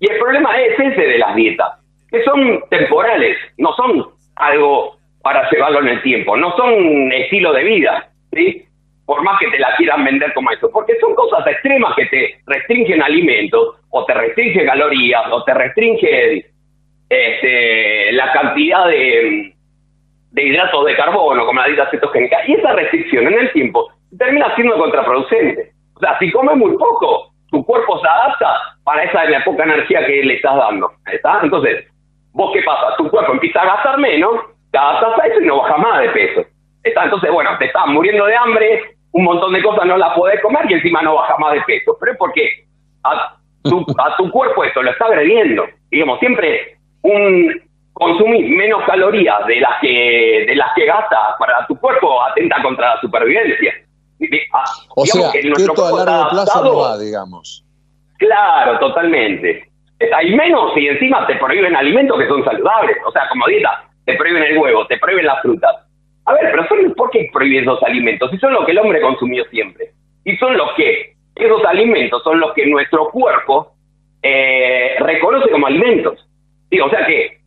Y 0.00 0.10
el 0.10 0.18
problema 0.18 0.60
es 0.60 0.78
ese 0.78 1.00
de 1.00 1.18
las 1.18 1.34
dietas, 1.36 1.78
que 2.10 2.22
son 2.24 2.60
temporales, 2.68 3.36
no 3.58 3.72
son 3.74 4.06
algo 4.36 4.96
para 5.22 5.48
llevarlo 5.50 5.80
en 5.80 5.88
el 5.88 6.02
tiempo, 6.02 6.36
no 6.36 6.56
son 6.56 7.12
estilo 7.12 7.52
de 7.52 7.64
vida, 7.64 8.08
¿sí? 8.32 8.64
Por 9.06 9.22
más 9.22 9.38
que 9.38 9.50
te 9.50 9.58
la 9.58 9.76
quieran 9.76 10.04
vender 10.04 10.32
como 10.32 10.50
eso, 10.50 10.68
porque 10.72 10.98
son 11.00 11.14
cosas 11.14 11.46
extremas 11.46 11.94
que 11.94 12.06
te 12.06 12.40
restringen 12.46 13.02
alimentos, 13.02 13.76
o 13.90 14.04
te 14.04 14.14
restringen 14.14 14.66
calorías, 14.66 15.22
o 15.30 15.44
te 15.44 15.54
restringen 15.54 16.44
este, 17.08 18.12
la 18.12 18.32
cantidad 18.32 18.86
de, 18.86 19.54
de 20.32 20.42
hidratos 20.42 20.86
de 20.86 20.96
carbono, 20.96 21.44
como 21.46 21.60
la 21.60 21.66
dieta 21.66 21.90
cetogénica, 21.90 22.38
y 22.46 22.54
esa 22.54 22.72
restricción 22.72 23.26
en 23.26 23.38
el 23.40 23.52
tiempo 23.52 23.90
termina 24.18 24.54
siendo 24.54 24.78
contraproducente. 24.78 25.72
O 25.96 26.00
sea, 26.00 26.18
si 26.18 26.30
comes 26.30 26.56
muy 26.56 26.76
poco, 26.76 27.32
tu 27.50 27.64
cuerpo 27.64 27.98
se 28.00 28.08
adapta 28.08 28.56
para 28.84 29.04
esa 29.04 29.44
poca 29.44 29.64
energía 29.64 30.06
que 30.06 30.22
le 30.22 30.34
estás 30.34 30.56
dando. 30.56 30.90
¿está? 31.12 31.40
Entonces, 31.42 31.86
¿vos 32.32 32.52
qué 32.52 32.62
pasa? 32.62 32.96
Tu 32.96 33.10
cuerpo 33.10 33.32
empieza 33.32 33.60
a 33.62 33.76
gastar 33.76 33.98
menos 33.98 34.40
te 34.70 34.78
a 34.78 35.26
eso 35.26 35.40
y 35.40 35.46
no 35.46 35.58
bajas 35.58 35.78
más 35.78 36.00
de 36.00 36.08
peso. 36.10 36.42
Está, 36.82 37.04
entonces, 37.04 37.30
bueno, 37.30 37.50
te 37.58 37.66
estás 37.66 37.86
muriendo 37.88 38.24
de 38.26 38.36
hambre, 38.36 38.96
un 39.12 39.24
montón 39.24 39.52
de 39.52 39.62
cosas 39.62 39.84
no 39.86 39.96
las 39.96 40.14
podés 40.14 40.40
comer 40.40 40.64
y 40.68 40.74
encima 40.74 41.02
no 41.02 41.16
bajas 41.16 41.38
más 41.38 41.52
de 41.54 41.62
peso. 41.62 41.96
Pero 41.98 42.12
es 42.12 42.18
porque 42.18 42.64
a 43.04 43.36
tu, 43.64 43.84
a 43.98 44.16
tu 44.16 44.30
cuerpo 44.30 44.64
esto 44.64 44.82
lo 44.82 44.90
está 44.90 45.06
agrediendo. 45.06 45.66
Digamos, 45.90 46.20
siempre 46.20 46.76
un 47.02 47.60
consumir 48.00 48.48
menos 48.56 48.82
calorías 48.86 49.46
de 49.46 49.60
las 49.60 49.78
que 49.82 50.44
de 50.48 50.56
las 50.56 50.72
que 50.74 50.86
gasta 50.86 51.36
para 51.38 51.66
tu 51.66 51.78
cuerpo 51.78 52.22
atenta 52.22 52.62
contra 52.62 52.94
la 52.94 53.00
supervivencia. 53.00 53.74
Ah, 54.52 54.64
o 54.96 55.04
sea, 55.04 55.30
que, 55.32 55.40
esto 55.40 55.84
a 55.86 56.04
largo 56.04 56.30
plazo 56.30 56.64
no 56.64 56.76
va, 56.78 56.98
digamos. 56.98 57.62
Claro, 58.18 58.78
totalmente. 58.78 59.68
Hay 60.14 60.34
menos 60.34 60.72
y 60.76 60.88
encima 60.88 61.26
te 61.26 61.36
prohíben 61.36 61.76
alimentos 61.76 62.18
que 62.18 62.26
son 62.26 62.42
saludables. 62.42 62.96
O 63.06 63.12
sea, 63.12 63.28
como 63.28 63.46
dieta, 63.46 63.84
te 64.06 64.14
prohíben 64.14 64.44
el 64.44 64.58
huevo, 64.58 64.86
te 64.86 64.98
prohíben 64.98 65.26
las 65.26 65.42
frutas. 65.42 65.76
A 66.24 66.32
ver, 66.32 66.50
pero 66.50 66.66
son, 66.68 66.94
¿por 66.94 67.10
qué 67.10 67.28
prohíben 67.32 67.64
esos 67.64 67.82
alimentos? 67.82 68.30
Si 68.30 68.38
son 68.38 68.54
lo 68.54 68.64
que 68.64 68.72
el 68.72 68.78
hombre 68.78 69.00
consumió 69.02 69.44
siempre. 69.50 69.90
Y 70.24 70.36
son 70.36 70.56
los 70.56 70.72
que, 70.72 71.14
esos 71.34 71.64
alimentos 71.66 72.22
son 72.22 72.40
los 72.40 72.52
que 72.54 72.66
nuestro 72.66 73.10
cuerpo 73.10 73.74
eh, 74.22 74.96
reconoce 75.00 75.50
como 75.50 75.66
alimentos. 75.66 76.26
Sí, 76.70 76.80
o 76.80 76.88
sea 76.88 77.06
que, 77.06 77.39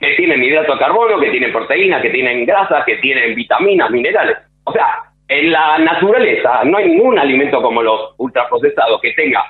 que 0.00 0.14
tienen 0.14 0.42
hidrato 0.42 0.72
de 0.72 0.78
carbono, 0.78 1.20
que 1.20 1.30
tienen 1.30 1.52
proteínas, 1.52 2.00
que 2.00 2.10
tienen 2.10 2.46
grasas, 2.46 2.84
que 2.86 2.96
tienen 2.96 3.34
vitaminas, 3.34 3.90
minerales. 3.90 4.38
O 4.64 4.72
sea, 4.72 5.04
en 5.28 5.52
la 5.52 5.78
naturaleza 5.78 6.64
no 6.64 6.78
hay 6.78 6.88
ningún 6.88 7.18
alimento 7.18 7.62
como 7.62 7.82
los 7.82 8.14
ultraprocesados 8.16 9.00
que 9.00 9.12
tenga 9.12 9.44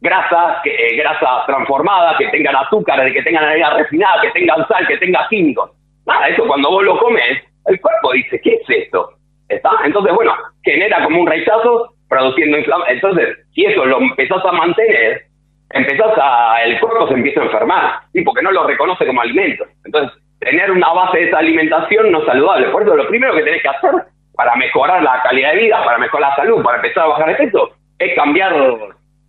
grasas, 0.00 0.62
que, 0.64 0.70
eh, 0.70 0.96
grasas 0.96 1.46
transformadas, 1.46 2.16
que 2.16 2.28
tengan 2.28 2.56
azúcar, 2.56 3.12
que 3.12 3.22
tengan 3.22 3.44
energía 3.44 3.70
refinada, 3.70 4.22
que 4.22 4.30
tengan 4.30 4.66
sal, 4.66 4.86
que 4.88 4.96
tengan 4.96 5.28
químicos. 5.28 5.70
Nada, 6.06 6.28
eso 6.28 6.46
cuando 6.46 6.70
vos 6.70 6.82
lo 6.82 6.98
comes, 6.98 7.42
el 7.66 7.80
cuerpo 7.80 8.12
dice, 8.12 8.40
¿qué 8.42 8.54
es 8.54 8.84
esto? 8.84 9.10
¿Está? 9.48 9.70
Entonces, 9.84 10.14
bueno, 10.14 10.34
genera 10.64 11.04
como 11.04 11.20
un 11.20 11.26
rechazo 11.26 11.92
produciendo 12.08 12.58
inflamación. 12.58 12.96
Entonces, 12.96 13.38
si 13.52 13.66
eso 13.66 13.84
lo 13.84 13.98
empezás 13.98 14.44
a 14.44 14.52
mantener, 14.52 15.22
empezás 15.70 16.12
a, 16.20 16.62
el 16.64 16.78
cuerpo 16.80 17.08
se 17.08 17.14
empieza 17.14 17.40
a 17.40 17.44
enfermar, 17.44 18.00
¿sí? 18.12 18.22
porque 18.22 18.42
no 18.42 18.52
lo 18.52 18.66
reconoce 18.66 19.06
como 19.06 19.20
alimento. 19.20 19.64
Entonces, 19.84 20.12
tener 20.38 20.70
una 20.70 20.92
base 20.92 21.18
de 21.18 21.24
esa 21.28 21.38
alimentación 21.38 22.10
no 22.10 22.20
es 22.20 22.26
saludable. 22.26 22.68
Por 22.70 22.82
eso, 22.82 22.96
lo 22.96 23.08
primero 23.08 23.34
que 23.34 23.42
tenés 23.42 23.62
que 23.62 23.68
hacer 23.68 23.90
para 24.34 24.56
mejorar 24.56 25.02
la 25.02 25.22
calidad 25.22 25.52
de 25.52 25.60
vida, 25.60 25.84
para 25.84 25.98
mejorar 25.98 26.30
la 26.30 26.36
salud, 26.36 26.62
para 26.62 26.76
empezar 26.76 27.04
a 27.04 27.08
bajar 27.08 27.28
de 27.28 27.34
peso, 27.34 27.70
es 27.98 28.14
cambiar 28.16 28.54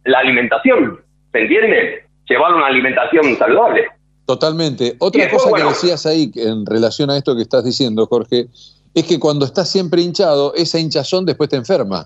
la 0.05 0.19
alimentación. 0.19 0.99
¿Se 1.31 1.39
entiende? 1.39 2.05
Llevar 2.27 2.53
una 2.53 2.67
alimentación 2.67 3.35
saludable. 3.35 3.87
Totalmente. 4.25 4.95
Otra 4.99 5.29
cosa 5.29 5.51
que 5.53 5.63
decías 5.63 6.05
ahí 6.05 6.31
en 6.35 6.65
relación 6.65 7.09
a 7.09 7.17
esto 7.17 7.35
que 7.35 7.41
estás 7.41 7.65
diciendo, 7.65 8.05
Jorge, 8.05 8.45
es 8.93 9.05
que 9.05 9.19
cuando 9.19 9.45
estás 9.45 9.69
siempre 9.69 10.01
hinchado, 10.01 10.53
esa 10.55 10.79
hinchazón 10.79 11.25
después 11.25 11.49
te 11.49 11.57
enferma. 11.57 12.05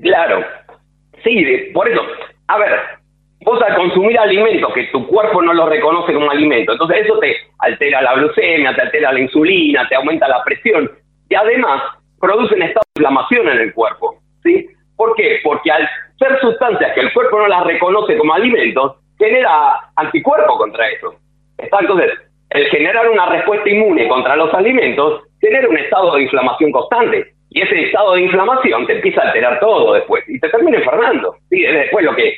Claro. 0.00 0.44
Sí, 1.22 1.44
por 1.74 1.88
eso. 1.88 2.00
A 2.48 2.58
ver, 2.58 2.80
vos 3.44 3.60
al 3.62 3.76
consumir 3.76 4.18
alimentos 4.18 4.72
que 4.74 4.84
tu 4.84 5.06
cuerpo 5.06 5.42
no 5.42 5.52
los 5.52 5.68
reconoce 5.68 6.12
como 6.12 6.30
alimento, 6.30 6.72
entonces 6.72 7.04
eso 7.04 7.18
te 7.18 7.36
altera 7.58 8.02
la 8.02 8.14
glucemia, 8.14 8.74
te 8.74 8.82
altera 8.82 9.12
la 9.12 9.20
insulina, 9.20 9.86
te 9.88 9.94
aumenta 9.94 10.28
la 10.28 10.42
presión 10.44 10.90
y 11.28 11.34
además 11.34 11.82
produce 12.20 12.54
un 12.54 12.62
estado 12.62 12.84
de 12.94 13.02
inflamación 13.02 13.48
en 13.48 13.58
el 13.58 13.74
cuerpo. 13.74 14.18
¿sí? 14.42 14.66
¿Por 14.96 15.14
qué? 15.14 15.40
Porque 15.44 15.70
al 15.70 15.88
ser 16.18 16.40
sustancias 16.40 16.92
que 16.94 17.00
el 17.00 17.12
cuerpo 17.12 17.38
no 17.38 17.48
las 17.48 17.64
reconoce 17.64 18.16
como 18.16 18.34
alimentos, 18.34 18.96
genera 19.18 19.90
anticuerpos 19.96 20.58
contra 20.58 20.88
eso. 20.88 21.14
Entonces, 21.58 22.12
el 22.50 22.66
generar 22.68 23.08
una 23.10 23.26
respuesta 23.26 23.68
inmune 23.68 24.08
contra 24.08 24.36
los 24.36 24.52
alimentos 24.54 25.22
genera 25.40 25.68
un 25.68 25.76
estado 25.76 26.14
de 26.14 26.22
inflamación 26.22 26.72
constante. 26.72 27.34
Y 27.50 27.62
ese 27.62 27.84
estado 27.84 28.14
de 28.14 28.22
inflamación 28.22 28.86
te 28.86 28.94
empieza 28.94 29.22
a 29.22 29.28
alterar 29.28 29.60
todo 29.60 29.94
después 29.94 30.24
y 30.28 30.38
te 30.38 30.48
termina 30.48 30.78
enfermando. 30.78 31.36
¿sí? 31.48 31.64
Es 31.64 31.72
después 31.72 32.04
lo 32.04 32.14
que, 32.14 32.34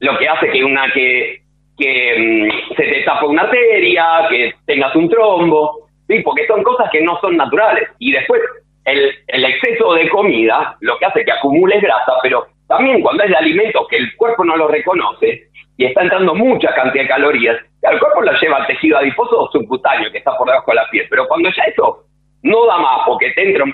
lo 0.00 0.16
que 0.18 0.28
hace 0.28 0.50
que 0.50 0.64
una 0.64 0.92
que, 0.92 1.40
que 1.76 2.16
mm, 2.18 2.74
se 2.76 2.82
te 2.82 3.02
tape 3.02 3.26
una 3.26 3.42
arteria, 3.42 4.26
que 4.30 4.54
tengas 4.66 4.94
un 4.94 5.08
trombo, 5.08 5.88
¿sí? 6.06 6.20
porque 6.20 6.46
son 6.46 6.62
cosas 6.62 6.88
que 6.90 7.02
no 7.02 7.18
son 7.20 7.36
naturales. 7.36 7.88
Y 7.98 8.12
después 8.12 8.40
el, 8.84 9.12
el 9.26 9.44
exceso 9.44 9.94
de 9.94 10.08
comida 10.08 10.76
lo 10.80 10.98
que 10.98 11.06
hace 11.06 11.24
que 11.24 11.32
acumules 11.32 11.82
grasa, 11.82 12.12
pero 12.22 12.46
también 12.68 13.02
cuando 13.02 13.24
es 13.24 13.30
de 13.30 13.36
alimentos 13.36 13.86
que 13.88 13.96
el 13.96 14.14
cuerpo 14.16 14.44
no 14.44 14.56
lo 14.56 14.68
reconoce, 14.68 15.48
y 15.76 15.86
está 15.86 16.02
entrando 16.02 16.34
mucha 16.34 16.72
cantidad 16.74 17.02
de 17.02 17.08
calorías, 17.08 17.56
el 17.82 17.98
cuerpo 17.98 18.22
lo 18.22 18.32
lleva 18.40 18.58
al 18.58 18.66
tejido 18.66 18.98
adiposo 18.98 19.48
subcutáneo 19.52 20.10
que 20.10 20.18
está 20.18 20.36
por 20.36 20.46
debajo 20.46 20.70
de 20.70 20.76
la 20.76 20.88
piel. 20.90 21.06
Pero 21.10 21.26
cuando 21.26 21.50
ya 21.50 21.64
eso 21.64 22.04
no 22.42 22.66
da 22.66 22.78
más 22.78 23.00
porque 23.06 23.30
te 23.32 23.48
entra, 23.48 23.64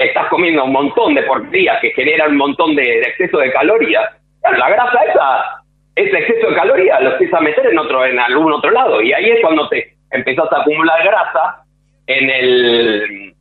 estás 0.00 0.28
comiendo 0.28 0.64
un 0.64 0.72
montón 0.72 1.14
de 1.14 1.22
porquerías 1.22 1.80
que 1.80 1.90
generan 1.90 2.32
un 2.32 2.38
montón 2.38 2.74
de, 2.74 3.00
exceso 3.00 3.38
de 3.38 3.52
calorías, 3.52 4.04
la 4.42 4.70
grasa 4.70 4.98
esa, 5.04 5.62
ese 5.94 6.18
exceso 6.18 6.48
de 6.48 6.56
calorías 6.56 7.02
lo 7.02 7.12
empieza 7.12 7.36
a 7.36 7.42
meter 7.42 7.66
en 7.66 7.78
otro, 7.78 8.04
en 8.06 8.18
algún 8.18 8.52
otro 8.52 8.70
lado. 8.70 9.02
Y 9.02 9.12
ahí 9.12 9.30
es 9.30 9.40
cuando 9.42 9.68
te 9.68 9.94
empezás 10.10 10.50
a 10.52 10.62
acumular 10.62 11.04
grasa 11.04 11.64
en 12.06 12.30
el, 12.30 13.34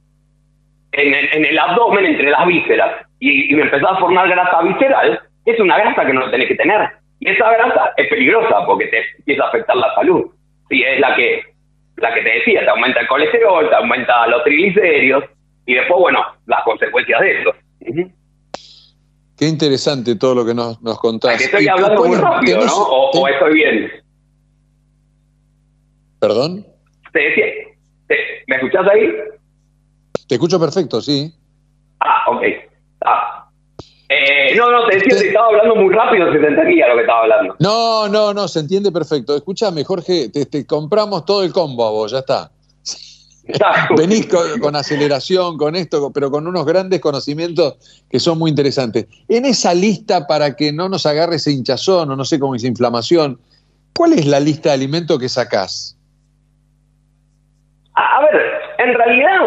en 0.91 1.45
el, 1.45 1.59
abdomen, 1.59 2.05
entre 2.05 2.29
las 2.29 2.45
vísceras. 2.45 3.05
Y, 3.19 3.53
y 3.53 3.55
me 3.55 3.63
empezás 3.63 3.91
a 3.91 3.99
formar 3.99 4.27
grasa 4.27 4.61
visceral, 4.61 5.19
es 5.45 5.59
una 5.59 5.77
grasa 5.77 6.05
que 6.05 6.13
no 6.13 6.29
tenés 6.29 6.49
que 6.49 6.55
tener. 6.55 6.89
Y 7.21 7.29
esa 7.29 7.51
grasa 7.51 7.93
es 7.95 8.07
peligrosa 8.07 8.65
porque 8.65 8.87
te 8.87 9.03
empieza 9.17 9.45
a 9.45 9.47
afectar 9.47 9.77
la 9.77 9.93
salud. 9.95 10.25
Sí, 10.69 10.83
es 10.83 10.99
la 10.99 11.15
que, 11.15 11.41
la 11.97 12.13
que 12.13 12.21
te 12.21 12.29
decía, 12.29 12.61
te 12.61 12.69
aumenta 12.69 12.99
el 12.99 13.07
colesterol, 13.07 13.69
te 13.69 13.75
aumenta 13.75 14.27
los 14.27 14.43
triglicéridos 14.43 15.23
y 15.69 15.75
después, 15.75 15.99
bueno, 15.99 16.19
las 16.47 16.63
consecuencias 16.63 17.21
de 17.21 17.41
eso. 17.41 17.51
Qué 19.37 19.47
interesante 19.47 20.15
todo 20.15 20.33
lo 20.33 20.43
que 20.43 20.55
nos, 20.55 20.81
nos 20.81 20.97
contás. 20.97 21.39
estoy 21.39 21.67
hablando 21.67 22.05
muy 22.05 22.17
rápido, 22.17 22.65
¿no? 22.65 22.75
O, 22.75 23.27
estoy 23.27 23.53
bien? 23.53 23.91
¿Perdón? 26.19 26.65
Te 27.13 27.19
decía, 27.19 27.45
¿me 28.47 28.55
escuchás 28.55 28.87
ahí? 28.91 29.13
Te 30.27 30.35
escucho 30.35 30.59
perfecto, 30.59 31.01
sí. 31.01 31.31
Ah, 31.99 32.31
ok. 32.31 32.41
Ah, 33.05 33.47
eh, 34.09 34.55
no, 34.55 34.71
no, 34.71 34.87
te 34.87 34.95
decía 34.95 35.19
que 35.19 35.27
estaba 35.27 35.49
hablando 35.49 35.75
muy 35.75 35.93
rápido, 35.93 36.33
se 36.33 36.39
te 36.39 36.47
entendía 36.47 36.87
lo 36.87 36.95
que 36.95 37.01
estaba 37.01 37.21
hablando. 37.21 37.55
No, 37.59 38.09
no, 38.09 38.33
no, 38.33 38.47
se 38.47 38.61
entiende 38.61 38.91
perfecto. 38.91 39.35
Escúchame, 39.35 39.83
Jorge, 39.83 40.29
te, 40.29 40.65
compramos 40.65 41.25
todo 41.25 41.43
el 41.43 41.53
combo 41.53 41.85
a 41.85 41.91
vos, 41.91 42.11
ya 42.11 42.19
está. 42.19 42.49
Venís 43.97 44.27
con, 44.27 44.75
aceleración, 44.75 45.57
con 45.57 45.75
esto, 45.75 46.11
pero 46.13 46.29
con 46.29 46.47
unos 46.47 46.65
grandes 46.65 46.99
conocimientos 46.99 48.03
que 48.09 48.19
son 48.19 48.37
muy 48.37 48.49
interesantes. 48.49 49.07
En 49.27 49.45
esa 49.45 49.73
lista, 49.73 50.27
para 50.27 50.55
que 50.55 50.71
no 50.71 50.87
nos 50.87 51.05
agarre 51.05 51.37
ese 51.37 51.51
hinchazón 51.51 52.11
o 52.11 52.15
no 52.15 52.25
sé 52.25 52.39
cómo 52.39 52.55
es 52.55 52.63
inflamación, 52.63 53.39
¿cuál 53.95 54.13
es 54.13 54.25
la 54.25 54.39
lista 54.39 54.69
de 54.69 54.75
alimentos 54.75 55.17
que 55.19 55.29
sacás? 55.29 55.97
A 57.95 58.21
ver, 58.21 58.41
en 58.77 58.93
realidad 58.93 59.39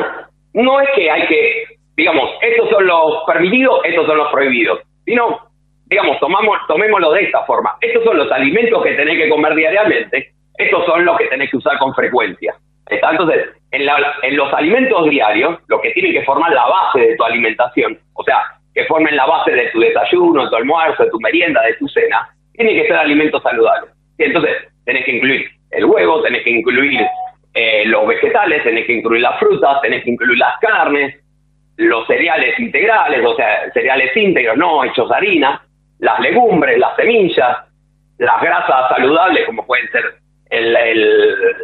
no 0.52 0.80
es 0.80 0.88
que 0.94 1.10
hay 1.10 1.26
que 1.28 1.72
digamos, 1.96 2.30
estos 2.40 2.70
son 2.70 2.86
los 2.86 3.24
permitidos, 3.26 3.80
estos 3.84 4.06
son 4.06 4.18
los 4.18 4.32
prohibidos. 4.32 4.80
Sino, 5.04 5.40
digamos, 5.86 6.18
tomamos, 6.20 6.58
tomémoslo 6.68 7.12
de 7.12 7.24
esta 7.24 7.44
forma. 7.44 7.76
Estos 7.80 8.04
son 8.04 8.18
los 8.18 8.30
alimentos 8.30 8.82
que 8.82 8.94
tenés 8.94 9.16
que 9.16 9.28
comer 9.28 9.54
diariamente, 9.54 10.32
estos 10.58 10.84
son 10.86 11.04
los 11.04 11.16
que 11.18 11.26
tenés 11.26 11.50
que 11.50 11.56
usar 11.56 11.78
con 11.78 11.94
frecuencia. 11.94 12.54
Entonces, 12.88 13.50
en, 13.72 13.88
en 14.22 14.36
los 14.36 14.52
alimentos 14.52 15.08
diarios, 15.08 15.58
lo 15.66 15.80
que 15.80 15.90
tiene 15.92 16.12
que 16.12 16.24
formar 16.24 16.52
la 16.52 16.66
base 16.66 17.00
de 17.00 17.16
tu 17.16 17.24
alimentación, 17.24 17.98
o 18.14 18.22
sea, 18.22 18.42
que 18.74 18.84
formen 18.84 19.16
la 19.16 19.26
base 19.26 19.50
de 19.50 19.68
tu 19.70 19.80
desayuno, 19.80 20.44
de 20.44 20.50
tu 20.50 20.56
almuerzo, 20.56 21.04
de 21.04 21.10
tu 21.10 21.20
merienda, 21.20 21.62
de 21.62 21.74
tu 21.74 21.88
cena, 21.88 22.28
tiene 22.52 22.74
que 22.74 22.86
ser 22.86 22.96
alimentos 22.96 23.42
saludables. 23.42 23.90
Y 24.18 24.24
entonces, 24.24 24.52
tenés 24.84 25.04
que 25.04 25.16
incluir 25.16 25.50
el 25.70 25.84
huevo, 25.86 26.22
tenés 26.22 26.42
que 26.42 26.50
incluir 26.50 27.00
eh, 27.54 27.84
los 27.86 28.06
vegetales, 28.06 28.62
tenés 28.62 28.86
que 28.86 28.94
incluir 28.94 29.22
las 29.22 29.38
frutas, 29.38 29.80
tenés 29.80 30.04
que 30.04 30.10
incluir 30.10 30.38
las 30.38 30.58
carnes, 30.58 31.16
los 31.76 32.06
cereales 32.06 32.58
integrales, 32.58 33.24
o 33.24 33.34
sea, 33.34 33.70
cereales 33.72 34.14
íntegros, 34.16 34.56
no 34.56 34.84
hechos 34.84 35.08
de 35.08 35.16
harina, 35.16 35.62
las 35.98 36.20
legumbres, 36.20 36.78
las 36.78 36.94
semillas, 36.96 37.58
las 38.18 38.42
grasas 38.42 38.88
saludables 38.90 39.46
como 39.46 39.66
pueden 39.66 39.90
ser 39.90 40.21
el, 40.52 40.72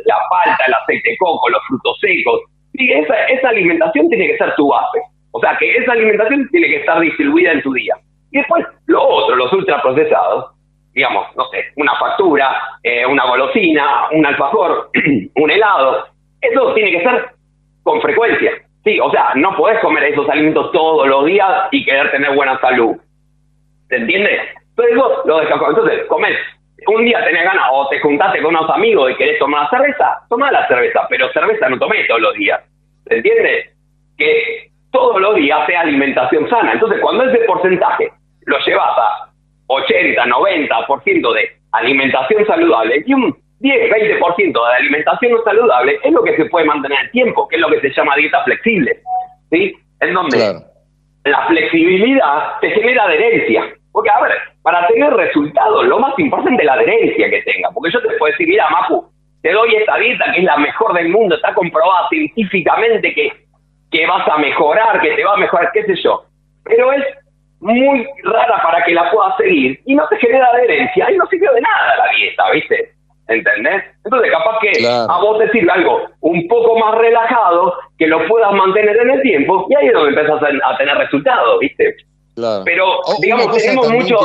la 0.06 0.16
palta, 0.31 0.65
el 0.66 0.74
aceite 0.74 1.10
de 1.10 1.16
coco, 1.19 1.48
los 1.48 1.62
frutos 1.69 1.98
secos. 2.01 2.40
Sí, 2.73 2.90
esa, 2.93 3.15
esa 3.27 3.48
alimentación 3.51 4.09
tiene 4.09 4.28
que 4.28 4.39
ser 4.39 4.55
tu 4.56 4.69
base. 4.69 5.01
O 5.32 5.40
sea, 5.40 5.56
que 5.59 5.77
esa 5.77 5.93
alimentación 5.93 6.48
tiene 6.51 6.69
que 6.69 6.77
estar 6.77 7.01
distribuida 7.01 7.52
en 7.52 7.62
tu 7.62 7.73
día. 7.73 7.94
Y 8.31 8.39
después, 8.39 8.65
lo 8.86 9.02
otro, 9.02 9.36
los 9.36 9.52
ultraprocesados, 9.52 10.52
digamos, 10.93 11.27
no 11.36 11.44
sé, 11.48 11.65
una 11.77 11.94
factura, 11.97 12.60
eh, 12.82 13.06
una 13.06 13.24
golosina, 13.27 14.09
un 14.12 14.27
alfajor, 14.27 14.90
un 15.35 15.51
helado, 15.51 16.06
eso 16.40 16.74
tiene 16.74 16.93
que 16.93 17.02
ser 17.02 17.31
con 17.82 18.01
frecuencia. 18.01 18.52
Sí, 18.85 18.98
o 19.01 19.10
sea, 19.10 19.32
no 19.35 19.56
podés 19.56 19.81
comer 19.81 20.05
esos 20.05 20.28
alimentos 20.28 20.73
todos 20.73 21.06
los 21.06 21.27
días 21.27 21.69
y 21.73 21.85
querer 21.85 22.10
tener 22.10 22.35
buena 22.35 22.59
salud. 22.60 22.97
¿Se 23.89 23.97
entiende? 23.97 24.40
Entonces 24.70 24.97
vos 24.97 25.12
lo 25.24 25.39
dejas 25.39 25.60
Entonces, 25.69 26.06
comes 26.06 26.36
un 26.86 27.05
día 27.05 27.24
tenés 27.24 27.44
ganas 27.44 27.66
o 27.72 27.88
te 27.88 28.00
juntaste 28.00 28.40
con 28.40 28.55
unos 28.55 28.70
amigos 28.70 29.10
y 29.10 29.16
querés 29.16 29.38
tomar 29.38 29.68
cerveza, 29.70 30.20
toma 30.28 30.50
la 30.50 30.66
cerveza, 30.68 31.06
pero 31.09 31.30
cerveza 31.32 31.68
no 31.68 31.78
tomé 31.78 32.05
todos 32.05 32.20
los 32.20 32.34
días. 32.34 32.60
¿Se 33.06 33.16
entiende? 33.16 33.70
Que 34.16 34.70
todos 34.90 35.20
los 35.20 35.36
días 35.36 35.66
sea 35.66 35.80
alimentación 35.80 36.48
sana. 36.48 36.72
Entonces, 36.72 37.00
cuando 37.00 37.24
ese 37.24 37.44
porcentaje 37.44 38.10
lo 38.46 38.59
llevas 38.60 38.98
a 38.98 39.28
80, 39.66 40.24
90% 40.24 41.34
de 41.34 41.50
alimentación 41.72 42.46
saludable 42.46 43.02
y 43.06 43.12
un 43.12 43.36
10, 43.60 43.90
20% 43.90 44.52
de 44.52 44.76
alimentación 44.76 45.32
no 45.32 45.42
saludable 45.42 45.98
es 46.02 46.12
lo 46.12 46.22
que 46.22 46.36
se 46.36 46.44
puede 46.46 46.66
mantener 46.66 46.98
el 47.05 47.10
tiempo, 47.10 47.48
que 47.48 47.56
es 47.56 47.62
lo 47.62 47.68
que 47.68 47.80
se 47.80 47.90
llama 47.90 48.16
dieta 48.16 48.42
flexible. 48.44 48.98
¿Sí? 49.50 49.74
En 50.00 50.14
donde 50.14 50.38
la 51.24 51.46
flexibilidad 51.48 52.60
te 52.60 52.70
genera 52.70 53.05
adherencia. 53.05 53.64
Porque, 53.98 54.10
a 54.10 54.20
ver, 54.20 54.32
para 54.62 54.86
tener 54.86 55.12
resultados, 55.12 55.84
lo 55.84 55.98
más 55.98 56.16
importante 56.20 56.62
es 56.62 56.66
la 56.66 56.74
adherencia 56.74 57.30
que 57.30 57.42
tenga. 57.42 57.68
Porque 57.74 57.90
yo 57.90 58.00
te 58.00 58.16
puedo 58.16 58.30
decir, 58.30 58.46
mira, 58.46 58.70
Mapu, 58.70 59.10
te 59.42 59.50
doy 59.50 59.74
esta 59.74 59.96
dieta 59.96 60.30
que 60.32 60.38
es 60.38 60.44
la 60.44 60.56
mejor 60.56 60.94
del 60.94 61.08
mundo, 61.08 61.34
está 61.34 61.52
comprobada 61.52 62.08
científicamente 62.08 63.12
que, 63.12 63.32
que 63.90 64.06
vas 64.06 64.22
a 64.28 64.38
mejorar, 64.38 65.00
que 65.00 65.16
te 65.16 65.24
va 65.24 65.34
a 65.34 65.38
mejorar, 65.38 65.72
qué 65.74 65.82
sé 65.82 65.96
yo. 65.96 66.22
Pero 66.62 66.92
es 66.92 67.02
muy 67.58 68.06
rara 68.22 68.62
para 68.62 68.84
que 68.84 68.94
la 68.94 69.10
puedas 69.10 69.36
seguir 69.36 69.80
y 69.84 69.96
no 69.96 70.06
te 70.06 70.16
genera 70.18 70.46
adherencia 70.46 71.10
y 71.10 71.16
no 71.16 71.26
sirve 71.26 71.52
de 71.52 71.60
nada 71.60 71.96
la 71.96 72.12
dieta, 72.16 72.50
¿viste? 72.52 72.92
¿Entendés? 73.26 73.82
Entonces, 74.04 74.30
capaz 74.30 74.60
que 74.60 74.86
a 74.86 75.18
vos 75.20 75.40
te 75.40 75.50
sirve 75.50 75.72
algo 75.72 76.08
un 76.20 76.46
poco 76.46 76.78
más 76.78 76.94
relajado, 76.98 77.74
que 77.98 78.06
lo 78.06 78.28
puedas 78.28 78.52
mantener 78.52 78.96
en 78.96 79.10
el 79.10 79.22
tiempo, 79.22 79.66
y 79.68 79.74
ahí 79.74 79.88
es 79.88 79.92
donde 79.92 80.10
empezás 80.10 80.40
a, 80.40 80.76
tener 80.78 80.96
resultados, 80.96 81.58
¿viste? 81.58 81.96
Claro. 82.39 82.62
Pero, 82.65 83.01
digamos, 83.20 83.56
tenemos 83.56 83.90
mucho. 83.90 84.16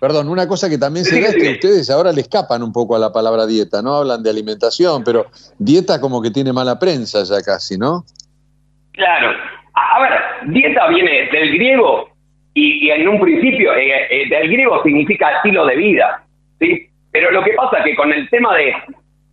Perdón, 0.00 0.28
una 0.28 0.48
cosa 0.48 0.68
que 0.68 0.76
también 0.76 1.04
se 1.06 1.20
ve 1.20 1.28
es 1.28 1.36
que 1.36 1.50
ustedes 1.52 1.88
ahora 1.90 2.12
le 2.12 2.22
escapan 2.22 2.62
un 2.62 2.72
poco 2.72 2.96
a 2.96 2.98
la 2.98 3.12
palabra 3.12 3.46
dieta, 3.46 3.80
¿no? 3.80 3.94
Hablan 3.94 4.22
de 4.22 4.30
alimentación, 4.30 5.04
pero 5.04 5.26
dieta 5.58 6.00
como 6.00 6.20
que 6.20 6.30
tiene 6.30 6.52
mala 6.52 6.76
prensa 6.78 7.22
ya 7.22 7.40
casi, 7.40 7.78
¿no? 7.78 8.04
Claro. 8.92 9.30
A, 9.74 10.00
ver, 10.02 10.12
dieta 10.52 10.88
viene 10.88 11.30
del 11.30 11.54
griego 11.54 12.08
y, 12.52 12.90
en 12.90 13.08
un 13.08 13.20
principio 13.20 13.72
eh, 13.74 14.06
eh, 14.10 14.28
del 14.28 14.48
griego 14.50 14.82
significa 14.82 15.36
estilo 15.36 15.64
de 15.66 15.76
vida, 15.76 16.24
¿sí? 16.58 16.88
Pero 17.12 17.30
lo 17.30 17.44
que 17.44 17.52
pasa 17.52 17.78
es 17.78 17.84
que 17.84 17.94
con 17.94 18.12
el 18.12 18.28
tema 18.28 18.54
de, 18.56 18.74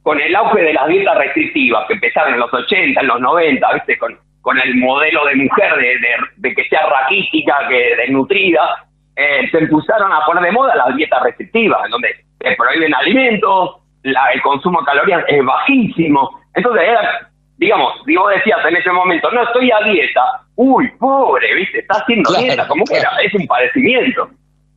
con 0.04 0.22
el 0.22 0.36
auge 0.36 0.62
de 0.62 0.74
las 0.74 0.88
dietas 0.88 1.18
restrictivas 1.18 1.88
que 1.88 1.96
empezaron 1.96 2.36
en 2.36 2.40
los 2.40 2.54
80, 2.54 3.02
en 3.02 3.08
los 3.08 3.20
90, 3.20 3.74
¿viste? 3.74 3.98
Con, 3.98 4.18
con 4.42 4.60
el 4.60 4.76
modelo 4.76 5.26
de 5.26 5.36
mujer 5.36 5.76
de, 5.76 5.98
de, 6.38 6.56
que 6.56 6.64
sea 6.66 6.82
raquítica, 6.88 7.68
que 7.70 7.96
desnutrida, 7.96 8.88
eh, 9.16 9.48
se 9.52 9.60
empezaron 9.60 10.12
a 10.12 10.22
poner 10.26 10.44
de 10.44 10.52
moda 10.52 10.76
las 10.76 10.96
dietas 10.96 11.22
restrictivas, 11.24 11.86
en 11.86 11.92
donde 11.92 12.16
se 12.40 12.56
prohíben 12.56 12.94
alimentos, 12.94 13.78
la, 14.04 14.32
el 14.34 14.42
consumo 14.42 14.80
de 14.80 14.86
calorías 14.86 15.24
es 15.28 15.46
bajísimo. 15.46 16.42
Entonces, 16.56 16.84
era, 16.84 17.30
digamos, 17.58 17.94
digo, 18.06 18.28
decías 18.30 18.66
en 18.66 18.76
ese 18.78 18.92
momento, 18.92 19.30
no 19.32 19.44
estoy 19.44 19.72
a 19.72 19.80
dieta, 19.86 20.42
uy, 20.56 20.90
pobre, 21.00 21.54
¿viste? 21.56 21.80
Está 21.80 22.00
haciendo 22.02 22.34
dieta, 22.34 22.68
como 22.68 22.84
que 22.86 22.98
era, 22.98 23.12
es 23.24 23.34
un 23.36 23.46
padecimiento. 23.46 24.30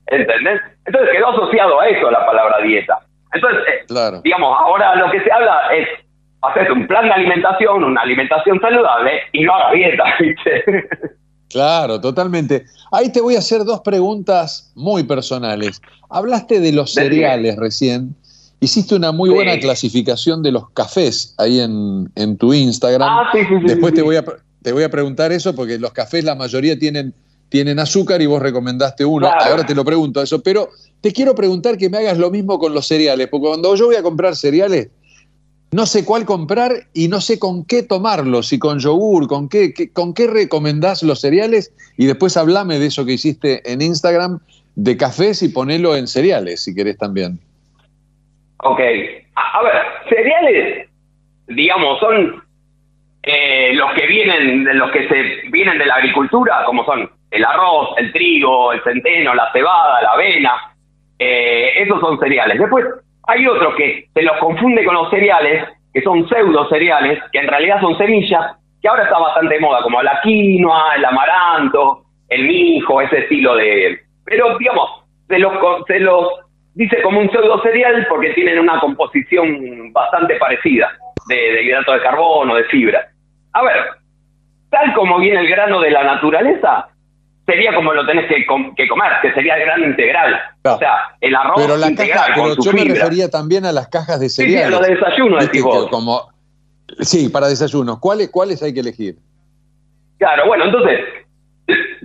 ¿Entendés? 0.06 0.60
Entonces 0.84 1.10
quedó 1.12 1.28
asociado 1.30 1.80
a 1.80 1.88
eso 1.88 2.10
la 2.10 2.26
palabra 2.26 2.58
dieta. 2.58 2.98
Entonces, 3.32 3.62
eh, 3.68 4.20
digamos, 4.22 4.60
ahora 4.60 4.94
lo 4.96 5.10
que 5.10 5.20
se 5.20 5.32
habla 5.32 5.68
es 5.72 5.88
hacer 6.50 6.70
un 6.72 6.86
plan 6.86 7.04
de 7.06 7.12
alimentación, 7.12 7.84
una 7.84 8.02
alimentación 8.02 8.60
saludable 8.60 9.12
y 9.32 9.44
no 9.44 9.54
haga 9.54 9.72
dieta, 9.72 10.04
¿viste? 10.20 10.64
Claro, 11.48 12.00
totalmente. 12.00 12.64
Ahí 12.90 13.12
te 13.12 13.20
voy 13.20 13.36
a 13.36 13.38
hacer 13.38 13.64
dos 13.64 13.80
preguntas 13.80 14.72
muy 14.74 15.04
personales. 15.04 15.80
Hablaste 16.10 16.60
de 16.60 16.72
los 16.72 16.92
cereales 16.92 17.56
recién. 17.56 18.14
Hiciste 18.60 18.94
una 18.94 19.12
muy 19.12 19.30
buena 19.30 19.58
clasificación 19.58 20.42
de 20.42 20.52
los 20.52 20.70
cafés 20.70 21.34
ahí 21.38 21.60
en, 21.60 22.10
en 22.16 22.36
tu 22.38 22.52
Instagram. 22.54 23.08
Ah, 23.08 23.28
sí, 23.32 23.40
sí, 23.46 23.54
Después 23.66 23.94
te 23.94 24.02
voy, 24.02 24.16
a, 24.16 24.24
te 24.62 24.72
voy 24.72 24.84
a 24.84 24.88
preguntar 24.88 25.32
eso 25.32 25.54
porque 25.54 25.78
los 25.78 25.92
cafés 25.92 26.24
la 26.24 26.34
mayoría 26.34 26.78
tienen 26.78 27.14
tienen 27.54 27.78
azúcar 27.78 28.20
y 28.20 28.26
vos 28.26 28.42
recomendaste 28.42 29.04
uno. 29.04 29.28
Ahora 29.28 29.64
te 29.64 29.76
lo 29.76 29.84
pregunto 29.84 30.20
eso, 30.20 30.42
pero 30.42 30.70
te 31.00 31.12
quiero 31.12 31.36
preguntar 31.36 31.78
que 31.78 31.88
me 31.88 31.98
hagas 31.98 32.18
lo 32.18 32.28
mismo 32.28 32.58
con 32.58 32.74
los 32.74 32.88
cereales, 32.88 33.28
porque 33.28 33.46
cuando 33.46 33.76
yo 33.76 33.86
voy 33.86 33.94
a 33.94 34.02
comprar 34.02 34.34
cereales, 34.34 34.88
no 35.74 35.86
sé 35.86 36.04
cuál 36.04 36.24
comprar 36.24 36.70
y 36.94 37.08
no 37.08 37.20
sé 37.20 37.40
con 37.40 37.66
qué 37.66 37.82
tomarlos, 37.82 38.46
si 38.46 38.60
con 38.60 38.78
yogur, 38.78 39.26
con 39.26 39.48
qué, 39.48 39.74
con 39.92 40.14
qué 40.14 40.28
recomendás 40.28 41.02
los 41.02 41.20
cereales 41.20 41.74
y 41.98 42.06
después 42.06 42.36
hablame 42.36 42.78
de 42.78 42.86
eso 42.86 43.04
que 43.04 43.14
hiciste 43.14 43.60
en 43.70 43.82
Instagram 43.82 44.38
de 44.76 44.96
cafés 44.96 45.42
y 45.42 45.48
ponelo 45.48 45.96
en 45.96 46.06
cereales, 46.06 46.62
si 46.62 46.76
querés 46.76 46.96
también. 46.96 47.40
Ok, 48.58 48.78
a, 49.34 49.62
ver, 49.64 49.82
cereales, 50.08 50.88
digamos, 51.48 51.98
son 51.98 52.40
eh, 53.24 53.72
los 53.74 53.92
que 53.94 54.06
vienen, 54.06 54.78
los 54.78 54.92
que 54.92 55.08
se 55.08 55.50
vienen 55.50 55.78
de 55.78 55.86
la 55.86 55.96
agricultura, 55.96 56.62
como 56.66 56.84
son 56.84 57.10
el 57.32 57.44
arroz, 57.44 57.98
el 57.98 58.12
trigo, 58.12 58.72
el 58.72 58.80
centeno, 58.84 59.34
la 59.34 59.50
cebada, 59.52 60.02
la 60.02 60.12
avena, 60.12 60.52
eh, 61.18 61.82
esos 61.82 61.98
son 61.98 62.16
cereales. 62.20 62.60
Después 62.60 62.84
hay 63.26 63.46
otros 63.46 63.74
que 63.76 64.06
se 64.12 64.22
los 64.22 64.36
confunde 64.38 64.84
con 64.84 64.94
los 64.94 65.10
cereales, 65.10 65.68
que 65.92 66.02
son 66.02 66.28
pseudo 66.28 66.68
cereales, 66.68 67.20
que 67.32 67.38
en 67.38 67.48
realidad 67.48 67.80
son 67.80 67.96
semillas, 67.96 68.56
que 68.80 68.88
ahora 68.88 69.04
está 69.04 69.18
bastante 69.18 69.58
moda, 69.60 69.82
como 69.82 70.02
la 70.02 70.20
quinoa, 70.22 70.94
el 70.96 71.04
amaranto, 71.04 72.02
el 72.28 72.44
mijo, 72.44 73.00
ese 73.00 73.20
estilo 73.20 73.56
de... 73.56 73.98
Pero 74.24 74.58
digamos, 74.58 75.04
se 75.28 75.38
los, 75.38 75.52
se 75.86 76.00
los 76.00 76.28
dice 76.74 77.00
como 77.02 77.20
un 77.20 77.30
pseudo 77.30 77.62
cereal 77.62 78.06
porque 78.08 78.30
tienen 78.30 78.58
una 78.58 78.80
composición 78.80 79.92
bastante 79.92 80.36
parecida 80.36 80.90
de, 81.28 81.36
de 81.36 81.62
hidrato 81.62 81.92
de 81.92 82.02
carbono, 82.02 82.56
de 82.56 82.64
fibra. 82.64 83.06
A 83.52 83.62
ver, 83.62 83.76
tal 84.70 84.92
como 84.94 85.18
viene 85.18 85.40
el 85.40 85.48
grano 85.48 85.80
de 85.80 85.90
la 85.90 86.02
naturaleza, 86.02 86.88
sería 87.46 87.74
como 87.74 87.92
lo 87.92 88.06
tenés 88.06 88.26
que, 88.26 88.44
comer, 88.46 89.12
que 89.22 89.32
sería 89.32 89.56
el 89.56 89.62
grano 89.62 89.86
integral. 89.86 90.40
O 90.64 90.78
sea, 90.78 91.16
el 91.20 91.34
arroz 91.34 91.54
pero 91.56 91.76
la 91.76 91.88
integral 91.88 92.26
caja, 92.26 92.32
pero 92.34 92.56
yo 92.62 92.72
me 92.72 92.84
refería 92.84 93.28
también 93.28 93.66
a 93.66 93.72
las 93.72 93.88
cajas 93.88 94.20
de 94.20 94.28
cereales. 94.28 94.62
Sí, 94.62 94.68
sí 94.68 94.74
a 94.74 94.78
los 94.78 94.86
de 94.86 94.94
desayuno, 94.94 95.38
decís 95.38 95.62
vos. 95.62 95.88
Como, 95.88 96.32
sí, 97.00 97.28
para 97.28 97.48
desayunos. 97.48 97.98
¿Cuáles, 97.98 98.30
¿Cuáles 98.30 98.62
hay 98.62 98.72
que 98.72 98.80
elegir? 98.80 99.16
Claro, 100.18 100.46
bueno, 100.46 100.64
entonces, 100.64 101.00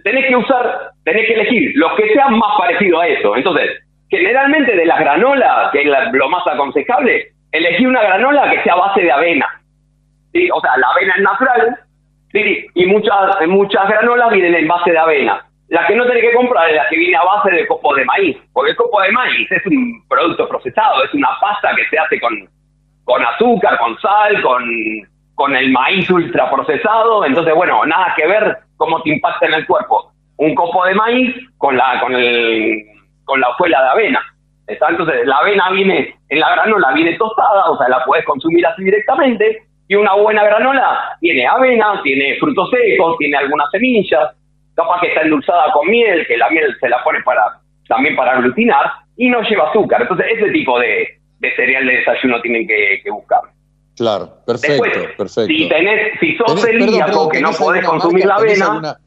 tenés 0.03 0.26
que 0.28 0.36
usar, 0.36 0.91
tenés 1.03 1.26
que 1.28 1.34
elegir 1.34 1.72
los 1.76 1.95
que 1.95 2.14
sean 2.14 2.38
más 2.38 2.57
parecidos 2.57 3.02
a 3.02 3.07
eso. 3.07 3.36
Entonces, 3.36 3.70
generalmente 4.10 4.76
de 4.76 4.86
las 4.86 4.99
granolas, 4.99 5.72
que 5.72 5.82
es 5.82 5.88
lo 6.11 6.30
más 6.30 6.45
aconsejable, 6.48 7.32
elegí 7.52 7.86
una 7.86 8.02
granola 8.02 8.49
que 8.52 8.61
sea 8.64 8.74
a 8.74 8.88
base 8.88 9.02
de 9.02 9.11
avena. 9.11 9.48
¿sí? 10.34 10.49
O 10.52 10.60
sea, 10.61 10.78
la 10.78 10.88
avena 10.88 11.14
es 11.16 11.24
natural, 11.24 11.80
Sí, 12.31 12.68
y 12.76 12.85
muchas, 12.85 13.47
muchas 13.47 13.88
granolas 13.88 14.31
vienen 14.31 14.56
en 14.56 14.68
base 14.68 14.91
de 14.91 14.97
avena. 14.97 15.45
La 15.69 15.85
que 15.85 15.95
no 15.95 16.06
tenés 16.06 16.23
que 16.23 16.34
comprar 16.34 16.69
es 16.69 16.76
la 16.76 16.88
que 16.89 16.97
viene 16.97 17.15
a 17.15 17.23
base 17.23 17.51
de 17.51 17.68
copo 17.68 17.95
de 17.95 18.06
maíz, 18.06 18.38
porque 18.53 18.72
el 18.72 18.77
copo 18.77 19.01
de 19.01 19.11
maíz 19.11 19.51
es 19.51 19.65
un 19.68 20.03
producto 20.07 20.47
procesado, 20.47 21.03
es 21.03 21.14
una 21.14 21.30
pasta 21.39 21.76
que 21.76 21.85
se 21.89 21.97
hace 21.99 22.19
con, 22.19 22.34
con 23.03 23.23
azúcar, 23.23 23.77
con 23.77 23.99
sal, 23.99 24.41
con, 24.41 24.64
con 25.35 25.56
el 25.56 25.72
maíz 25.72 26.10
ultraprocesado. 26.10 27.26
Entonces, 27.26 27.53
bueno, 27.53 27.85
nada 27.85 28.14
que 28.15 28.27
ver 28.27 28.57
cómo 28.77 29.01
te 29.03 29.11
impacta 29.11 29.45
en 29.45 29.53
el 29.53 29.68
cuerpo 29.68 30.11
un 30.38 30.56
copo 30.56 30.85
de 30.85 30.95
maíz 30.95 31.35
con 31.57 31.76
la, 31.76 31.99
con 31.99 32.15
el, 32.15 32.84
con 33.26 33.39
la 33.39 33.49
hojuela 33.49 33.81
de 33.84 33.89
avena. 33.89 34.22
Entonces, 34.68 35.26
la 35.26 35.38
avena 35.38 35.69
viene, 35.72 36.15
en 36.30 36.39
la 36.39 36.49
granola 36.51 36.91
viene 36.93 37.18
tostada, 37.18 37.69
o 37.69 37.77
sea, 37.77 37.89
la 37.89 38.06
puedes 38.06 38.26
consumir 38.26 38.65
así 38.65 38.84
directamente, 38.84 39.64
y 39.90 39.95
una 39.95 40.14
buena 40.14 40.44
granola 40.44 41.18
tiene 41.20 41.48
avena, 41.48 41.99
tiene 42.03 42.38
frutos 42.40 42.70
secos, 42.70 43.18
tiene 43.18 43.38
algunas 43.38 43.70
semillas, 43.72 44.30
capaz 44.76 45.02
que 45.02 45.07
está 45.07 45.22
endulzada 45.24 45.72
con 45.74 45.90
miel, 45.90 46.26
que 46.28 46.38
la 46.38 46.48
miel 46.52 46.78
se 46.80 46.88
la 46.88 47.03
pone 47.03 47.22
para 47.24 47.60
también 47.88 48.16
para 48.16 48.34
aglutinar, 48.34 48.86
y 49.18 49.30
no 49.32 49.41
lleva 49.41 49.68
azúcar. 49.70 50.03
Entonces, 50.03 50.28
ese 50.38 50.52
tipo 50.52 50.80
de, 50.80 51.07
cereal 51.56 51.88
de 51.88 51.94
desayuno 51.94 52.40
tienen 52.41 52.68
que, 52.68 53.02
buscar. 53.11 53.41
Claro, 53.98 54.32
perfecto, 54.45 54.84
perfecto. 55.18 55.48
Si, 55.48 55.68
tenés, 55.68 56.20
si 56.20 56.38
sos 56.38 56.61
celíaco, 56.61 57.28
que 57.30 57.41
no 57.41 57.52
podés 57.52 57.84
consumir 57.84 58.26
la 58.26 58.36
avena... 58.36 58.98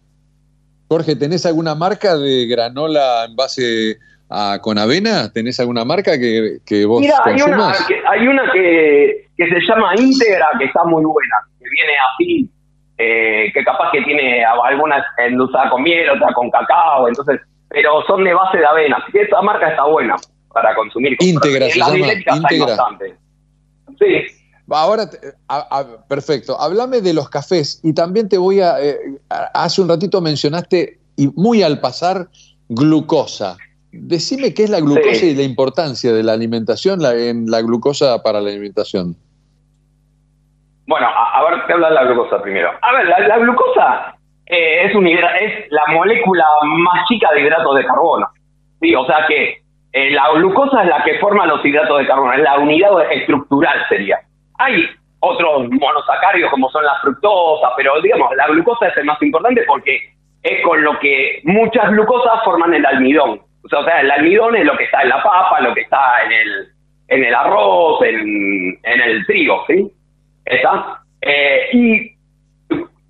Jorge, 0.88 1.14
¿tenés 1.14 1.46
alguna 1.46 1.76
marca 1.76 2.16
de 2.18 2.46
granola 2.46 3.24
en 3.26 3.36
base 3.36 3.98
a, 4.32 4.58
con 4.60 4.78
avena? 4.78 5.30
¿Tenés 5.32 5.60
alguna 5.60 5.84
marca 5.84 6.18
que, 6.18 6.58
que 6.64 6.84
vos 6.86 7.00
Mira, 7.00 7.20
hay 7.24 7.40
una, 7.42 7.72
hay 8.08 8.26
una 8.26 8.50
que, 8.52 9.28
que 9.36 9.48
se 9.48 9.60
llama 9.68 9.92
íntegra, 9.96 10.46
que 10.58 10.64
está 10.64 10.84
muy 10.84 11.04
buena, 11.04 11.34
que 11.58 11.68
viene 11.68 11.92
así, 12.12 12.50
eh, 12.98 13.50
que 13.52 13.64
capaz 13.64 13.90
que 13.92 14.02
tiene 14.02 14.44
algunas 14.44 15.04
endulzada 15.18 15.70
con 15.70 15.82
miel, 15.82 16.08
otra 16.10 16.32
con 16.34 16.50
cacao, 16.50 17.08
entonces, 17.08 17.40
pero 17.68 18.02
son 18.06 18.24
de 18.24 18.32
base 18.32 18.58
de 18.58 18.66
avena, 18.66 18.96
así 19.02 19.12
que 19.12 19.22
esta 19.22 19.42
marca 19.42 19.68
está 19.70 19.84
buena 19.84 20.16
para 20.52 20.74
consumir. 20.74 21.16
Íntegra, 21.20 21.68
se 21.68 21.78
llama, 21.78 22.12
íntegra. 22.34 22.76
Sí. 23.98 24.42
Ahora, 24.70 25.08
perfecto. 26.08 26.58
Háblame 26.58 27.00
de 27.00 27.12
los 27.12 27.28
cafés 27.28 27.80
y 27.82 27.92
también 27.92 28.28
te 28.28 28.38
voy 28.38 28.60
a. 28.60 28.82
Eh, 28.82 28.96
hace 29.28 29.82
un 29.82 29.88
ratito 29.88 30.20
mencionaste, 30.20 30.98
y 31.16 31.28
muy 31.28 31.62
al 31.62 31.80
pasar, 31.80 32.28
glucosa. 32.68 33.56
Decime 33.92 34.54
qué 34.54 34.64
es 34.64 34.70
la 34.70 34.80
glucosa 34.80 35.24
y 35.24 35.34
la 35.34 35.42
importancia 35.42 36.12
de 36.12 36.22
la 36.22 36.32
alimentación, 36.32 37.00
la, 37.00 37.14
en 37.14 37.50
la 37.50 37.60
glucosa 37.60 38.22
para 38.22 38.40
la 38.40 38.50
alimentación. 38.50 39.14
Bueno, 40.86 41.06
a, 41.06 41.44
ver, 41.44 41.66
te 41.66 41.72
habla 41.74 41.88
de 41.90 41.94
la 41.94 42.04
glucosa 42.04 42.42
primero. 42.42 42.70
A 42.80 42.92
ver, 42.92 43.06
la, 43.06 43.38
glucosa 43.38 44.16
eh, 44.46 44.86
es, 44.86 44.94
un 44.94 45.06
es 45.06 45.70
la 45.70 45.82
molécula 45.92 46.44
más 46.64 47.06
chica 47.06 47.28
de 47.32 47.42
hidratos 47.42 47.76
de 47.76 47.84
carbono. 47.84 48.26
Sí, 48.80 48.94
o 48.94 49.06
sea 49.06 49.26
que 49.28 49.62
eh, 49.92 50.10
la 50.10 50.30
glucosa 50.34 50.82
es 50.82 50.88
la 50.88 51.04
que 51.04 51.18
forma 51.18 51.46
los 51.46 51.64
hidratos 51.64 51.98
de 51.98 52.06
carbono, 52.06 52.32
es 52.32 52.40
la 52.40 52.58
unidad 52.58 53.12
estructural 53.12 53.78
sería. 53.88 54.18
Hay 54.58 54.86
otros 55.20 55.68
monosacáridos 55.70 56.50
como 56.50 56.68
son 56.70 56.84
las 56.84 57.00
fructosas, 57.00 57.70
pero 57.76 58.00
digamos, 58.00 58.34
la 58.36 58.48
glucosa 58.48 58.88
es 58.88 58.96
el 58.96 59.04
más 59.04 59.22
importante 59.22 59.62
porque 59.66 59.98
es 60.42 60.64
con 60.64 60.82
lo 60.82 60.98
que 60.98 61.40
muchas 61.44 61.90
glucosas 61.90 62.42
forman 62.44 62.74
el 62.74 62.84
almidón. 62.84 63.40
O 63.64 63.68
sea, 63.68 64.00
el 64.00 64.10
almidón 64.10 64.56
es 64.56 64.64
lo 64.64 64.76
que 64.76 64.84
está 64.84 65.02
en 65.02 65.08
la 65.08 65.22
papa, 65.22 65.60
lo 65.60 65.74
que 65.74 65.82
está 65.82 66.24
en 66.24 66.32
el, 66.32 66.68
en 67.08 67.24
el 67.24 67.34
arroz, 67.34 68.02
en, 68.02 68.78
en 68.82 69.00
el 69.00 69.26
trigo, 69.26 69.64
¿sí? 69.66 69.90
¿Está? 70.44 71.02
Eh, 71.20 71.68
y 71.72 72.12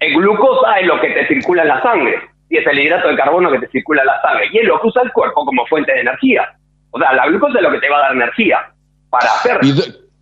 el 0.00 0.14
glucosa 0.14 0.78
es 0.80 0.86
lo 0.86 1.00
que 1.00 1.10
te 1.10 1.26
circula 1.28 1.62
en 1.62 1.68
la 1.68 1.82
sangre, 1.82 2.20
y 2.50 2.58
es 2.58 2.66
el 2.66 2.78
hidrato 2.78 3.08
de 3.08 3.16
carbono 3.16 3.50
que 3.50 3.60
te 3.60 3.68
circula 3.68 4.02
en 4.02 4.08
la 4.08 4.20
sangre, 4.20 4.48
y 4.52 4.58
es 4.58 4.64
lo 4.66 4.80
que 4.80 4.88
usa 4.88 5.02
el 5.02 5.12
cuerpo 5.12 5.44
como 5.44 5.66
fuente 5.66 5.92
de 5.92 6.00
energía. 6.00 6.54
O 6.90 6.98
sea, 6.98 7.12
la 7.14 7.26
glucosa 7.26 7.58
es 7.58 7.62
lo 7.62 7.70
que 7.70 7.80
te 7.80 7.88
va 7.88 7.98
a 7.98 8.02
dar 8.02 8.12
energía 8.12 8.72
para 9.08 9.30
hacer 9.32 9.60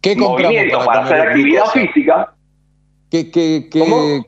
¿qué 0.01 0.17
movimiento, 0.17 0.79
para, 0.85 1.01
hacer 1.01 1.21
actividad 1.21 1.65
física. 1.67 2.33
¿Qué, 3.11 3.31
qué, 3.31 3.69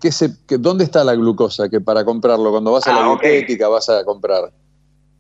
qué, 0.00 0.12
se, 0.12 0.28
¿Dónde 0.58 0.82
está 0.82 1.04
la 1.04 1.14
glucosa 1.14 1.68
que 1.68 1.80
para 1.80 2.04
comprarlo? 2.04 2.50
Cuando 2.50 2.72
vas 2.72 2.86
a 2.88 2.92
la 2.92 3.12
ah, 3.12 3.68
vas 3.68 3.88
a 3.88 4.04
comprar. 4.04 4.50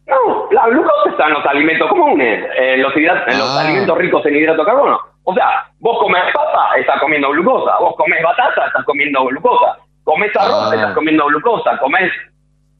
No, 0.06 0.41
la 0.62 0.68
glucosa 0.68 1.10
está 1.10 1.26
en 1.26 1.34
los 1.34 1.46
alimentos 1.46 1.88
comunes, 1.88 2.50
en 2.56 2.82
los, 2.82 2.96
en 2.96 3.04
los 3.38 3.56
ah. 3.56 3.60
alimentos 3.60 3.98
ricos 3.98 4.24
en 4.26 4.36
hidrato 4.36 4.62
de 4.62 4.66
carbono. 4.66 4.98
O 5.24 5.34
sea, 5.34 5.66
vos 5.78 5.98
comes 5.98 6.22
papa, 6.32 6.70
estás 6.78 7.00
comiendo 7.00 7.30
glucosa. 7.30 7.78
Vos 7.80 7.94
comes 7.96 8.22
batata, 8.22 8.66
estás 8.66 8.84
comiendo 8.84 9.24
glucosa. 9.24 9.78
Comes 10.04 10.36
arroz, 10.36 10.70
ah. 10.72 10.74
estás 10.74 10.94
comiendo 10.94 11.26
glucosa. 11.26 11.78
Comes, 11.78 12.12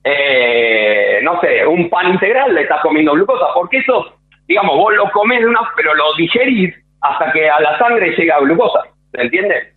eh, 0.05 1.21
no 1.23 1.41
sé, 1.41 1.67
un 1.67 1.89
pan 1.89 2.11
integral, 2.11 2.57
estás 2.57 2.81
comiendo 2.83 3.13
glucosa. 3.13 3.47
Porque 3.55 3.79
eso, 3.79 4.15
digamos, 4.47 4.77
vos 4.77 4.95
lo 4.95 5.11
comes, 5.11 5.41
de 5.41 5.47
una, 5.47 5.61
pero 5.77 5.95
lo 5.95 6.15
digerís 6.17 6.75
hasta 7.01 7.33
que 7.33 7.49
a 7.49 7.61
la 7.61 7.79
sangre 7.79 8.15
llega 8.17 8.41
glucosa. 8.41 8.81
¿Se 9.13 9.23
entiende? 9.23 9.73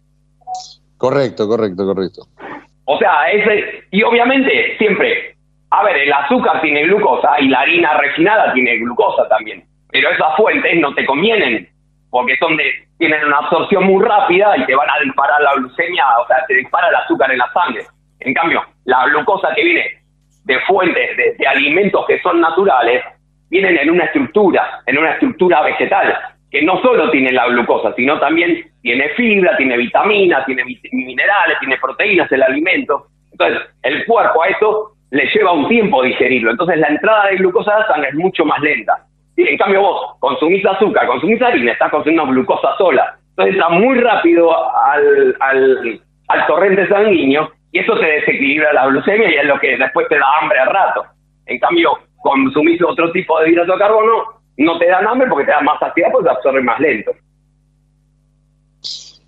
Correcto, 0.97 1.47
correcto, 1.47 1.85
correcto. 1.85 2.21
O 2.85 2.97
sea, 2.99 3.25
ese, 3.31 3.83
y 3.91 4.03
obviamente 4.03 4.77
siempre, 4.77 5.34
a 5.79 5.83
ver, 5.83 5.97
el 5.97 6.13
azúcar 6.13 6.61
tiene 6.61 6.83
glucosa 6.83 7.39
y 7.39 7.47
la 7.49 7.59
harina 7.59 7.97
refinada 7.97 8.53
tiene 8.53 8.77
glucosa 8.77 9.27
también. 9.27 9.63
Pero 9.91 10.09
esas 10.09 10.35
fuentes 10.37 10.79
no 10.79 10.93
te 10.93 11.05
convienen 11.05 11.67
porque 12.09 12.37
son 12.37 12.55
de, 12.55 12.71
tienen 12.97 13.25
una 13.25 13.39
absorción 13.39 13.83
muy 13.83 14.03
rápida 14.03 14.55
y 14.57 14.65
te 14.65 14.75
van 14.75 14.89
a 14.89 15.03
disparar 15.03 15.41
la 15.41 15.53
glucemia, 15.55 16.05
o 16.23 16.27
sea, 16.27 16.45
te 16.47 16.55
dispara 16.55 16.87
el 16.87 16.95
azúcar 16.95 17.31
en 17.31 17.39
la 17.39 17.51
sangre. 17.51 17.83
En 18.21 18.33
cambio, 18.33 18.63
la 18.85 19.05
glucosa 19.07 19.53
que 19.53 19.63
viene 19.63 19.83
de 20.45 20.59
fuentes, 20.61 21.17
de, 21.17 21.47
alimentos 21.47 22.05
que 22.07 22.21
son 22.21 22.39
naturales, 22.39 23.03
vienen 23.49 23.77
en 23.77 23.91
una 23.91 24.05
estructura, 24.05 24.81
en 24.85 24.97
una 24.97 25.11
estructura 25.11 25.61
vegetal, 25.61 26.17
que 26.49 26.61
no 26.61 26.81
solo 26.81 27.11
tiene 27.11 27.33
la 27.33 27.47
glucosa, 27.47 27.93
sino 27.95 28.17
también 28.19 28.63
tiene 28.81 29.09
fibra, 29.09 29.57
tiene 29.57 29.75
vitaminas, 29.75 30.45
tiene 30.45 30.63
minerales, 30.93 31.59
tiene 31.59 31.77
proteínas 31.77 32.31
el 32.31 32.43
alimento. 32.43 33.07
Entonces, 33.31 33.61
el 33.83 34.05
cuerpo 34.05 34.43
a 34.43 34.47
eso 34.47 34.94
le 35.15 35.25
lleva 35.33 35.53
un 35.53 35.67
tiempo 35.69 36.03
digerirlo. 36.03 36.51
Entonces, 36.51 36.77
la 36.77 36.89
entrada 36.89 37.27
de 37.27 37.37
glucosa 37.37 37.73
a 37.73 37.79
la 37.79 37.87
sangre 37.87 38.09
es 38.09 38.15
mucho 38.15 38.43
más 38.43 38.59
lenta. 38.59 39.05
Y 39.37 39.47
en 39.47 39.57
cambio 39.57 39.81
vos 39.81 40.15
consumís 40.19 40.65
azúcar, 40.65 41.07
consumís 41.07 41.41
harina, 41.41 41.71
estás 41.71 41.89
consumiendo 41.89 42.27
glucosa 42.27 42.75
sola. 42.77 43.17
Entonces 43.29 43.55
está 43.55 43.69
muy 43.69 43.99
rápido 43.99 44.51
al, 44.77 45.35
al, 46.27 46.47
torrente 46.47 46.87
sanguíneo 46.87 47.49
y 47.71 47.79
eso 47.79 47.97
te 47.97 48.05
desequilibra 48.05 48.73
la 48.73 48.87
glucemia 48.87 49.29
y 49.29 49.35
es 49.35 49.45
lo 49.45 49.59
que 49.59 49.77
después 49.77 50.07
te 50.09 50.17
da 50.17 50.25
hambre 50.41 50.59
al 50.59 50.69
rato. 50.69 51.05
En 51.45 51.59
cambio, 51.59 51.91
consumís 52.21 52.81
otro 52.81 53.11
tipo 53.11 53.39
de 53.39 53.51
hidrato 53.51 53.73
de 53.73 53.79
carbono, 53.79 54.23
no 54.57 54.77
te 54.79 54.87
dan 54.87 55.07
hambre 55.07 55.27
porque 55.29 55.45
te 55.45 55.51
da 55.51 55.61
más 55.61 55.79
saciedad 55.79 56.09
porque 56.11 56.29
te 56.29 56.35
absorbe 56.35 56.61
más 56.61 56.79
lento. 56.79 57.11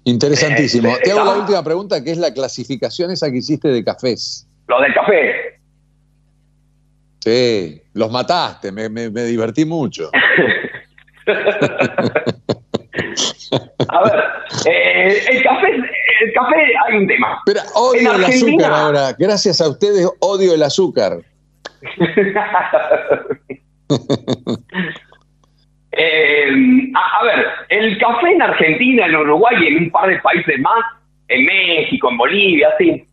Interesantísimo. 0.06 0.90
Eh, 0.90 1.00
te 1.04 1.12
hago 1.12 1.26
la 1.26 1.38
última 1.38 1.64
pregunta, 1.64 2.02
que 2.02 2.12
es 2.12 2.18
la 2.18 2.34
clasificación 2.34 3.12
esa 3.12 3.30
que 3.30 3.38
hiciste 3.38 3.68
de 3.68 3.84
cafés. 3.84 4.48
Lo 4.68 4.80
del 4.82 4.94
café. 4.94 5.47
Sí, 7.28 7.82
los 7.94 8.10
mataste, 8.10 8.72
me, 8.72 8.88
me, 8.88 9.10
divertí 9.10 9.66
mucho. 9.66 10.10
A 13.90 14.04
ver, 14.04 14.24
eh, 14.66 15.22
el 15.30 15.44
café, 15.44 15.76
el 15.76 16.34
café 16.34 16.56
hay 16.86 16.98
un 17.00 17.08
tema. 17.08 17.42
Pero 17.46 17.60
odio 17.76 18.14
el 18.14 18.24
azúcar 18.24 18.72
ahora. 18.72 19.14
Gracias 19.20 19.60
a 19.60 19.68
ustedes 19.68 20.10
odio 20.22 20.54
el 20.54 20.64
azúcar. 20.64 21.18
Eh, 26.00 26.52
a, 26.94 27.26
ver, 27.26 27.48
el 27.70 27.98
café 27.98 28.30
en 28.30 28.40
Argentina, 28.40 29.08
en 29.08 29.16
Uruguay 29.16 29.56
y 29.60 29.66
en 29.66 29.78
un 29.86 29.90
par 29.90 30.08
de 30.08 30.20
países 30.20 30.60
más, 30.60 30.86
en 31.28 31.44
México, 31.44 32.12
en 32.12 32.18
Bolivia, 32.18 32.70
sí. 32.78 33.04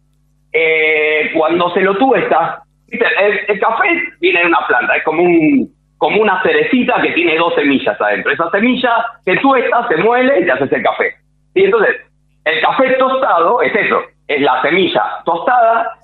Eh, 0.53 1.31
cuando 1.35 1.73
se 1.73 1.81
lo 1.81 1.97
tuesta, 1.97 2.64
el, 3.00 3.60
café 3.60 4.02
viene 4.20 4.40
de 4.40 4.46
una 4.46 4.66
planta, 4.66 4.96
es 4.96 5.04
como 5.04 5.22
un 5.22 5.72
como 5.98 6.20
una 6.20 6.42
cerecita 6.42 7.00
que 7.00 7.12
tiene 7.12 7.36
dos 7.36 7.54
semillas 7.54 7.98
adentro. 7.98 8.32
Esa 8.32 8.50
semilla 8.50 8.90
que 9.24 9.36
tuesta, 9.38 9.88
se 9.88 9.96
muele 9.96 10.40
y 10.40 10.44
te 10.44 10.52
haces 10.52 10.70
el 10.72 10.82
café. 10.82 11.14
Y 11.54 11.64
entonces, 11.64 11.96
el 12.44 12.60
café 12.60 12.90
tostado 12.98 13.62
es 13.62 13.74
eso, 13.74 14.02
es 14.28 14.40
la 14.42 14.60
semilla 14.60 15.02
tostada, 15.24 15.94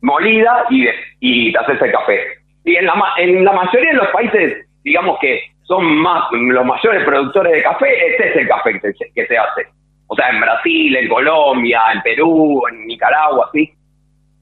molida 0.00 0.64
y, 0.70 0.88
y 1.20 1.52
te 1.52 1.58
haces 1.58 1.80
el 1.80 1.92
café. 1.92 2.20
Y 2.64 2.76
en 2.76 2.86
la, 2.86 2.94
en 3.18 3.44
la 3.44 3.52
mayoría 3.52 3.90
de 3.90 3.96
los 3.96 4.08
países, 4.08 4.66
digamos 4.82 5.18
que 5.20 5.40
son 5.62 5.84
más 5.84 6.24
los 6.32 6.64
mayores 6.64 7.04
productores 7.04 7.52
de 7.52 7.62
café, 7.62 8.14
ese 8.14 8.30
es 8.30 8.36
el 8.36 8.48
café 8.48 8.80
que 8.80 8.92
se, 8.92 9.12
que 9.14 9.26
se 9.26 9.38
hace. 9.38 9.68
O 10.08 10.16
sea, 10.16 10.30
en 10.30 10.40
Brasil, 10.40 10.96
en 10.96 11.08
Colombia, 11.08 11.82
en 11.92 12.00
Perú, 12.02 12.62
en 12.70 12.86
Nicaragua, 12.86 13.50
¿sí? 13.52 13.70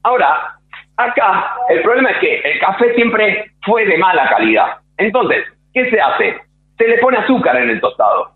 Ahora, 0.03 0.56
Acá 0.97 1.55
el 1.69 1.81
problema 1.83 2.09
es 2.11 2.17
que 2.17 2.39
el 2.39 2.59
café 2.59 2.93
siempre 2.95 3.51
fue 3.63 3.85
de 3.85 3.97
mala 3.97 4.27
calidad. 4.29 4.77
Entonces, 4.97 5.45
¿qué 5.73 5.89
se 5.89 6.01
hace? 6.01 6.37
Se 6.77 6.87
le 6.87 6.97
pone 6.97 7.17
azúcar 7.17 7.55
en 7.57 7.69
el 7.69 7.79
tostado. 7.79 8.31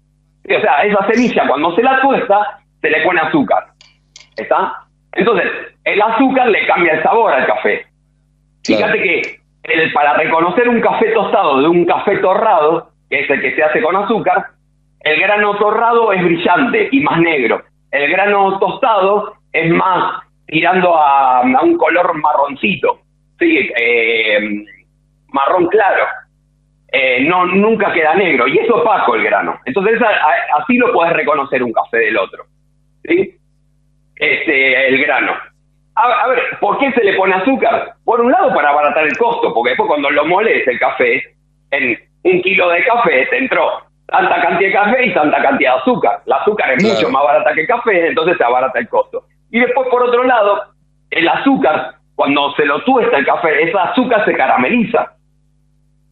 O 0.46 0.62
sea, 0.62 0.84
esa 0.84 1.08
semilla 1.08 1.48
cuando 1.48 1.76
se 1.76 1.84
la 1.84 2.00
tuesta, 2.02 2.60
se 2.82 2.90
le 2.90 3.02
pone 3.02 3.20
azúcar. 3.20 3.66
¿Está? 4.38 4.74
Entonces, 5.14 5.52
el 5.84 6.02
azúcar 6.02 6.48
le 6.48 6.66
cambia 6.68 6.94
el 6.94 7.04
sabor 7.04 7.34
al 7.34 7.46
café. 7.48 7.86
Fíjate 8.64 9.02
que 9.02 9.40
el, 9.64 9.92
para 9.94 10.14
reconocer 10.14 10.70
un 10.70 10.82
café 10.82 11.12
tostado 11.12 11.62
de 11.62 11.68
un 11.68 11.86
café 11.86 12.18
torrado, 12.18 12.92
que 13.10 13.22
es 13.22 13.30
el 13.30 13.42
que 13.42 13.56
se 13.56 13.64
hace 13.64 13.82
con 13.82 13.96
azúcar, 13.96 14.46
el 15.02 15.20
grano 15.20 15.56
torrado 15.56 16.14
es 16.14 16.24
brillante 16.24 16.90
y 16.92 17.02
más 17.02 17.20
negro. 17.20 17.64
El 17.90 18.12
grano 18.12 18.60
tostado 18.60 19.34
es 19.52 19.70
más 19.72 20.24
tirando 20.52 20.98
a, 20.98 21.42
un 21.64 21.78
color 21.78 22.14
marroncito, 22.14 23.00
sí, 23.40 23.72
eh, 23.76 24.66
marrón 25.30 25.68
claro. 25.68 26.06
Eh, 26.94 27.24
no 27.24 27.46
nunca 27.46 27.94
queda 27.94 28.14
negro 28.16 28.50
y 28.50 28.58
es 28.58 28.70
opaco 28.70 29.16
el 29.16 29.24
grano. 29.24 29.58
Entonces 29.64 29.98
así 30.60 30.76
lo 30.76 30.92
puedes 30.92 31.14
reconocer 31.14 31.64
un 31.64 31.72
café 31.72 32.00
del 32.00 32.18
otro. 32.18 32.44
¿sí? 33.06 33.34
Este, 34.18 34.88
el 34.90 35.02
grano. 35.02 35.32
A, 35.96 36.28
ver, 36.28 36.40
¿por 36.60 36.80
qué 36.80 36.92
se 36.92 37.04
le 37.04 37.14
pone 37.14 37.34
azúcar? 37.34 37.94
Por 38.04 38.20
un 38.20 38.30
lado 38.30 38.54
para 38.54 38.72
abaratar 38.72 39.06
el 39.06 39.18
costo, 39.18 39.54
porque 39.54 39.70
después 39.70 39.88
cuando 39.88 40.10
lo 40.10 40.26
moles 40.26 40.68
el 40.68 40.80
café, 40.80 41.24
en 41.72 41.98
un 42.24 42.42
kilo 42.42 42.70
de 42.70 42.84
café 42.84 43.26
te 43.28 43.38
entró 43.38 43.84
tanta 44.08 44.42
cantidad 44.42 44.70
de 44.70 44.74
café 44.74 45.06
y 45.06 45.14
tanta 45.14 45.42
cantidad 45.42 45.76
de 45.76 45.80
azúcar. 45.80 46.22
El 46.26 46.34
azúcar 46.34 46.72
es 46.72 46.84
mucho 46.84 47.10
más 47.10 47.24
barata 47.24 47.54
que 47.54 47.62
el 47.62 47.68
café, 47.68 48.08
entonces 48.08 48.36
se 48.38 48.44
abarata 48.44 48.80
el 48.80 48.90
costo. 48.90 49.24
Y 49.52 49.60
después, 49.60 49.88
por 49.90 50.04
otro 50.04 50.24
lado, 50.24 50.64
el 51.10 51.28
azúcar, 51.28 51.96
cuando 52.16 52.52
se 52.54 52.66
lo 52.66 52.84
tuesta 52.84 53.18
el 53.18 53.26
café, 53.26 53.64
ese 53.64 53.78
azúcar 53.78 54.26
se 54.26 54.34
carameliza. 54.34 55.14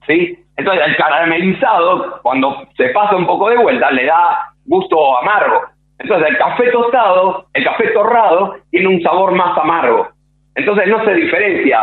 ¿Sí? 0.05 0.37
Entonces, 0.57 0.87
el 0.87 0.97
caramelizado, 0.97 2.19
cuando 2.21 2.67
se 2.75 2.89
pasa 2.89 3.15
un 3.15 3.25
poco 3.25 3.49
de 3.49 3.57
vuelta, 3.57 3.91
le 3.91 4.05
da 4.05 4.51
gusto 4.65 5.17
amargo. 5.19 5.61
Entonces, 5.99 6.29
el 6.29 6.37
café 6.37 6.69
tostado, 6.71 7.45
el 7.53 7.63
café 7.63 7.87
torrado, 7.91 8.57
tiene 8.69 8.87
un 8.87 9.01
sabor 9.01 9.31
más 9.33 9.57
amargo. 9.57 10.09
Entonces, 10.55 10.87
no 10.87 11.03
se 11.05 11.13
diferencia 11.13 11.79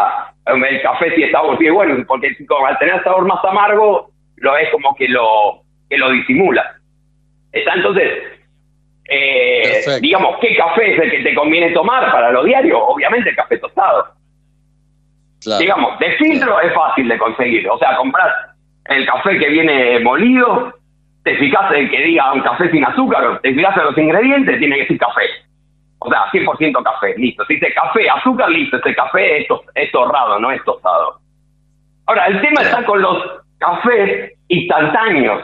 um, 0.53 0.63
el 0.63 0.83
café 0.83 1.15
si 1.15 1.23
está 1.23 1.41
bueno, 1.41 2.05
porque 2.07 2.37
al 2.67 2.79
tener 2.79 3.03
sabor 3.03 3.25
más 3.25 3.43
amargo, 3.45 4.11
lo 4.37 4.57
es 4.59 4.69
como 4.71 4.95
que 4.95 5.09
lo, 5.09 5.63
que 5.89 5.97
lo 5.97 6.11
disimula. 6.11 6.77
Está 7.53 7.75
entonces, 7.75 8.36
eh, 9.09 9.99
digamos, 10.01 10.37
¿qué 10.41 10.57
café 10.57 10.95
es 10.95 11.01
el 11.01 11.11
que 11.11 11.23
te 11.23 11.35
conviene 11.35 11.71
tomar 11.71 12.11
para 12.11 12.31
lo 12.31 12.45
diario? 12.45 12.79
Obviamente 12.85 13.31
el 13.31 13.37
café 13.37 13.59
tostado. 13.59 14.07
Digamos, 15.59 15.99
de 16.01 16.11
filtro 16.17 16.61
es 16.61 16.75
fácil 16.75 17.09
de 17.09 17.19
conseguir. 17.19 17.69
O 17.71 17.79
sea, 17.79 17.97
comprar 17.97 18.33
el 18.87 19.07
café 19.07 19.39
que 19.39 19.49
viene 19.49 20.01
molido, 20.01 20.75
te 21.23 21.37
fijas 21.37 21.73
el 21.73 21.91
que 21.91 22.03
diga 22.03 22.33
un 22.33 22.41
café 22.41 22.71
sin 22.71 22.85
azúcar, 22.85 23.41
te 23.43 23.55
fijas 23.55 23.77
en 23.77 23.85
los 23.85 23.99
ingredientes, 23.99 24.59
tiene 24.59 24.77
que 24.77 24.83
decir 24.83 24.99
café. 24.99 25.23
O 25.99 26.11
sea, 26.11 26.27
100% 26.31 26.83
café, 26.83 27.15
listo. 27.17 27.45
Si 27.47 27.55
dice 27.55 27.73
café, 27.75 28.09
azúcar, 28.09 28.51
listo, 28.51 28.77
este 28.77 28.95
café 28.95 29.39
es, 29.39 29.47
es 29.75 29.93
torrado, 29.93 30.39
no 30.39 30.51
es 30.51 30.63
tostado. 30.65 31.21
Ahora, 32.07 32.27
el 32.27 32.41
tema 32.41 32.63
está 32.63 32.85
con 32.85 33.01
los 33.01 33.25
cafés 33.59 34.33
instantáneos, 34.49 35.43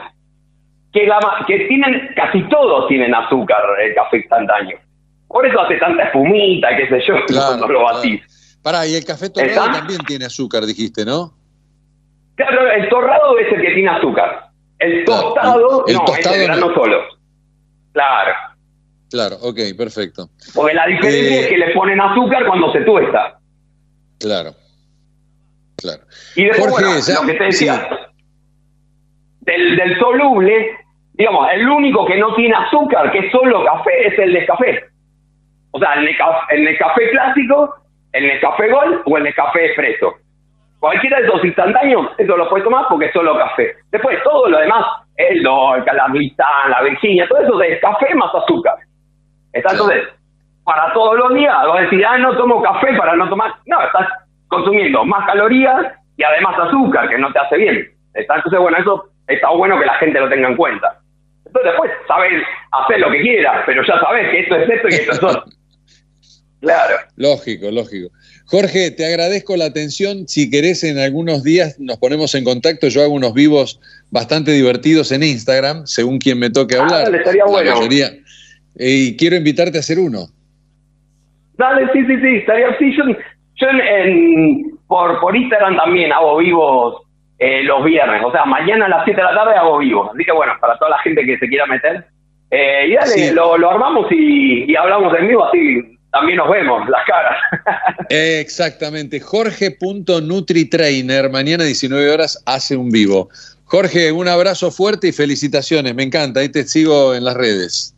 que, 0.93 1.07
la, 1.07 1.19
que 1.47 1.59
tienen, 1.67 2.13
casi 2.15 2.43
todos 2.43 2.87
tienen 2.87 3.13
azúcar 3.13 3.61
el 3.81 3.95
café 3.95 4.17
instantáneo. 4.17 4.79
Por 5.27 5.45
eso 5.45 5.59
hace 5.59 5.77
tanta 5.77 6.03
espumita, 6.03 6.69
qué 6.77 6.87
sé 6.87 7.03
yo, 7.07 7.15
cuando 7.27 7.67
lo 7.67 7.83
batís. 7.83 8.21
Pará, 8.61 8.85
y 8.85 8.95
el 8.95 9.03
café 9.03 9.29
torrado 9.29 9.71
también 9.71 9.99
tiene 10.07 10.25
azúcar, 10.25 10.65
dijiste, 10.65 11.03
¿no? 11.03 11.33
Claro, 12.35 12.71
el 12.71 12.87
torrado 12.89 13.37
es 13.39 13.51
el 13.51 13.61
que 13.61 13.71
tiene 13.73 13.89
azúcar. 13.89 14.49
El 14.79 15.03
tostado, 15.05 15.85
el, 15.87 15.95
no, 15.95 16.05
tostado 16.05 16.35
es 16.35 16.41
el 16.41 16.47
grano 16.47 16.73
solo. 16.73 17.01
Claro. 17.91 18.33
Claro, 19.09 19.35
ok, 19.41 19.59
perfecto. 19.77 20.29
Porque 20.53 20.73
la 20.73 20.87
diferencia 20.87 21.39
es 21.39 21.45
eh, 21.45 21.49
que 21.49 21.57
le 21.57 21.73
ponen 21.73 21.99
azúcar 21.99 22.45
cuando 22.47 22.71
se 22.71 22.81
tuesta. 22.81 23.39
Claro. 24.19 24.55
Claro. 25.77 26.03
Y 26.35 26.45
después, 26.45 26.71
lo 26.71 27.27
que 27.27 27.33
te 27.33 27.43
decía, 27.43 27.87
del, 29.41 29.75
del 29.75 29.99
soluble, 29.99 30.82
digamos, 31.13 31.47
el 31.51 31.69
único 31.69 32.05
que 32.05 32.17
no 32.17 32.33
tiene 32.35 32.55
azúcar, 32.55 33.11
que 33.11 33.19
es 33.19 33.31
solo 33.31 33.63
café, 33.63 34.07
es 34.07 34.19
el 34.19 34.45
café. 34.45 34.83
O 35.71 35.79
sea, 35.79 35.93
el 35.93 36.07
el 36.07 36.77
café 36.77 37.09
clásico, 37.11 37.75
el 38.13 38.39
café 38.39 38.69
Gol 38.69 39.01
o 39.05 39.17
el 39.17 39.33
café 39.33 39.65
Expreso. 39.65 40.13
Cualquiera 40.79 41.19
de 41.19 41.27
esos 41.27 41.45
instantáneos, 41.45 42.11
eso 42.17 42.35
lo 42.35 42.49
puedes 42.49 42.65
tomar 42.65 42.85
porque 42.89 43.05
es 43.05 43.13
solo 43.13 43.37
café. 43.37 43.73
Después, 43.91 44.21
todo 44.23 44.49
lo 44.49 44.59
demás, 44.59 44.85
el 45.15 45.41
dol, 45.41 45.83
la 45.85 46.07
glitán, 46.09 46.69
la 46.69 46.81
Virginia, 46.81 47.27
todo 47.27 47.39
eso 47.39 47.61
es 47.61 47.79
café 47.79 48.13
más 48.15 48.35
azúcar. 48.35 48.75
Está, 49.53 49.71
entonces, 49.71 50.09
para 50.65 50.91
todos 50.93 51.17
los 51.17 51.33
días, 51.35 51.55
vas 51.67 51.77
a 51.77 51.81
decir, 51.83 52.05
ah, 52.05 52.17
no 52.17 52.35
tomo 52.35 52.61
café 52.61 52.93
para 52.97 53.15
no 53.15 53.29
tomar. 53.29 53.53
No, 53.65 53.81
estás 53.81 54.07
consumiendo 54.47 55.05
más 55.05 55.25
calorías 55.25 55.93
y 56.17 56.23
además 56.23 56.59
azúcar, 56.59 57.07
que 57.07 57.17
no 57.17 57.31
te 57.31 57.39
hace 57.39 57.57
bien. 57.57 57.87
Está, 58.13 58.35
entonces, 58.35 58.59
bueno, 58.59 58.77
eso 58.77 59.05
está 59.27 59.49
bueno 59.51 59.79
que 59.79 59.85
la 59.85 59.95
gente 59.95 60.19
lo 60.19 60.29
tenga 60.29 60.49
en 60.49 60.57
cuenta. 60.57 60.99
Entonces, 61.53 61.71
después, 61.71 61.91
sabes 62.07 62.43
hacer 62.71 62.99
lo 62.99 63.11
que 63.11 63.21
quieras, 63.21 63.63
pero 63.67 63.83
ya 63.85 63.99
sabes 63.99 64.31
que 64.31 64.39
esto 64.39 64.55
es 64.55 64.69
esto 64.69 64.87
y 64.89 64.93
esto 64.93 65.11
es 65.11 65.23
otro. 65.23 65.43
Claro. 66.61 66.95
Lógico, 67.17 67.69
lógico. 67.71 68.07
Jorge, 68.45 68.89
te 68.91 69.05
agradezco 69.05 69.57
la 69.57 69.65
atención. 69.65 70.29
Si 70.29 70.49
querés, 70.49 70.85
en 70.85 70.97
algunos 70.97 71.43
días 71.43 71.77
nos 71.77 71.97
ponemos 71.97 72.33
en 72.35 72.45
contacto. 72.45 72.87
Yo 72.87 73.01
hago 73.01 73.11
unos 73.13 73.33
vivos 73.33 73.81
bastante 74.11 74.51
divertidos 74.51 75.11
en 75.11 75.23
Instagram, 75.23 75.85
según 75.87 76.19
quien 76.19 76.39
me 76.39 76.49
toque 76.49 76.77
ah, 76.77 76.83
hablar. 76.83 77.03
Dale, 77.03 77.17
estaría 77.17 77.43
bueno. 77.43 77.73
Y 78.79 79.17
quiero 79.17 79.35
invitarte 79.35 79.77
a 79.77 79.81
hacer 79.81 79.99
uno. 79.99 80.27
Dale, 81.57 81.85
sí, 81.91 81.99
sí, 82.07 82.15
sí, 82.21 82.35
estaría 82.37 82.69
así. 82.69 82.95
Yo, 82.95 83.67
en, 83.67 84.77
por, 84.87 85.19
por 85.19 85.35
Instagram 85.35 85.75
también 85.75 86.13
hago 86.13 86.37
vivos 86.37 86.95
eh, 87.39 87.63
los 87.63 87.83
viernes. 87.83 88.21
O 88.23 88.31
sea, 88.31 88.45
mañana 88.45 88.85
a 88.85 88.89
las 88.89 89.05
7 89.05 89.19
de 89.19 89.27
la 89.27 89.35
tarde 89.35 89.55
hago 89.55 89.79
vivos. 89.79 90.11
Así 90.13 90.23
que 90.23 90.31
bueno, 90.31 90.53
para 90.59 90.77
toda 90.77 90.91
la 90.91 90.99
gente 90.99 91.25
que 91.25 91.37
se 91.37 91.47
quiera 91.47 91.65
meter. 91.65 92.05
Eh, 92.51 92.87
y 92.89 92.93
dale, 92.93 93.33
lo, 93.33 93.57
lo, 93.57 93.71
armamos 93.71 94.11
y, 94.11 94.71
y 94.71 94.75
hablamos 94.75 95.17
en 95.17 95.27
vivo 95.27 95.45
así 95.45 95.93
también 96.13 96.37
nos 96.37 96.49
vemos 96.49 96.87
las 96.87 97.03
caras. 97.05 97.35
Exactamente. 98.09 99.19
Jorge.nutritrainer, 99.19 101.29
mañana 101.31 101.63
19 101.63 102.11
horas 102.11 102.43
hace 102.45 102.77
un 102.77 102.91
vivo. 102.91 103.29
Jorge, 103.65 104.11
un 104.11 104.27
abrazo 104.27 104.69
fuerte 104.69 105.07
y 105.07 105.11
felicitaciones. 105.11 105.95
Me 105.95 106.03
encanta, 106.03 106.41
ahí 106.41 106.49
te 106.49 106.65
sigo 106.65 107.15
en 107.15 107.25
las 107.25 107.35
redes. 107.35 107.95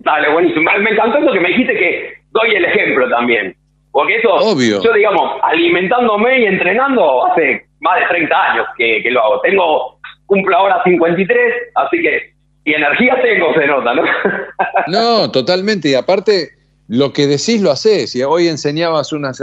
Dale, 0.00 0.30
buenísimo. 0.30 0.70
Me 0.80 0.90
encantó 0.90 1.16
eso 1.18 1.32
que 1.32 1.40
me 1.40 1.48
dijiste 1.48 1.72
que 1.72 2.12
doy 2.30 2.54
el 2.54 2.66
ejemplo 2.66 3.08
también. 3.08 3.56
Porque 3.90 4.16
eso, 4.16 4.34
Obvio. 4.34 4.82
yo 4.82 4.92
digamos, 4.92 5.40
alimentándome 5.42 6.42
y 6.42 6.44
entrenando 6.44 7.26
hace 7.26 7.64
más 7.80 8.00
de 8.00 8.06
30 8.06 8.52
años 8.52 8.66
que, 8.76 9.02
que 9.02 9.10
lo 9.10 9.22
hago. 9.22 9.40
Tengo, 9.40 9.98
cumplo 10.26 10.56
ahora 10.56 10.82
53, 10.84 11.38
así 11.74 12.02
que, 12.02 12.32
y 12.64 12.74
energía 12.74 13.20
tengo, 13.22 13.52
se 13.54 13.66
nota, 13.66 13.94
¿no? 13.94 14.02
no, 14.86 15.30
totalmente. 15.30 15.88
Y 15.88 15.94
aparte, 15.94 16.50
lo 16.90 17.12
que 17.12 17.28
decís 17.28 17.62
lo 17.62 17.70
haces. 17.70 18.14
Y 18.16 18.22
hoy 18.24 18.48
enseñabas 18.48 19.12
unas, 19.12 19.40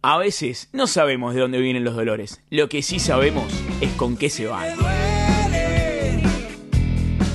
A 0.00 0.16
veces 0.16 0.70
no 0.72 0.86
sabemos 0.86 1.34
de 1.34 1.42
dónde 1.42 1.60
vienen 1.60 1.84
los 1.84 1.94
dolores. 1.94 2.40
Lo 2.48 2.70
que 2.70 2.82
sí 2.82 2.98
sabemos 2.98 3.52
es 3.82 3.92
con 3.92 4.16
qué 4.16 4.30
se 4.30 4.46
van. 4.46 4.78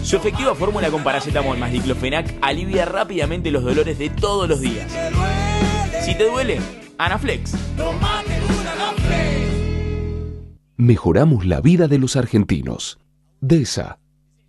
Su 0.02 0.16
efectiva 0.16 0.56
fórmula 0.56 0.90
con 0.90 1.04
paracetamol 1.04 1.60
más 1.60 1.72
diclofenac 1.72 2.28
alivia 2.42 2.86
rápidamente 2.86 3.52
los 3.52 3.64
dolores 3.64 4.00
de 4.00 4.10
todos 4.10 4.50
los 4.50 4.62
días. 4.62 4.92
Si 6.04 6.16
te 6.16 6.28
duele, 6.28 6.60
Anaflex. 6.98 7.54
Mejoramos 10.80 11.46
la 11.46 11.60
vida 11.60 11.90
de 11.90 12.00
los 12.00 12.16
argentinos. 12.16 13.00
DESA 13.42 14.00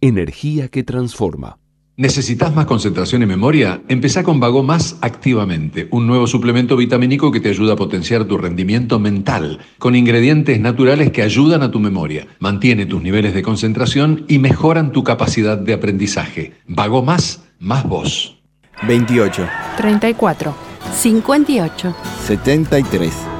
Energía 0.01 0.69
que 0.69 0.85
transforma. 0.85 1.59
¿Necesitas 1.97 2.55
más 2.55 2.66
concentración 2.66 3.24
y 3.24 3.27
memoria? 3.27 3.82
Empezá 3.89 4.23
con 4.23 4.39
Vago 4.39 4.62
Más 4.62 4.97
activamente, 5.01 5.89
un 5.90 6.07
nuevo 6.07 6.28
suplemento 6.28 6.77
vitamínico 6.77 7.32
que 7.32 7.40
te 7.40 7.48
ayuda 7.48 7.73
a 7.73 7.77
potenciar 7.77 8.27
tu 8.27 8.39
rendimiento 8.39 9.01
mental, 9.01 9.59
con 9.81 9.97
ingredientes 9.97 10.61
naturales 10.61 11.11
que 11.11 11.23
ayudan 11.23 11.65
a 11.65 11.73
tu 11.73 11.81
memoria, 11.81 12.28
mantiene 12.39 12.86
tus 12.86 13.02
niveles 13.02 13.35
de 13.35 13.43
concentración 13.43 14.24
y 14.28 14.39
mejoran 14.39 14.93
tu 14.93 15.02
capacidad 15.02 15.59
de 15.59 15.73
aprendizaje. 15.73 16.52
Vago 16.69 17.02
Más, 17.02 17.43
más 17.59 17.82
vos. 17.89 18.40
28. 18.86 19.48
34. 19.77 20.55
58. 20.94 21.97
73. 22.24 23.40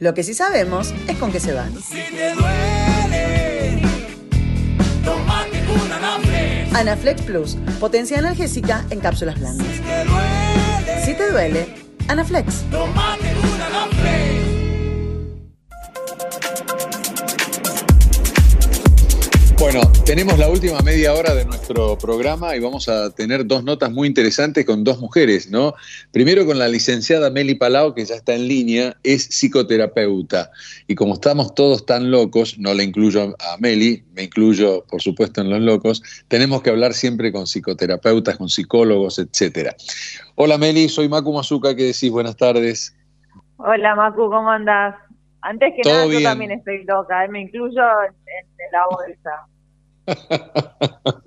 Lo 0.00 0.14
que 0.14 0.22
sí 0.22 0.32
sabemos 0.32 0.94
es 1.08 1.16
con 1.18 1.30
qué 1.30 1.40
se 1.40 1.52
van. 1.52 1.74
Anaflex 6.74 7.20
Plus, 7.20 7.58
potencia 7.78 8.18
analgésica 8.18 8.86
en 8.88 9.00
cápsulas 9.00 9.38
blandas. 9.38 9.66
Si 11.04 11.12
te 11.12 11.30
duele, 11.30 11.66
Anaflex. 12.08 12.64
Bueno, 19.60 19.80
tenemos 20.06 20.38
la 20.38 20.48
última 20.48 20.80
media 20.80 21.12
hora 21.12 21.34
de 21.34 21.44
nuestro 21.44 21.98
programa 21.98 22.56
y 22.56 22.60
vamos 22.60 22.88
a 22.88 23.10
tener 23.10 23.46
dos 23.46 23.62
notas 23.62 23.92
muy 23.92 24.08
interesantes 24.08 24.64
con 24.64 24.84
dos 24.84 25.00
mujeres, 25.00 25.50
¿no? 25.50 25.74
Primero 26.12 26.46
con 26.46 26.58
la 26.58 26.66
licenciada 26.66 27.28
Meli 27.28 27.56
Palau, 27.56 27.92
que 27.92 28.06
ya 28.06 28.14
está 28.14 28.32
en 28.32 28.48
línea, 28.48 28.96
es 29.02 29.28
psicoterapeuta. 29.28 30.50
Y 30.86 30.94
como 30.94 31.12
estamos 31.12 31.54
todos 31.54 31.84
tan 31.84 32.10
locos, 32.10 32.58
no 32.58 32.72
le 32.72 32.84
incluyo 32.84 33.36
a 33.38 33.58
Meli, 33.58 34.02
me 34.14 34.22
incluyo, 34.22 34.82
por 34.88 35.02
supuesto, 35.02 35.42
en 35.42 35.50
los 35.50 35.60
locos, 35.60 36.02
tenemos 36.28 36.62
que 36.62 36.70
hablar 36.70 36.94
siempre 36.94 37.30
con 37.30 37.46
psicoterapeutas, 37.46 38.38
con 38.38 38.48
psicólogos, 38.48 39.18
etcétera. 39.18 39.76
Hola 40.36 40.56
Meli, 40.56 40.88
soy 40.88 41.10
Macu 41.10 41.34
Mazuca, 41.34 41.76
¿qué 41.76 41.84
decís? 41.84 42.10
Buenas 42.10 42.38
tardes. 42.38 42.96
Hola 43.58 43.94
Macu, 43.94 44.30
¿cómo 44.30 44.50
andás? 44.50 44.94
Antes 45.42 45.72
que 45.74 45.88
nada, 45.88 46.06
yo 46.06 46.22
también 46.22 46.50
estoy 46.50 46.84
loca, 46.84 47.24
¿eh? 47.24 47.28
me 47.28 47.40
incluyo 47.42 47.82
en, 48.04 48.14
la 48.72 48.84
bolsa. 48.90 49.46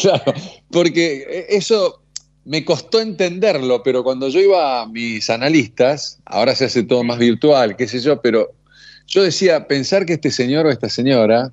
claro, 0.00 0.32
porque 0.70 1.46
eso 1.48 2.02
me 2.44 2.64
costó 2.64 3.00
entenderlo, 3.00 3.82
pero 3.82 4.04
cuando 4.04 4.28
yo 4.28 4.40
iba 4.40 4.82
a 4.82 4.86
mis 4.86 5.28
analistas, 5.28 6.20
ahora 6.24 6.54
se 6.54 6.66
hace 6.66 6.84
todo 6.84 7.02
más 7.04 7.18
virtual, 7.18 7.76
qué 7.76 7.88
sé 7.88 8.00
yo, 8.00 8.22
pero 8.22 8.52
yo 9.06 9.22
decía, 9.22 9.66
pensar 9.66 10.06
que 10.06 10.14
este 10.14 10.30
señor 10.30 10.66
o 10.66 10.70
esta 10.70 10.88
señora 10.88 11.50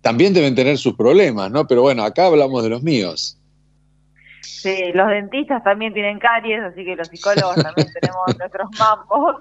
también 0.00 0.32
deben 0.34 0.54
tener 0.54 0.78
sus 0.78 0.94
problemas, 0.94 1.50
¿no? 1.50 1.66
Pero 1.66 1.82
bueno, 1.82 2.04
acá 2.04 2.26
hablamos 2.26 2.62
de 2.62 2.70
los 2.70 2.82
míos. 2.82 3.38
Sí, 4.40 4.92
los 4.92 5.08
dentistas 5.08 5.62
también 5.64 5.92
tienen 5.92 6.18
caries, 6.18 6.62
así 6.62 6.84
que 6.84 6.96
los 6.96 7.08
psicólogos 7.08 7.56
también 7.56 7.88
tenemos 8.00 8.38
nuestros 8.38 8.68
mambos 8.78 9.36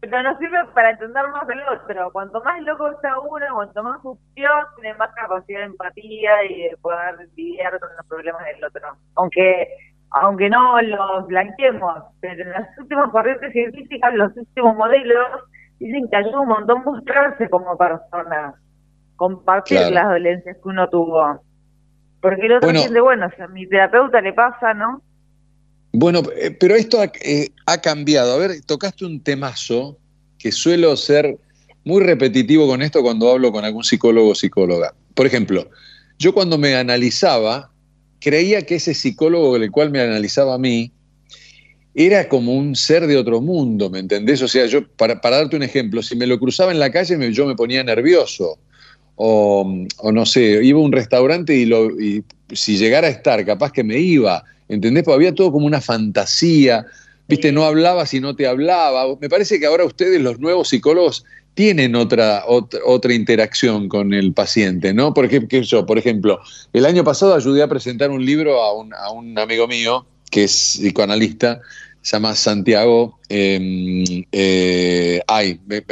pero 0.00 0.22
nos 0.22 0.38
sirve 0.38 0.64
para 0.74 0.90
entender 0.90 1.28
más 1.28 1.48
el 1.48 1.60
otro. 1.68 2.10
Cuanto 2.12 2.42
más 2.42 2.60
loco 2.62 2.90
está 2.90 3.18
uno, 3.18 3.46
cuanto 3.54 3.82
más 3.82 4.02
sucio, 4.02 4.48
tiene 4.76 4.94
más 4.98 5.12
capacidad 5.14 5.60
de 5.60 5.66
empatía 5.66 6.44
y 6.44 6.62
de 6.62 6.76
poder 6.78 7.16
lidiar 7.36 7.78
con 7.80 7.88
los 7.96 8.06
problemas 8.06 8.44
del 8.44 8.64
otro. 8.64 8.96
Aunque 9.14 9.68
aunque 10.10 10.48
no 10.48 10.80
los 10.80 11.26
blanqueemos, 11.26 12.04
pero 12.20 12.42
en 12.42 12.50
las 12.50 12.78
últimas 12.78 13.10
corrientes 13.10 13.52
científicas, 13.52 14.14
los 14.14 14.36
últimos 14.36 14.76
modelos, 14.76 15.26
dicen 15.78 16.08
que 16.08 16.16
ayuda 16.16 16.40
un 16.40 16.48
montón 16.48 16.82
mostrarse 16.84 17.48
como 17.50 17.76
persona, 17.76 18.54
compartir 19.16 19.90
las 19.90 20.08
dolencias 20.08 20.56
que 20.56 20.68
uno 20.68 20.88
tuvo. 20.88 21.40
Porque 22.20 22.46
el 22.46 22.52
otro 22.52 22.70
bueno, 22.70 23.02
bueno, 23.04 23.26
a 23.26 23.46
mi 23.48 23.66
terapeuta 23.66 24.20
le 24.20 24.32
pasa, 24.32 24.74
¿no? 24.74 25.02
Bueno, 25.98 26.22
eh, 26.36 26.50
pero 26.50 26.76
esto 26.76 27.02
eh, 27.22 27.48
ha, 27.64 27.80
cambiado. 27.80 28.34
A 28.34 28.36
ver, 28.36 28.60
tocaste 28.66 29.06
un 29.06 29.18
temazo 29.20 29.96
que 30.38 30.52
suelo 30.52 30.94
ser 30.94 31.38
muy 31.84 32.02
repetitivo 32.02 32.66
con 32.66 32.82
esto 32.82 33.00
cuando 33.00 33.30
hablo 33.30 33.50
con 33.50 33.64
algún 33.64 33.82
psicólogo 33.82 34.28
o 34.28 34.34
psicóloga. 34.34 34.94
Por 35.14 35.24
ejemplo, 35.24 35.70
yo 36.18 36.34
cuando 36.34 36.58
me 36.58 36.74
analizaba, 36.74 37.70
creía 38.20 38.60
que 38.60 38.74
ese 38.74 38.92
psicólogo 38.92 39.56
el 39.56 39.70
cual 39.70 39.90
me 39.90 40.02
analizaba 40.02 40.56
a 40.56 40.58
mí 40.58 40.92
era 41.94 42.28
como 42.28 42.52
un 42.52 42.76
ser 42.76 43.06
de 43.06 43.16
otro 43.16 43.40
mundo, 43.40 43.88
¿me 43.88 44.00
entendés? 44.00 44.42
O 44.42 44.48
sea, 44.48 44.66
yo, 44.66 44.86
para, 44.86 45.14
darte 45.14 45.56
un 45.56 45.62
ejemplo, 45.62 46.02
si 46.02 46.14
me 46.14 46.26
lo 46.26 46.38
cruzaba 46.38 46.72
en 46.72 46.78
la 46.78 46.92
calle, 46.92 47.32
yo 47.32 47.46
me 47.46 47.54
ponía 47.54 47.82
nervioso. 47.82 48.58
O, 49.14 49.66
no 50.12 50.26
sé, 50.26 50.62
iba 50.62 50.78
a 50.78 50.82
un 50.82 50.92
restaurante 50.92 51.54
y, 51.54 51.64
lo, 51.64 51.98
y 51.98 52.22
si 52.52 52.76
llegara 52.76 53.06
a 53.06 53.10
estar, 53.10 53.42
capaz 53.46 53.72
que 53.72 53.82
me 53.82 53.98
iba 53.98 54.44
¿entendés? 54.68 55.04
Porque 55.04 55.16
había 55.16 55.34
todo 55.34 55.52
como 55.52 55.66
una 55.66 55.80
fantasía, 55.80 56.86
viste, 57.28 57.52
no 57.52 57.64
hablaba 57.64 58.06
si 58.06 58.20
no 58.20 58.36
te 58.36 58.46
hablaba. 58.46 59.04
Me 59.20 59.28
parece 59.28 59.58
que 59.58 59.66
ahora 59.66 59.84
ustedes, 59.84 60.20
los 60.20 60.38
nuevos 60.38 60.68
psicólogos, 60.68 61.24
tienen 61.54 61.96
otra, 61.96 62.44
otra, 62.46 63.14
interacción 63.14 63.88
con 63.88 64.12
el 64.12 64.34
paciente, 64.34 64.92
¿no? 64.92 65.14
Porque 65.14 65.40
yo, 65.62 65.86
por 65.86 65.96
ejemplo, 65.96 66.38
el 66.74 66.84
año 66.84 67.02
pasado 67.02 67.34
ayudé 67.34 67.62
a 67.62 67.68
presentar 67.68 68.10
un 68.10 68.26
libro 68.26 68.62
a 68.62 68.74
un, 68.74 68.92
a 68.92 69.10
un 69.10 69.38
amigo 69.38 69.66
mío, 69.66 70.04
que 70.30 70.44
es 70.44 70.76
psicoanalista, 70.78 71.62
se 72.02 72.16
llama 72.16 72.34
Santiago, 72.34 73.18
em, 73.30 74.04
eh, 74.30 75.20
ay, 75.26 75.58
me, 75.66 75.82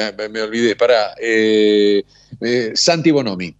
olvidé, 0.43 0.77
para, 0.77 1.15
eh, 1.21 2.05
eh, 2.41 2.73
Santi 2.75 3.11
Bonomi. 3.11 3.53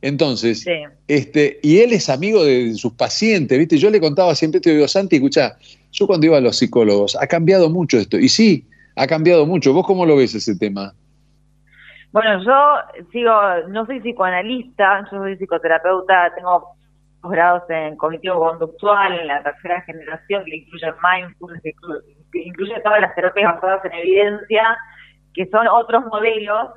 Entonces, 0.00 0.64
este, 1.08 1.58
y 1.62 1.80
él 1.80 1.92
es 1.92 2.08
amigo 2.08 2.44
de 2.44 2.74
sus 2.74 2.92
pacientes, 2.92 3.58
¿viste? 3.58 3.78
Yo 3.78 3.90
le 3.90 4.00
contaba 4.00 4.34
siempre, 4.34 4.60
te 4.60 4.70
digo, 4.70 4.86
Santi, 4.86 5.16
escucha, 5.16 5.56
yo 5.90 6.06
cuando 6.06 6.26
iba 6.26 6.36
a 6.36 6.40
los 6.40 6.56
psicólogos, 6.56 7.16
ha 7.20 7.26
cambiado 7.26 7.68
mucho 7.68 7.98
esto. 7.98 8.16
Y 8.16 8.28
sí, 8.28 8.66
ha 8.94 9.06
cambiado 9.06 9.44
mucho. 9.44 9.72
¿Vos 9.72 9.86
cómo 9.86 10.06
lo 10.06 10.16
ves 10.16 10.34
ese 10.34 10.56
tema? 10.56 10.92
Bueno, 12.12 12.42
yo 12.44 13.04
sigo, 13.10 13.32
no 13.68 13.86
soy 13.86 14.00
psicoanalista, 14.00 15.04
yo 15.10 15.18
soy 15.18 15.36
psicoterapeuta, 15.36 16.32
tengo 16.34 16.68
grados 17.22 17.68
en 17.68 17.96
cognitivo 17.96 18.38
conductual, 18.38 19.18
en 19.18 19.26
la 19.26 19.42
tercera 19.42 19.82
generación, 19.82 20.44
que 20.44 20.56
incluye 20.56 20.86
mindfulness, 21.02 21.62
que 21.62 22.42
incluye 22.42 22.80
todas 22.82 23.00
las 23.00 23.14
terapias 23.14 23.54
basadas 23.54 23.84
en 23.84 23.92
evidencia, 23.94 24.78
que 25.34 25.46
son 25.46 25.66
otros 25.68 26.04
modelos 26.06 26.70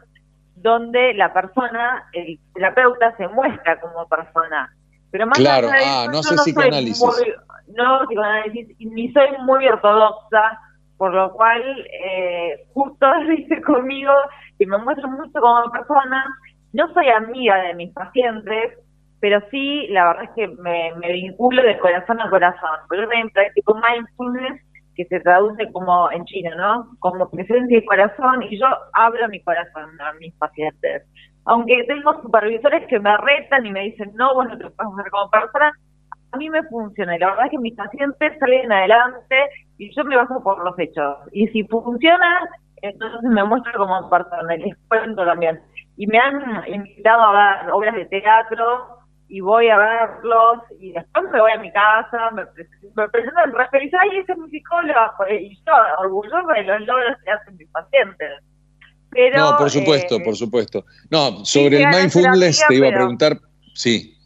donde 0.56 1.14
la 1.14 1.34
persona, 1.34 2.08
el 2.14 2.40
terapeuta, 2.54 3.16
se 3.18 3.28
muestra 3.28 3.80
como 3.80 4.08
persona. 4.08 4.74
Pero 5.12 5.28
más 5.28 5.38
claro, 5.38 5.70
ah, 5.72 6.08
no 6.12 6.24
sé 6.24 6.36
psicoanálisis. 6.36 7.04
no 7.76 8.06
psicoanálisis, 8.08 8.78
ni 8.80 9.12
soy 9.12 9.28
muy 9.44 9.68
ortodoxa, 9.68 10.60
por 10.98 11.14
lo 11.14 11.34
cual 11.34 11.62
eh, 11.92 12.66
justo 12.74 13.08
dice 13.30 13.62
conmigo 13.62 14.14
que 14.58 14.66
me 14.66 14.78
muestro 14.78 15.10
mucho 15.10 15.40
como 15.40 15.72
persona. 15.72 16.26
No 16.74 16.94
soy 16.94 17.10
amiga 17.10 17.58
de 17.64 17.74
mis 17.74 17.92
pacientes, 17.92 18.78
pero 19.20 19.42
sí, 19.52 19.88
la 19.90 20.06
verdad 20.08 20.24
es 20.24 20.30
que 20.36 20.48
me, 20.48 20.94
me 20.96 21.12
vinculo 21.12 21.62
de 21.62 21.78
corazón 21.80 22.22
a 22.22 22.30
corazón. 22.30 22.80
Pero 22.90 23.04
yo 23.04 23.10
también 23.10 23.30
practico 23.32 23.76
mindfulness 23.76 24.62
que 25.02 25.18
se 25.18 25.20
traduce 25.22 25.72
como 25.72 26.12
en 26.12 26.26
chino, 26.26 26.56
¿no? 26.56 26.88
Como 27.00 27.30
presencia 27.30 27.78
y 27.78 27.86
corazón, 27.86 28.44
y 28.44 28.60
yo 28.60 28.68
abro 28.94 29.28
mi 29.30 29.42
corazón 29.42 29.90
a 30.00 30.14
mis 30.14 30.34
pacientes. 30.36 31.04
Aunque 31.46 31.84
tengo 31.88 32.22
supervisores 32.22 32.86
que 32.88 33.00
me 33.00 33.16
retan 33.18 33.66
y 33.66 33.72
me 33.72 33.82
dicen, 33.82 34.12
no, 34.16 34.34
vos 34.36 34.48
no 34.48 34.58
te 34.58 34.70
puedes 34.70 34.94
hacer 34.94 35.12
como 35.12 35.30
persona, 35.32 35.74
a 36.32 36.38
mí 36.38 36.50
me 36.50 36.64
funciona. 36.64 37.16
Y 37.16 37.20
la 37.20 37.32
verdad 37.32 37.46
es 37.46 37.52
que 37.52 37.58
mis 37.58 37.76
pacientes 37.76 38.40
salen 38.40 38.72
adelante 38.72 39.36
y 39.78 39.94
yo 39.96 40.04
me 40.04 40.18
baso 40.18 40.42
por 40.44 40.64
los 40.64 40.78
hechos. 40.78 41.18
Y 41.32 41.48
si 41.48 41.64
funciona, 41.64 42.42
entonces 42.82 43.22
me 43.24 43.44
muestro 43.44 43.74
como 43.80 44.10
persona 44.10 44.56
y 44.56 44.60
les 44.60 44.78
cuento 44.88 45.26
también. 45.26 45.60
Y 45.98 46.08
me 46.08 46.20
han 46.20 46.64
invitado 46.68 47.24
a 47.24 47.32
ver 47.64 47.72
obras 47.72 47.96
de 47.96 48.06
teatro 48.06 49.01
y 49.32 49.40
voy 49.40 49.70
a 49.70 49.78
verlos 49.78 50.60
y 50.78 50.92
después 50.92 51.24
me 51.32 51.40
voy 51.40 51.52
a 51.52 51.58
mi 51.58 51.72
casa, 51.72 52.32
me, 52.32 52.44
me 52.44 53.08
presento 53.08 53.40
en 53.46 53.54
referencia 53.54 54.00
y 54.12 54.18
ese 54.18 54.34
es 54.34 54.38
mi 54.38 54.50
psicóloga 54.50 55.14
y 55.30 55.56
yo 55.56 55.74
orgulloso 56.00 56.48
de 56.48 56.64
los 56.64 56.82
logros 56.82 57.18
que 57.24 57.32
hacen 57.32 57.56
mis 57.56 57.70
pacientes. 57.70 58.30
Pero, 59.10 59.40
no, 59.40 59.58
por 59.58 59.70
supuesto, 59.70 60.18
eh, 60.18 60.22
por 60.24 60.36
supuesto. 60.36 60.86
No, 61.10 61.46
sobre 61.46 61.82
el 61.82 61.88
mindfulness 61.88 62.66
te 62.68 62.76
iba 62.76 62.90
a 62.90 62.92
preguntar, 62.92 63.38
sí. 63.74 64.18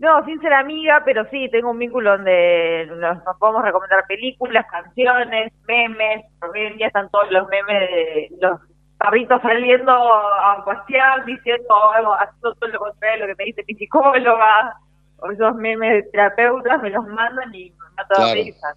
No, 0.00 0.24
sin 0.24 0.40
ser 0.40 0.52
amiga, 0.52 1.02
pero 1.04 1.24
sí, 1.30 1.48
tengo 1.52 1.70
un 1.70 1.78
vínculo 1.78 2.10
donde 2.10 2.88
nos, 2.90 3.18
podemos 3.38 3.62
recomendar 3.62 4.04
películas, 4.08 4.66
canciones, 4.68 5.52
memes, 5.68 6.24
porque 6.40 6.66
hoy 6.66 6.76
día 6.76 6.88
están 6.88 7.08
todos 7.10 7.30
los 7.30 7.48
memes 7.48 7.88
de 7.88 8.28
los 8.40 8.60
carritos 9.06 9.40
saliendo 9.40 9.92
a 9.92 10.64
pasear 10.64 11.24
diciendo 11.24 11.74
algo, 11.94 12.12
haciendo 12.14 12.54
todo 12.54 12.70
lo 12.70 12.78
contrario 12.80 13.22
de 13.22 13.28
lo 13.28 13.36
que 13.36 13.42
me 13.42 13.46
dice 13.46 13.64
mi 13.68 13.74
psicóloga, 13.74 14.80
o 15.18 15.30
esos 15.30 15.54
memes 15.56 15.92
de 15.92 16.02
terapeutas 16.10 16.82
me 16.82 16.90
los 16.90 17.06
mandan 17.06 17.54
y 17.54 17.70
me 17.70 17.86
matan 17.96 18.16
claro. 18.16 18.42
risas. 18.42 18.76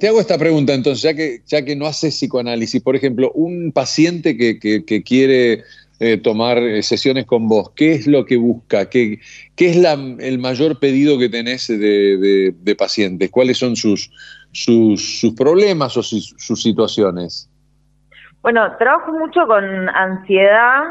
Te 0.00 0.08
hago 0.08 0.20
esta 0.20 0.38
pregunta 0.38 0.72
entonces, 0.72 1.02
ya 1.02 1.14
que, 1.14 1.42
ya 1.46 1.64
que 1.64 1.76
no 1.76 1.86
haces 1.86 2.14
psicoanálisis, 2.14 2.82
por 2.82 2.96
ejemplo, 2.96 3.30
un 3.32 3.70
paciente 3.70 4.36
que, 4.36 4.58
que, 4.58 4.84
que 4.84 5.02
quiere 5.02 5.62
eh, 6.00 6.16
tomar 6.16 6.58
eh, 6.58 6.82
sesiones 6.82 7.26
con 7.26 7.46
vos, 7.48 7.70
¿qué 7.76 7.92
es 7.92 8.06
lo 8.06 8.24
que 8.24 8.38
busca? 8.38 8.88
¿Qué, 8.88 9.20
qué 9.54 9.68
es 9.68 9.76
la, 9.76 9.92
el 9.92 10.38
mayor 10.38 10.80
pedido 10.80 11.18
que 11.18 11.28
tenés 11.28 11.68
de, 11.68 11.76
de, 11.76 12.54
de 12.58 12.74
pacientes? 12.74 13.30
¿Cuáles 13.30 13.58
son 13.58 13.76
sus, 13.76 14.10
sus, 14.52 15.20
sus 15.20 15.34
problemas 15.34 15.96
o 15.98 16.02
sus, 16.02 16.34
sus 16.38 16.60
situaciones? 16.62 17.48
Bueno, 18.42 18.76
trabajo 18.76 19.12
mucho 19.12 19.46
con 19.46 19.88
ansiedad, 19.88 20.82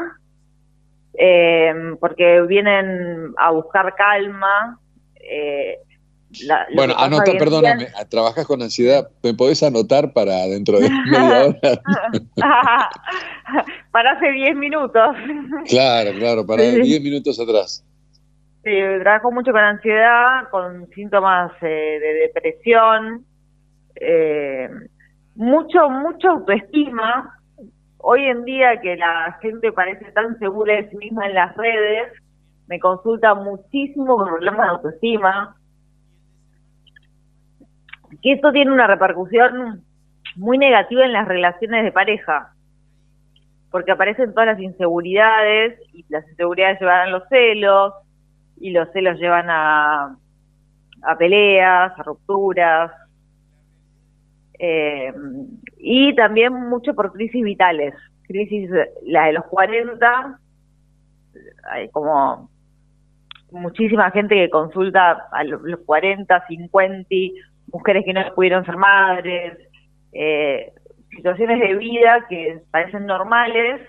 eh, 1.18 1.74
porque 2.00 2.40
vienen 2.42 3.34
a 3.36 3.50
buscar 3.50 3.94
calma. 3.94 4.78
Eh, 5.20 5.78
la, 6.46 6.66
bueno, 6.74 6.94
anota, 6.96 7.30
perdóname, 7.38 7.88
trabajas 8.08 8.46
con 8.46 8.62
ansiedad, 8.62 9.10
¿me 9.22 9.34
podés 9.34 9.62
anotar 9.62 10.14
para 10.14 10.46
dentro 10.46 10.80
de 10.80 10.88
media 10.88 11.46
hora? 11.46 11.82
para 13.92 14.12
hace 14.12 14.32
10 14.32 14.56
minutos. 14.56 15.16
Claro, 15.68 16.12
claro, 16.18 16.46
para 16.46 16.62
10 16.62 17.02
minutos 17.02 17.38
atrás. 17.38 17.84
Sí, 18.64 18.70
trabajo 19.00 19.30
mucho 19.30 19.52
con 19.52 19.60
ansiedad, 19.60 20.48
con 20.50 20.88
síntomas 20.90 21.52
eh, 21.60 21.98
de 22.00 22.14
depresión, 22.14 23.26
eh, 23.96 24.68
mucho, 25.34 25.90
mucho 25.90 26.30
autoestima, 26.30 27.38
hoy 28.02 28.24
en 28.24 28.44
día 28.44 28.80
que 28.80 28.96
la 28.96 29.38
gente 29.40 29.72
parece 29.72 30.10
tan 30.12 30.38
segura 30.38 30.74
de 30.74 30.90
sí 30.90 30.96
misma 30.96 31.26
en 31.26 31.34
las 31.34 31.56
redes, 31.56 32.12
me 32.66 32.78
consulta 32.78 33.34
muchísimo 33.34 34.16
con 34.16 34.28
problemas 34.28 34.66
de 34.66 34.72
autoestima, 34.72 35.56
que 38.20 38.32
esto 38.32 38.52
tiene 38.52 38.72
una 38.72 38.86
repercusión 38.86 39.84
muy 40.36 40.58
negativa 40.58 41.04
en 41.04 41.12
las 41.12 41.26
relaciones 41.26 41.84
de 41.84 41.92
pareja, 41.92 42.52
porque 43.70 43.92
aparecen 43.92 44.32
todas 44.32 44.46
las 44.46 44.60
inseguridades 44.60 45.78
y 45.92 46.04
las 46.08 46.28
inseguridades 46.28 46.80
llevan 46.80 47.08
a 47.08 47.10
los 47.10 47.28
celos 47.28 47.94
y 48.58 48.70
los 48.70 48.90
celos 48.92 49.18
llevan 49.18 49.46
a, 49.48 50.16
a 51.02 51.18
peleas, 51.18 51.98
a 51.98 52.02
rupturas, 52.02 52.92
eh, 54.58 55.12
y 55.84 56.14
también 56.14 56.52
mucho 56.52 56.94
por 56.94 57.12
crisis 57.12 57.42
vitales, 57.42 57.92
crisis, 58.28 58.70
la 59.02 59.26
de 59.26 59.32
los 59.32 59.44
40, 59.46 60.38
hay 61.70 61.88
como 61.90 62.48
muchísima 63.50 64.12
gente 64.12 64.36
que 64.36 64.48
consulta 64.48 65.26
a 65.32 65.42
los 65.42 65.60
40, 65.84 66.46
50, 66.46 67.08
mujeres 67.72 68.04
que 68.04 68.12
no 68.12 68.22
pudieron 68.36 68.64
ser 68.64 68.76
madres, 68.76 69.58
eh, 70.12 70.72
situaciones 71.10 71.58
de 71.58 71.74
vida 71.74 72.26
que 72.28 72.62
parecen 72.70 73.06
normales, 73.06 73.80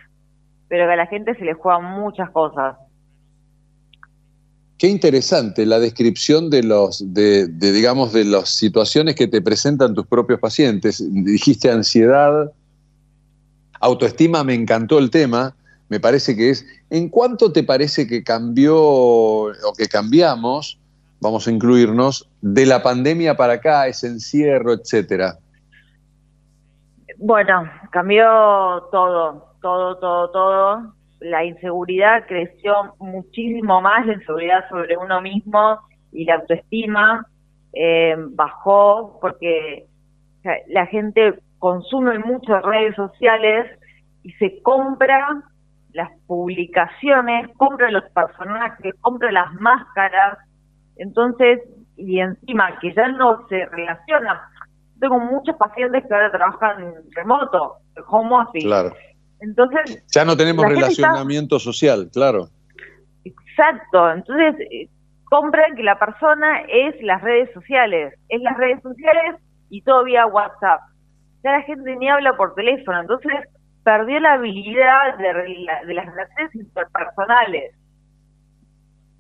pero 0.68 0.88
que 0.88 0.94
a 0.94 0.98
la 0.98 1.06
gente 1.06 1.36
se 1.36 1.46
les 1.46 1.56
juegan 1.56 1.86
muchas 1.86 2.32
cosas. 2.32 2.76
Qué 4.84 4.90
interesante 4.90 5.66
la 5.66 5.80
descripción 5.80 6.50
de 6.50 6.62
los, 6.62 7.14
de, 7.14 7.48
digamos, 7.48 8.12
de 8.12 8.26
las 8.26 8.50
situaciones 8.50 9.16
que 9.16 9.30
te 9.30 9.42
presentan 9.42 9.94
tus 9.94 10.06
propios 10.06 10.42
pacientes. 10.42 11.02
Dijiste 11.10 11.72
ansiedad, 11.72 12.52
autoestima, 13.80 14.44
me 14.44 14.54
encantó 14.54 15.00
el 15.00 15.10
tema. 15.10 15.56
Me 15.88 16.02
parece 16.02 16.36
que 16.36 16.50
es. 16.50 16.66
¿En 16.90 17.08
cuánto 17.08 17.54
te 17.54 17.64
parece 17.64 18.06
que 18.08 18.26
cambió 18.26 18.76
o 18.78 19.54
que 19.78 19.88
cambiamos, 19.88 20.78
vamos 21.22 21.48
a 21.48 21.52
incluirnos, 21.52 22.28
de 22.42 22.66
la 22.66 22.84
pandemia 22.84 23.38
para 23.38 23.54
acá, 23.54 23.88
ese 23.88 24.08
encierro, 24.08 24.74
etcétera? 24.74 25.38
Bueno, 27.20 27.72
cambió 27.90 28.26
todo, 28.92 29.46
todo, 29.62 29.98
todo, 29.98 30.30
todo 30.32 30.94
la 31.24 31.46
inseguridad 31.46 32.26
creció 32.28 32.96
muchísimo 33.00 33.82
más, 33.82 34.06
la 34.06 34.14
inseguridad 34.14 34.68
sobre 34.70 34.98
uno 34.98 35.22
mismo 35.22 35.80
y 36.12 36.26
la 36.26 36.36
autoestima 36.36 37.26
eh, 37.74 38.16
bajó 38.18 39.18
porque 39.22 39.86
la 40.68 40.86
gente 40.88 41.40
consume 41.60 42.20
muchas 42.20 42.62
redes 42.64 42.96
sociales 42.96 43.80
y 44.24 44.32
se 44.34 44.62
compra 44.62 45.42
las 45.94 46.12
publicaciones, 46.28 47.50
compra 47.56 47.90
los 47.90 48.04
personajes, 48.12 48.94
compra 49.00 49.32
las 49.32 49.54
máscaras, 49.54 50.40
entonces, 50.98 51.62
y 51.96 52.20
encima 52.20 52.78
que 52.80 52.94
ya 52.94 53.08
no 53.08 53.48
se 53.48 53.66
relaciona. 53.68 54.50
Tengo 55.00 55.20
muchos 55.20 55.56
pacientes 55.56 56.04
que 56.06 56.14
ahora 56.14 56.32
trabajan 56.32 56.94
remoto, 57.16 57.78
home 58.08 58.36
office. 58.36 58.66
Claro 58.66 58.94
entonces. 59.44 60.04
Ya 60.14 60.26
no 60.26 60.36
tenemos 60.36 60.66
relacionamiento 60.66 61.60
social, 61.60 62.10
claro. 62.12 62.48
Exacto. 63.26 64.12
Entonces, 64.12 64.56
eh, 64.72 64.90
compran 65.26 65.76
que 65.76 65.84
la 65.84 66.00
persona 66.00 66.62
es 66.70 66.96
las 67.02 67.22
redes 67.22 67.52
sociales. 67.54 68.14
Es 68.30 68.42
las 68.42 68.58
redes 68.58 68.82
sociales 68.82 69.42
y 69.70 69.82
todo 69.82 70.04
vía 70.04 70.26
WhatsApp. 70.26 70.82
Ya 71.44 71.52
la 71.52 71.62
gente 71.64 71.96
ni 71.98 72.10
habla 72.10 72.36
por 72.38 72.56
teléfono. 72.56 73.02
Entonces, 73.02 73.34
perdió 73.84 74.20
la 74.20 74.34
habilidad 74.34 75.18
de, 75.18 75.34
de 75.88 75.94
las 75.94 76.06
relaciones 76.06 76.56
interpersonales. 76.56 77.76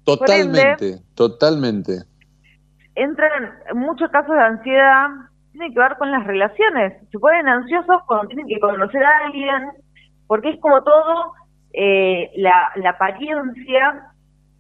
Totalmente, 0.05 0.89
ende, 0.89 1.03
totalmente. 1.15 1.93
Entran 2.95 3.53
muchos 3.73 4.09
casos 4.11 4.35
de 4.35 4.41
ansiedad, 4.41 5.07
tiene 5.51 5.73
que 5.73 5.79
ver 5.79 5.95
con 5.97 6.11
las 6.11 6.25
relaciones. 6.25 6.93
Se 7.11 7.19
ponen 7.19 7.47
ansiosos 7.47 8.01
cuando 8.07 8.27
tienen 8.27 8.47
que 8.47 8.59
conocer 8.59 9.03
a 9.03 9.25
alguien, 9.25 9.71
porque 10.33 10.49
es 10.49 10.59
como 10.61 10.81
todo, 10.81 11.33
eh, 11.73 12.31
la, 12.37 12.71
la 12.77 12.89
apariencia, 12.89 14.07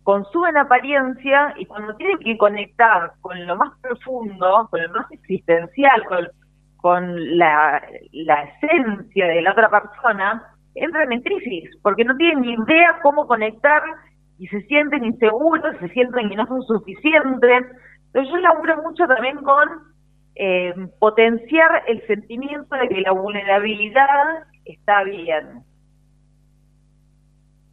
consumen 0.03 0.55
apariencia 0.55 1.51
y 1.57 1.65
cuando 1.65 1.95
tienen 1.95 2.19
que 2.19 2.37
conectar 2.37 3.13
con 3.21 3.43
lo 3.47 3.55
más 3.55 3.71
profundo, 3.81 4.67
con 4.69 4.83
lo 4.83 4.89
más 4.89 5.11
existencial, 5.11 6.03
con, 6.77 7.39
la, 7.39 7.81
esencia 8.61 9.25
de 9.25 9.41
la 9.41 9.51
otra 9.51 9.71
persona, 9.71 10.43
entran 10.75 11.11
en 11.11 11.23
crisis, 11.23 11.71
porque 11.81 12.05
no 12.05 12.15
tienen 12.17 12.41
ni 12.41 12.53
idea 12.53 12.99
cómo 13.01 13.25
conectar 13.25 13.81
y 14.37 14.45
se 14.49 14.61
sienten 14.67 15.05
inseguros, 15.05 15.75
se 15.79 15.89
sienten 15.89 16.29
que 16.29 16.35
no 16.35 16.45
son 16.45 16.61
suficientes. 16.61 17.65
Entonces 18.13 18.31
yo 18.31 18.37
laburo 18.41 18.83
mucho 18.83 19.07
también 19.07 19.37
con 19.37 19.67
eh, 20.35 20.71
potenciar 20.99 21.81
el 21.87 22.05
sentimiento 22.05 22.75
de 22.75 22.89
que 22.89 23.01
la 23.01 23.13
vulnerabilidad 23.13 24.43
está 24.65 25.03
bien. 25.03 25.63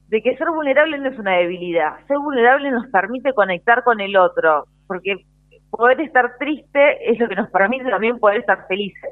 De 0.08 0.22
que 0.22 0.36
ser 0.36 0.48
vulnerable 0.50 0.98
no 0.98 1.08
es 1.08 1.18
una 1.18 1.36
debilidad. 1.36 2.04
Ser 2.08 2.18
vulnerable 2.18 2.70
nos 2.70 2.86
permite 2.88 3.32
conectar 3.32 3.84
con 3.84 4.00
el 4.00 4.16
otro, 4.16 4.66
porque 4.86 5.24
poder 5.70 6.00
estar 6.00 6.36
triste 6.38 7.10
es 7.10 7.18
lo 7.18 7.28
que 7.28 7.36
nos 7.36 7.48
permite 7.50 7.88
también 7.88 8.18
poder 8.18 8.40
estar 8.40 8.66
felices. 8.66 9.10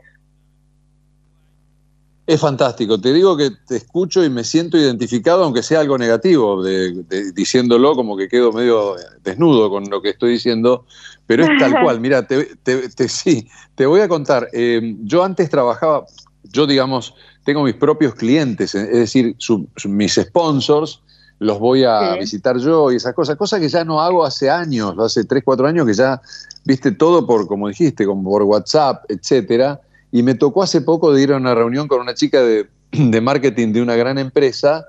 Es 2.29 2.43
fantástico. 2.43 3.01
Te 3.01 3.15
digo 3.15 3.39
que 3.39 3.53
te 3.67 3.77
escucho 3.77 4.23
y 4.23 4.29
me 4.29 4.45
siento 4.45 4.77
identificado, 4.77 5.45
aunque 5.45 5.63
sea 5.63 5.81
algo 5.81 5.97
negativo, 5.97 6.63
de, 6.63 7.05
de, 7.05 7.33
diciéndolo 7.33 7.95
como 7.95 8.19
que 8.19 8.29
quedo 8.29 8.53
medio 8.53 8.97
desnudo 9.25 9.71
con 9.71 9.89
lo 9.89 10.03
que 10.03 10.11
estoy 10.11 10.33
diciendo, 10.33 10.85
pero 11.27 11.45
es 11.45 11.51
tal 11.59 11.73
cual. 11.83 12.01
Mira, 12.01 12.27
te, 12.27 12.55
te, 12.57 12.91
te, 12.91 13.09
sí, 13.09 13.49
te 13.75 13.87
voy 13.87 14.03
a 14.03 14.09
contar. 14.09 14.47
Eh, 14.53 14.97
yo 15.05 15.25
antes 15.25 15.49
trabajaba, 15.49 16.05
yo 16.43 16.67
digamos, 16.67 17.15
tengo 17.49 17.63
mis 17.63 17.77
propios 17.77 18.15
clientes, 18.15 18.75
es 18.75 18.93
decir, 18.93 19.35
su, 19.39 19.67
su, 19.75 19.89
mis 19.89 20.17
sponsors, 20.17 21.01
los 21.39 21.59
voy 21.59 21.83
a 21.83 22.13
sí. 22.13 22.19
visitar 22.19 22.59
yo 22.59 22.93
y 22.93 22.97
esas 22.97 23.15
cosas, 23.15 23.37
cosas 23.37 23.59
que 23.59 23.71
ya 23.71 23.87
no 23.87 24.03
hago 24.03 24.23
hace 24.23 24.51
años, 24.51 24.95
hace 24.99 25.25
3, 25.25 25.43
4 25.43 25.67
años 25.67 25.87
que 25.87 25.95
ya, 25.95 26.21
viste, 26.67 26.93
todo 26.93 27.27
por, 27.27 27.47
como 27.47 27.69
dijiste, 27.69 28.05
como 28.05 28.23
por 28.31 28.43
WhatsApp, 28.43 29.03
etcétera. 29.09 29.81
Y 30.13 30.23
me 30.23 30.35
tocó 30.35 30.63
hace 30.63 30.83
poco 30.83 31.11
de 31.11 31.23
ir 31.23 31.33
a 31.33 31.39
una 31.39 31.55
reunión 31.55 31.89
con 31.89 32.03
una 32.03 32.13
chica 32.13 32.43
de, 32.43 32.67
de 32.93 33.21
marketing 33.23 33.73
de 33.73 33.81
una 33.81 33.97
gran 33.97 34.19
empresa 34.19 34.85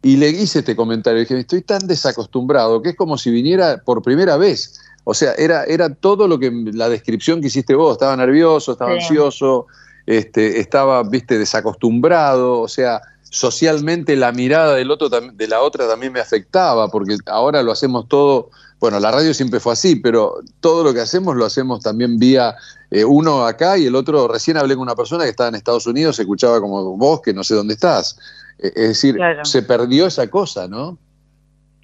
y 0.00 0.16
le 0.16 0.30
hice 0.30 0.60
este 0.60 0.74
comentario, 0.74 1.20
dije, 1.20 1.38
estoy 1.38 1.60
tan 1.60 1.86
desacostumbrado 1.86 2.80
que 2.80 2.88
es 2.88 2.96
como 2.96 3.18
si 3.18 3.30
viniera 3.30 3.82
por 3.84 4.00
primera 4.00 4.38
vez. 4.38 4.80
O 5.04 5.12
sea, 5.12 5.34
era, 5.34 5.64
era 5.64 5.92
todo 5.92 6.26
lo 6.26 6.38
que 6.38 6.50
la 6.72 6.88
descripción 6.88 7.42
que 7.42 7.48
hiciste 7.48 7.74
vos, 7.74 7.92
estaba 7.92 8.16
nervioso, 8.16 8.72
estaba 8.72 8.92
ansioso, 8.92 9.66
este, 10.08 10.58
estaba, 10.58 11.02
viste, 11.02 11.38
desacostumbrado, 11.38 12.62
o 12.62 12.68
sea, 12.68 13.02
socialmente 13.20 14.16
la 14.16 14.32
mirada 14.32 14.74
del 14.74 14.90
otro 14.90 15.10
de 15.10 15.48
la 15.48 15.60
otra 15.60 15.86
también 15.86 16.14
me 16.14 16.20
afectaba, 16.20 16.88
porque 16.88 17.18
ahora 17.26 17.62
lo 17.62 17.72
hacemos 17.72 18.08
todo, 18.08 18.48
bueno, 18.80 18.98
la 19.00 19.10
radio 19.10 19.34
siempre 19.34 19.60
fue 19.60 19.74
así, 19.74 19.96
pero 19.96 20.36
todo 20.60 20.82
lo 20.82 20.94
que 20.94 21.02
hacemos 21.02 21.36
lo 21.36 21.44
hacemos 21.44 21.82
también 21.82 22.18
vía 22.18 22.54
eh, 22.90 23.04
uno 23.04 23.44
acá 23.44 23.76
y 23.76 23.84
el 23.84 23.94
otro, 23.94 24.28
recién 24.28 24.56
hablé 24.56 24.76
con 24.76 24.84
una 24.84 24.94
persona 24.94 25.24
que 25.24 25.30
estaba 25.30 25.50
en 25.50 25.56
Estados 25.56 25.86
Unidos, 25.86 26.16
se 26.16 26.22
escuchaba 26.22 26.58
como 26.58 26.96
vos, 26.96 27.20
que 27.20 27.34
no 27.34 27.44
sé 27.44 27.54
dónde 27.54 27.74
estás. 27.74 28.18
Eh, 28.60 28.72
es 28.74 28.88
decir, 28.88 29.18
se 29.42 29.62
perdió 29.62 30.06
esa 30.06 30.30
cosa, 30.30 30.68
¿no? 30.68 30.96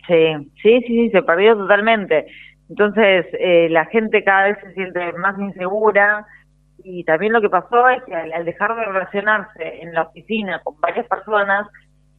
Sí, 0.06 0.50
sí, 0.62 0.80
sí, 0.86 1.10
se 1.10 1.20
perdió 1.20 1.58
totalmente. 1.58 2.24
Entonces, 2.70 3.26
eh, 3.38 3.68
la 3.68 3.84
gente 3.84 4.24
cada 4.24 4.44
vez 4.44 4.56
se 4.62 4.72
siente 4.72 5.12
más 5.18 5.38
insegura 5.38 6.26
y 6.84 7.02
también 7.04 7.32
lo 7.32 7.40
que 7.40 7.48
pasó 7.48 7.88
es 7.88 8.02
que 8.04 8.14
al, 8.14 8.44
dejar 8.44 8.76
de 8.76 8.84
relacionarse 8.84 9.82
en 9.82 9.94
la 9.94 10.02
oficina 10.02 10.60
con 10.62 10.78
varias 10.80 11.06
personas, 11.08 11.66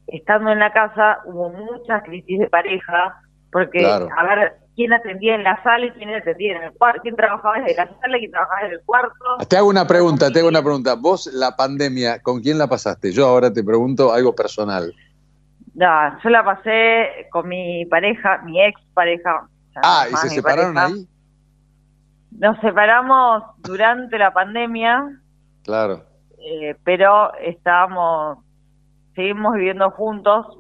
estando 0.07 0.51
en 0.51 0.59
la 0.59 0.73
casa 0.73 1.19
hubo 1.25 1.49
muchas 1.49 2.03
crisis 2.03 2.39
de 2.39 2.49
pareja, 2.49 3.21
porque, 3.51 3.85
a 3.85 4.23
ver, 4.23 4.55
quién 4.75 4.91
atendía 4.91 5.35
en 5.35 5.43
la 5.43 5.61
sala 5.63 5.85
y 5.85 5.91
quién 5.91 6.09
atendía 6.09 6.57
en 6.57 6.63
el 6.63 6.71
cuarto, 6.73 7.01
quién 7.03 7.15
trabajaba 7.15 7.59
desde 7.59 7.75
la 7.75 7.87
sala 8.01 8.17
y 8.17 8.21
quién 8.21 8.31
trabajaba 8.31 8.67
en 8.67 8.73
el 8.73 8.81
cuarto. 8.85 9.37
Te 9.47 9.55
hago 9.55 9.69
una 9.69 9.87
pregunta, 9.87 10.31
te 10.31 10.39
hago 10.39 10.49
una 10.49 10.61
pregunta. 10.61 10.95
Vos, 10.95 11.27
la 11.31 11.55
pandemia, 11.55 12.21
¿con 12.21 12.41
quién 12.41 12.57
la 12.57 12.67
pasaste? 12.67 13.11
Yo 13.11 13.27
ahora 13.27 13.53
te 13.53 13.63
pregunto 13.63 14.11
algo 14.11 14.35
personal. 14.35 14.93
No, 15.75 16.21
yo 16.23 16.29
la 16.29 16.43
pasé 16.43 17.27
con 17.31 17.47
mi 17.47 17.85
pareja, 17.85 18.41
mi 18.43 18.61
ex 18.63 18.81
pareja. 18.93 19.47
Ah, 19.75 20.07
¿y 20.11 20.15
se 20.15 20.29
separaron 20.29 20.77
ahí? 20.77 21.07
Nos 22.39 22.59
separamos 22.59 23.43
durante 23.59 24.17
la 24.17 24.31
pandemia. 24.31 25.19
Claro. 25.63 26.03
Eh, 26.39 26.75
pero 26.83 27.33
estábamos, 27.35 28.39
seguimos 29.15 29.55
viviendo 29.55 29.89
juntos 29.91 30.59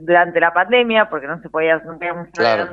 durante 0.00 0.40
la 0.40 0.52
pandemia 0.52 1.08
porque 1.08 1.26
no 1.26 1.40
se 1.40 1.50
podía, 1.50 1.78
no 1.78 1.98
podíamos 1.98 2.28
claro. 2.32 2.72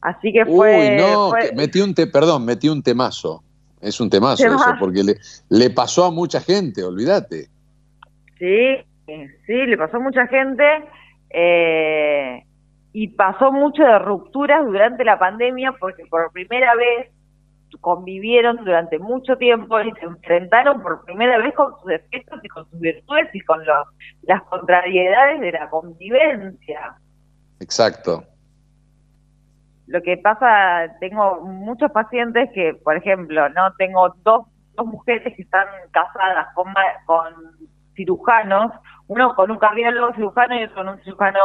Así 0.00 0.32
que 0.32 0.44
fue. 0.46 0.96
Uy, 0.96 0.96
no, 0.96 1.32
metí 1.54 1.80
un 1.80 1.94
te, 1.94 2.06
perdón, 2.06 2.44
metí 2.44 2.68
un 2.68 2.82
temazo. 2.82 3.42
Es 3.80 4.00
un 4.00 4.08
temazo 4.08 4.46
eso, 4.46 4.74
porque 4.78 5.02
le, 5.02 5.14
le 5.50 5.70
pasó 5.70 6.06
a 6.06 6.10
mucha 6.10 6.40
gente, 6.40 6.82
olvídate. 6.82 7.48
Sí, 8.38 8.84
sí, 9.06 9.52
le 9.66 9.76
pasó 9.76 9.98
a 9.98 10.00
mucha 10.00 10.26
gente. 10.26 10.64
Eh, 11.30 12.42
y 12.92 13.08
pasó 13.08 13.52
mucho 13.52 13.82
de 13.82 13.98
rupturas 13.98 14.64
durante 14.64 15.04
la 15.04 15.18
pandemia 15.18 15.74
porque 15.78 16.04
por 16.06 16.32
primera 16.32 16.74
vez 16.74 17.10
convivieron 17.80 18.56
durante 18.64 18.98
mucho 18.98 19.36
tiempo 19.36 19.80
y 19.80 19.92
se 19.92 20.06
enfrentaron 20.06 20.82
por 20.82 21.04
primera 21.04 21.38
vez 21.38 21.54
con 21.54 21.72
sus 21.78 21.86
defectos 21.86 22.40
y 22.42 22.48
con 22.48 22.68
sus 22.70 22.80
virtudes 22.80 23.28
y 23.34 23.40
con 23.40 23.60
las 24.22 24.42
contrariedades 24.44 25.40
de 25.40 25.52
la 25.52 25.68
convivencia. 25.68 26.96
Exacto. 27.60 28.24
Lo 29.86 30.02
que 30.02 30.16
pasa, 30.16 30.92
tengo 31.00 31.42
muchos 31.42 31.90
pacientes 31.92 32.50
que, 32.52 32.74
por 32.74 32.96
ejemplo, 32.96 33.48
no 33.50 33.72
tengo 33.78 34.14
dos, 34.24 34.46
dos 34.74 34.86
mujeres 34.86 35.34
que 35.34 35.42
están 35.42 35.66
casadas 35.92 36.48
con, 36.54 36.66
con 37.06 37.32
cirujanos, 37.94 38.72
uno 39.06 39.34
con 39.34 39.50
un 39.50 39.58
cardiólogo 39.58 40.12
cirujano 40.14 40.58
y 40.58 40.64
otro 40.64 40.76
con 40.76 40.88
un 40.88 40.98
cirujano 41.02 41.40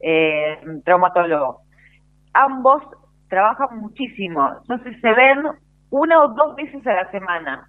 eh, 0.00 0.58
traumatólogo. 0.84 1.62
Ambos 2.34 2.82
trabajan 3.28 3.78
muchísimo, 3.78 4.48
entonces 4.60 4.96
se 5.00 5.12
ven 5.12 5.42
una 5.90 6.22
o 6.22 6.28
dos 6.28 6.56
veces 6.56 6.86
a 6.86 6.92
la 6.92 7.10
semana. 7.10 7.68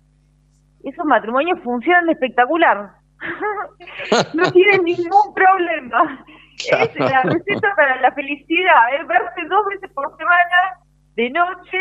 Esos 0.84 1.05
matrimonios 1.05 1.59
funcionan 1.63 2.09
espectacular. 2.09 2.91
no 4.34 4.51
tienen 4.51 4.84
ningún 4.84 5.34
problema. 5.34 6.25
Es 6.57 6.95
la 6.99 7.21
receta 7.23 7.73
para 7.75 8.01
la 8.01 8.11
felicidad, 8.13 8.95
es 8.99 9.07
verse 9.07 9.47
dos 9.47 9.65
veces 9.69 9.91
por 9.93 10.15
semana, 10.17 10.79
de 11.15 11.29
noche, 11.29 11.77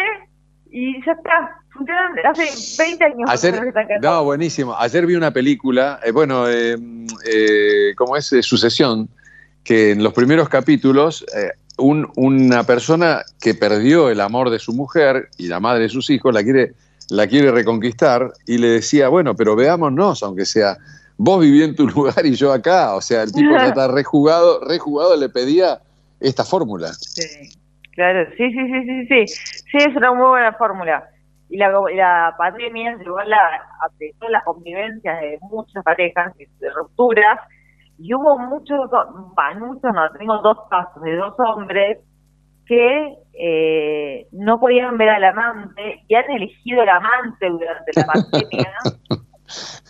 y 0.71 1.05
ya 1.05 1.13
está. 1.13 1.57
Funcionan 1.71 2.13
hace 2.25 2.83
20 2.83 3.05
años. 3.05 3.31
Ayer, 3.31 4.01
no, 4.01 4.25
buenísimo. 4.25 4.75
Ayer 4.79 5.07
vi 5.07 5.15
una 5.15 5.31
película, 5.31 6.01
eh, 6.05 6.11
bueno, 6.11 6.49
eh, 6.49 6.77
eh, 7.31 7.95
como 7.97 8.17
es 8.17 8.27
Sucesión, 8.27 9.09
que 9.65 9.93
en 9.93 10.03
los 10.03 10.13
primeros 10.13 10.49
capítulos 10.49 11.25
eh, 11.79 12.05
una 12.17 12.65
persona 12.65 13.23
que 13.41 13.55
perdió 13.55 14.11
el 14.11 14.21
amor 14.21 14.51
de 14.51 14.59
su 14.59 14.73
mujer 14.73 15.29
y 15.39 15.49
la 15.49 15.61
madre 15.61 15.85
de 15.85 15.89
sus 15.89 16.11
hijos 16.11 16.33
la 16.33 16.43
quiere, 16.43 16.73
la 17.11 17.27
quiere 17.27 17.51
reconquistar 17.51 18.33
y 18.47 18.59
le 18.59 18.69
decía, 18.69 19.09
bueno, 19.09 19.35
pero 19.35 19.57
veámonos, 19.57 20.23
aunque 20.23 20.45
sea 20.45 20.77
vos 21.19 21.41
viví 21.41 21.63
en 21.63 21.75
tu 21.75 21.87
lugar 21.95 22.25
y 22.25 22.35
yo 22.35 22.53
acá. 22.53 22.95
O 22.95 23.01
sea, 23.01 23.23
el 23.23 23.33
tipo 23.33 23.53
ya 23.53 23.69
está 23.69 23.89
rejugado, 23.93 24.61
rejugado 24.67 25.17
le 25.17 25.29
pedía 25.29 25.81
esta 26.21 26.45
fórmula. 26.45 26.93
Sí, 26.93 27.51
claro, 27.95 28.29
sí, 28.37 28.51
sí, 28.51 28.67
sí, 28.67 28.85
sí, 28.85 29.07
sí. 29.07 29.27
Sí, 29.27 29.77
es 29.79 29.97
una 29.97 30.13
muy 30.13 30.29
buena 30.29 30.53
fórmula. 30.55 31.09
Y 31.49 31.59
la, 31.59 31.71
la 31.71 32.35
pandemia 32.37 32.97
llevó 32.97 33.19
a, 33.19 33.25
la, 33.25 33.39
a 33.39 34.31
las 34.31 34.43
convivencias 34.45 35.21
de 35.21 35.39
muchas 35.43 35.85
parejas, 35.85 36.33
de 36.37 36.71
rupturas, 36.71 37.39
y 37.99 38.15
hubo 38.15 38.39
muchos, 38.39 38.91
muchos 39.59 39.93
no, 39.95 40.11
tengo 40.19 40.39
dos 40.39 40.59
casos 40.71 41.03
de 41.03 41.17
dos 41.17 41.35
hombres 41.39 41.99
que 42.67 43.15
eh, 43.33 44.27
no 44.33 44.59
podían 44.59 44.99
ver 44.99 45.09
al 45.09 45.25
amante 45.25 46.05
y 46.09 46.15
han 46.15 46.31
elegido 46.31 46.83
al 46.83 46.89
amante 46.89 47.49
durante 47.49 47.93
la 47.95 48.07
pandemia. 48.07 48.73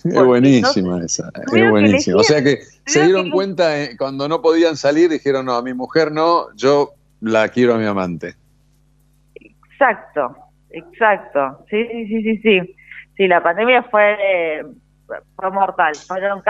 es 0.05 0.25
buenísima 0.25 1.03
esa, 1.03 1.31
es 1.35 1.71
buenísima. 1.71 2.19
O 2.19 2.23
sea 2.23 2.43
que 2.43 2.59
se 2.85 3.05
dieron 3.05 3.31
cuenta 3.31 3.83
eh, 3.83 3.97
cuando 3.97 4.29
no 4.29 4.43
podían 4.43 4.77
salir, 4.77 5.11
dijeron, 5.11 5.47
no, 5.47 5.55
a 5.55 5.63
mi 5.63 5.75
mujer 5.75 6.13
no, 6.13 6.55
yo 6.55 6.91
la 7.21 7.49
quiero 7.49 7.75
a 7.75 7.79
mi 7.79 7.87
amante. 7.87 8.35
Exacto, 9.35 10.37
exacto. 10.71 11.65
Sí, 11.71 11.85
sí, 11.87 12.07
sí, 12.07 12.23
sí, 12.23 12.37
sí. 12.39 12.77
Sí, 13.17 13.27
la 13.27 13.43
pandemia 13.43 13.83
fue 13.85 14.63
fue 15.37 15.51
mortal. 15.51 15.93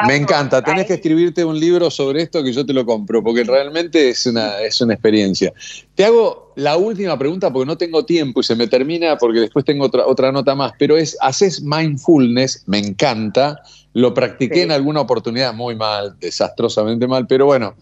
Me 0.07 0.16
encanta, 0.16 0.62
tenés 0.62 0.87
que 0.87 0.95
escribirte 0.95 1.45
un 1.45 1.59
libro 1.59 1.91
sobre 1.91 2.23
esto 2.23 2.43
que 2.43 2.53
yo 2.53 2.65
te 2.65 2.73
lo 2.73 2.87
compro, 2.87 3.23
porque 3.23 3.45
realmente 3.45 4.09
es 4.09 4.27
una, 4.27 4.61
es 4.61 4.81
una 4.81 4.95
experiencia. 4.95 5.53
Te 5.95 6.05
hago 6.05 6.53
la 6.57 6.77
última 6.77 7.19
pregunta 7.19 7.53
porque 7.53 7.66
no 7.66 7.77
tengo 7.77 8.05
tiempo 8.05 8.41
y 8.41 8.45
se 8.45 8.57
me 8.57 8.66
termina 8.66 9.16
porque 9.16 9.41
después 9.41 9.65
tengo 9.65 9.85
otra, 9.85 10.07
otra 10.07 10.33
nota 10.33 10.55
más, 10.55 10.73
pero 10.78 10.97
es, 10.97 11.16
haces 11.20 11.62
mindfulness, 11.62 12.65
me 12.66 12.78
encanta, 12.78 13.61
lo 13.93 14.15
practiqué 14.15 14.62
en 14.62 14.73
alguna 14.73 15.01
oportunidad 15.01 15.55
muy 15.55 15.74
mal, 15.74 16.16
desastrosamente 16.19 17.07
mal, 17.07 17.27
pero 17.27 17.47
bueno, 17.47 17.74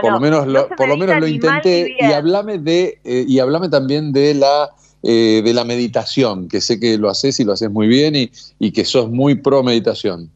por, 0.00 0.12
lo 0.12 0.20
menos 0.20 0.46
lo, 0.46 0.68
por 0.68 0.88
lo 0.88 0.96
menos 0.96 1.20
lo 1.20 1.26
intenté 1.26 1.96
y 1.98 2.12
hablame, 2.12 2.58
de, 2.58 3.00
eh, 3.04 3.24
y 3.26 3.38
hablame 3.38 3.68
también 3.68 4.12
de 4.12 4.34
la 4.34 4.70
eh, 5.02 5.42
de 5.42 5.54
la 5.54 5.64
meditación, 5.64 6.48
que 6.48 6.60
sé 6.60 6.80
que 6.80 6.98
lo 6.98 7.08
haces 7.08 7.38
y 7.40 7.44
lo 7.44 7.52
haces 7.52 7.70
muy 7.70 7.86
bien 7.86 8.16
y, 8.16 8.30
y 8.58 8.72
que 8.72 8.84
sos 8.84 9.10
muy 9.10 9.36
pro 9.36 9.62
meditación. 9.62 10.30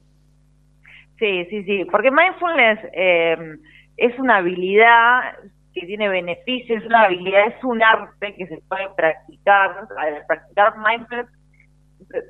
Sí, 1.18 1.46
sí, 1.50 1.62
sí, 1.64 1.84
porque 1.90 2.10
mindfulness 2.10 2.80
eh, 2.92 3.36
es 3.96 4.18
una 4.18 4.38
habilidad 4.38 5.34
que 5.74 5.86
tiene 5.86 6.08
beneficios, 6.08 6.82
es 6.82 6.86
una 6.86 7.04
habilidad, 7.04 7.46
es 7.46 7.64
un 7.64 7.82
arte 7.82 8.34
que 8.34 8.46
se 8.46 8.58
puede 8.68 8.88
practicar. 8.96 9.86
Al 9.96 10.26
practicar 10.26 10.74
mindfulness 10.78 11.28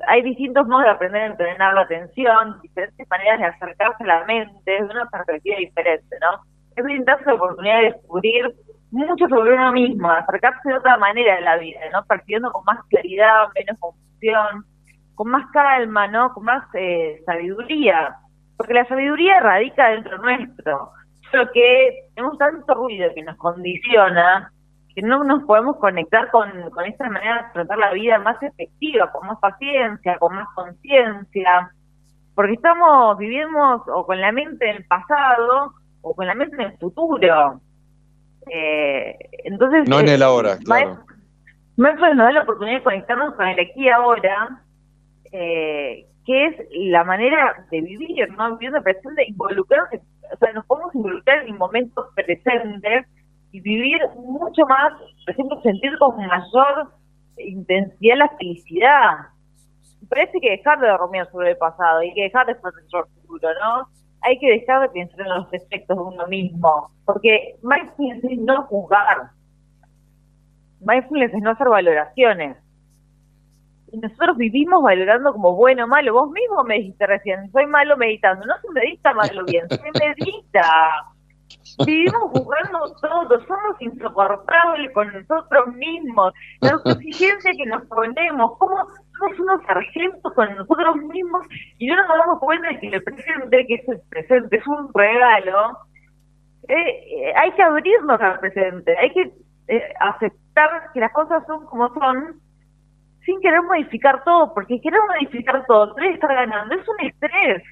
hay 0.08 0.22
distintos 0.22 0.66
modos 0.68 0.84
de 0.84 0.90
aprender 0.90 1.22
a 1.22 1.26
entrenar 1.26 1.74
la 1.74 1.80
atención, 1.82 2.60
diferentes 2.62 3.08
maneras 3.08 3.40
de 3.40 3.46
acercarse 3.46 4.04
a 4.04 4.06
la 4.06 4.24
mente 4.24 4.70
de 4.70 4.82
una 4.82 5.08
perspectiva 5.10 5.56
diferente, 5.56 6.16
¿no? 6.20 6.42
Es 6.76 6.84
brindarse 6.84 7.24
la 7.26 7.34
oportunidad 7.34 7.78
de 7.78 7.92
descubrir 7.92 8.54
mucho 8.92 9.26
sobre 9.28 9.54
uno 9.54 9.72
mismo, 9.72 10.10
acercarse 10.10 10.68
de 10.68 10.76
otra 10.76 10.96
manera 10.98 11.36
de 11.36 11.40
la 11.40 11.56
vida, 11.56 11.80
¿no? 11.92 12.04
Partiendo 12.04 12.52
con 12.52 12.64
más 12.64 12.78
claridad, 12.88 13.48
menos 13.54 13.78
confusión, 13.80 14.64
con 15.14 15.30
más 15.30 15.50
calma, 15.52 16.06
¿no? 16.08 16.32
Con 16.32 16.44
más 16.44 16.64
eh, 16.74 17.20
sabiduría, 17.26 18.16
porque 18.56 18.74
la 18.74 18.86
sabiduría 18.86 19.40
radica 19.40 19.88
dentro 19.88 20.18
nuestro, 20.18 20.90
solo 21.30 21.50
que 21.52 22.10
tenemos 22.14 22.38
tanto 22.38 22.74
ruido 22.74 23.10
que 23.14 23.22
nos 23.22 23.36
condiciona 23.36 24.52
que 24.94 25.02
no 25.02 25.24
nos 25.24 25.44
podemos 25.44 25.76
conectar 25.78 26.30
con, 26.30 26.50
con 26.70 26.84
esta 26.84 27.08
manera 27.08 27.44
de 27.46 27.52
tratar 27.54 27.78
la 27.78 27.92
vida 27.92 28.18
más 28.18 28.42
efectiva, 28.42 29.10
con 29.10 29.26
más 29.26 29.38
paciencia, 29.40 30.18
con 30.18 30.34
más 30.34 30.48
conciencia, 30.54 31.70
porque 32.34 32.54
estamos, 32.54 33.16
vivimos 33.18 33.82
o 33.88 34.06
con 34.06 34.20
la 34.20 34.32
mente 34.32 34.68
en 34.68 34.76
el 34.76 34.84
pasado 34.84 35.72
o 36.02 36.14
con 36.14 36.26
la 36.26 36.34
mente 36.34 36.56
en 36.56 36.72
el 36.72 36.78
futuro. 36.78 37.60
Eh, 38.50 39.16
entonces, 39.44 39.88
no 39.88 40.00
en 40.00 40.08
el 40.08 40.22
ahora, 40.22 40.58
claro. 40.58 41.04
Mindfulness 41.76 42.16
nos 42.16 42.26
da 42.26 42.32
la 42.32 42.42
oportunidad 42.42 42.78
de 42.78 42.82
conectarnos 42.82 43.34
con 43.34 43.46
el 43.46 43.60
aquí 43.60 43.84
y 43.84 43.88
ahora, 43.88 44.62
eh, 45.32 46.06
que 46.26 46.46
es 46.46 46.56
la 46.70 47.04
manera 47.04 47.66
de 47.70 47.80
vivir, 47.80 48.30
¿no? 48.36 48.52
Viviendo 48.52 48.82
presente, 48.82 49.24
involucrarse 49.26 50.02
o 50.32 50.36
sea, 50.38 50.52
nos 50.52 50.64
podemos 50.66 50.94
involucrar 50.94 51.46
en 51.46 51.56
momentos 51.58 52.06
presentes 52.14 53.06
y 53.52 53.60
vivir 53.60 54.00
mucho 54.16 54.64
más, 54.66 54.92
por 55.24 55.34
ejemplo, 55.34 55.60
sentir 55.62 55.96
con 55.98 56.16
mayor 56.16 56.92
intensidad 57.36 58.16
la 58.16 58.28
felicidad. 58.38 59.18
Parece 60.08 60.40
que 60.40 60.50
dejar 60.50 60.80
de 60.80 60.88
dormir 60.88 61.26
sobre 61.30 61.50
el 61.50 61.56
pasado, 61.58 61.98
hay 61.98 62.14
que 62.14 62.22
dejar 62.22 62.46
de 62.46 62.54
pensar 62.54 62.74
en 62.74 63.14
el 63.14 63.22
futuro, 63.22 63.48
¿no? 63.60 63.88
Hay 64.22 64.38
que 64.38 64.50
dejar 64.50 64.82
de 64.82 64.88
pensar 64.90 65.20
en 65.20 65.28
los 65.28 65.50
defectos 65.50 65.96
de 65.96 66.02
uno 66.02 66.26
mismo, 66.28 66.90
porque 67.04 67.56
mindfulness 67.62 68.24
es 68.24 68.38
no 68.38 68.62
juzgar, 68.64 69.30
mindfulness 70.80 71.34
es 71.34 71.42
no 71.42 71.50
hacer 71.50 71.68
valoraciones. 71.68 72.56
Y 73.92 73.98
nosotros 73.98 74.38
vivimos 74.38 74.82
valorando 74.82 75.32
como 75.32 75.54
bueno 75.54 75.84
o 75.84 75.86
malo. 75.86 76.14
Vos 76.14 76.30
mismo 76.30 76.64
me 76.64 76.76
dijiste 76.76 77.06
recién, 77.06 77.50
soy 77.52 77.66
malo 77.66 77.96
meditando. 77.98 78.46
No 78.46 78.54
se 78.62 78.70
medita 78.70 79.12
malo 79.12 79.44
bien, 79.44 79.68
se 79.68 79.82
medita. 80.00 81.12
Vivimos 81.84 82.30
jugando 82.32 82.94
todo, 83.02 83.46
somos 83.46 83.80
insoportables 83.80 84.90
con 84.92 85.12
nosotros 85.12 85.74
mismos. 85.74 86.32
La 86.60 86.70
autoexigencia 86.70 87.52
que 87.52 87.66
nos 87.66 87.82
ponemos, 87.86 88.56
cómo 88.58 88.86
somos 89.18 89.38
unos 89.38 89.62
sargentos 89.66 90.32
con 90.34 90.56
nosotros 90.56 90.96
mismos 90.96 91.46
y 91.78 91.86
no 91.86 91.96
nos 91.96 92.08
damos 92.08 92.38
cuenta 92.40 92.68
de 92.68 92.80
que 92.80 92.88
el 92.88 93.02
presente, 93.02 93.66
que 93.66 93.74
es 93.74 93.88
el 93.88 94.00
presente, 94.08 94.56
es 94.56 94.66
un 94.66 94.90
regalo. 94.94 95.78
Eh, 96.68 96.74
eh, 96.74 97.32
hay 97.36 97.52
que 97.52 97.62
abrirnos 97.62 98.20
al 98.20 98.38
presente, 98.38 98.96
hay 98.96 99.12
que 99.12 99.32
eh, 99.68 99.94
aceptar 100.00 100.92
que 100.92 101.00
las 101.00 101.12
cosas 101.12 101.44
son 101.46 101.66
como 101.66 101.92
son 101.94 102.40
sin 103.24 103.40
querer 103.40 103.62
modificar 103.62 104.24
todo, 104.24 104.52
porque 104.54 104.80
querer 104.80 105.00
modificar 105.08 105.64
todo, 105.66 105.94
tres 105.94 106.14
estar 106.14 106.34
ganando, 106.34 106.74
es 106.74 106.88
un 106.88 107.06
estrés. 107.06 107.62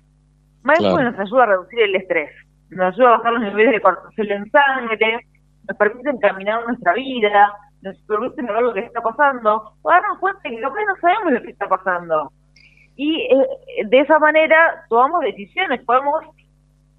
Mindfulness 0.63 1.13
nos 1.13 1.21
ayuda 1.21 1.43
a 1.43 1.47
reducir 1.47 1.81
el 1.81 1.97
estrés 1.97 2.31
nos 2.71 2.95
ayuda 2.95 3.09
a 3.09 3.19
bajar 3.19 3.33
los 3.33 3.43
niveles 3.43 3.73
de 3.73 3.81
cortisol 3.81 4.31
en 4.31 4.51
sangre, 4.51 5.27
nos 5.69 5.77
permite 5.77 6.11
encaminar 6.11 6.67
nuestra 6.67 6.93
vida, 6.95 7.53
nos 7.83 7.97
permite 8.03 8.43
ver 8.43 8.63
lo 8.63 8.75
que 8.75 8.81
está 8.81 9.01
pasando, 9.01 9.73
o 9.83 9.91
darnos 9.91 10.19
cuenta 10.19 10.41
que 10.43 10.57
que 10.57 10.61
no 10.61 10.97
sabemos 11.01 11.33
lo 11.33 11.43
que 11.43 11.51
está 11.51 11.69
pasando. 11.69 12.33
Y 12.97 13.23
eh, 13.23 13.87
de 13.87 14.01
esa 14.01 14.19
manera 14.19 14.85
tomamos 14.89 15.21
decisiones, 15.21 15.83
podemos 15.85 16.23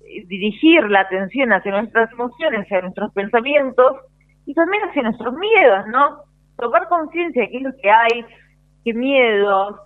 eh, 0.02 0.26
dirigir 0.28 0.84
la 0.90 1.02
atención 1.02 1.54
hacia 1.54 1.72
nuestras 1.72 2.12
emociones, 2.12 2.62
hacia 2.62 2.82
nuestros 2.82 3.12
pensamientos 3.14 3.98
y 4.46 4.54
también 4.54 4.84
hacia 4.84 5.04
nuestros 5.04 5.34
miedos, 5.36 5.88
¿no? 5.88 6.24
Tomar 6.58 6.88
conciencia 6.88 7.44
de 7.44 7.50
qué 7.50 7.58
es 7.58 7.64
lo 7.64 7.76
que 7.76 7.92
hay, 7.92 8.26
qué 8.84 8.94
miedos, 8.94 9.80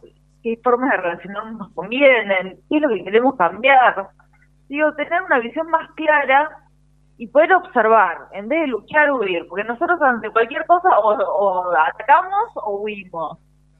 qué 0.43 0.57
formas 0.63 0.91
de 0.91 0.97
relacionarnos 0.97 1.57
nos 1.57 1.73
convienen, 1.73 2.59
qué 2.69 2.77
es 2.77 2.81
lo 2.81 2.89
que 2.89 3.03
queremos 3.03 3.35
cambiar 3.35 4.09
digo, 4.69 4.93
tener 4.93 5.21
una 5.21 5.39
visión 5.39 5.69
más 5.69 5.89
clara 5.91 6.49
y 7.17 7.27
poder 7.27 7.53
observar, 7.53 8.17
en 8.33 8.49
vez 8.49 8.61
de 8.61 8.67
luchar 8.67 9.11
huir, 9.11 9.47
porque 9.47 9.63
nosotros 9.63 10.01
ante 10.01 10.29
cualquier 10.29 10.65
cosa 10.65 10.89
o, 10.99 11.71
atacamos 11.77 12.51
o 12.55 12.77
huimos, 12.77 13.37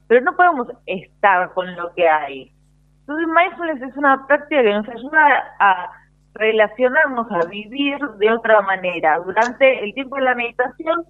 pero 0.08 0.22
no 0.22 0.34
podemos 0.36 0.68
estar 0.86 1.52
con 1.52 1.74
lo 1.76 1.92
que 1.94 2.08
hay. 2.08 2.52
Entonces, 3.00 3.26
mindfulness 3.28 3.82
es 3.82 3.96
una 3.96 4.26
práctica 4.26 4.62
que 4.62 4.72
nos 4.72 4.88
ayuda 4.88 5.56
a 5.60 5.90
relacionarnos, 6.34 7.30
a 7.30 7.46
vivir 7.46 7.98
de 8.18 8.32
otra 8.32 8.60
manera. 8.62 9.18
Durante 9.18 9.84
el 9.84 9.94
tiempo 9.94 10.16
de 10.16 10.22
la 10.22 10.34
meditación, 10.34 11.04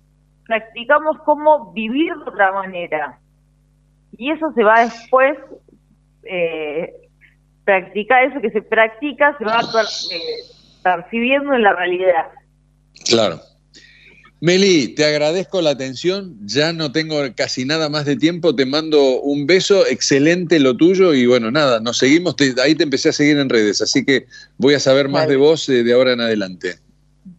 practicamos 0.46 1.18
cómo 1.24 1.72
vivir 1.72 2.14
de 2.14 2.30
otra 2.30 2.52
manera. 2.52 3.18
Y 4.12 4.30
eso 4.30 4.52
se 4.52 4.64
va 4.64 4.80
después 4.80 5.38
eh, 6.24 6.92
practica 7.64 8.22
eso 8.22 8.40
que 8.40 8.50
se 8.50 8.62
practica, 8.62 9.36
se 9.38 9.44
va 9.44 9.60
eh, 9.60 10.55
percibiendo 10.94 11.54
en 11.54 11.62
la 11.62 11.72
realidad. 11.74 12.26
Claro. 13.08 13.40
Meli, 14.40 14.94
te 14.94 15.04
agradezco 15.04 15.62
la 15.62 15.70
atención, 15.70 16.36
ya 16.46 16.72
no 16.72 16.92
tengo 16.92 17.16
casi 17.34 17.64
nada 17.64 17.88
más 17.88 18.04
de 18.04 18.16
tiempo, 18.16 18.54
te 18.54 18.66
mando 18.66 19.20
un 19.22 19.46
beso, 19.46 19.86
excelente 19.86 20.60
lo 20.60 20.76
tuyo 20.76 21.14
y 21.14 21.26
bueno, 21.26 21.50
nada, 21.50 21.80
nos 21.80 21.98
seguimos, 21.98 22.36
ahí 22.62 22.74
te 22.74 22.84
empecé 22.84 23.08
a 23.08 23.12
seguir 23.12 23.38
en 23.38 23.48
redes, 23.48 23.80
así 23.80 24.04
que 24.04 24.26
voy 24.58 24.74
a 24.74 24.78
saber 24.78 25.08
más 25.08 25.26
de 25.26 25.36
vos 25.36 25.68
eh, 25.70 25.82
de 25.82 25.92
ahora 25.92 26.12
en 26.12 26.20
adelante. 26.20 26.74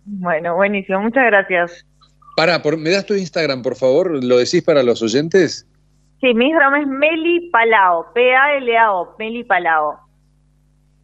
Bueno, 0.05 0.55
buenísimo, 0.55 0.99
muchas 1.01 1.25
gracias. 1.27 1.85
Para, 2.35 2.59
¿me 2.59 2.89
das 2.89 3.05
tu 3.05 3.13
Instagram, 3.13 3.61
por 3.61 3.75
favor? 3.75 4.23
¿Lo 4.23 4.37
decís 4.37 4.63
para 4.63 4.81
los 4.81 5.01
oyentes? 5.03 5.67
Sí, 6.19 6.33
mi 6.33 6.47
Instagram 6.47 6.81
es 6.81 6.87
Meli 6.87 7.49
Palao, 7.51 8.07
P-A-L-A-O, 8.13 9.15
Meli 9.19 9.43
Palao. 9.43 10.06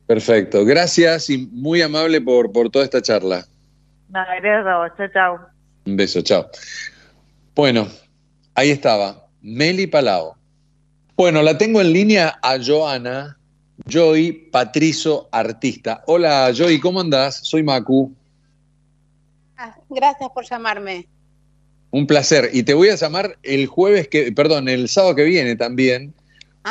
Perfecto, 0.07 0.65
gracias 0.65 1.30
y 1.30 1.38
muy 1.38 1.81
amable 1.81 2.19
por, 2.21 2.51
por 2.51 2.69
toda 2.69 2.85
esta 2.85 3.01
charla. 3.01 3.45
gracias 4.09 4.65
a 4.65 4.77
vos, 4.77 4.91
chao, 4.97 5.07
chao. 5.13 5.39
Un 5.85 5.97
beso, 5.97 6.21
chao. 6.21 6.49
Bueno, 7.55 7.88
ahí 8.55 8.71
estaba, 8.71 9.27
Meli 9.41 9.88
Palao. 9.88 10.35
Bueno, 11.15 11.41
la 11.41 11.57
tengo 11.57 11.80
en 11.80 11.93
línea 11.93 12.39
a 12.41 12.57
Joana, 12.63 13.38
Joy 13.88 14.49
Patrizo, 14.51 15.30
artista. 15.31 16.03
Hola 16.07 16.51
Joy, 16.53 16.80
¿cómo 16.80 17.01
andás? 17.01 17.35
Soy 17.43 17.63
Macu. 17.63 18.13
Ah, 19.57 19.75
gracias 19.89 20.30
por 20.34 20.43
llamarme. 20.43 21.07
Un 21.91 22.07
placer. 22.07 22.49
Y 22.51 22.63
te 22.63 22.73
voy 22.73 22.89
a 22.89 22.95
llamar 22.95 23.38
el 23.43 23.67
jueves 23.67 24.07
que, 24.07 24.31
perdón, 24.31 24.67
el 24.67 24.89
sábado 24.89 25.15
que 25.15 25.23
viene 25.23 25.55
también, 25.55 26.13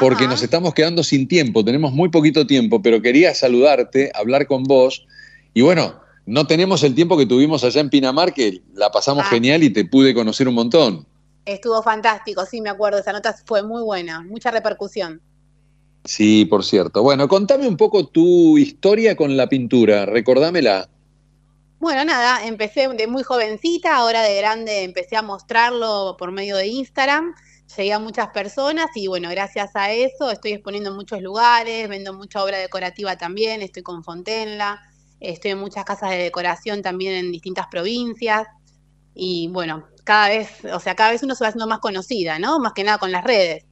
porque 0.00 0.26
nos 0.26 0.42
estamos 0.42 0.74
quedando 0.74 1.02
sin 1.02 1.28
tiempo, 1.28 1.64
tenemos 1.64 1.92
muy 1.92 2.08
poquito 2.08 2.46
tiempo, 2.46 2.80
pero 2.80 3.02
quería 3.02 3.34
saludarte, 3.34 4.10
hablar 4.14 4.46
con 4.46 4.64
vos, 4.64 5.06
y 5.54 5.62
bueno, 5.62 6.00
no 6.26 6.46
tenemos 6.46 6.82
el 6.82 6.94
tiempo 6.94 7.16
que 7.16 7.26
tuvimos 7.26 7.64
allá 7.64 7.80
en 7.80 7.90
Pinamar, 7.90 8.32
que 8.32 8.62
la 8.74 8.90
pasamos 8.90 9.24
ah. 9.26 9.30
genial 9.30 9.62
y 9.62 9.70
te 9.70 9.84
pude 9.84 10.14
conocer 10.14 10.48
un 10.48 10.54
montón. 10.54 11.06
Estuvo 11.44 11.82
fantástico, 11.82 12.46
sí, 12.46 12.60
me 12.60 12.70
acuerdo, 12.70 12.98
esa 12.98 13.12
nota 13.12 13.34
fue 13.44 13.62
muy 13.62 13.82
buena, 13.82 14.22
mucha 14.22 14.50
repercusión. 14.50 15.20
Sí, 16.04 16.44
por 16.46 16.64
cierto. 16.64 17.02
Bueno, 17.02 17.28
contame 17.28 17.68
un 17.68 17.76
poco 17.76 18.06
tu 18.06 18.58
historia 18.58 19.16
con 19.16 19.36
la 19.36 19.48
pintura, 19.48 20.06
recordámela. 20.06 20.88
Bueno, 21.78 22.04
nada, 22.04 22.46
empecé 22.46 22.88
de 22.88 23.06
muy 23.08 23.24
jovencita, 23.24 23.96
ahora 23.96 24.22
de 24.22 24.36
grande 24.36 24.84
empecé 24.84 25.16
a 25.16 25.22
mostrarlo 25.22 26.16
por 26.16 26.30
medio 26.30 26.56
de 26.56 26.68
Instagram 26.68 27.34
llegué 27.76 27.92
a 27.92 27.98
muchas 27.98 28.28
personas 28.28 28.86
y 28.94 29.06
bueno, 29.06 29.30
gracias 29.30 29.70
a 29.74 29.92
eso 29.92 30.30
estoy 30.30 30.52
exponiendo 30.52 30.90
en 30.90 30.96
muchos 30.96 31.22
lugares, 31.22 31.88
vendo 31.88 32.12
mucha 32.12 32.42
obra 32.42 32.58
decorativa 32.58 33.16
también, 33.16 33.62
estoy 33.62 33.82
con 33.82 34.04
Fontenla, 34.04 34.80
estoy 35.20 35.52
en 35.52 35.58
muchas 35.58 35.84
casas 35.84 36.10
de 36.10 36.18
decoración 36.18 36.82
también 36.82 37.14
en 37.14 37.32
distintas 37.32 37.66
provincias 37.70 38.46
y 39.14 39.48
bueno, 39.48 39.86
cada 40.04 40.28
vez, 40.28 40.48
o 40.72 40.80
sea, 40.80 40.94
cada 40.94 41.12
vez 41.12 41.22
uno 41.22 41.34
se 41.34 41.44
va 41.44 41.48
haciendo 41.48 41.66
más 41.66 41.80
conocida, 41.80 42.38
¿no? 42.38 42.58
Más 42.58 42.72
que 42.72 42.84
nada 42.84 42.98
con 42.98 43.12
las 43.12 43.24
redes. 43.24 43.64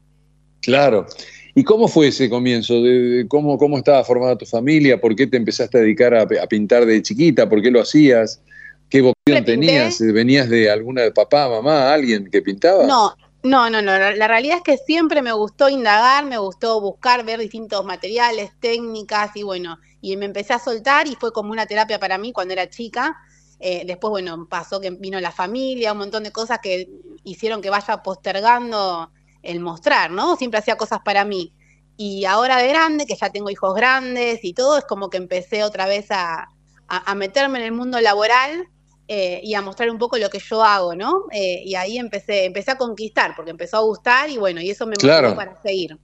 Claro. 0.61 1.07
¿Y 1.55 1.65
cómo 1.65 1.89
fue 1.89 2.09
ese 2.09 2.31
comienzo? 2.31 2.81
¿De 2.83 3.27
cómo, 3.29 3.59
¿Cómo 3.59 3.79
estaba 3.79 4.05
formada 4.05 4.37
tu 4.37 4.47
familia? 4.47 5.01
¿Por 5.01 5.17
qué 5.17 5.27
te 5.27 5.37
empezaste 5.37 5.79
a 5.79 5.81
dedicar 5.81 6.15
a, 6.15 6.27
pintar 6.27 6.87
de 6.87 7.03
chiquita? 7.03 7.49
¿Por 7.49 7.61
qué 7.63 7.71
lo 7.71 7.81
hacías? 7.81 8.41
¿Qué 8.89 9.01
vocación 9.01 9.45
tenías? 9.45 10.01
¿Venías 10.01 10.49
de 10.49 10.71
alguna 10.71 11.03
de 11.03 11.13
papá, 11.13 11.49
mamá, 11.49 11.93
alguien 11.93 12.29
que 12.31 12.43
pintaba? 12.43 12.87
No, 12.87 13.15
no, 13.43 13.71
no, 13.71 13.81
no. 13.81 13.99
La, 13.99 14.29
realidad 14.29 14.59
es 14.59 14.63
que 14.63 14.77
siempre 14.77 15.23
me 15.23 15.33
gustó 15.33 15.69
indagar, 15.69 16.27
me 16.27 16.37
gustó 16.37 16.81
buscar, 16.81 17.25
ver 17.25 17.41
distintos 17.41 17.85
materiales, 17.85 18.53
técnicas 18.61 19.35
y 19.35 19.43
bueno, 19.43 19.79
y 20.03 20.17
me 20.17 20.27
empecé 20.27 20.53
a 20.53 20.59
soltar 20.59 21.07
y 21.09 21.15
fue 21.17 21.33
como 21.33 21.51
una 21.51 21.67
terapia 21.67 21.99
para 21.99 22.19
mí 22.19 22.33
cuando 22.33 22.53
era 22.53 22.69
chica. 22.69 23.17
Eh, 23.59 23.85
después, 23.87 24.11
bueno, 24.11 24.47
pasó 24.49 24.81
que 24.81 24.91
vino 24.91 25.21
la 25.21 25.33
familia, 25.33 25.93
un 25.93 25.99
montón 25.99 26.23
de 26.25 26.33
cosas 26.33 26.59
que 26.63 26.89
hicieron 27.25 27.63
que 27.63 27.71
vaya 27.71 28.03
postergando 28.03 29.11
el 29.43 29.61
mostrar, 29.61 30.11
¿no? 30.11 30.37
Siempre 30.37 30.59
hacía 30.59 30.77
cosas 30.77 31.01
para 31.05 31.25
mí. 31.25 31.55
Y 31.97 32.25
ahora 32.27 32.57
de 32.59 32.69
grande, 32.69 33.07
que 33.07 33.17
ya 33.17 33.31
tengo 33.31 33.51
hijos 33.51 33.75
grandes 33.75 34.41
y 34.45 34.55
todo, 34.55 34.79
es 34.79 34.85
como 34.85 35.11
que 35.11 35.19
empecé 35.19 35.65
otra 35.65 35.87
vez 35.87 36.11
a, 36.11 36.49
a 36.89 37.15
meterme 37.15 37.59
en 37.59 37.65
el 37.67 37.73
mundo 37.73 38.01
laboral 38.01 38.69
eh, 39.13 39.41
y 39.43 39.55
a 39.55 39.61
mostrar 39.61 39.91
un 39.91 39.99
poco 39.99 40.19
lo 40.19 40.31
que 40.31 40.39
yo 40.39 40.63
hago, 40.63 40.95
¿no? 40.95 41.25
Eh, 41.33 41.65
y 41.65 41.75
ahí 41.75 41.99
empecé, 41.99 42.45
empecé 42.45 42.71
a 42.71 42.79
conquistar, 42.79 43.33
porque 43.35 43.51
empezó 43.51 43.79
a 43.79 43.81
gustar 43.81 44.31
y 44.31 44.37
bueno, 44.37 44.61
y 44.61 44.71
eso 44.71 44.87
me 44.87 44.93
motivó 44.93 45.35
para 45.35 45.61
seguir. 45.61 45.99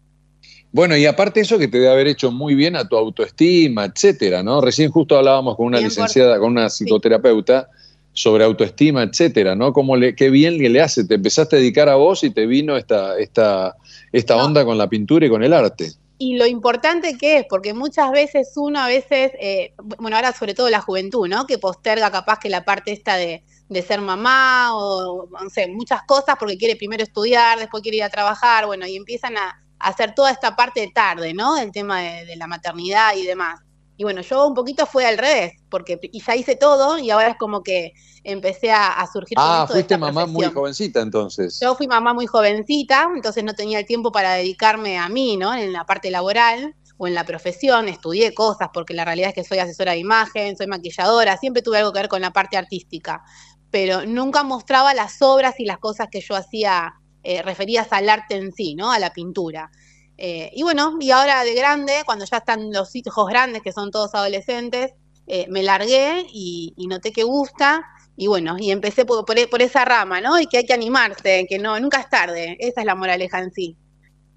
Bueno, 0.73 0.97
y 0.97 1.07
aparte 1.07 1.39
eso 1.39 1.57
que 1.57 1.69
te 1.69 1.79
debe 1.79 1.93
haber 1.93 2.09
hecho 2.09 2.33
muy 2.33 2.57
bien 2.57 2.75
a 2.75 2.89
tu 2.89 2.97
autoestima, 2.97 3.85
etcétera, 3.85 4.43
¿no? 4.43 4.61
Recién 4.61 4.91
justo 4.91 5.17
hablábamos 5.17 5.55
con 5.55 5.67
una 5.67 5.79
licenciada, 5.79 6.41
con 6.41 6.51
una 6.51 6.69
psicoterapeuta 6.69 7.69
sobre 8.13 8.43
autoestima, 8.43 9.05
etcétera, 9.05 9.55
¿no? 9.55 9.73
Cómo 9.73 9.95
le, 9.95 10.17
qué 10.17 10.29
bien 10.29 10.59
le, 10.59 10.69
le 10.69 10.81
hace, 10.81 11.05
te 11.05 11.15
empezaste 11.15 11.55
a 11.55 11.59
dedicar 11.61 11.89
a 11.89 11.95
vos 11.95 12.25
y 12.25 12.31
te 12.31 12.45
vino 12.45 12.77
esta, 12.77 13.17
esta, 13.21 13.77
esta 14.11 14.37
onda 14.37 14.65
con 14.65 14.79
la 14.79 14.89
pintura 14.89 15.27
y 15.27 15.31
con 15.31 15.45
el 15.45 15.53
arte 15.53 15.93
y 16.19 16.37
lo 16.37 16.47
importante 16.47 17.19
que 17.19 17.39
es, 17.39 17.47
porque 17.49 17.75
muchas 17.75 18.11
veces 18.11 18.53
uno 18.57 18.81
a 18.81 18.87
veces, 18.87 19.33
eh, 19.39 19.75
bueno, 19.99 20.17
ahora 20.17 20.33
sobre 20.33 20.55
todo 20.55 20.71
la 20.71 20.81
juventud, 20.81 21.29
¿no? 21.29 21.47
Que 21.47 21.59
posterga 21.59 22.11
capaz 22.11 22.39
que 22.39 22.49
la 22.49 22.65
parte 22.65 22.93
esta 22.93 23.17
de, 23.17 23.45
ser 23.87 24.01
mamá 24.01 24.75
o, 24.75 25.29
no 25.29 25.51
sé, 25.51 25.69
muchas 25.69 26.03
cosas 26.05 26.37
porque 26.39 26.57
quiere 26.57 26.77
primero 26.77 27.03
estudiar, 27.03 27.59
después 27.59 27.83
quiere 27.83 27.99
ir 27.99 28.05
a 28.05 28.09
trabajar, 28.11 28.67
bueno, 28.67 28.87
y 28.87 28.97
empiezan 28.97 29.37
a, 29.37 29.63
hacer 29.79 30.15
toda 30.15 30.31
esta 30.31 30.57
parte 30.57 30.91
tarde, 30.95 31.35
¿no? 31.35 31.59
El 31.59 31.71
tema 31.71 32.01
de, 32.01 32.35
la 32.37 32.47
maternidad 32.47 33.15
y 33.15 33.27
demás. 33.27 33.61
Y 33.97 34.05
bueno, 34.05 34.21
yo 34.21 34.47
un 34.47 34.55
poquito 34.55 34.85
fue 34.87 35.07
al 35.07 35.17
revés, 35.17 35.55
porque 35.71 35.99
y 36.03 36.21
ya 36.21 36.37
hice 36.37 36.55
todo 36.57 36.99
y 36.99 37.11
ahora 37.11 37.29
es 37.29 37.37
como 37.39 37.63
que 37.63 37.93
empecé 38.25 38.71
a, 38.71 39.07
surgir. 39.11 39.39
Ah, 39.41 39.67
fuiste 39.71 39.97
mamá 39.97 40.27
muy 40.27 40.47
jovencita 40.47 41.01
entonces. 41.01 41.59
Yo 41.61 41.75
fui 41.75 41.87
mamá 41.87 42.13
muy 42.13 42.27
jovencita, 42.27 43.09
entonces 43.15 43.43
no 43.45 43.55
tenía 43.55 43.79
el 43.79 43.87
tiempo 43.87 44.13
para 44.13 44.35
dedicarme 44.35 44.99
a 44.99 45.09
mí, 45.09 45.37
¿no? 45.37 45.55
En 45.55 45.73
la 45.73 45.85
parte 45.87 46.11
laboral 46.11 46.75
o 46.99 47.07
en 47.07 47.15
la 47.15 47.25
profesión, 47.25 47.89
estudié 47.89 48.35
cosas, 48.35 48.69
porque 48.73 48.95
la 48.95 49.05
realidad 49.05 49.31
es 49.31 49.35
que 49.35 49.45
soy 49.45 49.59
asesora 49.59 49.93
de 49.93 49.99
imagen, 49.99 50.57
soy 50.57 50.67
maquilladora, 50.67 51.37
siempre 51.37 51.63
tuve 51.63 51.79
algo 51.79 51.93
que 51.93 52.01
ver 52.01 52.09
con 52.09 52.23
la 52.23 52.33
parte 52.33 52.57
artística, 52.57 53.23
pero 53.71 54.07
nunca 54.07 54.43
mostraba 54.43 54.95
las 54.95 55.21
obras 55.21 55.59
y 55.59 55.65
las 55.65 55.79
cosas 55.79 56.09
que 56.11 56.21
yo 56.21 56.35
hacía 56.35 56.95
eh, 57.23 57.43
referidas 57.43 57.89
al 57.91 58.09
arte 58.09 58.37
en 58.37 58.53
sí, 58.53 58.75
¿no? 58.75 58.93
A 58.93 58.99
la 58.99 59.13
pintura. 59.13 59.71
Eh, 60.19 60.51
y 60.55 60.63
bueno, 60.63 60.97
y 61.01 61.11
ahora 61.11 61.45
de 61.45 61.55
grande, 61.55 62.03
cuando 62.05 62.25
ya 62.25 62.39
están 62.39 62.73
los 62.73 62.95
hijos 62.95 63.29
grandes, 63.29 63.63
que 63.63 63.73
son 63.73 63.91
todos 63.91 64.15
adolescentes, 64.15 64.93
eh, 65.27 65.47
me 65.51 65.63
largué 65.63 66.27
y, 66.33 66.75
noté 66.89 67.13
que 67.13 67.25
gusta. 67.25 67.85
Y 68.17 68.29
bueno, 68.29 68.57
y 68.59 68.71
empecé 68.71 69.05
por, 69.05 69.25
por, 69.25 69.63
esa 69.63 69.85
rama, 69.85 70.21
¿no? 70.21 70.41
Y 70.41 70.47
que 70.47 70.59
hay 70.59 70.65
que 70.65 70.73
animarse, 70.73 71.47
que 71.49 71.59
no, 71.59 71.79
nunca 71.79 72.01
es 72.01 72.09
tarde. 72.09 72.57
Esa 72.61 72.81
es 72.81 72.87
la 72.87 72.95
moraleja 72.95 73.41
en 73.41 73.53
sí. 73.53 73.77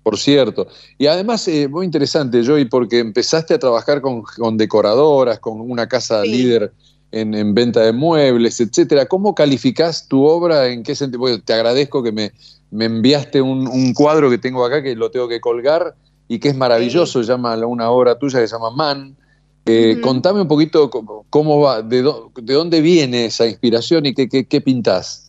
Por 0.04 0.18
cierto. 0.18 0.68
Y 0.98 1.08
además, 1.08 1.48
eh, 1.48 1.68
muy 1.68 1.86
interesante, 1.86 2.44
Joy, 2.44 2.66
porque 2.66 3.00
empezaste 3.00 3.54
a 3.54 3.60
trabajar 3.60 4.02
con, 4.02 4.58
decoradoras, 4.58 5.40
con 5.40 5.62
una 5.62 5.88
casa 5.88 6.24
líder 6.24 6.74
en, 7.12 7.34
en, 7.34 7.54
venta 7.54 7.82
de 7.82 7.94
muebles, 7.94 8.60
etcétera. 8.60 9.06
¿Cómo 9.06 9.36
calificás 9.36 10.08
tu 10.08 10.24
obra? 10.24 10.68
¿En 10.68 10.84
qué 10.84 10.96
sentido? 10.96 11.42
te 11.42 11.54
agradezco 11.54 12.04
que 12.04 12.12
me, 12.12 12.32
me 12.72 12.86
enviaste 12.86 13.42
un, 13.42 13.94
cuadro 13.94 14.30
que 14.30 14.38
tengo 14.38 14.66
acá 14.66 14.84
que 14.84 14.96
lo 14.96 15.12
tengo 15.12 15.28
que 15.28 15.42
colgar 15.42 15.96
y 16.28 16.40
que 16.40 16.50
es 16.50 16.56
maravilloso, 16.56 17.22
llama 17.22 17.56
una 17.66 17.90
obra 17.90 18.18
tuya 18.18 18.40
que 18.40 18.48
se 18.48 18.56
llama 18.56 18.72
Man. 18.72 19.16
Eh, 19.66 20.00
contame 20.02 20.42
un 20.42 20.48
poquito 20.48 20.90
cómo, 20.90 21.60
va, 21.60 21.82
de, 21.82 22.02
de, 22.02 22.54
dónde 22.54 22.82
viene 22.82 23.26
esa 23.26 23.46
inspiración 23.46 24.06
y 24.06 24.14
qué, 24.14 24.28
qué, 24.28 24.46
qué 24.48 24.62
pintás. 24.62 25.29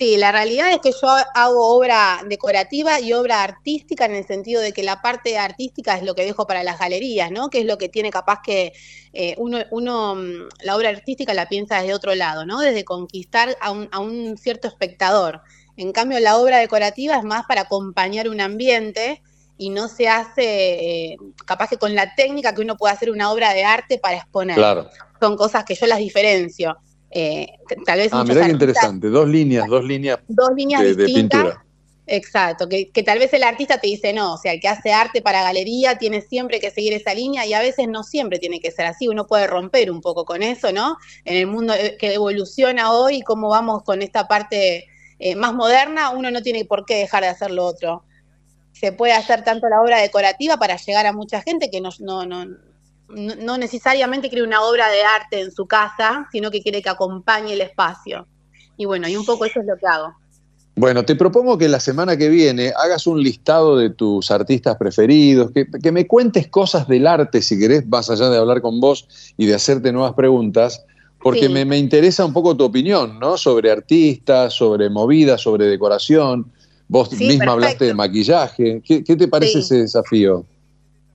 Sí, 0.00 0.16
la 0.16 0.32
realidad 0.32 0.72
es 0.72 0.78
que 0.78 0.92
yo 0.92 1.08
hago 1.34 1.76
obra 1.76 2.22
decorativa 2.26 3.00
y 3.00 3.12
obra 3.12 3.42
artística 3.42 4.06
en 4.06 4.14
el 4.14 4.26
sentido 4.26 4.62
de 4.62 4.72
que 4.72 4.82
la 4.82 5.02
parte 5.02 5.36
artística 5.36 5.94
es 5.94 6.02
lo 6.02 6.14
que 6.14 6.24
dejo 6.24 6.46
para 6.46 6.64
las 6.64 6.78
galerías, 6.78 7.30
¿no? 7.30 7.50
Que 7.50 7.58
es 7.58 7.66
lo 7.66 7.76
que 7.76 7.90
tiene 7.90 8.08
capaz 8.08 8.38
que 8.42 8.72
eh, 9.12 9.34
uno, 9.36 9.58
uno, 9.70 10.14
mm, 10.14 10.48
la 10.62 10.76
obra 10.76 10.88
artística 10.88 11.34
la 11.34 11.50
piensa 11.50 11.82
desde 11.82 11.92
otro 11.92 12.14
lado, 12.14 12.46
¿no? 12.46 12.60
Desde 12.60 12.82
conquistar 12.82 13.58
a 13.60 13.72
un, 13.72 13.90
a 13.92 13.98
un 13.98 14.38
cierto 14.38 14.68
espectador. 14.68 15.42
En 15.76 15.92
cambio, 15.92 16.18
la 16.18 16.38
obra 16.38 16.56
decorativa 16.56 17.16
es 17.16 17.24
más 17.24 17.44
para 17.44 17.62
acompañar 17.62 18.30
un 18.30 18.40
ambiente 18.40 19.20
y 19.58 19.68
no 19.68 19.86
se 19.86 20.08
hace, 20.08 21.10
eh, 21.10 21.16
capaz 21.44 21.68
que 21.68 21.76
con 21.76 21.94
la 21.94 22.14
técnica 22.14 22.54
que 22.54 22.62
uno 22.62 22.78
puede 22.78 22.94
hacer 22.94 23.10
una 23.10 23.30
obra 23.30 23.52
de 23.52 23.64
arte 23.64 23.98
para 23.98 24.16
exponer. 24.16 24.56
Claro. 24.56 24.88
Son 25.20 25.36
cosas 25.36 25.66
que 25.66 25.74
yo 25.74 25.86
las 25.86 25.98
diferencio. 25.98 26.78
Eh, 27.10 27.46
tal 27.84 27.98
vez 27.98 28.10
ah, 28.12 28.24
mirá 28.24 28.46
qué 28.46 28.52
interesante, 28.52 29.08
dos 29.08 29.28
líneas, 29.28 29.66
dos 29.66 29.84
líneas, 29.84 30.20
dos 30.28 30.50
líneas 30.54 30.96
de, 30.96 31.04
pintura. 31.06 31.64
Exacto, 32.06 32.68
que, 32.68 32.90
que, 32.90 33.02
tal 33.02 33.18
vez 33.20 33.32
el 33.34 33.44
artista 33.44 33.78
te 33.78 33.86
dice 33.86 34.12
no, 34.12 34.34
o 34.34 34.36
sea, 34.36 34.52
el 34.52 34.60
que 34.60 34.68
hace 34.68 34.92
arte 34.92 35.22
para 35.22 35.42
galería 35.42 35.96
tiene 35.96 36.20
siempre 36.22 36.58
que 36.58 36.70
seguir 36.70 36.92
esa 36.92 37.14
línea 37.14 37.46
y 37.46 37.54
a 37.54 37.60
veces 37.60 37.88
no 37.88 38.02
siempre 38.02 38.38
tiene 38.38 38.60
que 38.60 38.72
ser 38.72 38.86
así, 38.86 39.06
uno 39.06 39.26
puede 39.26 39.46
romper 39.46 39.90
un 39.90 40.00
poco 40.00 40.24
con 40.24 40.42
eso, 40.42 40.72
¿no? 40.72 40.96
En 41.24 41.36
el 41.36 41.46
mundo 41.46 41.72
eh, 41.74 41.96
que 41.98 42.14
evoluciona 42.14 42.92
hoy, 42.92 43.22
cómo 43.22 43.48
vamos 43.48 43.82
con 43.84 44.02
esta 44.02 44.26
parte 44.26 44.86
eh, 45.20 45.36
más 45.36 45.52
moderna, 45.54 46.10
uno 46.10 46.30
no 46.30 46.42
tiene 46.42 46.64
por 46.64 46.84
qué 46.84 46.96
dejar 46.96 47.22
de 47.22 47.28
hacer 47.28 47.50
lo 47.50 47.64
otro. 47.64 48.04
Se 48.72 48.92
puede 48.92 49.12
hacer 49.12 49.44
tanto 49.44 49.68
la 49.68 49.80
obra 49.80 50.00
decorativa 50.00 50.56
para 50.56 50.76
llegar 50.76 51.06
a 51.06 51.12
mucha 51.12 51.42
gente 51.42 51.70
que 51.70 51.80
no, 51.80 51.90
no, 52.00 52.24
no, 52.24 52.46
no 53.14 53.58
necesariamente 53.58 54.28
quiere 54.28 54.44
una 54.44 54.62
obra 54.62 54.88
de 54.88 55.02
arte 55.02 55.40
en 55.40 55.52
su 55.52 55.66
casa, 55.66 56.28
sino 56.32 56.50
que 56.50 56.62
quiere 56.62 56.82
que 56.82 56.88
acompañe 56.88 57.52
el 57.52 57.60
espacio. 57.60 58.26
Y 58.76 58.84
bueno, 58.84 59.08
y 59.08 59.16
un 59.16 59.24
poco 59.24 59.44
eso 59.44 59.60
es 59.60 59.66
lo 59.66 59.76
que 59.76 59.86
hago. 59.86 60.14
Bueno, 60.76 61.04
te 61.04 61.14
propongo 61.14 61.58
que 61.58 61.68
la 61.68 61.80
semana 61.80 62.16
que 62.16 62.28
viene 62.28 62.72
hagas 62.76 63.06
un 63.06 63.22
listado 63.22 63.76
de 63.76 63.90
tus 63.90 64.30
artistas 64.30 64.76
preferidos, 64.76 65.50
que, 65.50 65.66
que, 65.82 65.92
me 65.92 66.06
cuentes 66.06 66.48
cosas 66.48 66.88
del 66.88 67.06
arte, 67.06 67.42
si 67.42 67.58
querés, 67.58 67.86
más 67.86 68.08
allá 68.08 68.30
de 68.30 68.38
hablar 68.38 68.62
con 68.62 68.80
vos 68.80 69.06
y 69.36 69.46
de 69.46 69.54
hacerte 69.54 69.92
nuevas 69.92 70.14
preguntas, 70.14 70.84
porque 71.22 71.48
me, 71.48 71.76
interesa 71.76 72.24
un 72.24 72.32
poco 72.32 72.56
tu 72.56 72.64
opinión, 72.64 73.18
¿no? 73.18 73.36
Sobre 73.36 73.70
artistas, 73.70 74.54
sobre 74.54 74.88
movidas, 74.88 75.40
sobre 75.42 75.66
decoración. 75.66 76.50
Vos 76.88 77.12
misma 77.12 77.52
hablaste 77.52 77.84
de 77.84 77.94
maquillaje. 77.94 78.82
¿Qué, 78.84 79.02
te 79.02 79.28
parece 79.28 79.58
ese 79.58 79.76
desafío? 79.76 80.44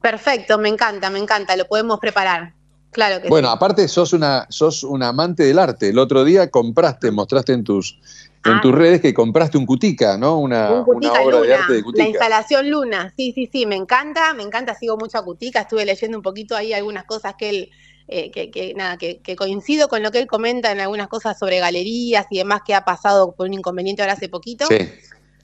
Perfecto, 0.05 0.59
me 0.59 0.69
encanta, 0.69 1.09
me 1.09 1.17
encanta, 1.17 1.55
lo 1.55 1.65
podemos 1.65 1.99
preparar. 1.99 2.53
Claro 2.91 3.19
que 3.19 3.27
bueno, 3.27 3.49
aparte 3.49 3.87
sos 3.87 4.13
una, 4.13 4.45
sos 4.49 4.83
una 4.83 5.07
amante 5.07 5.41
del 5.41 5.57
arte. 5.57 5.89
El 5.89 5.97
otro 5.97 6.23
día 6.23 6.51
compraste, 6.51 7.09
mostraste 7.09 7.53
en 7.53 7.63
tus, 7.63 7.99
en 8.45 8.51
ah. 8.53 8.59
tus 8.61 8.71
redes 8.71 9.01
que 9.01 9.15
compraste 9.15 9.57
un 9.57 9.65
cutica, 9.65 10.15
¿no? 10.15 10.37
Una, 10.37 10.69
obra 10.71 11.41
de 11.41 11.53
arte 11.55 11.73
de 11.73 11.83
cutica. 11.83 12.03
La 12.03 12.09
instalación 12.09 12.69
Luna, 12.69 13.13
sí, 13.17 13.31
sí, 13.33 13.49
sí, 13.51 13.65
me 13.65 13.75
encanta, 13.75 14.35
me 14.35 14.43
encanta, 14.43 14.75
sigo 14.75 14.95
mucho 14.95 15.17
a 15.17 15.25
cutica, 15.25 15.61
estuve 15.61 15.83
leyendo 15.85 16.17
un 16.17 16.23
poquito 16.23 16.55
ahí 16.55 16.71
algunas 16.71 17.05
cosas 17.05 17.33
que 17.35 17.49
él 17.49 17.71
eh, 18.07 18.29
que, 18.29 18.73
nada, 18.75 18.97
que, 18.97 19.19
coincido 19.35 19.87
con 19.87 20.03
lo 20.03 20.11
que 20.11 20.19
él 20.19 20.27
comenta 20.27 20.71
en 20.71 20.79
algunas 20.79 21.07
cosas 21.07 21.39
sobre 21.39 21.57
galerías 21.57 22.27
y 22.29 22.37
demás 22.37 22.61
que 22.63 22.75
ha 22.75 22.85
pasado 22.85 23.31
por 23.31 23.47
un 23.47 23.55
inconveniente 23.55 24.03
ahora 24.03 24.13
hace 24.13 24.29
poquito. 24.29 24.67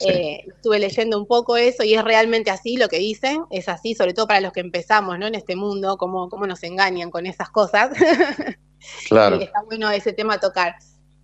Eh, 0.00 0.44
estuve 0.48 0.78
leyendo 0.78 1.18
un 1.18 1.26
poco 1.26 1.56
eso 1.56 1.84
y 1.84 1.94
es 1.94 2.02
realmente 2.02 2.50
así 2.50 2.76
lo 2.76 2.88
que 2.88 2.98
dicen, 2.98 3.44
es 3.50 3.68
así, 3.68 3.94
sobre 3.94 4.14
todo 4.14 4.26
para 4.26 4.40
los 4.40 4.52
que 4.52 4.60
empezamos 4.60 5.18
¿no? 5.18 5.26
en 5.26 5.34
este 5.34 5.54
mundo, 5.54 5.96
cómo, 5.96 6.28
cómo 6.28 6.46
nos 6.46 6.62
engañan 6.64 7.10
con 7.10 7.26
esas 7.26 7.50
cosas. 7.50 7.90
Claro. 9.06 9.36
y 9.36 9.44
está 9.44 9.62
bueno 9.62 9.88
ese 9.92 10.12
tema 10.12 10.34
a 10.34 10.40
tocar. 10.40 10.74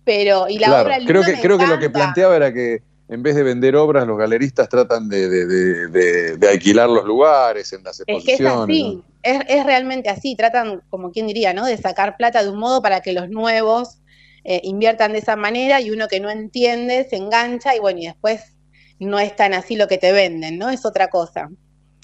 Pero, 0.05 0.47
y 0.47 0.59
la 0.59 0.81
obra 0.81 0.97
creo 1.05 1.23
que, 1.23 1.41
creo 1.41 1.57
que 1.57 1.67
lo 1.67 1.77
que 1.77 1.89
planteaba 1.89 2.37
era 2.37 2.53
que 2.53 2.81
en 3.09 3.23
vez 3.23 3.35
de 3.35 3.43
vender 3.43 3.75
obras, 3.75 4.05
los 4.05 4.17
galeristas 4.17 4.69
tratan 4.69 5.09
de, 5.09 6.37
alquilar 6.49 6.89
los 6.89 7.03
lugares 7.05 7.73
en 7.73 7.83
las 7.83 7.99
exposiciones. 7.99 8.29
Es 8.29 8.37
que 8.37 8.43
es 8.43 8.49
así, 8.49 9.03
es, 9.23 9.65
realmente 9.65 10.09
así, 10.09 10.35
tratan, 10.35 10.83
como 10.89 11.11
quien 11.11 11.25
diría, 11.25 11.53
¿no? 11.53 11.65
de 11.65 11.77
sacar 11.77 12.17
plata 12.17 12.43
de 12.43 12.49
un 12.49 12.59
modo 12.59 12.81
para 12.81 13.01
que 13.01 13.13
los 13.13 13.29
nuevos 13.29 13.97
eh, 14.43 14.61
inviertan 14.63 15.13
de 15.13 15.19
esa 15.19 15.35
manera 15.35 15.81
y 15.81 15.89
uno 15.89 16.07
que 16.07 16.19
no 16.19 16.29
entiende 16.29 17.05
se 17.09 17.17
engancha 17.17 17.75
y 17.75 17.79
bueno, 17.79 17.99
y 17.99 18.05
después 18.05 18.53
no 18.99 19.19
es 19.19 19.35
tan 19.35 19.53
así 19.53 19.75
lo 19.75 19.87
que 19.87 19.97
te 19.97 20.11
venden, 20.11 20.57
¿no? 20.57 20.69
Es 20.69 20.85
otra 20.85 21.09
cosa. 21.09 21.49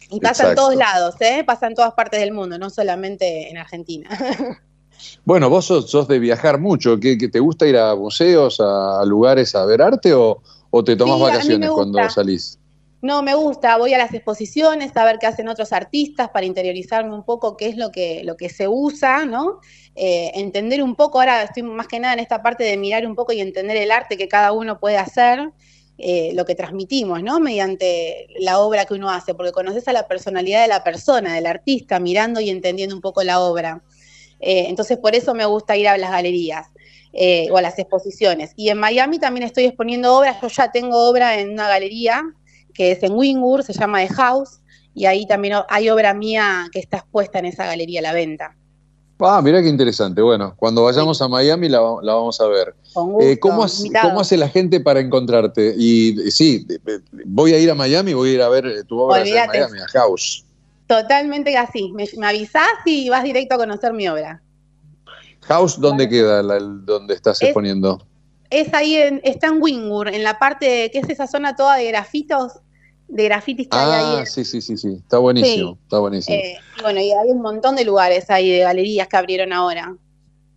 Y 0.09 0.19
pasa 0.19 0.49
en 0.49 0.55
todos 0.55 0.75
lados, 0.75 1.15
¿eh? 1.19 1.43
Pasa 1.45 1.67
en 1.67 1.75
todas 1.75 1.93
partes 1.93 2.19
del 2.19 2.31
mundo, 2.31 2.57
no 2.57 2.69
solamente 2.69 3.49
en 3.49 3.57
Argentina. 3.57 4.09
Bueno, 5.25 5.49
vos 5.49 5.65
sos, 5.65 6.07
de 6.07 6.19
viajar 6.19 6.57
mucho, 6.57 6.97
¿Qué, 6.99 7.17
te 7.17 7.39
gusta 7.39 7.67
ir 7.67 7.77
a 7.77 7.95
museos, 7.95 8.59
a 8.61 9.03
lugares 9.05 9.53
a 9.53 9.65
ver 9.65 9.81
arte 9.81 10.13
o, 10.13 10.41
¿O 10.77 10.83
te 10.83 10.97
tomas 10.97 11.21
vacaciones 11.21 11.69
cuando 11.69 12.09
salís? 12.09 12.59
No, 13.01 13.23
me 13.23 13.33
gusta, 13.33 13.77
voy 13.77 13.93
a 13.93 13.97
las 13.97 14.13
exposiciones 14.13 14.91
a 14.97 15.05
ver 15.05 15.19
qué 15.19 15.27
hacen 15.27 15.47
otros 15.47 15.71
artistas 15.71 16.27
para 16.29 16.45
interiorizarme 16.45 17.15
un 17.15 17.23
poco 17.23 17.55
qué 17.55 17.67
es 17.67 17.77
lo 17.77 17.91
que, 17.93 18.23
lo 18.25 18.35
que 18.35 18.49
se 18.49 18.67
usa, 18.67 19.25
¿no? 19.25 19.61
Eh, 19.95 20.31
entender 20.35 20.83
un 20.83 20.97
poco, 20.97 21.21
ahora 21.21 21.43
estoy 21.43 21.63
más 21.63 21.87
que 21.87 21.97
nada 22.01 22.15
en 22.15 22.19
esta 22.19 22.43
parte 22.43 22.65
de 22.65 22.75
mirar 22.75 23.07
un 23.07 23.15
poco 23.15 23.31
y 23.31 23.39
entender 23.39 23.77
el 23.77 23.89
arte 23.89 24.17
que 24.17 24.27
cada 24.27 24.51
uno 24.51 24.77
puede 24.77 24.97
hacer, 24.97 25.49
eh, 25.97 26.31
lo 26.33 26.45
que 26.45 26.55
transmitimos, 26.55 27.23
¿no? 27.23 27.39
Mediante 27.39 28.27
la 28.39 28.59
obra 28.59 28.85
que 28.85 28.93
uno 28.93 29.09
hace, 29.09 29.33
porque 29.33 29.51
conoces 29.51 29.87
a 29.87 29.93
la 29.93 30.07
personalidad 30.07 30.61
de 30.61 30.67
la 30.67 30.83
persona, 30.83 31.35
del 31.35 31.45
artista, 31.45 31.99
mirando 31.99 32.41
y 32.41 32.49
entendiendo 32.49 32.95
un 32.95 33.01
poco 33.01 33.23
la 33.23 33.39
obra. 33.39 33.81
Eh, 34.39 34.65
entonces, 34.67 34.97
por 34.97 35.15
eso 35.15 35.33
me 35.33 35.45
gusta 35.45 35.77
ir 35.77 35.87
a 35.87 35.97
las 35.97 36.11
galerías. 36.11 36.67
Eh, 37.17 37.47
o 37.49 37.55
a 37.55 37.61
las 37.61 37.79
exposiciones. 37.79 38.51
Y 38.57 38.67
en 38.67 38.77
Miami 38.77 39.19
también 39.19 39.45
estoy 39.45 39.63
exponiendo 39.63 40.13
obras, 40.17 40.35
yo 40.41 40.49
ya 40.49 40.69
tengo 40.73 41.09
obra 41.09 41.39
en 41.39 41.51
una 41.51 41.69
galería 41.69 42.21
que 42.73 42.91
es 42.91 43.01
en 43.03 43.13
Wingwood, 43.13 43.61
se 43.61 43.71
llama 43.71 44.05
The 44.05 44.13
House, 44.13 44.59
y 44.93 45.05
ahí 45.05 45.25
también 45.25 45.55
hay 45.69 45.89
obra 45.89 46.13
mía 46.13 46.67
que 46.73 46.79
está 46.79 46.97
expuesta 46.97 47.39
en 47.39 47.45
esa 47.45 47.65
galería 47.65 48.01
a 48.01 48.03
la 48.03 48.11
venta. 48.11 48.57
Ah, 49.19 49.41
mira 49.41 49.61
qué 49.61 49.69
interesante. 49.69 50.21
Bueno, 50.21 50.53
cuando 50.57 50.83
vayamos 50.83 51.21
a 51.21 51.27
Miami 51.27 51.69
la, 51.69 51.79
vamos 51.79 52.39
a 52.41 52.47
ver. 52.47 52.75
Eh, 53.21 53.39
¿cómo, 53.39 53.63
hace 53.63 54.37
la 54.37 54.49
gente 54.49 54.79
para 54.79 54.99
encontrarte? 54.99 55.73
Y 55.77 56.31
sí, 56.31 56.67
voy 57.25 57.53
a 57.53 57.59
ir 57.59 57.71
a 57.71 57.75
Miami, 57.75 58.13
voy 58.13 58.31
a 58.31 58.33
ir 58.33 58.41
a 58.41 58.49
ver 58.49 58.83
tu 58.85 58.99
obra 58.99 59.21
en 59.21 59.33
Miami, 59.33 59.79
a 59.79 59.87
House. 59.99 60.43
Totalmente 60.87 61.57
así. 61.57 61.91
Me, 61.93 62.05
me 62.17 62.27
avisás 62.27 62.67
y 62.85 63.09
vas 63.09 63.23
directo 63.23 63.55
a 63.55 63.57
conocer 63.57 63.93
mi 63.93 64.07
obra. 64.07 64.41
House, 65.47 65.79
¿dónde 65.79 66.09
queda 66.09 66.41
donde 66.41 67.13
estás 67.13 67.41
exponiendo? 67.41 68.01
Es 68.49 68.73
ahí, 68.73 68.95
en, 68.95 69.21
está 69.23 69.47
en 69.47 69.61
Wingwood, 69.61 70.07
en 70.07 70.23
la 70.23 70.37
parte, 70.39 70.89
que 70.91 70.99
es 70.99 71.09
esa 71.09 71.27
zona 71.27 71.55
toda 71.55 71.77
de 71.77 71.87
grafitos, 71.87 72.53
de 73.07 73.23
grafitis 73.25 73.67
que 73.67 73.77
ah, 73.77 74.19
ahí. 74.19 74.25
sí, 74.25 74.43
sí, 74.43 74.61
sí, 74.61 74.77
sí, 74.77 74.97
está 74.99 75.17
buenísimo, 75.17 75.77
está 75.83 75.99
buenísimo. 75.99 76.37
Eh, 76.37 76.57
bueno, 76.81 76.99
y 76.99 77.11
hay 77.11 77.29
un 77.29 77.41
montón 77.41 77.75
de 77.75 77.85
lugares 77.85 78.29
ahí, 78.29 78.49
de 78.49 78.59
galerías 78.59 79.07
que 79.07 79.17
abrieron 79.17 79.53
ahora. 79.53 79.95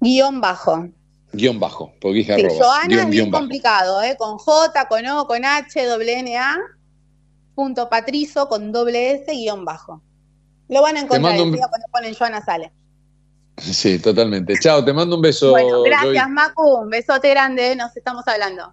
Guión 0.00 0.40
bajo. 0.40 0.88
Guión 1.32 1.58
bajo, 1.58 1.92
porque 2.00 2.18
dije 2.18 2.36
sí, 2.36 2.46
Joana 2.58 3.02
es 3.02 3.08
bien 3.08 3.30
complicado, 3.30 4.02
¿eh? 4.02 4.16
Con 4.18 4.36
J, 4.38 4.88
con 4.88 5.06
O, 5.06 5.26
con 5.26 5.44
H, 5.44 5.84
doble 5.86 6.18
N, 6.18 6.36
A. 6.36 6.58
Punto 7.54 7.88
patrizo 7.88 8.48
con 8.48 8.72
doble 8.72 9.12
S, 9.12 9.32
guion 9.32 9.64
bajo. 9.64 10.02
Lo 10.68 10.82
van 10.82 10.96
a 10.96 11.00
encontrar 11.00 11.34
día 11.34 11.68
cuando 11.68 11.86
ponen 11.90 12.14
Joana 12.14 12.44
sale. 12.44 12.72
Sí, 13.58 13.98
totalmente. 13.98 14.54
Chao, 14.60 14.84
te 14.84 14.92
mando 14.92 15.16
un 15.16 15.22
beso. 15.22 15.50
Bueno, 15.50 15.82
gracias, 15.82 16.30
Macu. 16.30 16.80
Un 16.80 16.88
besote 16.88 17.30
grande, 17.30 17.76
nos 17.76 17.94
estamos 17.96 18.26
hablando. 18.26 18.72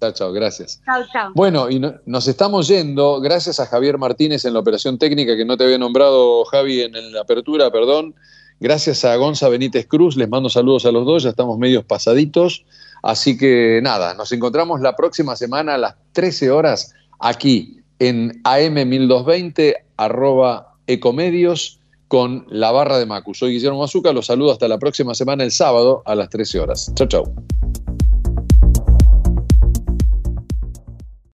Chao, 0.00 0.12
chao, 0.12 0.32
gracias. 0.32 0.80
Chao, 0.86 1.02
chao. 1.12 1.32
Bueno, 1.34 1.68
y 1.68 1.78
nos 2.06 2.26
estamos 2.26 2.68
yendo, 2.68 3.20
gracias 3.20 3.60
a 3.60 3.66
Javier 3.66 3.98
Martínez 3.98 4.46
en 4.46 4.54
la 4.54 4.60
operación 4.60 4.96
técnica, 4.96 5.36
que 5.36 5.44
no 5.44 5.58
te 5.58 5.64
había 5.64 5.76
nombrado 5.76 6.44
Javi 6.46 6.80
en, 6.80 7.12
la 7.12 7.20
apertura, 7.20 7.70
perdón. 7.70 8.14
Gracias 8.60 9.04
a 9.04 9.14
Gonza 9.16 9.48
Benítez 9.50 9.86
Cruz, 9.86 10.16
les 10.16 10.28
mando 10.28 10.48
saludos 10.48 10.86
a 10.86 10.92
los 10.92 11.04
dos, 11.04 11.22
ya 11.22 11.30
estamos 11.30 11.58
medios 11.58 11.84
pasaditos. 11.84 12.64
Así 13.02 13.36
que 13.36 13.80
nada, 13.82 14.14
nos 14.14 14.32
encontramos 14.32 14.80
la 14.80 14.96
próxima 14.96 15.36
semana 15.36 15.74
a 15.74 15.78
las 15.78 15.94
13 16.12 16.50
horas 16.50 16.94
aquí 17.18 17.80
en 17.98 18.42
AM1220, 18.42 19.76
arroba 19.98 20.76
ecomedios, 20.86 21.78
con 22.08 22.46
la 22.48 22.72
barra 22.72 22.98
de 22.98 23.06
Macu. 23.06 23.34
Soy 23.34 23.52
Guillermo 23.52 23.80
Mazuca, 23.80 24.12
los 24.12 24.26
saludo 24.26 24.50
hasta 24.50 24.66
la 24.66 24.78
próxima 24.78 25.14
semana 25.14 25.44
el 25.44 25.52
sábado 25.52 26.02
a 26.06 26.14
las 26.14 26.28
13 26.30 26.58
horas. 26.58 26.92
Chao, 26.96 27.06
chao. 27.06 27.24